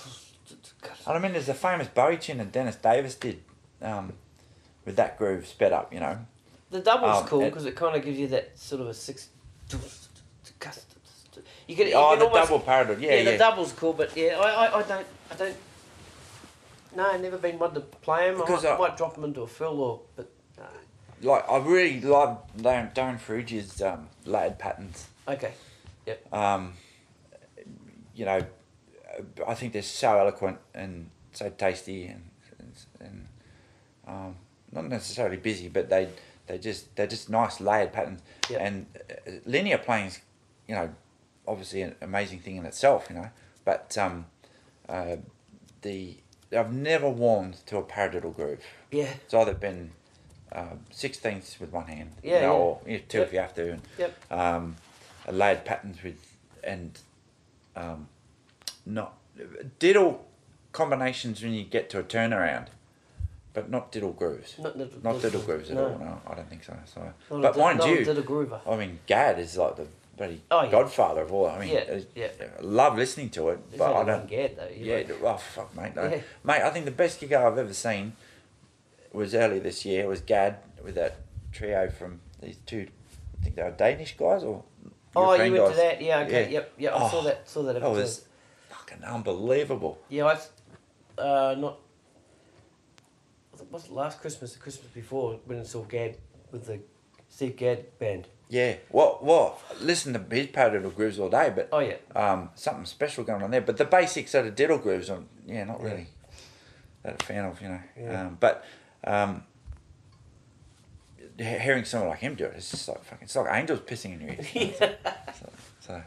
I 1.06 1.18
mean, 1.18 1.32
there's 1.32 1.48
a 1.48 1.54
famous 1.54 1.88
Bowie 1.88 2.16
tune 2.18 2.38
that 2.38 2.52
Dennis 2.52 2.76
Davis 2.76 3.14
did, 3.14 3.42
um, 3.82 4.12
with 4.88 4.96
that 4.96 5.18
groove 5.18 5.46
sped 5.46 5.72
up. 5.72 5.92
You 5.92 6.00
know. 6.00 6.18
The 6.70 6.80
double's 6.80 7.22
Um, 7.22 7.28
cool 7.28 7.44
because 7.44 7.66
it 7.66 7.76
kind 7.76 7.94
of 7.94 8.02
gives 8.02 8.18
you 8.18 8.26
that 8.28 8.58
sort 8.58 8.80
of 8.80 8.88
a 8.88 8.94
six. 8.94 9.28
You 11.66 11.76
can. 11.76 11.86
You 11.88 11.94
oh, 11.94 12.10
can 12.10 12.18
the 12.20 12.24
almost, 12.24 12.48
double 12.48 12.64
paradiddle. 12.64 13.00
Yeah, 13.00 13.10
Yeah, 13.10 13.20
yeah. 13.20 13.30
the 13.32 13.38
double's 13.38 13.72
cool, 13.72 13.92
but 13.92 14.16
yeah, 14.16 14.38
I, 14.38 14.66
I, 14.66 14.78
I 14.78 14.82
don't, 14.82 15.06
I 15.30 15.34
don't. 15.34 15.56
No, 16.96 17.06
I've 17.06 17.20
never 17.20 17.36
been 17.36 17.58
one 17.58 17.74
to 17.74 17.80
play 17.80 18.30
them. 18.30 18.42
I 18.42 18.48
might, 18.50 18.64
I- 18.64 18.78
might 18.78 18.96
drop 18.96 19.14
them 19.14 19.24
into 19.24 19.42
a 19.42 19.46
fill 19.46 19.80
or, 19.80 20.00
but 20.16 20.30
no. 20.56 21.30
like 21.30 21.48
I 21.48 21.58
really 21.58 22.00
love 22.00 22.40
Darren, 22.56 22.94
Darren 22.94 23.20
Ferrugia's 23.20 23.82
um, 23.82 24.08
layered 24.24 24.58
patterns. 24.58 25.06
Okay. 25.28 25.52
Yep. 26.06 26.32
Um, 26.32 26.72
you 28.14 28.24
know, 28.24 28.40
I 29.46 29.54
think 29.54 29.74
they're 29.74 29.82
so 29.82 30.18
eloquent 30.18 30.58
and 30.74 31.10
so 31.34 31.50
tasty 31.50 32.06
and 32.06 32.22
and, 32.58 32.72
and 33.00 33.28
um, 34.06 34.36
not 34.72 34.88
necessarily 34.88 35.36
busy, 35.36 35.68
but 35.68 35.88
they 35.88 36.08
they 36.46 36.58
just 36.58 36.94
they're 36.96 37.06
just 37.06 37.28
nice 37.30 37.60
layered 37.60 37.92
patterns. 37.92 38.20
Yep. 38.50 38.60
And 38.60 38.86
uh, 39.10 39.30
linear 39.46 39.78
playing's, 39.78 40.20
you 40.66 40.74
know, 40.74 40.90
obviously 41.46 41.82
an 41.82 41.94
amazing 42.00 42.40
thing 42.40 42.56
in 42.56 42.66
itself, 42.66 43.06
you 43.10 43.16
know, 43.16 43.30
but 43.64 43.96
um, 43.98 44.26
uh, 44.88 45.16
the 45.82 46.16
I've 46.56 46.72
never 46.72 47.08
warmed 47.08 47.54
to 47.66 47.76
a 47.76 47.82
paradiddle 47.82 48.34
groove. 48.34 48.60
Yeah. 48.90 49.10
It's 49.24 49.34
either 49.34 49.52
been 49.54 49.90
um, 50.52 50.80
sixteenths 50.90 51.60
with 51.60 51.72
one 51.72 51.86
hand, 51.86 52.12
Yeah, 52.22 52.36
you 52.36 52.40
know, 52.40 52.52
yeah. 52.52 52.58
or 52.58 52.80
you 52.86 52.98
know, 52.98 53.04
two 53.08 53.18
Yep. 53.18 53.26
if 53.26 53.32
you 53.34 53.38
have 53.40 53.54
to, 53.54 53.72
and 53.72 53.82
Yep. 53.98 54.32
um, 54.32 54.76
uh, 55.28 55.32
layered 55.32 55.64
patterns 55.66 56.02
with 56.02 56.16
and 56.64 56.98
um, 57.76 58.08
not 58.86 59.14
diddle 59.78 60.26
combinations 60.72 61.42
when 61.42 61.52
you 61.52 61.64
get 61.64 61.88
to 61.90 61.98
a 61.98 62.02
turnaround, 62.02 62.66
but 63.54 63.70
not 63.70 63.90
diddle 63.92 64.12
grooves. 64.12 64.56
Not 64.58 64.76
little. 64.76 65.00
Not 65.02 65.20
diddle 65.22 65.40
grooves 65.42 65.70
at 65.70 65.76
no. 65.76 65.88
all. 65.92 65.98
No, 65.98 66.20
I 66.26 66.34
don't 66.34 66.48
think 66.48 66.64
so. 66.64 66.76
So, 66.86 67.00
Not 67.36 67.42
but 67.42 67.56
a, 67.56 67.58
mind 67.58 67.84
you, 67.84 67.98
a 67.98 68.04
diddle 68.04 68.22
groover. 68.22 68.60
I 68.68 68.76
mean, 68.76 68.98
Gadd 69.06 69.38
is 69.38 69.56
like 69.56 69.76
the 69.76 69.86
bloody 70.16 70.42
Oh, 70.50 70.62
yeah. 70.64 70.70
godfather 70.70 71.22
of 71.22 71.32
all. 71.32 71.46
I 71.48 71.58
mean, 71.60 71.68
Yeah, 71.74 71.80
uh, 71.92 72.00
yeah. 72.14 72.28
I 72.58 72.62
love 72.62 72.96
listening 72.96 73.30
to 73.30 73.48
it, 73.50 73.70
There's 73.70 73.78
but 73.78 73.94
I 73.94 74.04
don't. 74.04 74.28
Gadd 74.28 74.56
though. 74.56 74.68
Yeah, 74.74 75.02
know. 75.06 75.16
oh 75.24 75.36
fuck, 75.36 75.74
mate. 75.76 75.94
No. 75.96 76.04
Yeah. 76.04 76.20
Mate, 76.44 76.62
I 76.62 76.70
think 76.70 76.84
the 76.84 76.90
best 76.90 77.20
gig 77.20 77.32
I've 77.32 77.58
ever 77.58 77.72
seen 77.74 78.12
was 79.12 79.34
early 79.34 79.58
this 79.58 79.84
year. 79.84 80.06
Was 80.08 80.20
Gadd 80.20 80.58
with 80.84 80.94
that 80.96 81.16
trio 81.52 81.88
from 81.90 82.20
these 82.42 82.56
two, 82.66 82.86
I 83.40 83.42
think 83.44 83.56
they 83.56 83.62
were 83.62 83.70
Danish 83.70 84.16
guys 84.16 84.44
or. 84.44 84.62
Oh, 85.16 85.32
you 85.34 85.52
went 85.52 85.70
to 85.72 85.76
that? 85.76 86.00
Yeah. 86.02 86.20
Okay. 86.20 86.44
Yeah. 86.44 86.50
Yep. 86.50 86.72
Yep. 86.78 86.92
I 86.94 86.98
saw 87.10 87.18
Oh, 87.20 87.24
that. 87.24 87.48
Saw 87.48 87.62
that 87.62 87.72
That 87.72 87.82
episode. 87.82 88.00
was 88.00 88.24
fucking 88.68 89.02
unbelievable. 89.04 89.98
Yeah. 90.08 90.26
I. 90.26 91.20
Uh, 91.20 91.54
not 91.58 91.78
was 93.70 93.86
it 93.86 93.92
last 93.92 94.20
Christmas, 94.20 94.52
the 94.54 94.58
Christmas 94.60 94.90
before, 94.92 95.38
when 95.44 95.58
it's 95.58 95.74
all 95.74 95.84
Gadd 95.84 96.16
with 96.50 96.66
the 96.66 96.80
Steve 97.28 97.56
Gadd 97.56 97.98
band. 97.98 98.26
Yeah. 98.48 98.76
Well, 98.90 99.18
well, 99.20 99.60
listen 99.80 100.12
to 100.14 100.34
his 100.34 100.46
paradiddle 100.46 100.94
grooves 100.94 101.18
all 101.18 101.28
day, 101.28 101.52
but 101.54 101.68
Oh 101.72 101.80
yeah, 101.80 101.96
um, 102.16 102.48
something 102.54 102.86
special 102.86 103.24
going 103.24 103.42
on 103.42 103.50
there. 103.50 103.60
But 103.60 103.76
the 103.76 103.84
basics 103.84 104.34
of 104.34 104.44
the 104.46 104.50
diddle 104.50 104.78
grooves, 104.78 105.10
I'm 105.10 105.28
yeah, 105.46 105.64
not 105.64 105.80
Yeah. 105.80 105.86
really 105.90 106.06
that 107.02 107.22
a 107.22 107.24
fan 107.26 107.44
of, 107.44 107.60
you 107.60 107.68
know. 107.68 107.80
Yeah. 108.00 108.26
Um, 108.26 108.36
but 108.40 108.64
um, 109.04 109.42
hearing 111.38 111.84
someone 111.84 112.08
like 112.10 112.20
him 112.20 112.34
do 112.34 112.44
it, 112.46 112.54
it's 112.56 112.70
just 112.70 112.88
like 112.88 113.04
fucking, 113.04 113.24
it's 113.24 113.36
like 113.36 113.54
angels 113.54 113.80
pissing 113.80 114.14
in 114.14 114.20
your 114.22 114.30
ears. 114.30 114.48
you 114.54 114.66
know? 114.80 114.94
so, 115.38 115.50
so, 115.80 116.02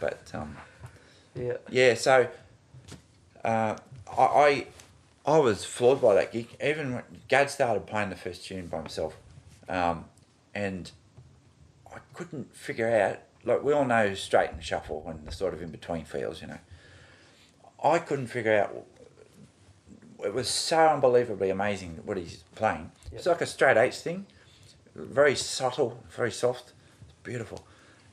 but 0.00 0.30
um, 0.34 0.56
yeah, 1.34 1.52
yeah, 1.70 1.94
so 1.94 2.28
uh, 3.44 3.76
I, 4.16 4.22
I 4.22 4.66
I 5.26 5.38
was 5.38 5.64
floored 5.64 6.02
by 6.02 6.14
that 6.14 6.32
gig. 6.32 6.48
Even 6.62 6.94
when 6.94 7.04
Gadd 7.28 7.48
started 7.48 7.86
playing 7.86 8.10
the 8.10 8.16
first 8.16 8.44
tune 8.44 8.66
by 8.66 8.78
himself, 8.78 9.16
um, 9.68 10.04
and 10.54 10.90
I 11.92 11.98
couldn't 12.12 12.54
figure 12.54 12.90
out. 12.90 13.20
Like 13.46 13.62
we 13.62 13.74
all 13.74 13.84
know 13.84 14.14
straight 14.14 14.50
and 14.50 14.62
shuffle 14.62 15.04
and 15.06 15.26
the 15.26 15.32
sort 15.32 15.52
of 15.52 15.60
in 15.60 15.70
between 15.70 16.04
feels, 16.04 16.40
you 16.40 16.48
know. 16.48 16.58
I 17.82 17.98
couldn't 17.98 18.28
figure 18.28 18.54
out. 18.58 18.86
It 20.24 20.32
was 20.32 20.48
so 20.48 20.88
unbelievably 20.88 21.50
amazing 21.50 22.00
what 22.04 22.16
he's 22.16 22.44
playing. 22.54 22.90
It's 23.12 23.26
like 23.26 23.42
a 23.42 23.46
straight 23.46 23.76
eights 23.76 24.00
thing, 24.00 24.26
very 24.94 25.34
subtle, 25.34 26.02
very 26.10 26.30
soft, 26.30 26.72
beautiful, 27.22 27.66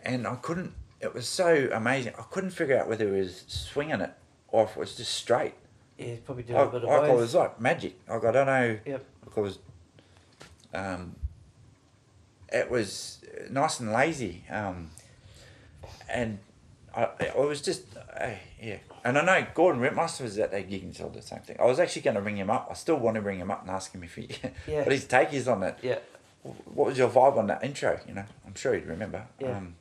and 0.03 0.27
I 0.27 0.35
couldn't. 0.35 0.73
It 0.99 1.13
was 1.13 1.27
so 1.27 1.69
amazing. 1.73 2.13
I 2.19 2.23
couldn't 2.23 2.51
figure 2.51 2.77
out 2.77 2.88
whether 2.88 3.05
he 3.05 3.19
was 3.21 3.43
swinging 3.47 4.01
it 4.01 4.11
or 4.49 4.65
if 4.65 4.71
it 4.71 4.77
was 4.79 4.95
just 4.95 5.13
straight. 5.13 5.53
Yeah. 6.02 6.07
He's 6.11 6.19
probably 6.19 6.44
doing 6.44 6.60
I, 6.60 6.64
a 6.64 6.68
bit 6.68 6.84
of 6.84 6.90
like 6.90 7.03
it 7.03 7.07
both. 7.07 7.19
was 7.22 7.36
like 7.36 7.61
magic. 7.61 7.99
Like 8.10 8.26
I 8.26 8.32
don't 8.32 8.45
know. 8.48 8.80
Yep. 8.86 9.06
I 9.36 9.40
was. 9.40 9.60
Um. 10.73 11.15
It 12.52 12.69
was 12.69 13.23
nice 13.49 13.80
and 13.80 13.91
lazy. 13.91 14.44
Um. 14.49 14.90
And 16.10 16.40
I, 16.95 17.07
I 17.36 17.40
was 17.40 17.61
just, 17.61 17.84
uh, 17.98 18.30
yeah. 18.61 18.78
And 19.06 19.18
I 19.18 19.23
know 19.23 19.48
Gordon 19.53 19.82
Rytmeister 19.82 20.22
was 20.22 20.38
at 20.38 20.52
that 20.52 20.69
gig 20.69 20.84
and 20.84 20.94
told 20.95 21.14
the 21.14 21.22
same 21.22 21.40
thing. 21.40 21.56
I 21.60 21.65
was 21.65 21.80
actually 21.80 22.02
going 22.02 22.15
to 22.15 22.22
ring 22.22 22.36
him 22.36 22.49
up. 22.49 22.68
I 22.69 22.73
still 22.73 22.98
want 22.98 23.15
to 23.15 23.22
ring 23.22 23.40
him 23.40 23.49
up 23.49 23.61
and 23.61 23.72
ask 23.72 23.94
him 23.94 24.03
if 24.03 24.15
he, 24.15 24.28
Yeah. 24.68 24.80
what 24.84 24.91
his 24.91 25.06
take 25.06 25.34
is 25.34 25.48
on 25.48 25.64
it. 25.64 25.78
Yeah, 25.82 25.99
What 26.44 26.88
was 26.88 26.98
your 26.98 27.10
vibe 27.10 27.38
on 27.38 27.48
that 27.48 27.64
intro? 27.64 27.98
You 28.07 28.15
know, 28.15 28.26
I'm 28.45 28.56
sure 28.56 28.73
he'd 28.73 28.86
remember. 28.86 29.26
Yeah. 29.40 29.57
Um, 29.57 29.76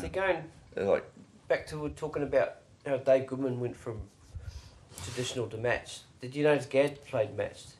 so 0.00 0.08
going 0.08 0.44
like, 0.76 1.04
back 1.48 1.66
to 1.68 1.88
talking 1.90 2.22
about 2.22 2.54
how 2.86 2.96
Dave 2.96 3.26
Goodman 3.26 3.60
went 3.60 3.76
from 3.76 4.00
traditional 5.04 5.46
to 5.48 5.56
match. 5.56 6.00
Did 6.20 6.34
you 6.36 6.44
notice 6.44 6.66
Gadd 6.66 7.04
played 7.06 7.36
matched? 7.36 7.74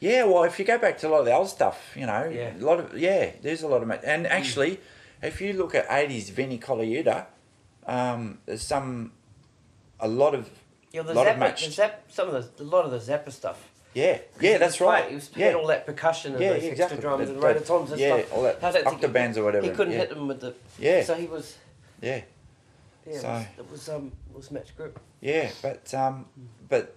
Yeah, 0.00 0.24
well, 0.24 0.44
if 0.44 0.58
you 0.58 0.64
go 0.64 0.78
back 0.78 0.98
to 0.98 1.08
a 1.08 1.10
lot 1.10 1.20
of 1.20 1.24
the 1.26 1.32
old 1.34 1.48
stuff, 1.48 1.92
you 1.96 2.06
know, 2.06 2.28
Yeah. 2.28 2.56
a 2.56 2.58
lot 2.64 2.80
of 2.80 2.98
yeah, 2.98 3.30
there's 3.42 3.62
a 3.62 3.68
lot 3.68 3.82
of 3.82 3.88
match. 3.88 4.00
and 4.04 4.26
actually, 4.26 4.80
if 5.22 5.40
you 5.40 5.52
look 5.54 5.74
at 5.74 5.88
'80s 5.88 6.30
Vinnie 6.30 6.58
Colaiuta, 6.58 7.26
um, 7.86 8.38
there's 8.46 8.62
some, 8.62 9.12
a 10.00 10.08
lot 10.08 10.34
of 10.34 10.50
Yeah, 10.92 11.02
the 11.02 11.14
Lot 11.14 11.26
of 11.28 11.36
Zappa, 11.36 11.38
matched. 11.38 11.64
the 11.66 11.70
Zap, 11.72 12.02
some 12.08 12.28
of 12.28 12.56
the 12.56 12.62
a 12.62 12.66
lot 12.66 12.84
of 12.84 12.90
the 12.90 12.98
Zappa 12.98 13.30
stuff. 13.32 13.68
Yeah, 13.94 14.18
yeah, 14.40 14.58
that's 14.58 14.80
right. 14.80 15.08
He 15.08 15.14
was 15.14 15.30
yeah, 15.36 15.46
had 15.46 15.54
all 15.54 15.68
that 15.68 15.86
percussion 15.86 16.32
and 16.34 16.42
Yeah, 16.42 16.54
those 16.54 16.64
exactly. 16.64 16.82
extra 16.96 17.00
drums 17.00 17.28
The- 17.28 17.34
and 17.34 17.42
the- 17.42 17.46
rototoms 17.46 17.90
and 17.92 18.00
yeah, 18.00 18.16
stuff. 18.18 18.32
all 18.34 18.42
that 18.42 18.58
How's 18.60 18.74
that 18.74 18.84
thing- 18.84 18.98
octobans 18.98 19.36
or 19.36 19.44
whatever, 19.44 19.66
He 19.66 19.72
couldn't 19.72 19.92
yeah. 19.92 20.00
hit 20.00 20.08
them 20.10 20.26
with 20.26 20.40
the. 20.40 20.54
Yeah. 20.80 21.02
So 21.04 21.14
he 21.14 21.26
was. 21.26 21.56
yeah, 22.02 22.22
Yeah, 23.06 23.18
So- 23.20 23.28
it 23.28 23.34
was, 23.34 23.46
it 23.58 23.70
was 23.70 23.88
um 23.88 24.12
it 24.30 24.36
was 24.36 24.50
match 24.50 24.76
grip. 24.76 24.98
yeah, 25.20 25.50
but 25.62 25.92
um, 25.94 26.26
but 26.68 26.94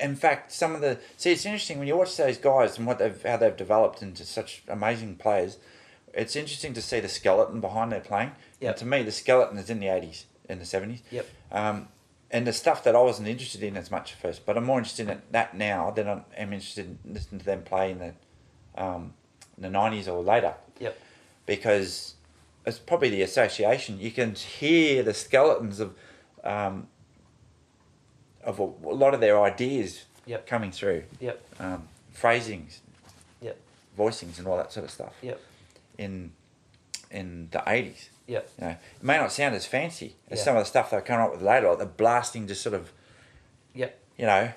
in 0.00 0.16
fact, 0.16 0.52
some 0.52 0.74
of 0.74 0.80
the 0.80 0.98
see, 1.16 1.32
it's 1.32 1.44
interesting 1.44 1.78
when 1.78 1.88
you 1.88 1.96
watch 1.96 2.16
those 2.16 2.38
guys 2.38 2.78
and 2.78 2.86
what 2.86 2.98
they've 2.98 3.22
how 3.22 3.36
they've 3.36 3.56
developed 3.56 4.02
into 4.02 4.24
such 4.24 4.62
amazing 4.68 5.16
players. 5.16 5.58
It's 6.12 6.34
interesting 6.34 6.72
to 6.74 6.82
see 6.82 6.98
the 7.00 7.08
skeleton 7.08 7.60
behind 7.60 7.92
their 7.92 8.00
playing. 8.00 8.32
Yep. 8.60 8.70
And 8.70 8.78
to 8.78 8.86
me, 8.86 9.02
the 9.04 9.12
skeleton 9.12 9.58
is 9.58 9.70
in 9.70 9.78
the 9.80 9.88
eighties, 9.88 10.26
in 10.48 10.58
the 10.58 10.64
seventies. 10.64 11.02
Yep. 11.10 11.26
Um, 11.52 11.88
and 12.32 12.46
the 12.46 12.52
stuff 12.52 12.82
that 12.84 12.94
I 12.96 13.00
wasn't 13.00 13.28
interested 13.28 13.62
in 13.62 13.76
as 13.76 13.90
much 13.90 14.12
at 14.12 14.18
first, 14.20 14.46
but 14.46 14.56
I'm 14.56 14.64
more 14.64 14.78
interested 14.78 15.08
in 15.08 15.20
that 15.32 15.56
now 15.56 15.90
than 15.90 16.08
I 16.08 16.22
am 16.36 16.52
interested 16.52 16.86
in 17.04 17.12
listening 17.12 17.40
to 17.40 17.44
them 17.46 17.62
play 17.62 17.90
in 17.90 17.98
the, 17.98 18.14
um, 18.80 19.14
in 19.56 19.64
the 19.64 19.68
90s 19.78 20.06
or 20.06 20.22
later. 20.22 20.54
Yep. 20.78 20.96
Because 21.46 22.14
it's 22.66 22.78
probably 22.78 23.08
the 23.10 23.22
association. 23.22 23.98
You 24.00 24.10
can 24.10 24.34
hear 24.34 25.02
the 25.02 25.14
skeletons 25.14 25.80
of, 25.80 25.94
um, 26.44 26.88
of 28.44 28.58
a, 28.58 28.62
a 28.62 28.94
lot 28.94 29.14
of 29.14 29.20
their 29.20 29.40
ideas 29.42 30.04
Yep. 30.26 30.46
coming 30.46 30.70
through. 30.70 31.04
Yep. 31.18 31.42
Um, 31.58 31.88
phrasings, 32.12 32.80
Yep. 33.40 33.56
voicings, 33.98 34.38
and 34.38 34.46
all 34.46 34.56
that 34.58 34.72
sort 34.72 34.84
of 34.84 34.90
stuff 34.90 35.14
Yep. 35.22 35.40
in 35.98 36.32
in 37.10 37.48
the 37.50 37.58
80s. 37.68 38.08
Yep. 38.28 38.50
You 38.58 38.64
know, 38.64 38.70
it 38.70 39.02
may 39.02 39.16
not 39.16 39.32
sound 39.32 39.56
as 39.56 39.66
fancy 39.66 40.14
as 40.30 40.38
Yeah. 40.38 40.44
some 40.44 40.56
of 40.56 40.62
the 40.62 40.66
stuff 40.68 40.90
they're 40.90 41.00
coming 41.00 41.24
up 41.26 41.32
with 41.32 41.42
later, 41.42 41.68
like 41.70 41.78
the 41.80 41.86
blasting, 41.86 42.46
just 42.46 42.62
sort 42.62 42.74
of, 42.76 42.92
Yep. 43.74 43.98
you 44.16 44.26
know, 44.26 44.52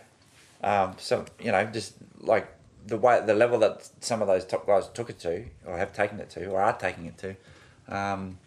um, 0.64 0.96
some, 1.00 1.26
you 1.40 1.52
know, 1.52 1.66
just 1.66 1.94
like 2.20 2.46
the 2.86 2.98
way, 2.98 3.20
the 3.26 3.34
level 3.34 3.58
that 3.60 3.90
some 4.02 4.22
of 4.22 4.28
those 4.28 4.46
top 4.46 4.68
guys 4.68 4.88
took 4.90 5.10
it 5.10 5.18
to, 5.22 5.46
or 5.66 5.78
have 5.80 5.94
taken 5.94 6.20
it 6.20 6.30
to, 6.32 6.46
or 6.52 6.62
are 6.62 6.78
taking 6.78 7.08
it 7.08 7.18
to, 7.20 7.36
um, 7.88 8.38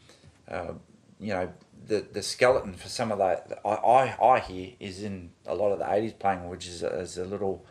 uh, 0.48 0.72
you 1.20 1.32
know, 1.32 1.52
the 1.86 2.04
the 2.12 2.22
skeleton 2.22 2.74
for 2.74 2.88
some 2.88 3.12
of 3.12 3.18
that 3.18 3.60
I, 3.64 3.68
I, 3.68 4.26
I 4.34 4.40
hear 4.40 4.72
is 4.80 5.02
in 5.02 5.30
a 5.46 5.54
lot 5.54 5.72
of 5.72 5.78
the 5.78 5.92
eighties 5.92 6.12
playing, 6.12 6.48
which 6.48 6.66
is 6.66 6.82
a, 6.82 6.88
is 7.00 7.16
a 7.18 7.24
little 7.24 7.64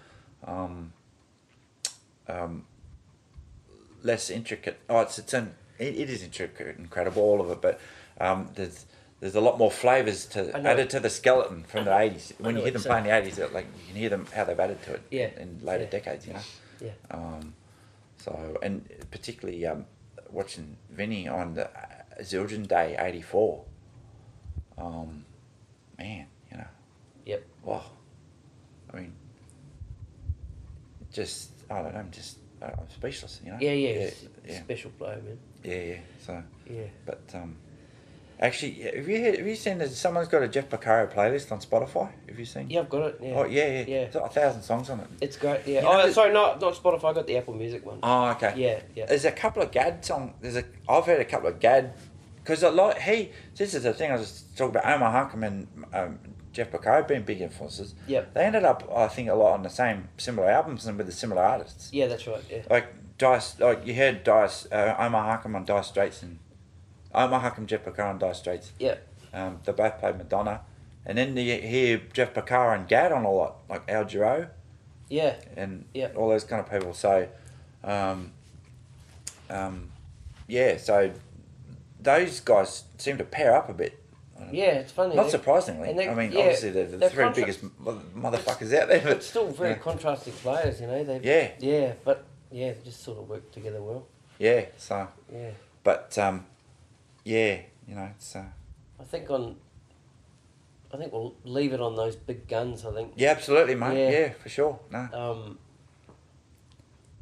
um, 0.46 0.94
um, 2.28 2.66
less 4.04 4.30
intricate. 4.30 4.80
Oh, 4.90 5.02
it's 5.02 5.20
it's 5.20 5.34
an 5.34 5.54
it, 5.78 5.96
it 5.96 6.10
is 6.10 6.24
intricate, 6.24 6.78
incredible, 6.78 7.22
all 7.22 7.42
of 7.42 7.50
it, 7.52 7.62
but 7.62 7.80
um, 8.20 8.50
there's 8.56 8.86
there's 9.20 9.36
a 9.36 9.42
lot 9.42 9.58
more 9.58 9.72
flavors 9.72 10.26
to 10.28 10.56
added 10.56 10.90
to 10.92 11.00
the 11.00 11.10
skeleton 11.10 11.64
from 11.64 11.86
the 11.86 11.98
eighties. 11.98 12.34
When 12.38 12.56
you 12.58 12.64
hear 12.64 12.72
them 12.72 12.82
playing 12.82 13.06
the 13.06 13.16
eighties, 13.16 13.40
like 13.40 13.66
you 13.80 13.88
can 13.88 13.96
hear 13.96 14.10
them 14.10 14.28
how 14.34 14.44
they've 14.44 14.60
added 14.60 14.82
to 14.84 14.94
it 14.94 15.02
Yeah. 15.12 15.30
in 15.38 15.60
later 15.64 15.84
Yeah. 15.86 15.90
decades. 15.90 16.28
You 16.28 16.34
know. 16.34 16.40
Yeah. 16.82 16.92
Um, 17.12 17.54
so 18.18 18.58
and 18.62 18.88
particularly 19.12 19.66
um, 19.66 19.86
watching 20.36 20.78
Vinny 20.92 21.28
on 21.28 21.54
the 21.56 21.66
uh, 21.68 21.86
Zildjian 22.22 22.68
Day 22.68 22.96
'84. 23.00 23.64
Um, 24.78 25.26
man, 25.98 26.28
you 26.52 26.58
know. 26.58 26.68
Yep. 27.26 27.44
Wow. 27.64 27.84
I 28.94 28.98
mean, 28.98 29.14
just 31.12 31.52
I 31.72 31.82
don't 31.82 31.94
know. 31.94 32.00
I'm 32.00 32.12
just 32.12 32.38
I 32.62 32.68
don't 32.68 32.78
know, 32.78 32.84
I'm 32.84 32.90
speechless. 32.90 33.42
You 33.44 33.52
know. 33.52 33.58
Yeah, 33.60 33.72
yeah. 33.72 34.00
Yeah. 34.00 34.10
Yeah. 34.48 34.60
Special 34.60 34.92
player, 34.92 35.22
man. 35.26 35.40
Yeah. 35.64 35.82
yeah. 35.82 36.00
So, 36.20 36.44
Yeah. 36.70 36.88
but 37.06 37.24
um, 37.34 37.56
actually, 38.40 38.72
have 38.74 39.08
you 39.08 39.22
heard, 39.22 39.38
have 39.38 39.48
you 39.48 39.56
seen 39.56 39.78
that 39.80 39.90
someone's 39.92 40.28
got 40.28 40.44
a 40.44 40.48
Jeff 40.48 40.70
Porcaro 40.70 41.12
playlist 41.12 41.52
on 41.52 41.60
Spotify? 41.60 42.12
Have 42.28 42.40
you 42.40 42.46
seen? 42.46 42.70
Yeah, 42.70 42.82
I've 42.82 42.90
got 42.90 43.04
it. 43.04 43.20
Yeah. 43.22 43.34
Oh 43.36 43.46
yeah, 43.46 43.66
yeah. 43.66 43.86
Yeah. 43.88 44.02
It's 44.02 44.16
got 44.16 44.26
a 44.26 44.34
thousand 44.34 44.62
songs 44.64 44.90
on 44.90 45.00
it. 45.00 45.08
It's 45.22 45.38
great. 45.38 45.62
Yeah. 45.66 45.82
You 45.82 45.88
oh, 45.88 45.98
that- 46.06 46.14
sorry, 46.14 46.34
not 46.34 46.60
not 46.62 46.74
Spotify. 46.76 47.06
I 47.12 47.14
got 47.14 47.28
the 47.28 47.38
Apple 47.38 47.54
Music 47.54 47.86
one. 47.86 48.00
Oh, 48.04 48.32
okay. 48.32 48.54
Yeah. 48.58 48.82
Yeah. 48.96 49.06
There's 49.06 49.26
a 49.26 49.32
couple 49.32 49.62
of 49.62 49.72
Gadd 49.72 50.04
song. 50.06 50.34
There's 50.42 50.56
a 50.58 50.64
I've 50.88 51.06
heard 51.06 51.22
a 51.22 51.26
couple 51.26 51.50
of 51.50 51.60
Gadd 51.60 51.94
because 52.38 52.64
a 52.64 52.72
lot. 52.72 53.00
He 53.00 53.32
this 53.56 53.74
is 53.74 53.84
the 53.84 53.94
thing 53.94 54.12
I 54.12 54.18
was 54.18 54.44
talking 54.56 54.76
about. 54.76 54.86
Omar 54.94 55.12
Hakim 55.12 55.44
and 55.44 55.68
um, 55.94 56.20
Jeff 56.56 56.72
Porcaro 56.72 57.08
being 57.08 57.24
big 57.24 57.42
influences. 57.42 57.96
Yep. 58.08 58.34
They 58.34 58.46
ended 58.46 58.64
up, 58.64 58.90
I 58.96 59.08
think, 59.08 59.30
a 59.30 59.36
lot 59.36 59.54
on 59.54 59.64
the 59.64 59.70
same 59.70 60.08
similar 60.18 60.50
albums 60.50 60.86
and 60.86 60.98
with 60.98 61.06
the 61.08 61.12
similar 61.12 61.44
artists. 61.44 61.90
Yeah, 61.92 62.08
that's 62.08 62.26
right. 62.28 62.42
Yeah. 62.50 62.64
Like 62.70 62.88
Dice, 63.18 63.60
like 63.60 63.86
you 63.86 63.94
heard 63.94 64.24
Dice, 64.24 64.66
uh, 64.72 64.96
Omar 64.98 65.24
Hakim 65.32 65.56
on 65.56 65.66
Dire 65.66 65.84
Straits 65.84 66.24
and 66.24 66.40
Omar 67.16 67.40
Hakim, 67.40 67.66
Jeff 67.68 67.84
Porcaro 67.86 68.10
on 68.12 68.18
Dire 68.20 68.34
Straits. 68.34 68.72
Yeah. 68.80 68.96
Um, 69.34 69.60
they 69.66 69.72
both 69.72 70.00
played 70.00 70.18
Madonna, 70.18 70.62
and 71.06 71.18
then 71.18 71.36
you 71.38 71.60
hear 71.60 72.02
Jeff 72.14 72.34
Porcaro 72.34 72.76
and 72.76 72.88
Gadd 72.88 73.12
on 73.12 73.26
a 73.26 73.32
lot, 73.32 73.58
like 73.70 73.84
Al 73.90 74.06
Jarreau 74.06 74.48
Yeah. 75.10 75.36
and 75.58 75.86
Yeah. 75.94 76.10
all 76.16 76.30
those 76.30 76.44
kind 76.44 76.62
of 76.62 76.70
people. 76.72 76.94
So, 76.94 77.28
um, 77.84 78.32
um, 79.50 79.90
yeah, 80.48 80.78
so 80.78 81.12
those 82.00 82.40
guys 82.40 82.84
seem 82.98 83.18
to 83.18 83.24
pair 83.24 83.56
up 83.56 83.70
a 83.70 83.74
bit. 83.74 84.00
Yeah, 84.52 84.66
it's 84.74 84.92
funny. 84.92 85.16
Not 85.16 85.32
surprisingly. 85.32 85.90
and 85.90 85.98
they- 86.00 86.10
I 86.10 86.14
mean, 86.14 86.32
yeah, 86.32 86.40
obviously 86.42 86.70
they're 86.72 86.86
the 86.88 86.98
they're 86.98 87.10
three 87.10 87.24
contra- 87.24 87.44
biggest 87.44 87.64
motherfuckers 87.64 88.78
out 88.78 88.90
there. 88.90 89.00
But 89.02 89.04
But 89.04 89.24
still 89.24 89.48
very 89.48 89.72
yeah. 89.72 89.76
contrasting 89.78 90.34
players, 90.34 90.82
you 90.82 90.88
know. 90.88 91.04
They've, 91.04 91.24
Yeah. 91.26 91.52
Yeah, 91.60 91.94
but 92.04 92.26
yeah, 92.52 92.74
they 92.74 92.80
just 92.84 93.02
sort 93.04 93.18
of 93.20 93.30
work 93.30 93.52
together 93.52 93.82
well. 93.82 94.06
yeah. 94.38 94.66
So, 94.78 95.08
Yeah. 95.34 95.52
but 95.84 96.18
um, 96.20 96.46
yeah, 97.26 97.60
you 97.88 97.96
know, 97.96 98.10
it's 98.16 98.36
uh, 98.36 98.46
I 99.00 99.04
think 99.04 99.30
on. 99.30 99.58
I 100.94 100.98
think 100.98 101.12
we'll 101.12 101.36
leave 101.44 101.74
it 101.74 101.82
on 101.82 101.96
those 101.98 102.16
big 102.16 102.48
guns. 102.48 102.86
I 102.86 102.94
think. 102.94 103.14
yeah, 103.18 103.32
absolutely, 103.32 103.76
mate. 103.76 103.98
Yeah. 104.02 104.10
Yeah, 104.20 104.30
for 104.34 104.48
sure. 104.50 104.80
No, 104.92 105.00
Um. 105.14 105.58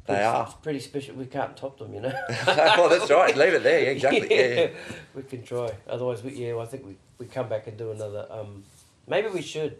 They 0.06 0.12
pretty- 0.14 0.22
are. 0.26 0.44
It's 0.44 0.54
pretty 0.54 0.80
special. 0.80 1.14
We 1.16 1.26
can't 1.26 1.56
top 1.56 1.78
them, 1.78 1.94
you 1.94 2.00
know. 2.02 2.12
well, 2.46 2.88
that's 2.90 3.10
right. 3.10 3.34
Leave 3.36 3.54
it 3.54 3.62
there. 3.62 3.80
Yeah, 3.80 3.90
exactly. 3.90 4.28
Yeah, 4.30 4.60
yeah. 4.60 4.68
we 5.14 5.22
can 5.22 5.42
try. 5.42 5.70
Otherwise, 5.88 6.22
we, 6.22 6.34
yeah, 6.34 6.58
I 6.58 6.66
think 6.66 6.84
we, 6.86 6.96
we 7.18 7.24
come 7.26 7.48
back 7.48 7.66
and 7.68 7.76
do 7.78 7.90
another. 7.90 8.26
Um, 8.30 8.64
maybe 9.08 9.28
we 9.28 9.40
should. 9.40 9.78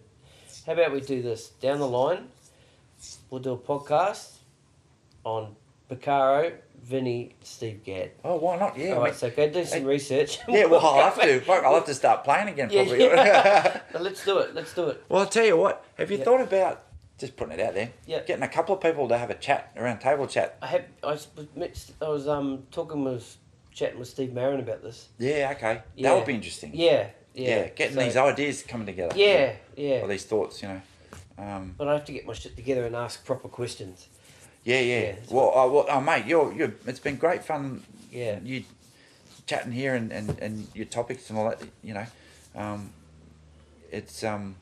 How 0.66 0.72
about 0.72 0.92
we 0.92 1.00
do 1.02 1.20
this 1.22 1.48
down 1.60 1.78
the 1.78 1.86
line? 1.86 2.28
we'll 3.28 3.42
do 3.42 3.52
a 3.52 3.58
podcast 3.58 4.36
on 5.24 5.54
Porcaro, 5.90 6.54
Vinny, 6.88 7.34
Steve 7.42 7.82
Gadd. 7.82 8.10
Oh, 8.24 8.36
why 8.36 8.58
not? 8.58 8.76
Yeah. 8.76 8.92
All 8.92 9.00
right, 9.02 9.14
so 9.14 9.30
go 9.30 9.48
do 9.48 9.64
some 9.64 9.80
Hey. 9.80 9.84
research. 9.86 10.38
yeah, 10.48 10.66
well, 10.66 10.84
I'll 10.84 11.02
have 11.10 11.20
to. 11.20 11.40
Fuck, 11.46 11.64
I'll 11.64 11.74
have 11.74 11.86
to 11.86 11.94
start 11.94 12.24
playing 12.24 12.48
again, 12.48 12.68
probably. 12.70 13.00
yeah. 13.02 13.80
So 13.92 14.00
let's 14.00 14.24
do 14.24 14.38
it. 14.38 14.54
Let's 14.54 14.74
do 14.74 14.88
it. 14.88 15.02
well, 15.08 15.22
I'll 15.22 15.28
tell 15.28 15.46
you 15.46 15.56
what. 15.56 15.84
Have 15.96 16.10
you 16.10 16.18
Yeah. 16.18 16.24
thought 16.24 16.40
about 16.42 16.82
just 17.18 17.36
putting 17.36 17.58
it 17.58 17.60
out 17.60 17.74
there? 17.74 17.90
Yeah. 18.06 18.20
Getting 18.20 18.42
a 18.42 18.48
couple 18.48 18.74
of 18.74 18.82
people 18.82 19.08
to 19.08 19.16
have 19.16 19.30
a 19.30 19.34
chat 19.34 19.72
around 19.76 20.00
table 20.00 20.26
chat. 20.26 20.58
I 20.60 20.66
had 20.66 20.84
I 21.02 21.06
was, 21.12 21.28
I 22.02 22.08
was 22.08 22.28
um 22.28 22.64
talking 22.70 23.02
with 23.04 23.36
chatting 23.72 23.98
with 23.98 24.08
Steve 24.08 24.32
Marin 24.34 24.60
about 24.60 24.82
this. 24.82 25.08
Yeah. 25.18 25.52
Okay. 25.56 25.80
Yeah. 25.96 26.10
That 26.10 26.16
would 26.16 26.26
be 26.26 26.34
interesting. 26.34 26.72
Yeah, 26.74 27.08
yeah. 27.34 27.48
Yeah. 27.48 27.68
getting 27.68 27.94
So- 27.96 28.02
these 28.04 28.16
ideas 28.16 28.62
coming 28.62 28.86
together. 28.86 29.14
Yeah, 29.16 29.54
yeah. 29.76 30.00
Or 30.02 30.08
these 30.08 30.24
thoughts, 30.24 30.60
you 30.62 30.68
know. 30.68 30.82
Um, 31.38 31.74
But 31.78 31.88
I 31.88 31.94
have 31.94 32.04
to 32.04 32.12
get 32.12 32.26
my 32.26 32.32
shit 32.34 32.54
together 32.56 32.84
and 32.84 32.94
ask 32.94 33.24
proper 33.24 33.48
questions. 33.48 34.08
Yeah, 34.64 34.80
yeah. 34.80 35.00
Yeah, 35.00 35.14
well, 35.30 35.52
oh, 35.54 35.70
well, 35.70 35.86
oh, 35.88 36.00
mate, 36.00 36.26
you're, 36.26 36.52
you're. 36.52 36.74
It's 36.86 37.00
been 37.00 37.16
great 37.16 37.44
fun. 37.44 37.82
Yeah. 38.10 38.38
You 38.42 38.64
chatting 39.46 39.72
here 39.72 39.94
and, 39.94 40.12
and, 40.12 40.38
and 40.38 40.66
your 40.74 40.86
topics 40.86 41.28
and 41.30 41.38
all 41.38 41.48
that. 41.50 41.60
You 41.82 41.94
know, 41.94 42.06
um, 42.54 42.90
it's 43.90 44.24
um, 44.24 44.56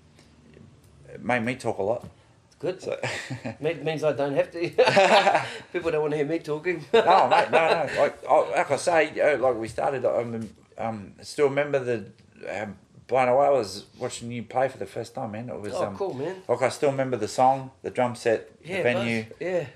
it 1.09 1.23
made 1.23 1.45
me 1.45 1.55
talk 1.55 1.79
a 1.79 1.83
lot. 1.83 2.07
It's 2.47 2.57
good. 2.57 2.83
So. 2.83 2.99
Me- 3.61 3.74
means 3.74 4.03
I 4.03 4.12
don't 4.12 4.35
have 4.35 4.51
to. 4.53 5.45
People 5.73 5.91
don't 5.91 6.03
want 6.03 6.12
to 6.12 6.16
hear 6.16 6.27
me 6.27 6.39
talking. 6.39 6.85
no, 6.93 7.29
mate, 7.29 7.51
no, 7.51 7.69
no. 7.69 8.01
Like, 8.01 8.24
I, 8.29 8.51
like 8.51 8.70
I 8.70 8.77
say, 8.77 9.20
uh, 9.20 9.39
like 9.39 9.57
we 9.57 9.69
started, 9.69 10.05
I 10.05 10.23
um, 10.23 10.49
um, 10.79 11.12
still 11.23 11.49
remember 11.49 11.79
the 11.79 12.07
um, 12.49 12.77
blown 13.07 13.29
away. 13.29 13.47
I 13.47 13.51
was 13.51 13.85
watching 13.99 14.33
you 14.33 14.43
play 14.43 14.69
for 14.69 14.79
the 14.79 14.87
first 14.87 15.15
time, 15.15 15.33
man. 15.33 15.49
It 15.49 15.61
was 15.61 15.74
oh, 15.74 15.87
um, 15.87 15.97
cool, 15.97 16.15
man. 16.15 16.43
like 16.49 16.62
I 16.62 16.69
still 16.70 16.91
remember 16.91 17.16
the 17.16 17.29
song, 17.29 17.70
the 17.83 17.91
drum 17.91 18.15
set, 18.16 18.51
Yeah, 18.65 18.79
the 18.79 18.83
venue, 18.83 19.24
buzz. 19.24 19.33
Yeah. 19.41 19.66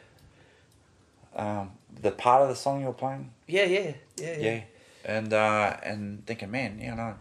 Um, 1.36 1.72
the 2.00 2.10
part 2.10 2.42
of 2.42 2.48
the 2.48 2.56
song 2.56 2.80
you 2.80 2.86
were 2.86 2.92
playing. 2.92 3.30
Yeah, 3.46 3.64
yeah, 3.64 3.92
yeah, 4.16 4.36
Yeah, 4.38 4.60
and 5.04 5.32
uh, 5.32 5.76
and 5.82 6.26
thinking, 6.26 6.50
man, 6.50 6.78
you 6.80 6.94
know, 6.94 7.02
I 7.02 7.14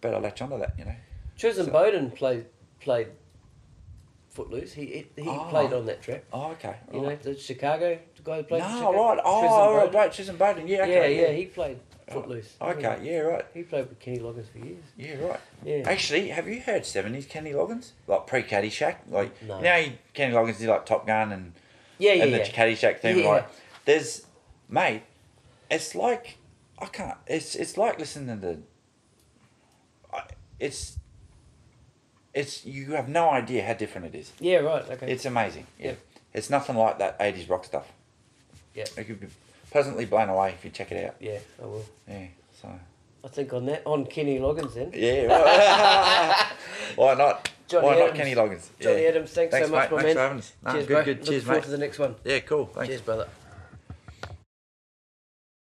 better 0.00 0.18
latch 0.18 0.40
onto 0.42 0.58
that, 0.58 0.74
you 0.78 0.84
know. 0.86 0.94
Tristan 1.38 1.66
So- 1.66 1.72
Bowden 1.72 2.10
played 2.10 2.46
played 2.80 3.08
Footloose. 4.30 4.72
He 4.72 5.06
he, 5.16 5.28
Oh. 5.28 5.46
played 5.50 5.72
on 5.72 5.86
that 5.86 6.02
track. 6.02 6.24
Oh, 6.32 6.50
okay. 6.52 6.76
You 6.92 7.02
know, 7.02 7.16
the 7.16 7.36
Chicago 7.36 7.98
the 8.16 8.22
guy 8.22 8.36
who 8.38 8.42
played. 8.44 8.62
no, 8.62 8.68
Chicago? 8.68 8.98
right. 9.08 9.20
Oh, 9.24 9.40
Tristan 9.40 9.76
right, 9.76 9.94
right. 9.94 10.12
Tris 10.12 10.28
Imboden. 10.30 10.68
Yeah, 10.68 10.82
okay. 10.82 11.16
yeah, 11.16 11.28
yeah, 11.28 11.32
he 11.36 11.46
played 11.46 11.78
Footloose. 12.10 12.56
Okay, 12.60 12.98
yeah, 13.02 13.18
right. 13.20 13.46
He 13.54 13.62
played 13.62 13.88
with 13.88 13.98
Kenny 14.00 14.18
Loggins 14.18 14.48
for 14.50 14.58
years. 14.58 14.84
Yeah, 14.96 15.24
right. 15.26 15.40
Yeah. 15.64 15.82
Actually, 15.86 16.28
have 16.28 16.48
you 16.48 16.60
heard 16.60 16.84
seventies 16.84 17.26
Kenny 17.26 17.52
Loggins? 17.52 17.92
Like 18.08 18.26
pre 18.26 18.42
Caddyshack? 18.42 18.96
Like 19.08 19.40
No. 19.42 19.58
you 19.58 19.62
know 19.64 19.76
he, 19.82 19.98
Kenny 20.14 20.34
Loggins 20.34 20.58
did 20.58 20.68
like 20.68 20.84
Top 20.86 21.06
Gun 21.06 21.30
and 21.32 21.52
Yeah, 21.98 22.12
yeah, 22.14 22.24
and 22.24 22.32
the 22.34 22.38
yeah. 22.38 22.44
Caddyshack 22.46 23.00
theme. 23.00 23.18
Yeah. 23.20 23.28
Like 23.28 23.48
there's 23.84 24.26
mate, 24.68 25.02
it's 25.70 25.94
like 25.94 26.38
I 26.78 26.86
can't. 26.86 27.16
It's 27.26 27.54
it's 27.54 27.76
like 27.76 27.98
listening 27.98 28.40
to. 28.40 28.58
I- 30.12 30.24
It's. 30.58 30.98
It's 32.32 32.64
you 32.66 32.92
have 32.92 33.08
no 33.08 33.30
idea 33.30 33.64
how 33.64 33.74
different 33.74 34.12
it 34.12 34.18
is. 34.18 34.32
Yeah, 34.40 34.56
right. 34.56 34.88
Okay. 34.90 35.10
It's 35.12 35.24
amazing. 35.24 35.66
Yeah. 35.78 35.86
Yeah. 35.90 35.94
It's 36.32 36.50
nothing 36.50 36.76
like 36.76 36.98
that 36.98 37.16
eighties 37.20 37.48
rock 37.48 37.64
stuff. 37.64 37.86
Yeah. 38.74 38.84
It 38.96 39.04
could 39.04 39.20
be 39.20 39.28
pleasantly 39.70 40.04
blown 40.04 40.28
away 40.28 40.50
if 40.50 40.64
you 40.64 40.70
check 40.70 40.90
it 40.90 41.04
out. 41.06 41.14
yeah, 41.20 41.38
I 41.62 41.66
will. 41.66 41.84
Yeah. 42.08 42.26
So. 42.60 42.68
I 43.24 43.28
think 43.28 43.52
on 43.52 43.66
that 43.66 43.82
on 43.86 44.04
Kenny 44.06 44.38
Loggins 44.38 44.74
then. 44.74 44.90
Yeah. 44.92 45.26
right. 45.26 46.46
Why 46.96 47.14
not? 47.14 47.48
Jonnie 47.68 47.82
Why 47.82 47.94
Adams. 47.94 48.08
not 48.10 48.16
Kenny 48.16 48.34
Loggins? 48.34 48.68
Jonnie 48.80 49.02
yeah. 49.02 49.08
Adams, 49.08 49.30
thanks, 49.32 49.50
Thanks, 49.52 49.68
so 49.68 49.74
much, 49.74 49.90
mate. 49.90 49.96
my 49.96 50.02
Thanks 50.02 50.04
man. 50.04 50.14
for 50.14 50.20
having 50.20 50.38
us. 50.38 50.52
No, 50.64 50.72
Cheers, 50.72 50.86
good, 50.86 50.94
bro. 50.94 51.04
good. 51.04 51.16
Looking 51.18 51.32
Cheers, 51.32 51.44
forward 51.44 51.56
mate. 51.58 51.64
to 51.64 51.70
the 51.70 51.78
next 51.78 51.98
one. 51.98 52.14
Yeah, 52.24 52.38
cool. 52.40 52.66
Thanks. 52.66 52.88
Cheers, 52.88 53.00
brother. 53.00 53.28